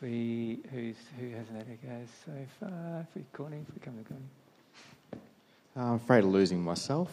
We, 0.00 0.60
who's, 0.72 0.96
who 1.18 1.30
hasn't 1.30 1.56
had 1.58 1.66
a 1.66 1.86
go 1.86 2.00
so 2.24 2.32
far? 2.58 3.06
Corny, 3.34 3.58
if 3.68 3.74
we 3.74 3.80
come 3.80 3.98
to 3.98 4.04
Corny. 4.04 5.22
I'm 5.76 5.94
afraid 5.94 6.24
of 6.24 6.30
losing 6.30 6.62
myself. 6.62 7.10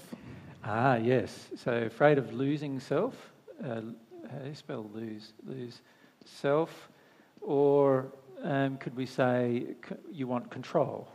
Ah, 0.63 0.95
yes. 0.95 1.49
So 1.57 1.71
afraid 1.73 2.17
of 2.17 2.33
losing 2.33 2.79
self. 2.79 3.13
Uh, 3.61 3.81
how 4.31 4.37
do 4.41 4.49
you 4.49 4.55
spell 4.55 4.89
lose? 4.93 5.33
Lose 5.45 5.81
self. 6.25 6.89
Or 7.41 8.07
um, 8.43 8.77
could 8.77 8.95
we 8.95 9.05
say 9.05 9.63
you 10.11 10.27
want 10.27 10.49
control? 10.49 11.09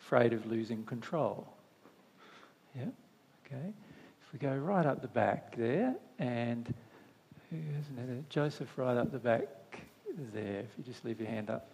Afraid 0.00 0.32
of 0.32 0.46
losing 0.46 0.84
control. 0.84 1.46
Yeah. 2.76 2.84
Okay. 3.44 3.72
If 4.22 4.32
we 4.32 4.38
go 4.38 4.54
right 4.54 4.86
up 4.86 5.02
the 5.02 5.08
back 5.08 5.56
there, 5.56 5.94
and 6.18 6.72
Who 7.50 7.56
hasn't 7.76 7.98
had 7.98 8.08
it? 8.08 8.30
Joseph, 8.30 8.68
right 8.76 8.96
up 8.96 9.10
the 9.10 9.18
back 9.18 9.46
there. 10.32 10.60
If 10.60 10.70
you 10.78 10.84
just 10.84 11.04
leave 11.04 11.20
your 11.20 11.28
hand 11.28 11.50
up. 11.50 11.70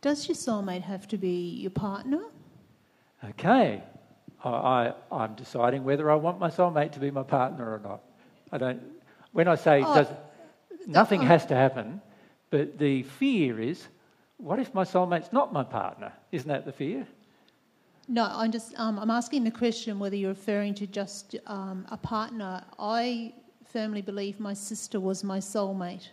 Does 0.00 0.28
your 0.28 0.36
soulmate 0.36 0.82
have 0.82 1.08
to 1.08 1.16
be 1.16 1.50
your 1.50 1.70
partner? 1.70 2.20
Okay. 3.24 3.82
I, 4.44 4.48
I, 4.48 4.94
I'm 5.10 5.34
deciding 5.34 5.84
whether 5.84 6.10
I 6.10 6.14
want 6.14 6.38
my 6.38 6.48
soulmate 6.50 6.92
to 6.92 7.00
be 7.00 7.10
my 7.10 7.22
partner 7.22 7.72
or 7.72 7.78
not. 7.78 8.00
I 8.52 8.58
don't. 8.58 8.82
When 9.32 9.48
I 9.48 9.54
say 9.56 9.82
Oh, 9.84 9.94
does, 9.94 10.08
nothing 10.86 11.22
oh. 11.22 11.24
has 11.24 11.46
to 11.46 11.54
happen, 11.54 12.00
but 12.50 12.78
the 12.78 13.02
fear 13.02 13.60
is, 13.60 13.88
what 14.38 14.58
if 14.58 14.72
my 14.74 14.84
soulmate's 14.84 15.32
not 15.32 15.52
my 15.52 15.64
partner? 15.64 16.12
Isn't 16.30 16.48
that 16.48 16.64
the 16.64 16.72
fear? 16.72 17.06
No, 18.08 18.30
I'm 18.30 18.52
just 18.52 18.78
um, 18.78 18.98
I'm 18.98 19.10
asking 19.10 19.42
the 19.44 19.50
question 19.50 19.98
whether 19.98 20.14
you're 20.14 20.30
referring 20.30 20.74
to 20.74 20.86
just 20.86 21.34
um, 21.46 21.86
a 21.90 21.96
partner. 21.96 22.62
I 22.78 23.34
firmly 23.72 24.02
believe 24.02 24.40
my 24.40 24.54
sister 24.54 25.00
was 25.00 25.24
my 25.24 25.38
soulmate. 25.38 26.08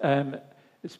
Um, 0.00 0.36
it's 0.82 0.98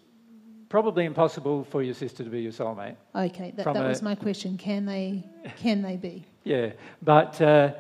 probably 0.69 1.05
impossible 1.05 1.65
for 1.65 1.83
your 1.83 1.95
sister 1.95 2.25
to 2.25 2.31
be 2.31 2.43
your 2.43 2.53
soulmate. 2.53 2.97
Okay, 3.15 3.53
that, 3.57 3.65
that 3.65 3.85
a- 3.85 3.89
was 3.89 4.03
my 4.03 4.15
question. 4.15 4.59
Can 4.59 4.87
they 4.87 5.25
can 5.57 5.83
they 5.83 5.97
be? 5.97 6.25
Yeah, 6.43 6.71
but 7.03 7.39
uh, 7.43 7.75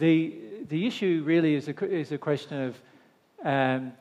the 0.00 0.34
the 0.68 0.84
issue 0.84 1.22
really 1.24 1.54
is 1.54 1.68
a 1.68 1.84
is 1.84 2.10
a 2.10 2.18
question 2.18 2.60
of 2.60 2.80
um, 3.44 3.92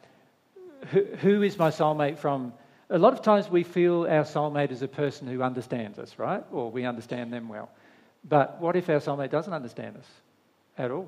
who, 0.87 1.05
who 1.21 1.41
is 1.43 1.57
my 1.59 1.69
soulmate 1.69 2.17
from. 2.17 2.53
A 2.89 2.97
lot 2.97 3.13
of 3.13 3.21
times 3.21 3.49
we 3.49 3.61
feel 3.61 4.07
our 4.09 4.23
soulmate 4.23 4.71
is 4.71 4.81
a 4.81 4.87
person 4.87 5.27
who 5.27 5.43
understands 5.43 5.99
us, 5.99 6.17
right? 6.17 6.43
Or 6.51 6.71
we 6.71 6.85
understand 6.85 7.31
them 7.31 7.47
well. 7.47 7.69
But 8.27 8.59
what 8.59 8.75
if 8.75 8.89
our 8.89 8.99
soulmate 8.99 9.29
doesn't 9.29 9.53
understand 9.53 9.97
us 9.97 10.07
at 10.75 10.89
all? 10.89 11.07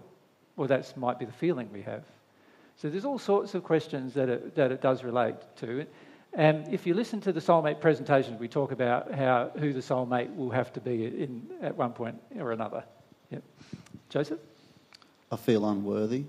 Well, 0.56 0.68
that 0.68 0.96
might 0.98 1.20
be 1.20 1.26
the 1.26 1.32
feeling 1.32 1.70
we 1.72 1.82
have. 1.84 2.04
So 2.78 2.90
there's 2.90 3.06
all 3.06 3.20
sorts 3.20 3.54
of 3.54 3.64
questions 3.64 4.14
that 4.16 4.30
it, 4.30 4.56
that 4.56 4.72
it 4.72 4.82
does 4.82 5.04
relate 5.04 5.36
to. 5.58 5.86
And 6.34 6.74
if 6.74 6.88
you 6.88 6.94
listen 6.94 7.20
to 7.22 7.34
the 7.34 7.42
soulmate 7.42 7.82
presentations, 7.82 8.40
we 8.40 8.48
talk 8.48 8.72
about 8.72 9.14
how 9.14 9.52
who 9.58 9.74
the 9.74 9.82
soulmate 9.82 10.36
will 10.36 10.52
have 10.52 10.72
to 10.74 10.82
be 10.82 11.06
in 11.06 11.48
at 11.62 11.76
one 11.76 11.92
point 11.92 12.22
or 12.40 12.54
another. 12.54 12.84
Yep. 13.30 13.44
Joseph? 14.10 14.40
I 15.32 15.36
feel 15.36 15.68
unworthy. 15.68 16.26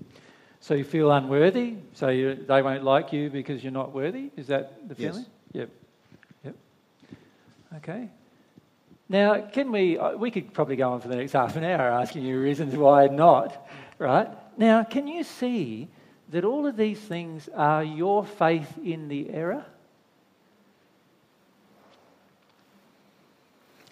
So 0.59 0.73
you 0.73 0.85
feel 0.85 1.11
unworthy, 1.11 1.75
so 1.93 2.07
you, 2.07 2.35
they 2.35 2.61
won't 2.61 2.83
like 2.83 3.11
you 3.11 3.29
because 3.29 3.61
you're 3.63 3.73
not 3.73 3.93
worthy? 3.93 4.31
Is 4.37 4.47
that 4.47 4.87
the 4.87 4.95
feeling? 4.95 5.25
Yes. 5.51 5.67
Yep. 5.67 5.69
Yep. 6.45 6.55
Okay. 7.77 8.09
Now, 9.09 9.41
can 9.41 9.71
we, 9.71 9.97
uh, 9.97 10.15
we 10.15 10.31
could 10.31 10.53
probably 10.53 10.77
go 10.77 10.91
on 10.91 11.01
for 11.01 11.09
the 11.09 11.17
next 11.17 11.33
half 11.33 11.57
an 11.57 11.65
hour 11.65 11.81
asking 11.81 12.23
you 12.23 12.39
reasons 12.39 12.75
why 12.77 13.07
not, 13.07 13.67
right? 13.97 14.27
Now, 14.57 14.83
can 14.83 15.07
you 15.07 15.23
see 15.23 15.87
that 16.29 16.43
all 16.43 16.65
of 16.65 16.77
these 16.77 16.99
things 16.99 17.49
are 17.55 17.83
your 17.83 18.25
faith 18.25 18.77
in 18.83 19.07
the 19.07 19.29
error? 19.29 19.65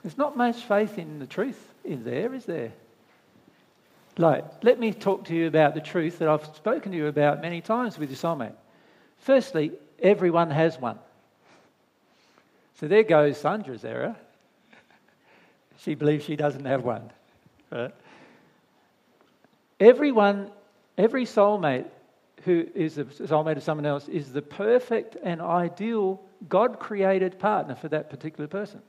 There's 0.01 0.17
not 0.17 0.35
much 0.35 0.57
faith 0.63 0.97
in 0.97 1.19
the 1.19 1.27
truth 1.27 1.59
in 1.83 2.03
there, 2.03 2.33
is 2.33 2.45
there? 2.45 2.71
Like, 4.17 4.45
let 4.63 4.79
me 4.79 4.91
talk 4.91 5.25
to 5.25 5.35
you 5.35 5.47
about 5.47 5.73
the 5.73 5.81
truth 5.81 6.19
that 6.19 6.27
I've 6.27 6.45
spoken 6.55 6.91
to 6.91 6.97
you 6.97 7.07
about 7.07 7.41
many 7.41 7.61
times 7.61 7.97
with 7.97 8.09
your 8.09 8.17
soulmate. 8.17 8.55
Firstly, 9.19 9.71
everyone 10.01 10.49
has 10.49 10.79
one. 10.79 10.99
So 12.79 12.87
there 12.87 13.03
goes 13.03 13.37
Sandra's 13.37 13.85
error. 13.85 14.15
She 15.77 15.95
believes 15.95 16.25
she 16.25 16.35
doesn't 16.35 16.65
have 16.65 16.83
one. 16.83 17.11
Right? 17.71 17.93
Everyone, 19.81 20.51
every 20.95 21.25
soulmate 21.25 21.87
who 22.43 22.67
is 22.75 22.99
a 22.99 23.05
soulmate 23.05 23.57
of 23.57 23.63
someone 23.63 23.87
else 23.87 24.07
is 24.07 24.31
the 24.31 24.41
perfect 24.41 25.17
and 25.23 25.41
ideal 25.41 26.21
God 26.47 26.79
created 26.79 27.39
partner 27.39 27.73
for 27.73 27.87
that 27.89 28.11
particular 28.11 28.47
person. 28.47 28.81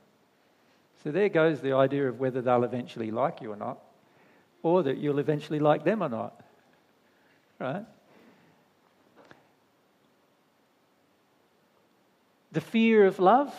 So 1.03 1.11
there 1.11 1.29
goes 1.29 1.61
the 1.61 1.73
idea 1.73 2.07
of 2.07 2.19
whether 2.19 2.41
they'll 2.41 2.63
eventually 2.63 3.09
like 3.09 3.41
you 3.41 3.51
or 3.51 3.55
not, 3.55 3.79
or 4.61 4.83
that 4.83 4.97
you'll 4.97 5.17
eventually 5.17 5.59
like 5.59 5.83
them 5.83 6.03
or 6.03 6.09
not. 6.09 6.39
Right? 7.59 7.85
The 12.51 12.61
fear 12.61 13.07
of 13.07 13.17
love, 13.17 13.51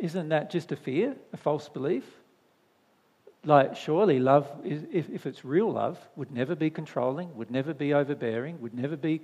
isn't 0.00 0.30
that 0.30 0.50
just 0.50 0.72
a 0.72 0.76
fear, 0.76 1.16
a 1.34 1.36
false 1.36 1.68
belief? 1.68 2.04
Like, 3.44 3.74
surely 3.74 4.18
love, 4.18 4.50
if, 4.64 5.08
if 5.08 5.24
it's 5.24 5.44
real 5.44 5.72
love, 5.72 5.98
would 6.14 6.30
never 6.30 6.54
be 6.54 6.68
controlling, 6.68 7.34
would 7.36 7.50
never 7.50 7.72
be 7.72 7.94
overbearing, 7.94 8.60
would 8.60 8.74
never 8.74 8.96
be 8.96 9.22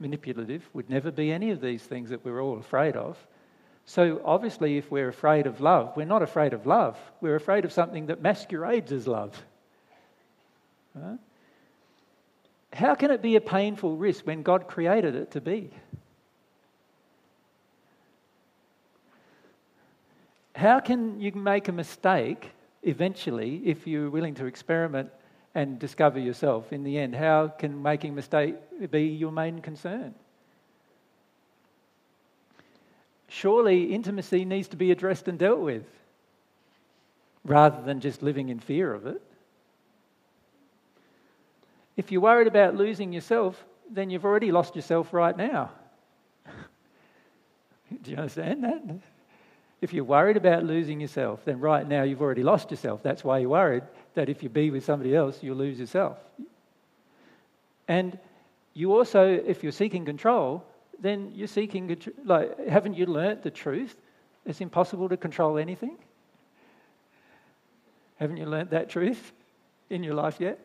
manipulative, 0.00 0.68
would 0.72 0.90
never 0.90 1.12
be 1.12 1.30
any 1.30 1.50
of 1.50 1.60
these 1.60 1.82
things 1.82 2.10
that 2.10 2.24
we're 2.24 2.40
all 2.40 2.58
afraid 2.58 2.96
of. 2.96 3.16
So, 3.84 4.20
obviously, 4.24 4.78
if 4.78 4.90
we're 4.90 5.08
afraid 5.08 5.46
of 5.46 5.60
love, 5.60 5.92
we're 5.96 6.06
not 6.06 6.22
afraid 6.22 6.52
of 6.52 6.66
love. 6.66 6.98
We're 7.20 7.36
afraid 7.36 7.64
of 7.64 7.72
something 7.72 8.06
that 8.06 8.20
masquerades 8.20 8.90
as 8.90 9.06
love. 9.06 9.40
How 12.72 12.94
can 12.94 13.10
it 13.10 13.22
be 13.22 13.36
a 13.36 13.40
painful 13.40 13.96
risk 13.96 14.26
when 14.26 14.42
God 14.42 14.66
created 14.66 15.14
it 15.14 15.32
to 15.32 15.40
be? 15.40 15.70
How 20.54 20.80
can 20.80 21.20
you 21.20 21.32
make 21.32 21.68
a 21.68 21.72
mistake 21.72 22.50
eventually 22.82 23.62
if 23.64 23.86
you're 23.86 24.10
willing 24.10 24.34
to 24.34 24.46
experiment 24.46 25.10
and 25.54 25.78
discover 25.78 26.18
yourself 26.18 26.72
in 26.72 26.84
the 26.84 26.98
end? 26.98 27.14
How 27.14 27.48
can 27.48 27.82
making 27.82 28.14
mistake 28.14 28.56
be 28.90 29.04
your 29.04 29.32
main 29.32 29.60
concern? 29.60 30.14
Surely 33.28 33.94
intimacy 33.94 34.44
needs 34.44 34.68
to 34.68 34.76
be 34.76 34.90
addressed 34.90 35.28
and 35.28 35.38
dealt 35.38 35.60
with 35.60 35.84
rather 37.44 37.82
than 37.82 38.00
just 38.00 38.22
living 38.22 38.48
in 38.48 38.60
fear 38.60 38.92
of 38.92 39.06
it. 39.06 39.22
If 41.96 42.12
you're 42.12 42.20
worried 42.20 42.46
about 42.46 42.74
losing 42.74 43.12
yourself, 43.12 43.62
then 43.90 44.10
you've 44.10 44.24
already 44.24 44.52
lost 44.52 44.76
yourself 44.76 45.12
right 45.12 45.36
now. 45.36 45.70
Do 48.02 48.10
you 48.10 48.16
understand 48.16 48.64
that? 48.64 48.82
If 49.82 49.92
you're 49.92 50.04
worried 50.04 50.36
about 50.36 50.64
losing 50.64 51.00
yourself, 51.00 51.44
then 51.44 51.58
right 51.58 51.86
now 51.86 52.04
you've 52.04 52.22
already 52.22 52.44
lost 52.44 52.70
yourself. 52.70 53.02
That's 53.02 53.24
why 53.24 53.40
you're 53.40 53.50
worried 53.50 53.82
that 54.14 54.28
if 54.28 54.42
you 54.42 54.48
be 54.48 54.70
with 54.70 54.84
somebody 54.84 55.14
else, 55.14 55.42
you'll 55.42 55.56
lose 55.56 55.78
yourself. 55.78 56.18
And 57.88 58.16
you 58.74 58.96
also, 58.96 59.28
if 59.28 59.64
you're 59.64 59.72
seeking 59.72 60.04
control, 60.04 60.64
then 61.00 61.32
you're 61.34 61.48
seeking, 61.48 62.00
like, 62.24 62.68
haven't 62.68 62.94
you 62.94 63.06
learnt 63.06 63.42
the 63.42 63.50
truth? 63.50 63.96
It's 64.46 64.60
impossible 64.60 65.08
to 65.08 65.16
control 65.16 65.58
anything. 65.58 65.98
Haven't 68.16 68.36
you 68.36 68.46
learnt 68.46 68.70
that 68.70 68.88
truth 68.88 69.32
in 69.90 70.04
your 70.04 70.14
life 70.14 70.36
yet? 70.38 70.60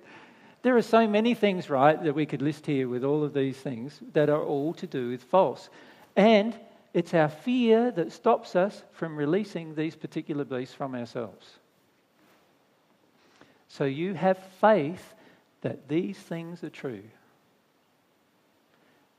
There 0.62 0.78
are 0.78 0.84
so 0.84 1.08
many 1.08 1.34
things, 1.34 1.72
right, 1.72 2.02
that 2.04 2.14
we 2.14 2.28
could 2.28 2.44
list 2.44 2.68
here 2.68 2.88
with 2.88 3.04
all 3.04 3.24
of 3.24 3.34
these 3.34 3.58
things 3.58 4.00
that 4.14 4.30
are 4.30 4.44
all 4.44 4.74
to 4.76 4.86
do 4.86 5.10
with 5.10 5.24
false. 5.24 5.70
And 6.16 6.56
it's 6.94 7.14
our 7.14 7.30
fear 7.30 7.92
that 7.92 8.12
stops 8.12 8.56
us 8.56 8.84
from 8.92 9.16
releasing 9.16 9.76
these 9.76 9.96
particular 9.96 10.44
beasts 10.44 10.74
from 10.74 10.96
ourselves. 10.96 11.48
So 13.68 13.84
you 13.84 14.14
have 14.14 14.38
faith 14.62 15.14
that 15.62 15.88
these 15.88 16.18
things 16.18 16.64
are 16.64 16.70
true. 16.70 17.04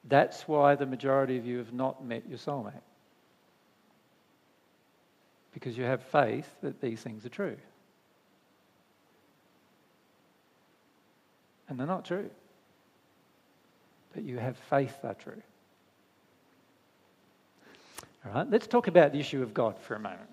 That's 0.05 0.49
why 0.49 0.75
the 0.75 0.87
majority 0.87 1.37
of 1.37 1.47
you 1.47 1.59
have 1.59 1.73
not 1.73 2.05
met 2.05 2.29
your 2.29 2.39
soulmate. 2.39 2.73
Because 5.53 5.77
you 5.77 5.85
have 5.85 6.03
faith 6.03 6.49
that 6.63 6.81
these 6.81 7.01
things 7.01 7.27
are 7.27 7.31
true. 7.31 7.57
And 11.69 11.79
they're 11.79 11.87
not 11.87 12.07
true. 12.07 12.31
But 14.15 14.23
you 14.23 14.39
have 14.39 14.57
faith 14.57 14.97
they're 15.03 15.15
true. 15.15 15.43
All 18.27 18.33
right, 18.33 18.51
let's 18.51 18.67
talk 18.67 18.89
about 18.89 19.13
the 19.13 19.21
issue 19.21 19.43
of 19.43 19.55
God 19.55 19.79
for 19.79 19.95
a 19.95 20.01
moment. 20.01 20.29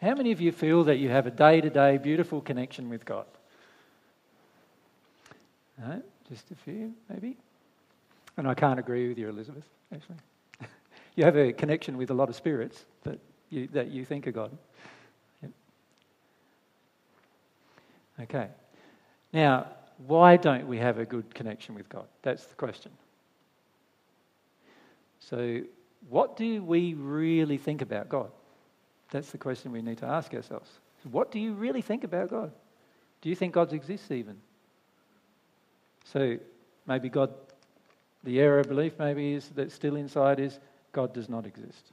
How 0.00 0.14
many 0.14 0.32
of 0.32 0.40
you 0.40 0.52
feel 0.52 0.84
that 0.84 0.96
you 0.96 1.08
have 1.08 1.26
a 1.26 1.30
day 1.30 1.60
to 1.60 1.70
day 1.70 1.98
beautiful 1.98 2.40
connection 2.40 2.90
with 2.90 3.04
God? 3.04 3.26
Just 6.28 6.50
a 6.50 6.54
few, 6.54 6.92
maybe. 7.08 7.36
And 8.36 8.48
I 8.48 8.54
can't 8.54 8.78
agree 8.78 9.08
with 9.08 9.18
you, 9.18 9.28
Elizabeth, 9.28 9.64
actually. 9.92 10.16
you 11.16 11.24
have 11.24 11.36
a 11.36 11.52
connection 11.52 11.96
with 11.96 12.10
a 12.10 12.14
lot 12.14 12.28
of 12.28 12.34
spirits 12.34 12.84
that 13.02 13.18
you, 13.50 13.68
that 13.68 13.88
you 13.88 14.04
think 14.04 14.26
are 14.26 14.32
God. 14.32 14.56
Yep. 15.42 15.50
Okay. 18.22 18.48
Now, 19.32 19.66
why 20.06 20.36
don't 20.36 20.66
we 20.66 20.78
have 20.78 20.98
a 20.98 21.04
good 21.04 21.34
connection 21.34 21.74
with 21.74 21.88
God? 21.88 22.06
That's 22.22 22.46
the 22.46 22.54
question. 22.54 22.90
So, 25.28 25.62
what 26.08 26.36
do 26.36 26.62
we 26.62 26.94
really 26.94 27.56
think 27.56 27.82
about 27.82 28.08
God? 28.08 28.30
That's 29.10 29.30
the 29.30 29.38
question 29.38 29.72
we 29.72 29.82
need 29.82 29.98
to 29.98 30.06
ask 30.06 30.34
ourselves. 30.34 30.68
What 31.10 31.30
do 31.30 31.38
you 31.38 31.52
really 31.52 31.82
think 31.82 32.04
about 32.04 32.30
God? 32.30 32.52
Do 33.22 33.28
you 33.28 33.34
think 33.34 33.54
God 33.54 33.72
exists 33.72 34.10
even? 34.10 34.36
So 36.04 36.36
maybe 36.86 37.08
God, 37.08 37.32
the 38.22 38.40
error 38.40 38.60
of 38.60 38.68
belief 38.68 38.98
maybe 38.98 39.34
is 39.34 39.48
that 39.50 39.72
still 39.72 39.96
inside 39.96 40.40
is 40.40 40.58
God 40.92 41.14
does 41.14 41.28
not 41.28 41.46
exist. 41.46 41.92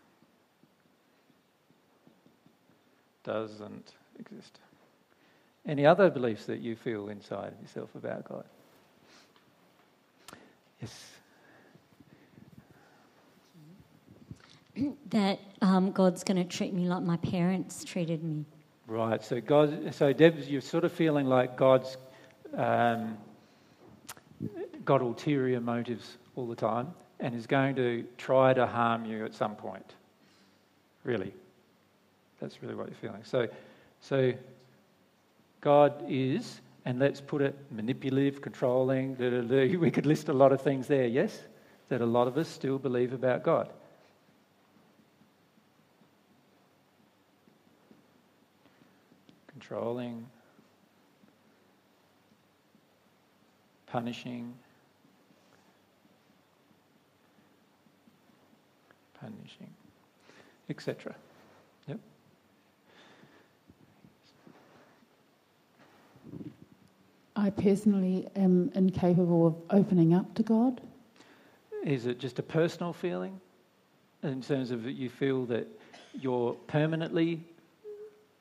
Doesn't 3.24 3.94
exist. 4.20 4.60
Any 5.66 5.86
other 5.86 6.10
beliefs 6.10 6.46
that 6.46 6.60
you 6.60 6.76
feel 6.76 7.10
inside 7.10 7.54
yourself 7.62 7.94
about 7.96 8.26
God? 8.26 8.46
Yes. 10.82 11.12
That 15.10 15.40
um, 15.62 15.92
God's 15.92 16.24
going 16.24 16.38
to 16.38 16.44
treat 16.44 16.74
me 16.74 16.88
like 16.88 17.04
my 17.04 17.18
parents 17.18 17.84
treated 17.84 18.24
me. 18.24 18.46
Right. 18.88 19.24
So 19.24 19.40
God. 19.42 19.94
So 19.94 20.14
Deb, 20.14 20.40
you're 20.48 20.62
sort 20.62 20.84
of 20.84 20.92
feeling 20.92 21.26
like 21.26 21.56
God's 21.56 21.98
um, 22.56 23.18
got 24.84 25.02
ulterior 25.02 25.62
motives 25.62 26.18
all 26.36 26.48
the 26.48 26.56
time 26.56 26.94
and 27.20 27.36
is 27.36 27.48
going 27.48 27.76
to 27.76 28.06
try 28.18 28.54
to 28.54 28.66
harm 28.66 29.06
you 29.06 29.26
at 29.26 29.34
some 29.34 29.56
point. 29.56 29.96
Really. 31.04 31.34
That's 32.40 32.62
really 32.62 32.76
what 32.76 32.88
you're 32.88 32.96
feeling. 32.96 33.24
So, 33.24 33.48
so 34.00 34.34
God 35.62 36.04
is, 36.10 36.60
and 36.86 36.98
let's 36.98 37.22
put 37.22 37.42
it 37.44 37.56
manipulative, 37.70 38.42
controlling. 38.42 39.16
We 39.80 39.92
could 39.92 40.08
list 40.08 40.30
a 40.30 40.34
lot 40.34 40.52
of 40.52 40.62
things 40.62 40.88
there. 40.88 41.06
Yes, 41.06 41.40
that 41.90 42.02
a 42.02 42.06
lot 42.06 42.28
of 42.28 42.38
us 42.38 42.48
still 42.48 42.80
believe 42.80 43.14
about 43.14 43.44
God. 43.44 43.70
Controlling, 49.72 50.26
punishing, 53.88 54.54
punishing, 59.18 59.70
etc. 60.70 61.16
Yep. 61.88 62.00
I 67.38 67.50
personally 67.52 68.28
am 68.36 68.72
incapable 68.76 69.48
of 69.48 69.56
opening 69.70 70.14
up 70.14 70.34
to 70.36 70.44
God. 70.44 70.82
Is 71.86 72.08
it 72.08 72.20
just 72.20 72.40
a 72.40 72.44
personal 72.44 72.92
feeling 72.92 73.40
in 74.22 74.42
terms 74.42 74.72
of 74.72 74.86
you 74.86 75.10
feel 75.10 75.46
that 75.46 75.66
you're 76.20 76.56
permanently 76.68 77.40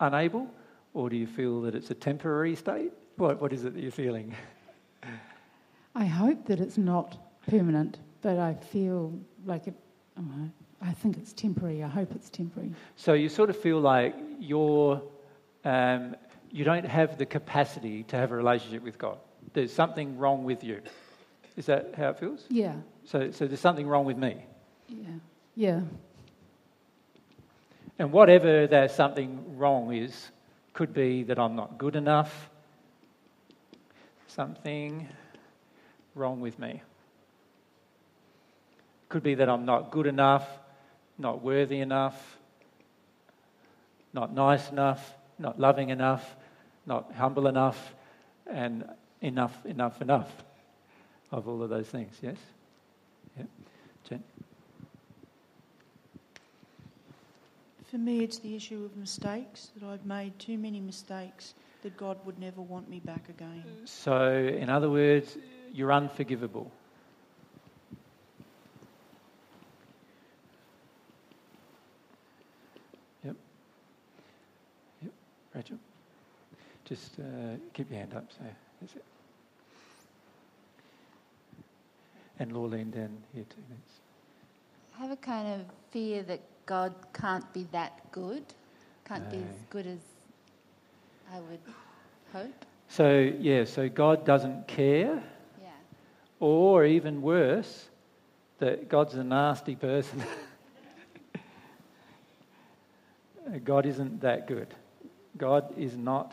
unable? 0.00 0.50
Or 0.94 1.08
do 1.08 1.16
you 1.16 1.26
feel 1.26 1.62
that 1.62 1.74
it's 1.74 1.90
a 1.90 1.94
temporary 1.94 2.56
state? 2.56 2.92
What, 3.16 3.40
what 3.40 3.52
is 3.52 3.64
it 3.64 3.74
that 3.74 3.82
you're 3.82 3.92
feeling? 3.92 4.34
I 5.94 6.04
hope 6.04 6.46
that 6.46 6.60
it's 6.60 6.78
not 6.78 7.18
permanent, 7.48 7.98
but 8.22 8.38
I 8.38 8.54
feel 8.54 9.18
like 9.44 9.66
it, 9.66 9.74
oh, 10.18 10.50
I 10.82 10.92
think 10.92 11.16
it's 11.18 11.32
temporary. 11.32 11.82
I 11.82 11.88
hope 11.88 12.12
it's 12.14 12.30
temporary. 12.30 12.72
So 12.96 13.12
you 13.12 13.28
sort 13.28 13.50
of 13.50 13.56
feel 13.56 13.80
like 13.80 14.14
you're, 14.38 15.02
um, 15.64 16.16
you 16.50 16.64
don't 16.64 16.86
have 16.86 17.18
the 17.18 17.26
capacity 17.26 18.02
to 18.04 18.16
have 18.16 18.32
a 18.32 18.36
relationship 18.36 18.82
with 18.82 18.98
God. 18.98 19.18
There's 19.52 19.72
something 19.72 20.16
wrong 20.18 20.44
with 20.44 20.64
you. 20.64 20.80
Is 21.56 21.66
that 21.66 21.94
how 21.96 22.10
it 22.10 22.18
feels? 22.18 22.46
Yeah. 22.48 22.74
So, 23.04 23.30
so 23.30 23.46
there's 23.46 23.60
something 23.60 23.86
wrong 23.86 24.04
with 24.04 24.16
me. 24.16 24.44
Yeah. 24.88 25.06
Yeah. 25.56 25.80
And 27.98 28.12
whatever 28.12 28.66
that 28.66 28.92
something 28.92 29.58
wrong 29.58 29.92
is, 29.92 30.30
could 30.72 30.92
be 30.92 31.22
that 31.24 31.38
I'm 31.38 31.56
not 31.56 31.78
good 31.78 31.96
enough, 31.96 32.50
something 34.26 35.08
wrong 36.14 36.40
with 36.40 36.58
me. 36.58 36.82
Could 39.08 39.22
be 39.22 39.34
that 39.34 39.48
I'm 39.48 39.64
not 39.64 39.90
good 39.90 40.06
enough, 40.06 40.48
not 41.18 41.42
worthy 41.42 41.80
enough, 41.80 42.38
not 44.12 44.32
nice 44.32 44.70
enough, 44.70 45.14
not 45.38 45.58
loving 45.58 45.90
enough, 45.90 46.36
not 46.86 47.12
humble 47.14 47.46
enough, 47.46 47.94
and 48.46 48.84
enough, 49.20 49.64
enough, 49.66 50.00
enough 50.02 50.30
of 51.32 51.48
all 51.48 51.62
of 51.62 51.70
those 51.70 51.86
things, 51.86 52.16
yes? 52.22 52.36
Yeah. 53.36 53.44
Jen? 54.08 54.22
For 57.90 57.98
me, 57.98 58.22
it's 58.22 58.38
the 58.38 58.54
issue 58.54 58.84
of 58.84 58.96
mistakes, 58.96 59.72
that 59.74 59.84
I've 59.84 60.06
made 60.06 60.38
too 60.38 60.56
many 60.56 60.78
mistakes 60.78 61.54
that 61.82 61.96
God 61.96 62.18
would 62.24 62.38
never 62.38 62.60
want 62.60 62.88
me 62.88 63.00
back 63.00 63.28
again. 63.28 63.64
So, 63.84 64.32
in 64.32 64.70
other 64.70 64.88
words, 64.88 65.36
you're 65.72 65.92
unforgivable. 65.92 66.70
Yep. 73.24 73.34
Yep. 75.02 75.12
Rachel? 75.56 75.78
Just 76.84 77.18
uh, 77.18 77.56
keep 77.74 77.90
your 77.90 77.98
hand 77.98 78.14
up. 78.14 78.30
So 78.30 78.44
that's 78.80 78.94
it. 78.94 79.04
And 82.38 82.52
Lorleen 82.52 82.92
down 82.92 83.16
here 83.34 83.44
too. 83.44 83.62
Thanks. 83.68 84.00
I 84.96 85.02
have 85.02 85.10
a 85.10 85.16
kind 85.16 85.60
of 85.60 85.66
fear 85.90 86.22
that 86.22 86.40
God 86.70 86.94
can't 87.12 87.52
be 87.52 87.66
that 87.72 88.12
good, 88.12 88.44
can't 89.04 89.24
no. 89.24 89.30
be 89.30 89.38
as 89.38 89.56
good 89.70 89.88
as 89.88 89.98
I 91.34 91.40
would 91.40 91.58
hope. 92.32 92.64
So, 92.88 93.28
yeah, 93.40 93.64
so 93.64 93.88
God 93.88 94.24
doesn't 94.24 94.68
care. 94.68 95.20
Yeah. 95.60 95.70
Or 96.38 96.84
even 96.84 97.22
worse, 97.22 97.88
that 98.60 98.88
God's 98.88 99.14
a 99.14 99.24
nasty 99.24 99.74
person. 99.74 100.22
God 103.64 103.84
isn't 103.84 104.20
that 104.20 104.46
good. 104.46 104.68
God 105.36 105.76
is 105.76 105.96
not 105.96 106.32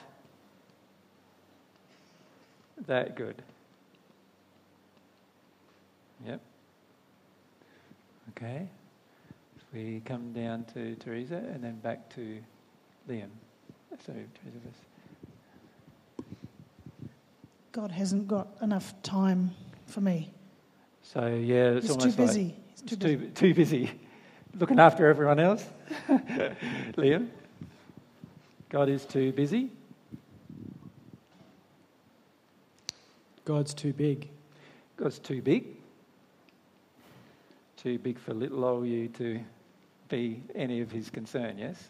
that 2.85 3.15
good. 3.15 3.41
Yep. 6.27 6.41
Okay. 8.29 8.67
We 9.77 10.01
come 10.03 10.33
down 10.33 10.65
to 10.73 10.95
Teresa 10.95 11.35
and 11.35 11.63
then 11.63 11.75
back 11.75 12.09
to 12.15 12.39
Liam. 13.07 13.29
So, 14.03 14.11
Teresa 14.11 14.57
first. 14.65 16.27
God 17.73 17.91
hasn't 17.91 18.27
got 18.27 18.47
enough 18.63 18.99
time 19.03 19.51
for 19.85 20.01
me. 20.01 20.31
So, 21.03 21.27
yeah, 21.27 21.73
it's 21.73 21.85
He's 21.85 21.91
almost 21.91 22.17
too 22.17 22.25
busy. 22.25 22.43
like 22.45 22.55
He's 22.71 22.81
too 22.81 22.95
too, 22.95 23.17
busy. 23.17 23.31
too 23.33 23.53
busy 23.53 23.91
looking 24.59 24.79
after 24.79 25.05
everyone 25.05 25.39
else. 25.39 25.63
Liam? 26.97 27.27
God 28.69 28.89
is 28.89 29.05
too 29.05 29.31
busy. 29.31 29.69
God's 33.45 33.75
too 33.75 33.93
big. 33.93 34.27
God's 34.95 35.19
too 35.19 35.43
big. 35.43 35.67
Too 37.75 37.99
big 37.99 38.17
for 38.17 38.33
little 38.33 38.65
old 38.65 38.87
you 38.87 39.09
to 39.09 39.39
be 40.09 40.41
any 40.55 40.81
of 40.81 40.91
his 40.91 41.09
concern, 41.09 41.57
yes? 41.57 41.89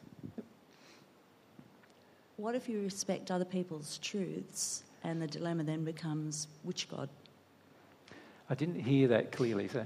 What 2.38 2.54
if 2.54 2.70
you 2.70 2.82
respect 2.82 3.32
other 3.32 3.46
people's 3.46 3.98
truths 3.98 4.84
and 5.04 5.22
the 5.22 5.28
dilemma 5.28 5.64
then 5.64 5.84
becomes 5.84 6.48
which 6.64 6.90
God? 6.90 7.10
I 8.50 8.56
didn't 8.56 8.80
hear 8.80 9.08
that 9.08 9.32
clearly, 9.32 9.68
so. 9.68 9.86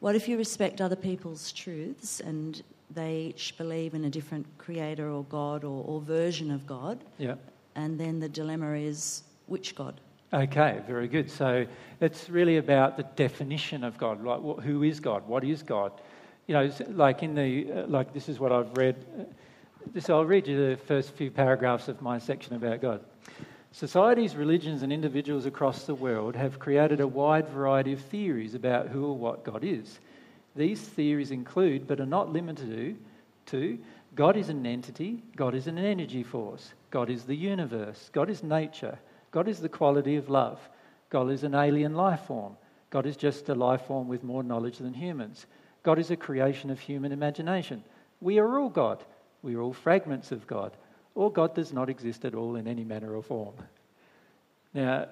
What 0.00 0.14
if 0.14 0.28
you 0.28 0.36
respect 0.36 0.80
other 0.80 0.96
people's 0.96 1.52
truths 1.52 2.20
and 2.20 2.62
they 2.90 3.32
each 3.34 3.56
believe 3.56 3.94
in 3.94 4.04
a 4.04 4.10
different 4.10 4.46
creator 4.58 5.10
or 5.10 5.24
God 5.24 5.64
or, 5.64 5.84
or 5.84 6.00
version 6.00 6.50
of 6.50 6.66
God? 6.66 7.02
Yeah. 7.18 7.36
And 7.74 7.98
then 7.98 8.20
the 8.20 8.28
dilemma 8.28 8.74
is 8.74 9.22
which 9.46 9.74
God? 9.74 10.00
Okay, 10.32 10.82
very 10.86 11.08
good. 11.08 11.30
So 11.30 11.64
it's 12.00 12.28
really 12.28 12.58
about 12.58 12.96
the 12.96 13.04
definition 13.04 13.84
of 13.84 13.96
God. 13.96 14.22
Like, 14.22 14.40
what, 14.40 14.60
who 14.60 14.82
is 14.82 15.00
God? 15.00 15.26
What 15.26 15.44
is 15.44 15.62
God? 15.62 15.92
You 16.46 16.54
know, 16.54 16.70
like 16.90 17.22
in 17.22 17.34
the 17.34 17.72
uh, 17.72 17.86
like 17.86 18.12
this 18.12 18.28
is 18.28 18.38
what 18.38 18.52
I've 18.52 18.76
read. 18.76 18.96
This 19.92 20.10
I'll 20.10 20.24
read 20.24 20.46
you 20.46 20.70
the 20.70 20.76
first 20.76 21.12
few 21.12 21.30
paragraphs 21.30 21.88
of 21.88 22.02
my 22.02 22.18
section 22.18 22.54
about 22.54 22.80
God. 22.80 23.04
Societies, 23.72 24.36
religions, 24.36 24.82
and 24.82 24.92
individuals 24.92 25.44
across 25.44 25.84
the 25.84 25.94
world 25.94 26.34
have 26.34 26.58
created 26.58 27.00
a 27.00 27.06
wide 27.06 27.48
variety 27.48 27.92
of 27.92 28.00
theories 28.00 28.54
about 28.54 28.88
who 28.88 29.06
or 29.06 29.16
what 29.16 29.44
God 29.44 29.62
is. 29.62 30.00
These 30.54 30.80
theories 30.80 31.30
include, 31.30 31.86
but 31.86 32.00
are 32.00 32.06
not 32.06 32.32
limited 32.32 32.70
to, 32.70 32.96
to 33.52 33.78
God 34.14 34.38
is 34.38 34.48
an 34.48 34.64
entity, 34.64 35.22
God 35.36 35.54
is 35.54 35.66
an 35.66 35.76
energy 35.76 36.22
force, 36.22 36.72
God 36.90 37.10
is 37.10 37.24
the 37.24 37.36
universe, 37.36 38.08
God 38.14 38.30
is 38.30 38.42
nature, 38.42 38.98
God 39.30 39.46
is 39.46 39.60
the 39.60 39.68
quality 39.68 40.16
of 40.16 40.30
love, 40.30 40.58
God 41.10 41.30
is 41.30 41.44
an 41.44 41.54
alien 41.54 41.94
life 41.94 42.22
form, 42.22 42.56
God 42.88 43.04
is 43.04 43.18
just 43.18 43.50
a 43.50 43.54
life 43.54 43.82
form 43.82 44.08
with 44.08 44.24
more 44.24 44.42
knowledge 44.42 44.78
than 44.78 44.94
humans, 44.94 45.44
God 45.86 46.00
is 46.00 46.10
a 46.10 46.16
creation 46.16 46.70
of 46.70 46.80
human 46.80 47.12
imagination. 47.12 47.84
We 48.20 48.40
are 48.40 48.58
all 48.58 48.68
God. 48.68 49.04
We 49.42 49.54
are 49.54 49.60
all 49.60 49.72
fragments 49.72 50.32
of 50.32 50.44
God. 50.44 50.76
Or 51.14 51.30
God 51.30 51.54
does 51.54 51.72
not 51.72 51.88
exist 51.88 52.24
at 52.24 52.34
all 52.34 52.56
in 52.56 52.66
any 52.66 52.82
manner 52.82 53.14
or 53.14 53.22
form. 53.22 53.54
Now, 54.74 55.06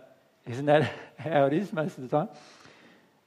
Isn't 0.48 0.66
that 0.66 0.92
how 1.16 1.46
it 1.46 1.52
is 1.52 1.72
most 1.72 1.96
of 1.96 2.02
the 2.02 2.16
time? 2.16 2.28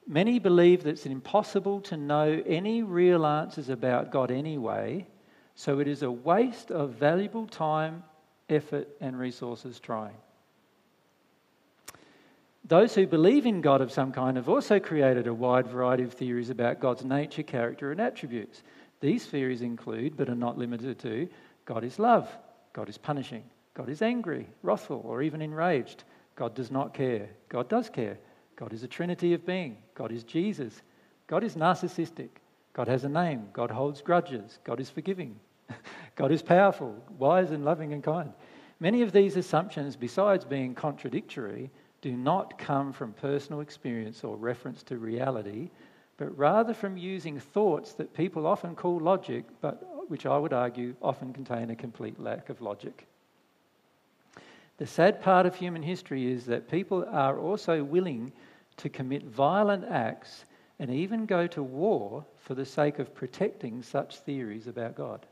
Many 0.05 0.39
believe 0.39 0.83
that 0.83 0.89
it's 0.89 1.05
impossible 1.05 1.79
to 1.83 1.95
know 1.95 2.43
any 2.45 2.83
real 2.83 3.25
answers 3.25 3.69
about 3.69 4.11
God 4.11 4.29
anyway, 4.29 5.07
so 5.55 5.79
it 5.79 5.87
is 5.87 6.03
a 6.03 6.11
waste 6.11 6.69
of 6.69 6.95
valuable 6.95 7.47
time, 7.47 8.03
effort, 8.49 8.89
and 8.99 9.17
resources 9.17 9.79
trying. 9.79 10.17
Those 12.67 12.95
who 12.95 13.07
believe 13.07 13.45
in 13.45 13.61
God 13.61 13.79
of 13.81 13.91
some 13.91 14.11
kind 14.11 14.35
have 14.35 14.49
also 14.49 14.79
created 14.79 15.27
a 15.27 15.33
wide 15.33 15.67
variety 15.67 16.03
of 16.03 16.13
theories 16.13 16.49
about 16.49 16.81
God's 16.81 17.05
nature, 17.05 17.43
character, 17.43 17.91
and 17.91 18.01
attributes. 18.01 18.63
These 18.99 19.25
theories 19.25 19.61
include, 19.61 20.17
but 20.17 20.29
are 20.29 20.35
not 20.35 20.57
limited 20.57 20.99
to, 20.99 21.29
God 21.65 21.83
is 21.83 21.99
love, 21.99 22.29
God 22.73 22.89
is 22.89 22.97
punishing, 22.97 23.43
God 23.73 23.89
is 23.89 24.01
angry, 24.01 24.47
wrathful, 24.63 25.01
or 25.05 25.21
even 25.21 25.41
enraged. 25.41 26.03
God 26.35 26.55
does 26.55 26.69
not 26.69 26.93
care, 26.93 27.29
God 27.49 27.69
does 27.69 27.89
care. 27.89 28.17
God 28.57 28.73
is 28.73 28.83
a 28.83 28.87
trinity 28.87 29.33
of 29.33 29.45
being. 29.45 29.77
God 29.93 30.11
is 30.11 30.23
Jesus. 30.23 30.81
God 31.27 31.43
is 31.43 31.55
narcissistic. 31.55 32.29
God 32.73 32.87
has 32.87 33.03
a 33.03 33.09
name. 33.09 33.49
God 33.53 33.69
holds 33.69 34.01
grudges. 34.01 34.59
God 34.63 34.79
is 34.79 34.89
forgiving. 34.89 35.39
God 36.15 36.31
is 36.31 36.41
powerful, 36.41 36.95
wise, 37.19 37.51
and 37.51 37.63
loving 37.63 37.93
and 37.93 38.03
kind. 38.03 38.33
Many 38.79 39.03
of 39.03 39.11
these 39.11 39.37
assumptions, 39.37 39.95
besides 39.95 40.43
being 40.43 40.73
contradictory, 40.73 41.69
do 42.01 42.11
not 42.11 42.57
come 42.57 42.93
from 42.93 43.13
personal 43.13 43.61
experience 43.61 44.23
or 44.23 44.35
reference 44.35 44.83
to 44.83 44.97
reality, 44.97 45.69
but 46.17 46.35
rather 46.37 46.73
from 46.73 46.97
using 46.97 47.39
thoughts 47.39 47.93
that 47.93 48.13
people 48.13 48.47
often 48.47 48.75
call 48.75 48.99
logic, 48.99 49.45
but 49.61 50.09
which 50.09 50.25
I 50.25 50.37
would 50.37 50.53
argue 50.53 50.95
often 51.01 51.33
contain 51.33 51.69
a 51.69 51.75
complete 51.75 52.19
lack 52.19 52.49
of 52.49 52.61
logic. 52.61 53.07
The 54.77 54.87
sad 54.87 55.21
part 55.21 55.45
of 55.45 55.55
human 55.55 55.81
history 55.81 56.31
is 56.31 56.45
that 56.45 56.69
people 56.69 57.05
are 57.11 57.39
also 57.39 57.83
willing 57.83 58.31
to 58.77 58.89
commit 58.89 59.23
violent 59.23 59.85
acts 59.85 60.45
and 60.79 60.91
even 60.91 61.25
go 61.25 61.47
to 61.47 61.63
war 61.63 62.23
for 62.37 62.53
the 62.53 62.65
sake 62.65 62.99
of 62.99 63.15
protecting 63.15 63.81
such 63.81 64.19
theories 64.19 64.67
about 64.67 64.95
God. 64.95 65.25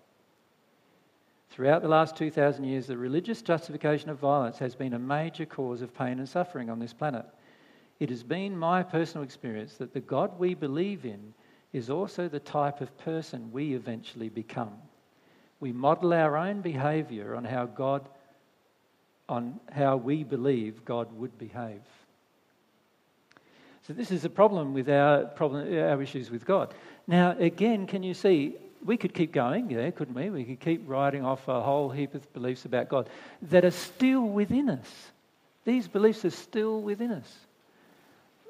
Throughout 1.49 1.81
the 1.81 1.87
last 1.87 2.15
2,000 2.17 2.63
years, 2.65 2.87
the 2.87 2.97
religious 2.97 3.41
justification 3.41 4.09
of 4.09 4.19
violence 4.19 4.57
has 4.59 4.75
been 4.75 4.93
a 4.93 4.99
major 4.99 5.45
cause 5.45 5.81
of 5.81 5.95
pain 5.95 6.19
and 6.19 6.27
suffering 6.27 6.69
on 6.69 6.79
this 6.79 6.93
planet. 6.93 7.25
It 7.99 8.09
has 8.09 8.23
been 8.23 8.57
my 8.57 8.83
personal 8.83 9.23
experience 9.23 9.77
that 9.77 9.93
the 9.93 10.01
God 10.01 10.37
we 10.37 10.53
believe 10.53 11.05
in 11.05 11.33
is 11.71 11.89
also 11.89 12.27
the 12.27 12.39
type 12.39 12.81
of 12.81 12.97
person 12.97 13.51
we 13.51 13.73
eventually 13.73 14.29
become. 14.29 14.73
We 15.59 15.71
model 15.71 16.13
our 16.13 16.35
own 16.37 16.61
behavior 16.61 17.35
on 17.35 17.45
how 17.45 17.65
God 17.65 18.07
on 19.27 19.59
how 19.71 19.97
we 19.97 20.23
believe 20.23 20.85
God 20.85 21.11
would 21.13 21.35
behave. 21.39 21.81
So 23.87 23.93
this 23.93 24.11
is 24.11 24.25
a 24.25 24.29
problem 24.29 24.73
with 24.73 24.89
our 24.89 25.25
problem, 25.25 25.67
our 25.77 26.01
issues 26.01 26.29
with 26.31 26.45
God. 26.45 26.73
Now, 27.07 27.35
again, 27.37 27.87
can 27.87 28.03
you 28.03 28.13
see? 28.13 28.55
We 28.85 28.97
could 28.97 29.15
keep 29.15 29.33
going, 29.33 29.71
yeah, 29.71 29.89
couldn't 29.89 30.13
we? 30.13 30.29
We 30.29 30.43
could 30.43 30.59
keep 30.59 30.87
writing 30.87 31.25
off 31.25 31.47
a 31.47 31.61
whole 31.61 31.89
heap 31.89 32.13
of 32.13 32.31
beliefs 32.33 32.65
about 32.65 32.87
God 32.87 33.09
that 33.41 33.65
are 33.65 33.71
still 33.71 34.21
within 34.21 34.69
us. 34.69 35.11
These 35.65 35.87
beliefs 35.87 36.23
are 36.23 36.29
still 36.29 36.81
within 36.81 37.11
us. 37.11 37.35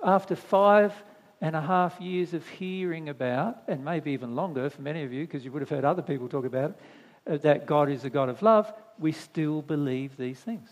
After 0.03 0.35
five 0.35 0.93
and 1.39 1.55
a 1.55 1.61
half 1.61 1.99
years 2.01 2.33
of 2.33 2.45
hearing 2.47 3.07
about, 3.07 3.63
and 3.69 3.85
maybe 3.85 4.11
even 4.11 4.35
longer 4.35 4.69
for 4.69 4.81
many 4.81 5.03
of 5.03 5.13
you, 5.13 5.25
because 5.25 5.45
you 5.45 5.53
would 5.53 5.61
have 5.61 5.69
heard 5.69 5.85
other 5.85 6.01
people 6.01 6.27
talk 6.27 6.45
about 6.45 6.71
it, 6.71 7.33
uh, 7.33 7.37
that 7.37 7.65
God 7.65 7.89
is 7.89 8.03
a 8.03 8.09
God 8.09 8.27
of 8.27 8.41
love, 8.41 8.71
we 8.99 9.13
still 9.13 9.61
believe 9.61 10.17
these 10.17 10.39
things. 10.39 10.69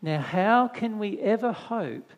Now, 0.00 0.20
how 0.20 0.68
can 0.68 0.98
we 0.98 1.20
ever 1.20 1.52
hope 1.52 2.10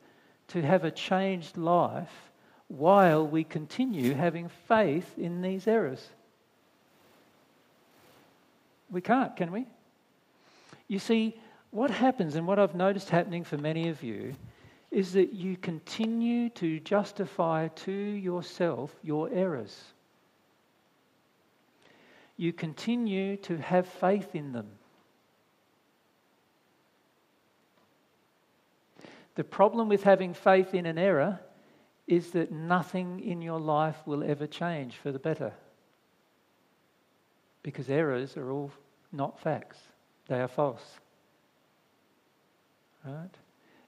to 0.49 0.63
have 0.63 0.85
a 0.85 0.91
changed 0.91 1.57
life 1.57 2.32
while 2.73 3.27
we 3.27 3.45
continue 3.45 4.15
having 4.15 4.49
faith 4.67 5.19
in 5.19 5.43
these 5.43 5.67
errors. 5.67 6.09
We 8.91 9.03
can't, 9.03 9.37
can 9.37 9.53
we? 9.53 9.67
You 10.89 10.99
see, 10.99 11.37
what 11.71 11.91
happens, 11.91 12.35
and 12.35 12.47
what 12.47 12.59
I've 12.59 12.75
noticed 12.75 13.11
happening 13.11 13.45
for 13.45 13.59
many 13.59 13.91
of 13.91 14.03
you, 14.03 14.35
is 14.91 15.13
that 15.13 15.35
you 15.35 15.59
continue 15.59 16.49
to 16.51 16.81
justify 16.81 17.69
to 17.69 17.93
yourself 17.93 18.95
your 19.03 19.29
errors. 19.31 19.79
You 22.39 22.55
continue 22.55 23.37
to 23.39 23.59
have 23.59 23.87
faith 23.87 24.35
in 24.35 24.53
them. 24.53 24.69
The 29.35 29.45
problem 29.45 29.91
with 29.91 30.05
having 30.05 30.33
faith 30.33 30.73
in 30.75 30.87
an 30.87 30.97
error 30.97 31.39
is 32.07 32.31
that 32.33 32.51
nothing 32.51 33.21
in 33.21 33.43
your 33.43 33.61
life 33.61 33.97
will 34.07 34.23
ever 34.23 34.47
change 34.47 34.97
for 34.97 35.13
the 35.13 35.19
better. 35.19 35.53
Because 37.63 37.89
errors 37.89 38.37
are 38.37 38.51
all 38.51 38.73
not 39.13 39.39
facts, 39.39 39.79
they 40.27 40.41
are 40.41 40.49
false. 40.49 40.99
Right? 43.05 43.31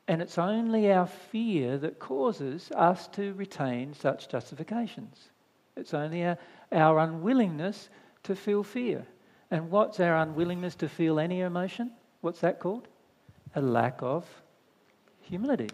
And 0.06 0.20
it's 0.20 0.38
only 0.38 0.92
our 0.92 1.06
fear 1.06 1.78
that 1.78 1.98
causes 1.98 2.70
us 2.72 3.08
to 3.08 3.32
retain 3.34 3.94
such 3.94 4.28
justifications. 4.28 5.30
It's 5.76 5.94
only 5.94 6.24
our, 6.24 6.38
our 6.72 6.98
unwillingness 6.98 7.88
to 8.24 8.36
feel 8.36 8.62
fear. 8.62 9.06
And 9.50 9.70
what's 9.70 10.00
our 10.00 10.16
unwillingness 10.16 10.74
to 10.76 10.88
feel 10.88 11.18
any 11.18 11.40
emotion? 11.40 11.90
What's 12.20 12.40
that 12.40 12.60
called? 12.60 12.88
A 13.54 13.60
lack 13.60 13.98
of 14.02 14.26
humility. 15.22 15.70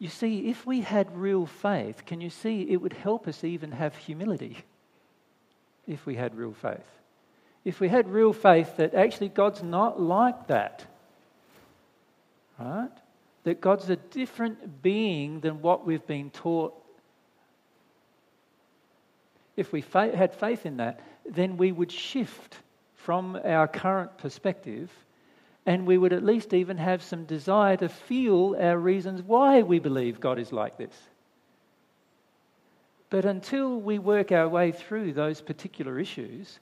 You 0.00 0.08
see, 0.08 0.48
if 0.48 0.66
we 0.66 0.80
had 0.80 1.14
real 1.14 1.44
faith, 1.44 2.06
can 2.06 2.22
you 2.22 2.30
see 2.30 2.62
it 2.62 2.78
would 2.78 2.94
help 2.94 3.28
us 3.28 3.44
even 3.44 3.72
have 3.72 3.94
humility 3.94 4.56
if 5.86 6.06
we 6.06 6.16
had 6.16 6.34
real 6.34 6.54
faith? 6.54 6.86
If 7.66 7.80
we 7.80 7.88
had 7.90 8.08
real 8.08 8.32
faith 8.32 8.78
that 8.78 8.94
actually 8.94 9.28
God's 9.28 9.62
not 9.62 10.00
like 10.00 10.46
that, 10.46 10.86
right? 12.58 12.88
That 13.44 13.60
God's 13.60 13.90
a 13.90 13.96
different 13.96 14.80
being 14.80 15.40
than 15.40 15.60
what 15.60 15.86
we've 15.86 16.06
been 16.06 16.30
taught. 16.30 16.72
If 19.54 19.70
we 19.70 19.82
fa- 19.82 20.16
had 20.16 20.34
faith 20.34 20.64
in 20.64 20.78
that, 20.78 21.00
then 21.28 21.58
we 21.58 21.72
would 21.72 21.92
shift 21.92 22.56
from 22.94 23.38
our 23.44 23.68
current 23.68 24.16
perspective, 24.16 24.90
and 25.70 25.86
we 25.86 25.96
would 25.96 26.12
at 26.12 26.24
least 26.24 26.52
even 26.52 26.78
have 26.78 27.00
some 27.00 27.24
desire 27.26 27.76
to 27.76 27.88
feel 27.88 28.56
our 28.58 28.76
reasons 28.76 29.22
why 29.22 29.62
we 29.62 29.78
believe 29.78 30.18
God 30.18 30.40
is 30.40 30.52
like 30.52 30.76
this. 30.76 30.96
But 33.08 33.24
until 33.24 33.80
we 33.80 34.00
work 34.00 34.32
our 34.32 34.48
way 34.48 34.72
through 34.72 35.12
those 35.12 35.40
particular 35.40 36.00
issues, 36.00 36.58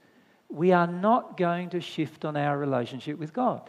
we 0.51 0.73
are 0.73 0.87
not 0.87 1.39
going 1.39 1.71
to 1.71 1.81
shift 1.81 2.27
on 2.27 2.37
our 2.37 2.59
relationship 2.59 3.19
with 3.19 3.33
God. 3.33 3.63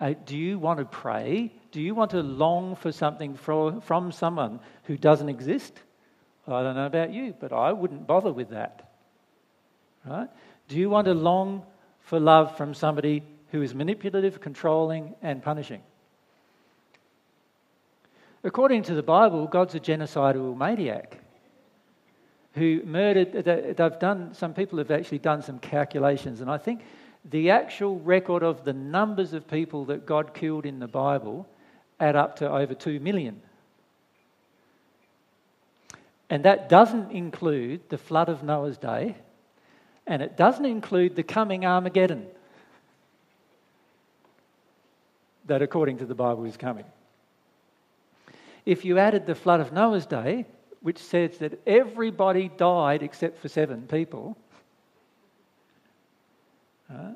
Uh, 0.00 0.14
do 0.24 0.36
you 0.36 0.56
want 0.56 0.78
to 0.78 0.84
pray? 0.84 1.52
Do 1.72 1.80
you 1.80 1.96
want 1.96 2.12
to 2.12 2.22
long 2.22 2.76
for 2.76 2.92
something 2.92 3.34
from, 3.34 3.80
from 3.80 4.12
someone 4.12 4.60
who 4.84 4.96
doesn't 4.96 5.28
exist? 5.28 5.72
I 6.46 6.62
don't 6.62 6.76
know 6.76 6.86
about 6.86 7.12
you, 7.12 7.34
but 7.40 7.52
I 7.52 7.72
wouldn't 7.72 8.06
bother 8.06 8.32
with 8.32 8.50
that. 8.50 8.88
Right? 10.06 10.28
Do 10.68 10.76
you 10.76 10.88
want 10.88 11.06
to 11.06 11.14
long 11.14 11.64
for 12.02 12.20
love 12.20 12.56
from 12.56 12.72
somebody 12.72 13.24
who 13.50 13.62
is 13.62 13.74
manipulative, 13.74 14.40
controlling, 14.40 15.14
and 15.22 15.42
punishing? 15.42 15.82
According 18.44 18.84
to 18.84 18.94
the 18.94 19.02
Bible, 19.02 19.46
God's 19.46 19.74
a 19.74 19.80
genocidal 19.80 20.56
maniac 20.56 21.18
who 22.52 22.82
murdered. 22.84 23.32
They've 23.32 23.98
done, 23.98 24.34
some 24.34 24.54
people 24.54 24.78
have 24.78 24.90
actually 24.90 25.18
done 25.18 25.42
some 25.42 25.58
calculations, 25.58 26.40
and 26.40 26.50
I 26.50 26.58
think 26.58 26.82
the 27.24 27.50
actual 27.50 27.98
record 27.98 28.42
of 28.42 28.64
the 28.64 28.72
numbers 28.72 29.32
of 29.32 29.48
people 29.48 29.86
that 29.86 30.06
God 30.06 30.34
killed 30.34 30.66
in 30.66 30.78
the 30.78 30.86
Bible 30.86 31.46
add 31.98 32.16
up 32.16 32.36
to 32.36 32.50
over 32.50 32.74
2 32.74 33.00
million. 33.00 33.42
And 36.30 36.44
that 36.44 36.68
doesn't 36.68 37.10
include 37.10 37.88
the 37.88 37.98
flood 37.98 38.28
of 38.28 38.42
Noah's 38.42 38.78
day 38.78 39.16
and 40.08 40.22
it 40.22 40.36
doesn't 40.36 40.64
include 40.64 41.14
the 41.14 41.22
coming 41.22 41.66
Armageddon 41.66 42.26
that, 45.48 45.62
according 45.62 45.98
to 45.98 46.06
the 46.06 46.14
Bible, 46.14 46.44
is 46.44 46.56
coming. 46.56 46.84
If 48.64 48.84
you 48.84 48.98
added 48.98 49.26
the 49.26 49.34
flood 49.34 49.60
of 49.60 49.72
Noah's 49.72 50.06
day, 50.06 50.46
which 50.80 50.98
says 50.98 51.38
that 51.38 51.60
everybody 51.66 52.50
died 52.56 53.02
except 53.02 53.38
for 53.38 53.48
seven 53.48 53.82
people, 53.82 54.36
uh, 56.92 57.12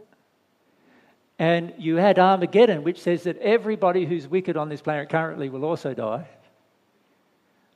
and 1.39 1.73
you 1.79 1.99
add 1.99 2.19
Armageddon, 2.19 2.85
which 2.85 3.01
says 3.01 3.25
that 3.25 3.39
everybody 3.39 4.05
who's 4.05 4.29
wicked 4.29 4.57
on 4.57 4.69
this 4.69 4.83
planet 4.83 5.09
currently 5.09 5.49
will 5.49 5.65
also 5.65 5.95
die, 5.95 6.27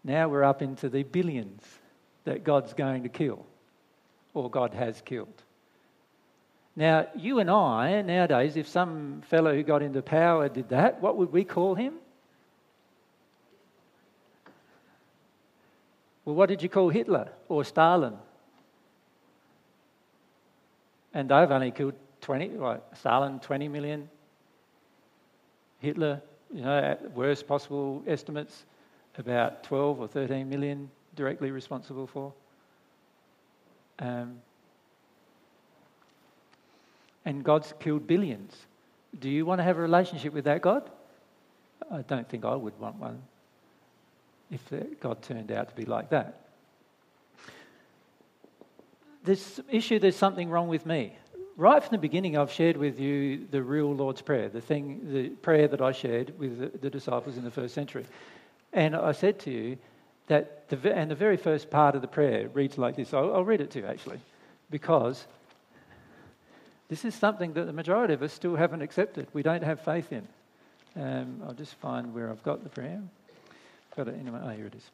now 0.04 0.28
we're 0.28 0.44
up 0.44 0.62
into 0.62 0.88
the 0.88 1.02
billions 1.02 1.62
that 2.24 2.44
God's 2.44 2.74
going 2.74 3.02
to 3.02 3.08
kill 3.08 3.44
or 4.34 4.50
God 4.50 4.74
has 4.74 5.00
killed. 5.00 5.42
Now, 6.78 7.06
you 7.16 7.38
and 7.38 7.50
I, 7.50 8.02
nowadays, 8.02 8.56
if 8.56 8.68
some 8.68 9.22
fellow 9.30 9.54
who 9.54 9.62
got 9.62 9.82
into 9.82 10.02
power 10.02 10.50
did 10.50 10.68
that, 10.68 11.00
what 11.00 11.16
would 11.16 11.32
we 11.32 11.42
call 11.42 11.74
him? 11.74 11.94
Well, 16.26 16.34
what 16.34 16.50
did 16.50 16.62
you 16.62 16.68
call 16.68 16.90
Hitler 16.90 17.30
or 17.48 17.64
Stalin? 17.64 18.18
And 21.14 21.30
they've 21.30 21.50
only 21.50 21.70
killed 21.70 21.94
20, 22.20 22.48
right, 22.50 22.82
Stalin 22.94 23.40
20 23.40 23.68
million, 23.68 24.10
Hitler, 25.78 26.20
you 26.52 26.60
know, 26.62 26.78
at 26.78 27.10
worst 27.12 27.46
possible 27.46 28.02
estimates, 28.06 28.64
about 29.16 29.62
12 29.62 30.00
or 30.00 30.08
13 30.08 30.46
million 30.46 30.90
directly 31.14 31.50
responsible 31.50 32.06
for. 32.06 32.34
Um, 33.98 34.42
and 37.26 37.44
God's 37.44 37.74
killed 37.80 38.06
billions. 38.06 38.54
Do 39.18 39.28
you 39.28 39.44
want 39.44 39.58
to 39.58 39.64
have 39.64 39.76
a 39.76 39.82
relationship 39.82 40.32
with 40.32 40.44
that 40.44 40.62
God? 40.62 40.88
I 41.90 42.02
don't 42.02 42.26
think 42.26 42.44
I 42.44 42.54
would 42.54 42.78
want 42.78 42.96
one 42.96 43.20
if 44.50 44.60
God 45.00 45.22
turned 45.22 45.50
out 45.50 45.68
to 45.68 45.74
be 45.74 45.84
like 45.84 46.10
that. 46.10 46.40
This 49.24 49.60
issue, 49.68 49.98
there's 49.98 50.16
something 50.16 50.48
wrong 50.48 50.68
with 50.68 50.86
me. 50.86 51.16
Right 51.56 51.82
from 51.82 51.90
the 51.96 52.00
beginning, 52.00 52.36
I've 52.36 52.52
shared 52.52 52.76
with 52.76 53.00
you 53.00 53.46
the 53.50 53.62
real 53.62 53.92
Lord's 53.92 54.22
Prayer, 54.22 54.48
the 54.48 54.60
thing, 54.60 55.00
the 55.12 55.30
prayer 55.30 55.66
that 55.66 55.80
I 55.80 55.90
shared 55.90 56.38
with 56.38 56.80
the, 56.80 56.90
disciples 56.90 57.36
in 57.36 57.42
the 57.42 57.50
first 57.50 57.74
century. 57.74 58.04
And 58.72 58.94
I 58.94 59.12
said 59.12 59.40
to 59.40 59.50
you 59.50 59.78
that, 60.28 60.68
the, 60.68 60.94
and 60.94 61.10
the 61.10 61.16
very 61.16 61.36
first 61.36 61.70
part 61.70 61.96
of 61.96 62.02
the 62.02 62.08
prayer 62.08 62.48
reads 62.52 62.78
like 62.78 62.94
this. 62.94 63.12
I'll, 63.12 63.34
I'll 63.34 63.44
read 63.44 63.60
it 63.60 63.70
to 63.72 63.80
you 63.80 63.86
actually, 63.86 64.20
because 64.70 65.26
this 66.88 67.04
is 67.04 67.14
something 67.14 67.52
that 67.54 67.64
the 67.64 67.72
majority 67.72 68.14
of 68.14 68.22
us 68.22 68.32
still 68.32 68.56
haven't 68.56 68.82
accepted. 68.82 69.26
We 69.32 69.42
don't 69.42 69.64
have 69.64 69.80
faith 69.80 70.12
in. 70.12 70.26
Um, 70.94 71.42
I'll 71.46 71.54
just 71.54 71.74
find 71.74 72.14
where 72.14 72.30
I've 72.30 72.42
got 72.42 72.62
the 72.62 72.70
prayer. 72.70 73.02
Got 73.96 74.08
it 74.08 74.16
anyway. 74.20 74.40
Oh, 74.42 74.50
here 74.50 74.66
it 74.66 74.74
is. 74.74 74.90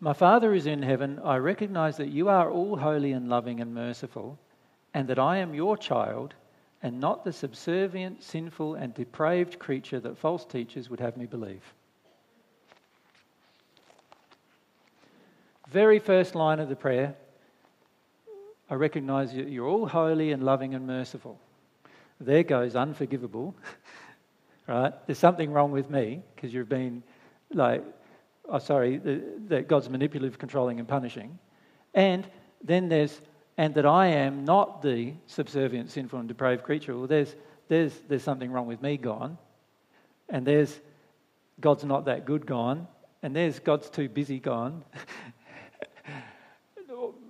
My 0.00 0.12
Father 0.12 0.54
is 0.54 0.66
in 0.66 0.82
heaven. 0.82 1.20
I 1.24 1.36
recognize 1.36 1.96
that 1.96 2.08
you 2.08 2.28
are 2.28 2.50
all 2.50 2.76
holy 2.76 3.12
and 3.12 3.28
loving 3.28 3.60
and 3.60 3.74
merciful, 3.74 4.38
and 4.94 5.08
that 5.08 5.18
I 5.18 5.38
am 5.38 5.54
your 5.54 5.76
child 5.76 6.34
and 6.82 7.00
not 7.00 7.24
the 7.24 7.32
subservient, 7.32 8.22
sinful, 8.22 8.76
and 8.76 8.94
depraved 8.94 9.58
creature 9.58 9.98
that 10.00 10.16
false 10.16 10.44
teachers 10.44 10.88
would 10.88 11.00
have 11.00 11.16
me 11.16 11.26
believe. 11.26 11.62
Very 15.68 15.98
first 15.98 16.34
line 16.34 16.60
of 16.60 16.68
the 16.68 16.76
prayer 16.76 17.14
I 18.70 18.74
recognize 18.74 19.32
that 19.32 19.48
you're 19.48 19.66
all 19.66 19.86
holy 19.86 20.32
and 20.32 20.42
loving 20.42 20.74
and 20.74 20.86
merciful. 20.86 21.38
There 22.20 22.42
goes 22.42 22.76
unforgivable, 22.76 23.54
right? 24.66 24.92
There's 25.06 25.18
something 25.18 25.52
wrong 25.52 25.70
with 25.70 25.88
me 25.88 26.22
because 26.34 26.52
you've 26.52 26.68
been 26.68 27.02
like, 27.52 27.84
oh, 28.48 28.58
sorry, 28.58 28.98
that 29.48 29.68
God's 29.68 29.88
manipulative, 29.88 30.38
controlling, 30.38 30.78
and 30.78 30.88
punishing. 30.88 31.38
And 31.94 32.26
then 32.62 32.88
there's, 32.88 33.20
and 33.56 33.74
that 33.74 33.86
I 33.86 34.08
am 34.08 34.44
not 34.44 34.82
the 34.82 35.14
subservient, 35.26 35.90
sinful, 35.90 36.18
and 36.18 36.28
depraved 36.28 36.64
creature. 36.64 36.96
Well, 36.96 37.06
there's, 37.06 37.34
there's, 37.68 37.94
there's 38.08 38.22
something 38.22 38.50
wrong 38.50 38.66
with 38.66 38.82
me 38.82 38.96
gone. 38.96 39.38
And 40.28 40.46
there's 40.46 40.78
God's 41.60 41.84
not 41.84 42.04
that 42.04 42.24
good 42.24 42.46
gone. 42.46 42.86
And 43.22 43.34
there's 43.34 43.58
God's 43.58 43.88
too 43.90 44.08
busy 44.08 44.38
gone. 44.38 44.84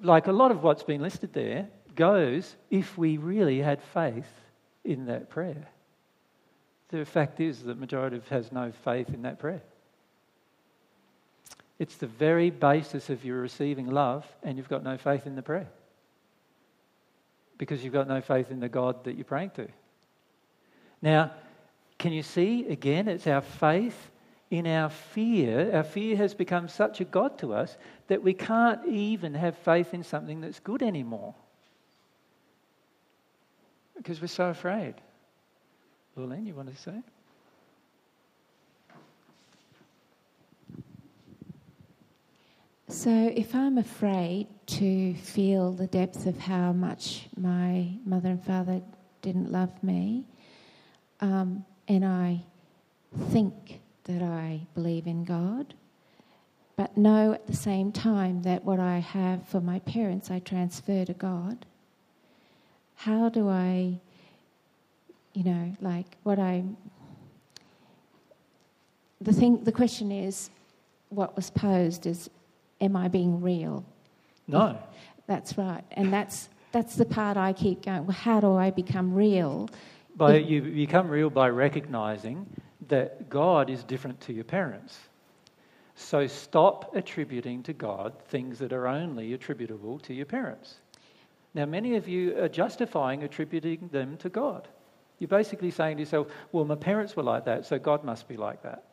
like 0.02 0.26
a 0.26 0.32
lot 0.32 0.50
of 0.50 0.62
what's 0.62 0.82
been 0.82 1.00
listed 1.00 1.32
there 1.32 1.68
goes 1.94 2.54
if 2.70 2.96
we 2.96 3.16
really 3.16 3.58
had 3.58 3.82
faith 3.82 4.30
in 4.84 5.06
that 5.06 5.30
prayer. 5.30 5.68
The 6.88 7.04
fact 7.04 7.40
is 7.40 7.62
that 7.64 7.78
majority 7.78 8.20
has 8.30 8.50
no 8.50 8.72
faith 8.84 9.08
in 9.10 9.22
that 9.22 9.38
prayer. 9.38 9.62
It's 11.78 11.96
the 11.96 12.06
very 12.06 12.50
basis 12.50 13.10
of 13.10 13.24
your 13.24 13.40
receiving 13.40 13.88
love, 13.88 14.26
and 14.42 14.56
you've 14.56 14.68
got 14.68 14.82
no 14.82 14.96
faith 14.96 15.26
in 15.26 15.36
the 15.36 15.42
prayer. 15.42 15.68
Because 17.56 17.84
you've 17.84 17.92
got 17.92 18.08
no 18.08 18.20
faith 18.20 18.50
in 18.50 18.60
the 18.60 18.68
God 18.68 19.04
that 19.04 19.16
you're 19.16 19.24
praying 19.24 19.50
to. 19.50 19.68
Now, 21.02 21.32
can 21.98 22.12
you 22.12 22.22
see 22.22 22.66
again? 22.68 23.06
It's 23.06 23.26
our 23.26 23.40
faith 23.40 24.10
in 24.50 24.66
our 24.66 24.88
fear, 24.88 25.74
our 25.74 25.82
fear 25.82 26.16
has 26.16 26.34
become 26.34 26.68
such 26.68 27.00
a 27.00 27.04
God 27.04 27.38
to 27.38 27.52
us 27.52 27.76
that 28.06 28.22
we 28.22 28.32
can't 28.32 28.86
even 28.86 29.34
have 29.34 29.56
faith 29.58 29.92
in 29.92 30.02
something 30.02 30.40
that's 30.40 30.60
good 30.60 30.82
anymore. 30.82 31.34
Because 33.96 34.20
we're 34.20 34.28
so 34.28 34.48
afraid. 34.48 34.94
Lorraine, 36.16 36.46
you 36.46 36.54
want 36.54 36.74
to 36.74 36.80
say? 36.80 37.02
So, 42.90 43.10
if 43.10 43.54
I'm 43.54 43.76
afraid 43.76 44.46
to 44.66 45.14
feel 45.14 45.72
the 45.72 45.86
depth 45.86 46.24
of 46.24 46.38
how 46.38 46.72
much 46.72 47.28
my 47.36 47.90
mother 48.06 48.30
and 48.30 48.42
father 48.42 48.80
didn't 49.20 49.52
love 49.52 49.82
me, 49.82 50.24
um, 51.20 51.66
and 51.86 52.02
I 52.02 52.40
think 53.30 53.80
that 54.09 54.22
I 54.22 54.60
believe 54.74 55.06
in 55.06 55.24
God, 55.24 55.74
but 56.76 56.97
know 56.97 57.32
at 57.32 57.47
the 57.47 57.55
same 57.55 57.93
time 57.93 58.43
that 58.43 58.64
what 58.64 58.80
I 58.80 58.98
have 58.98 59.47
for 59.47 59.60
my 59.60 59.78
parents 59.80 60.30
I 60.30 60.39
transfer 60.40 61.05
to 61.05 61.12
God. 61.12 61.66
How 62.97 63.28
do 63.28 63.48
I, 63.48 64.01
you 65.35 65.44
know, 65.44 65.76
like 65.80 66.16
what 66.24 66.39
I. 66.39 66.64
The 69.20 69.32
thing, 69.32 69.62
the 69.64 69.72
question 69.72 70.10
is, 70.10 70.51
what 71.10 71.36
was 71.36 71.51
posed 71.51 72.06
is, 72.06 72.30
am 72.80 72.97
I 72.97 73.09
being 73.09 73.40
real? 73.40 73.85
No. 74.47 74.78
That's 75.26 75.59
right, 75.59 75.85
and 75.93 76.10
that's 76.10 76.48
that's 76.72 76.97
the 76.97 77.05
part 77.05 77.36
I 77.36 77.52
keep 77.52 77.82
going. 77.82 78.06
Well, 78.06 78.16
how 78.16 78.40
do 78.40 78.55
I 78.55 78.70
become 78.70 79.12
real? 79.12 79.68
By 80.16 80.39
you 80.39 80.62
become 80.62 81.09
real 81.09 81.28
by 81.28 81.51
recognizing 81.51 82.47
that 82.89 83.28
God 83.28 83.70
is 83.70 83.85
different 83.85 84.20
to 84.23 84.32
your 84.32 84.44
parents. 84.44 84.98
So 85.94 86.27
stop 86.27 86.94
attributing 86.94 87.62
to 87.65 87.73
God 87.73 88.12
things 88.28 88.59
that 88.60 88.73
are 88.73 88.86
only 88.86 89.32
attributable 89.35 89.98
to 90.01 90.15
your 90.15 90.27
parents. 90.27 90.77
Now, 91.55 91.66
many 91.66 91.97
of 91.97 92.09
you 92.09 92.40
are 92.40 92.48
justifying 92.48 93.24
attributing 93.24 93.89
them 93.90 94.16
to 94.19 94.28
God. 94.28 94.69
You're 95.19 95.28
basically 95.28 95.70
saying 95.70 95.97
to 95.97 96.02
yourself, 96.02 96.28
well, 96.52 96.65
my 96.65 96.77
parents 96.77 97.16
were 97.16 97.23
like 97.23 97.44
that, 97.47 97.66
so 97.66 97.78
God 97.78 98.05
must 98.05 98.28
be 98.28 98.36
like 98.36 98.62
that. 98.62 98.85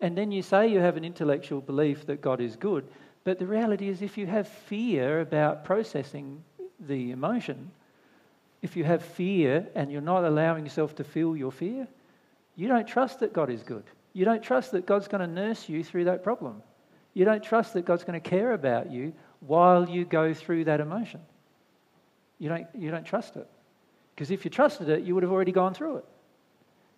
And 0.00 0.16
then 0.16 0.30
you 0.30 0.42
say 0.42 0.68
you 0.68 0.80
have 0.80 0.96
an 0.96 1.04
intellectual 1.04 1.60
belief 1.60 2.06
that 2.06 2.20
God 2.20 2.40
is 2.40 2.56
good, 2.56 2.86
but 3.24 3.38
the 3.38 3.46
reality 3.46 3.88
is, 3.88 4.00
if 4.00 4.16
you 4.16 4.26
have 4.26 4.48
fear 4.48 5.20
about 5.20 5.64
processing 5.64 6.42
the 6.80 7.10
emotion, 7.10 7.70
if 8.62 8.76
you 8.76 8.84
have 8.84 9.02
fear 9.02 9.66
and 9.74 9.90
you're 9.90 10.00
not 10.00 10.24
allowing 10.24 10.64
yourself 10.64 10.94
to 10.96 11.04
feel 11.04 11.36
your 11.36 11.52
fear, 11.52 11.88
you 12.58 12.66
don't 12.66 12.88
trust 12.88 13.20
that 13.20 13.32
God 13.32 13.50
is 13.50 13.62
good. 13.62 13.84
You 14.12 14.24
don't 14.24 14.42
trust 14.42 14.72
that 14.72 14.84
God's 14.84 15.06
going 15.06 15.20
to 15.20 15.32
nurse 15.32 15.68
you 15.68 15.84
through 15.84 16.06
that 16.06 16.24
problem. 16.24 16.60
You 17.14 17.24
don't 17.24 17.42
trust 17.42 17.74
that 17.74 17.84
God's 17.84 18.02
going 18.02 18.20
to 18.20 18.28
care 18.28 18.52
about 18.52 18.90
you 18.90 19.12
while 19.38 19.88
you 19.88 20.04
go 20.04 20.34
through 20.34 20.64
that 20.64 20.80
emotion. 20.80 21.20
You 22.40 22.48
don't, 22.48 22.66
you 22.76 22.90
don't 22.90 23.04
trust 23.04 23.36
it. 23.36 23.46
Because 24.12 24.32
if 24.32 24.44
you 24.44 24.50
trusted 24.50 24.88
it, 24.88 25.04
you 25.04 25.14
would 25.14 25.22
have 25.22 25.30
already 25.30 25.52
gone 25.52 25.72
through 25.72 25.98
it. 25.98 26.04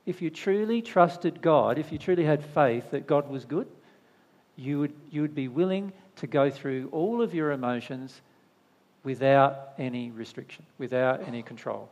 If 0.06 0.22
you 0.22 0.30
truly 0.30 0.80
trusted 0.80 1.42
God, 1.42 1.78
if 1.78 1.92
you 1.92 1.98
truly 1.98 2.24
had 2.24 2.42
faith 2.42 2.90
that 2.92 3.06
God 3.06 3.28
was 3.28 3.44
good, 3.44 3.68
you 4.56 4.78
would, 4.78 4.94
you 5.10 5.20
would 5.20 5.34
be 5.34 5.48
willing 5.48 5.92
to 6.16 6.26
go 6.26 6.48
through 6.48 6.88
all 6.90 7.20
of 7.20 7.34
your 7.34 7.52
emotions 7.52 8.22
without 9.04 9.74
any 9.78 10.10
restriction, 10.10 10.64
without 10.78 11.28
any 11.28 11.42
control. 11.42 11.90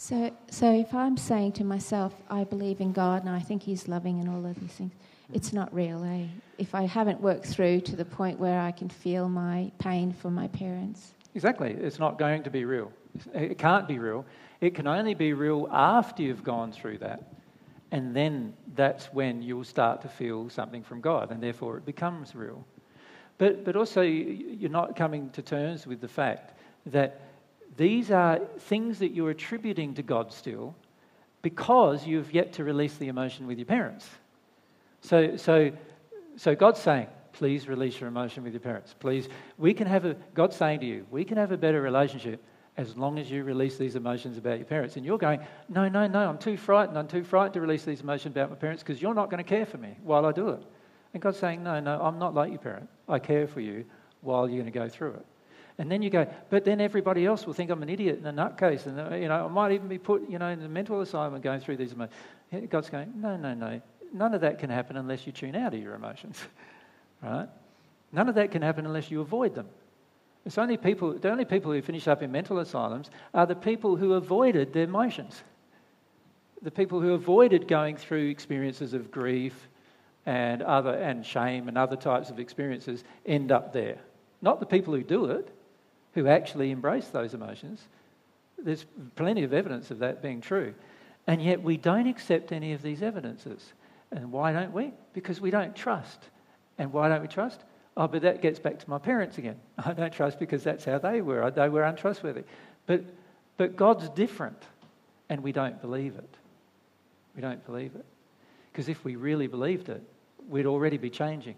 So, 0.00 0.34
so 0.50 0.72
if 0.72 0.94
I'm 0.94 1.18
saying 1.18 1.52
to 1.52 1.64
myself, 1.64 2.14
I 2.30 2.44
believe 2.44 2.80
in 2.80 2.90
God 2.90 3.22
and 3.22 3.28
I 3.28 3.40
think 3.40 3.62
He's 3.62 3.86
loving 3.86 4.18
and 4.18 4.30
all 4.30 4.46
of 4.46 4.58
these 4.58 4.72
things, 4.72 4.94
it's 5.34 5.52
not 5.52 5.72
real, 5.74 6.02
eh? 6.02 6.24
If 6.56 6.74
I 6.74 6.86
haven't 6.86 7.20
worked 7.20 7.44
through 7.44 7.82
to 7.82 7.96
the 7.96 8.06
point 8.06 8.38
where 8.38 8.62
I 8.62 8.72
can 8.72 8.88
feel 8.88 9.28
my 9.28 9.70
pain 9.78 10.14
for 10.14 10.30
my 10.30 10.48
parents. 10.48 11.12
Exactly. 11.34 11.72
It's 11.72 11.98
not 11.98 12.18
going 12.18 12.42
to 12.44 12.50
be 12.50 12.64
real. 12.64 12.90
It 13.34 13.58
can't 13.58 13.86
be 13.86 13.98
real. 13.98 14.24
It 14.62 14.74
can 14.74 14.86
only 14.86 15.12
be 15.12 15.34
real 15.34 15.68
after 15.70 16.22
you've 16.22 16.42
gone 16.42 16.72
through 16.72 16.96
that. 16.98 17.34
And 17.90 18.16
then 18.16 18.54
that's 18.74 19.12
when 19.12 19.42
you'll 19.42 19.64
start 19.64 20.00
to 20.00 20.08
feel 20.08 20.48
something 20.48 20.82
from 20.82 21.02
God, 21.02 21.30
and 21.30 21.42
therefore 21.42 21.76
it 21.76 21.84
becomes 21.84 22.34
real. 22.34 22.64
But, 23.36 23.66
but 23.66 23.76
also, 23.76 24.00
you're 24.00 24.70
not 24.70 24.96
coming 24.96 25.28
to 25.32 25.42
terms 25.42 25.86
with 25.86 26.00
the 26.00 26.08
fact 26.08 26.58
that 26.86 27.20
these 27.76 28.10
are 28.10 28.40
things 28.58 28.98
that 28.98 29.12
you're 29.12 29.30
attributing 29.30 29.94
to 29.94 30.02
God 30.02 30.32
still 30.32 30.74
because 31.42 32.06
you've 32.06 32.32
yet 32.32 32.52
to 32.54 32.64
release 32.64 32.96
the 32.96 33.08
emotion 33.08 33.46
with 33.46 33.58
your 33.58 33.66
parents. 33.66 34.08
So, 35.00 35.36
so, 35.36 35.72
so 36.36 36.54
God's 36.54 36.80
saying, 36.80 37.06
please 37.32 37.68
release 37.68 38.00
your 38.00 38.08
emotion 38.08 38.44
with 38.44 38.52
your 38.52 38.60
parents. 38.60 38.94
Please, 38.98 39.28
we 39.56 39.72
can 39.72 39.86
have 39.86 40.04
a, 40.04 40.14
God's 40.34 40.56
saying 40.56 40.80
to 40.80 40.86
you, 40.86 41.06
we 41.10 41.24
can 41.24 41.36
have 41.38 41.52
a 41.52 41.56
better 41.56 41.80
relationship 41.80 42.42
as 42.76 42.96
long 42.96 43.18
as 43.18 43.30
you 43.30 43.44
release 43.44 43.76
these 43.76 43.96
emotions 43.96 44.38
about 44.38 44.58
your 44.58 44.66
parents. 44.66 44.96
And 44.96 45.04
you're 45.04 45.18
going, 45.18 45.40
no, 45.68 45.88
no, 45.88 46.06
no, 46.06 46.28
I'm 46.28 46.38
too 46.38 46.56
frightened. 46.56 46.98
I'm 46.98 47.08
too 47.08 47.24
frightened 47.24 47.54
to 47.54 47.60
release 47.60 47.84
these 47.84 48.00
emotions 48.00 48.34
about 48.34 48.50
my 48.50 48.56
parents 48.56 48.82
because 48.82 49.00
you're 49.00 49.14
not 49.14 49.30
going 49.30 49.42
to 49.42 49.48
care 49.48 49.66
for 49.66 49.78
me 49.78 49.96
while 50.02 50.26
I 50.26 50.32
do 50.32 50.50
it. 50.50 50.62
And 51.12 51.22
God's 51.22 51.38
saying, 51.38 51.62
no, 51.62 51.80
no, 51.80 52.00
I'm 52.00 52.18
not 52.18 52.34
like 52.34 52.50
your 52.50 52.60
parent. 52.60 52.88
I 53.08 53.18
care 53.18 53.46
for 53.46 53.60
you 53.60 53.84
while 54.20 54.48
you're 54.48 54.62
going 54.62 54.72
to 54.72 54.78
go 54.78 54.88
through 54.88 55.14
it. 55.14 55.26
And 55.78 55.90
then 55.90 56.02
you 56.02 56.10
go, 56.10 56.26
but 56.50 56.64
then 56.64 56.80
everybody 56.80 57.24
else 57.24 57.46
will 57.46 57.54
think 57.54 57.70
I'm 57.70 57.82
an 57.82 57.88
idiot 57.88 58.20
and 58.22 58.26
a 58.26 58.32
nutcase, 58.32 58.86
and 58.86 59.22
you 59.22 59.28
know 59.28 59.46
I 59.46 59.48
might 59.48 59.72
even 59.72 59.88
be 59.88 59.98
put, 59.98 60.28
you 60.28 60.38
know, 60.38 60.48
in 60.48 60.62
a 60.62 60.68
mental 60.68 61.00
asylum 61.00 61.34
and 61.34 61.42
going 61.42 61.60
through 61.60 61.76
these 61.76 61.92
emotions. 61.92 62.14
God's 62.68 62.90
going, 62.90 63.12
no, 63.16 63.36
no, 63.36 63.54
no, 63.54 63.80
none 64.12 64.34
of 64.34 64.40
that 64.42 64.58
can 64.58 64.70
happen 64.70 64.96
unless 64.96 65.26
you 65.26 65.32
tune 65.32 65.54
out 65.54 65.72
of 65.72 65.80
your 65.80 65.94
emotions, 65.94 66.38
right? 67.22 67.48
None 68.12 68.28
of 68.28 68.34
that 68.34 68.50
can 68.50 68.62
happen 68.62 68.86
unless 68.86 69.10
you 69.10 69.20
avoid 69.20 69.54
them. 69.54 69.68
It's 70.44 70.58
only 70.58 70.76
people, 70.76 71.12
the 71.12 71.30
only 71.30 71.44
people 71.44 71.70
who 71.72 71.82
finish 71.82 72.08
up 72.08 72.22
in 72.22 72.32
mental 72.32 72.58
asylums 72.58 73.10
are 73.34 73.46
the 73.46 73.54
people 73.54 73.96
who 73.96 74.14
avoided 74.14 74.72
their 74.72 74.84
emotions. 74.84 75.42
The 76.62 76.70
people 76.70 77.00
who 77.00 77.12
avoided 77.12 77.68
going 77.68 77.96
through 77.96 78.28
experiences 78.28 78.94
of 78.94 79.10
grief 79.10 79.68
and 80.26 80.62
other 80.62 80.94
and 80.94 81.24
shame 81.24 81.68
and 81.68 81.78
other 81.78 81.96
types 81.96 82.30
of 82.30 82.38
experiences 82.38 83.04
end 83.26 83.52
up 83.52 83.72
there. 83.72 83.98
Not 84.42 84.60
the 84.60 84.66
people 84.66 84.94
who 84.94 85.02
do 85.02 85.26
it, 85.26 85.48
who 86.20 86.28
actually 86.28 86.70
embrace 86.70 87.08
those 87.08 87.32
emotions. 87.32 87.80
There's 88.62 88.84
plenty 89.16 89.42
of 89.42 89.54
evidence 89.54 89.90
of 89.90 90.00
that 90.00 90.20
being 90.20 90.42
true. 90.42 90.74
And 91.26 91.42
yet 91.42 91.62
we 91.62 91.78
don't 91.78 92.06
accept 92.06 92.52
any 92.52 92.74
of 92.74 92.82
these 92.82 93.02
evidences. 93.02 93.72
And 94.12 94.30
why 94.30 94.52
don't 94.52 94.72
we? 94.72 94.92
Because 95.14 95.40
we 95.40 95.50
don't 95.50 95.74
trust. 95.74 96.28
And 96.76 96.92
why 96.92 97.08
don't 97.08 97.22
we 97.22 97.28
trust? 97.28 97.60
Oh, 97.96 98.06
but 98.06 98.20
that 98.22 98.42
gets 98.42 98.58
back 98.58 98.78
to 98.78 98.90
my 98.90 98.98
parents 98.98 99.38
again. 99.38 99.56
I 99.78 99.94
don't 99.94 100.12
trust 100.12 100.38
because 100.38 100.62
that's 100.62 100.84
how 100.84 100.98
they 100.98 101.22
were. 101.22 101.50
They 101.50 101.70
were 101.70 101.84
untrustworthy. 101.84 102.42
But, 102.86 103.02
but 103.56 103.76
God's 103.76 104.10
different, 104.10 104.62
and 105.30 105.42
we 105.42 105.52
don't 105.52 105.80
believe 105.80 106.16
it. 106.16 106.36
We 107.34 107.40
don't 107.40 107.64
believe 107.64 107.94
it. 107.94 108.04
Because 108.72 108.90
if 108.90 109.04
we 109.04 109.16
really 109.16 109.46
believed 109.46 109.88
it, 109.88 110.02
we'd 110.50 110.66
already 110.66 110.98
be 110.98 111.08
changing. 111.08 111.56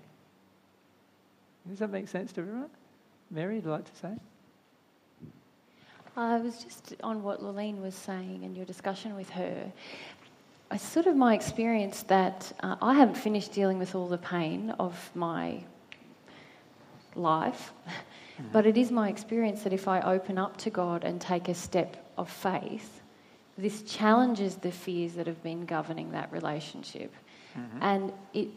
Does 1.69 1.81
that 1.81 1.91
make 1.91 2.07
sense 2.07 2.33
to 2.35 2.43
everyone? 2.43 2.71
Mary, 3.29 3.57
would 3.57 3.65
you 3.65 3.71
like 3.71 3.93
to 3.93 3.99
say? 3.99 4.15
I 6.17 6.39
was 6.39 6.63
just 6.63 6.95
on 7.03 7.23
what 7.23 7.43
Lorleen 7.43 7.81
was 7.81 7.95
saying 7.95 8.43
and 8.45 8.57
your 8.57 8.67
discussion 8.67 9.17
with 9.17 9.31
her. 9.31 9.73
I 10.71 10.77
sort 10.77 11.07
of 11.07 11.17
my 11.17 11.35
experience 11.35 12.03
that 12.05 12.53
uh, 12.61 12.77
I 12.83 12.95
haven't 12.95 13.17
finished 13.17 13.53
dealing 13.53 13.79
with 13.79 13.95
all 13.95 14.09
the 14.09 14.19
pain 14.19 14.71
of 14.79 15.11
my 15.15 15.63
life, 17.15 17.73
mm-hmm. 17.87 18.49
but 18.53 18.67
it 18.67 18.77
is 18.77 18.91
my 18.91 19.09
experience 19.09 19.63
that 19.63 19.73
if 19.73 19.89
I 19.89 20.01
open 20.01 20.39
up 20.39 20.57
to 20.59 20.71
God 20.71 21.05
and 21.05 21.21
take 21.21 21.49
a 21.49 21.55
step 21.55 22.11
of 22.17 22.31
faith, 22.31 23.03
this 23.59 23.83
challenges 23.83 24.57
the 24.57 24.73
fears 24.73 25.15
that 25.15 25.27
have 25.27 25.43
been 25.43 25.67
governing 25.67 26.11
that 26.13 26.33
relationship. 26.33 27.13
Mm-hmm. 27.57 27.79
And 27.83 28.13
it 28.33 28.49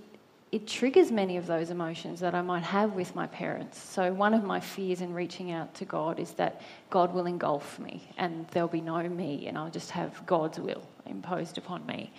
it 0.52 0.68
triggers 0.68 1.12
many 1.12 1.38
of 1.38 1.48
those 1.48 1.70
emotions 1.70 2.20
that 2.20 2.36
I 2.36 2.42
might 2.42 2.64
have 2.64 2.94
with 2.94 3.16
my 3.16 3.28
parents. 3.28 3.78
So, 3.78 4.14
one 4.14 4.34
of 4.34 4.44
my 4.44 4.60
fears 4.60 5.02
in 5.02 5.14
reaching 5.14 5.52
out 5.52 5.74
to 5.76 5.86
God 5.86 6.20
is 6.20 6.32
that 6.34 6.62
God 6.90 7.14
will 7.14 7.26
engulf 7.26 7.80
me 7.80 8.08
and 8.18 8.48
there'll 8.50 8.70
be 8.70 8.82
no 8.82 9.08
me, 9.10 9.48
and 9.48 9.58
I'll 9.58 9.72
just 9.72 9.92
have 9.92 10.26
God's 10.26 10.60
will 10.60 10.88
imposed 11.06 11.58
upon 11.58 11.86
me, 11.86 12.14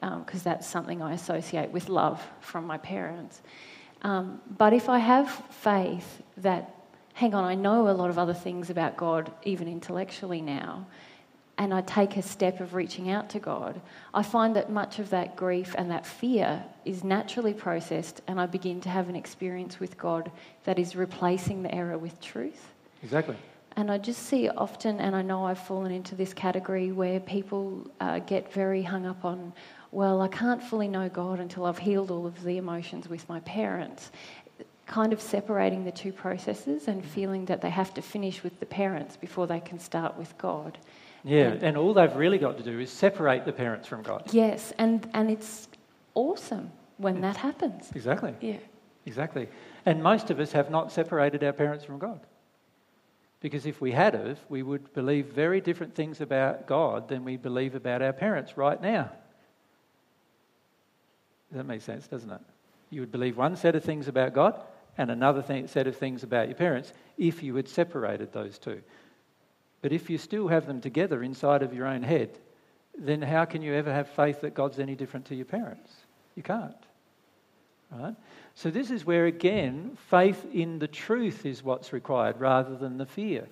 because 0.00 0.40
um, 0.40 0.44
that's 0.44 0.66
something 0.66 1.02
I 1.02 1.12
associate 1.12 1.70
with 1.70 1.88
love 1.88 2.22
from 2.40 2.66
my 2.66 2.78
parents. 2.78 3.42
Um, 4.02 4.40
but 4.58 4.72
if 4.72 4.88
I 4.88 4.98
have 4.98 5.30
faith 5.50 6.22
that, 6.38 6.74
hang 7.14 7.34
on, 7.34 7.44
I 7.44 7.54
know 7.54 7.88
a 7.88 7.92
lot 7.92 8.10
of 8.10 8.18
other 8.18 8.34
things 8.34 8.70
about 8.70 8.96
God, 8.96 9.32
even 9.44 9.68
intellectually 9.68 10.40
now, 10.40 10.86
and 11.62 11.72
I 11.72 11.80
take 11.80 12.16
a 12.16 12.22
step 12.22 12.58
of 12.58 12.74
reaching 12.74 13.08
out 13.08 13.30
to 13.30 13.38
God, 13.38 13.80
I 14.12 14.24
find 14.24 14.56
that 14.56 14.68
much 14.68 14.98
of 14.98 15.10
that 15.10 15.36
grief 15.36 15.76
and 15.78 15.92
that 15.92 16.04
fear 16.04 16.64
is 16.84 17.04
naturally 17.04 17.54
processed, 17.54 18.20
and 18.26 18.40
I 18.40 18.46
begin 18.46 18.80
to 18.80 18.88
have 18.88 19.08
an 19.08 19.14
experience 19.14 19.78
with 19.78 19.96
God 19.96 20.32
that 20.64 20.80
is 20.80 20.96
replacing 20.96 21.62
the 21.62 21.72
error 21.72 21.96
with 21.96 22.20
truth. 22.20 22.72
Exactly. 23.04 23.36
And 23.76 23.92
I 23.92 23.98
just 23.98 24.24
see 24.24 24.48
often, 24.48 24.98
and 24.98 25.14
I 25.14 25.22
know 25.22 25.46
I've 25.46 25.58
fallen 25.58 25.92
into 25.92 26.16
this 26.16 26.34
category 26.34 26.90
where 26.90 27.20
people 27.20 27.88
uh, 28.00 28.18
get 28.18 28.52
very 28.52 28.82
hung 28.82 29.06
up 29.06 29.24
on, 29.24 29.52
well, 29.92 30.20
I 30.20 30.26
can't 30.26 30.60
fully 30.60 30.88
know 30.88 31.08
God 31.08 31.38
until 31.38 31.64
I've 31.66 31.78
healed 31.78 32.10
all 32.10 32.26
of 32.26 32.42
the 32.42 32.56
emotions 32.56 33.08
with 33.08 33.28
my 33.28 33.38
parents. 33.40 34.10
Kind 34.86 35.12
of 35.12 35.20
separating 35.20 35.84
the 35.84 35.92
two 35.92 36.12
processes 36.12 36.88
and 36.88 37.04
feeling 37.04 37.44
that 37.44 37.60
they 37.60 37.70
have 37.70 37.94
to 37.94 38.02
finish 38.02 38.42
with 38.42 38.58
the 38.58 38.66
parents 38.66 39.16
before 39.16 39.46
they 39.46 39.60
can 39.60 39.78
start 39.78 40.18
with 40.18 40.36
God. 40.38 40.76
Yeah, 41.24 41.52
and, 41.52 41.62
and 41.62 41.76
all 41.76 41.94
they've 41.94 42.14
really 42.14 42.38
got 42.38 42.56
to 42.58 42.64
do 42.64 42.80
is 42.80 42.90
separate 42.90 43.44
the 43.44 43.52
parents 43.52 43.86
from 43.86 44.02
God. 44.02 44.28
Yes, 44.32 44.72
and, 44.78 45.08
and 45.14 45.30
it's 45.30 45.68
awesome 46.14 46.72
when 46.96 47.20
that 47.20 47.36
happens. 47.36 47.90
Exactly. 47.94 48.34
Yeah. 48.40 48.56
Exactly. 49.06 49.48
And 49.84 50.02
most 50.02 50.30
of 50.30 50.38
us 50.38 50.52
have 50.52 50.70
not 50.70 50.92
separated 50.92 51.42
our 51.42 51.52
parents 51.52 51.84
from 51.84 51.98
God. 51.98 52.20
Because 53.40 53.66
if 53.66 53.80
we 53.80 53.90
had 53.90 54.14
of, 54.14 54.38
we 54.48 54.62
would 54.62 54.94
believe 54.94 55.26
very 55.26 55.60
different 55.60 55.94
things 55.94 56.20
about 56.20 56.66
God 56.66 57.08
than 57.08 57.24
we 57.24 57.36
believe 57.36 57.74
about 57.74 58.00
our 58.00 58.12
parents 58.12 58.56
right 58.56 58.80
now. 58.80 59.10
That 61.50 61.64
makes 61.64 61.84
sense, 61.84 62.06
doesn't 62.06 62.30
it? 62.30 62.40
You 62.90 63.00
would 63.00 63.10
believe 63.10 63.36
one 63.36 63.56
set 63.56 63.74
of 63.74 63.82
things 63.82 64.06
about 64.06 64.32
God 64.32 64.62
and 64.96 65.10
another 65.10 65.42
th- 65.42 65.68
set 65.70 65.86
of 65.86 65.96
things 65.96 66.22
about 66.22 66.48
your 66.48 66.54
parents 66.54 66.92
if 67.18 67.42
you 67.42 67.56
had 67.56 67.68
separated 67.68 68.32
those 68.32 68.58
two. 68.58 68.80
But 69.82 69.92
if 69.92 70.08
you 70.08 70.16
still 70.16 70.48
have 70.48 70.66
them 70.66 70.80
together 70.80 71.22
inside 71.22 71.62
of 71.62 71.74
your 71.74 71.86
own 71.86 72.02
head, 72.02 72.38
then 72.96 73.20
how 73.20 73.44
can 73.44 73.62
you 73.62 73.74
ever 73.74 73.92
have 73.92 74.08
faith 74.08 74.40
that 74.40 74.54
God's 74.54 74.78
any 74.78 74.94
different 74.94 75.26
to 75.26 75.34
your 75.34 75.44
parents? 75.44 75.92
You 76.36 76.42
can't. 76.42 76.74
Right? 77.90 78.14
So, 78.54 78.70
this 78.70 78.90
is 78.90 79.04
where, 79.04 79.26
again, 79.26 79.98
faith 80.08 80.46
in 80.52 80.78
the 80.78 80.88
truth 80.88 81.44
is 81.44 81.62
what's 81.62 81.92
required 81.92 82.40
rather 82.40 82.76
than 82.76 82.96
the 82.96 83.06
fear. 83.06 83.48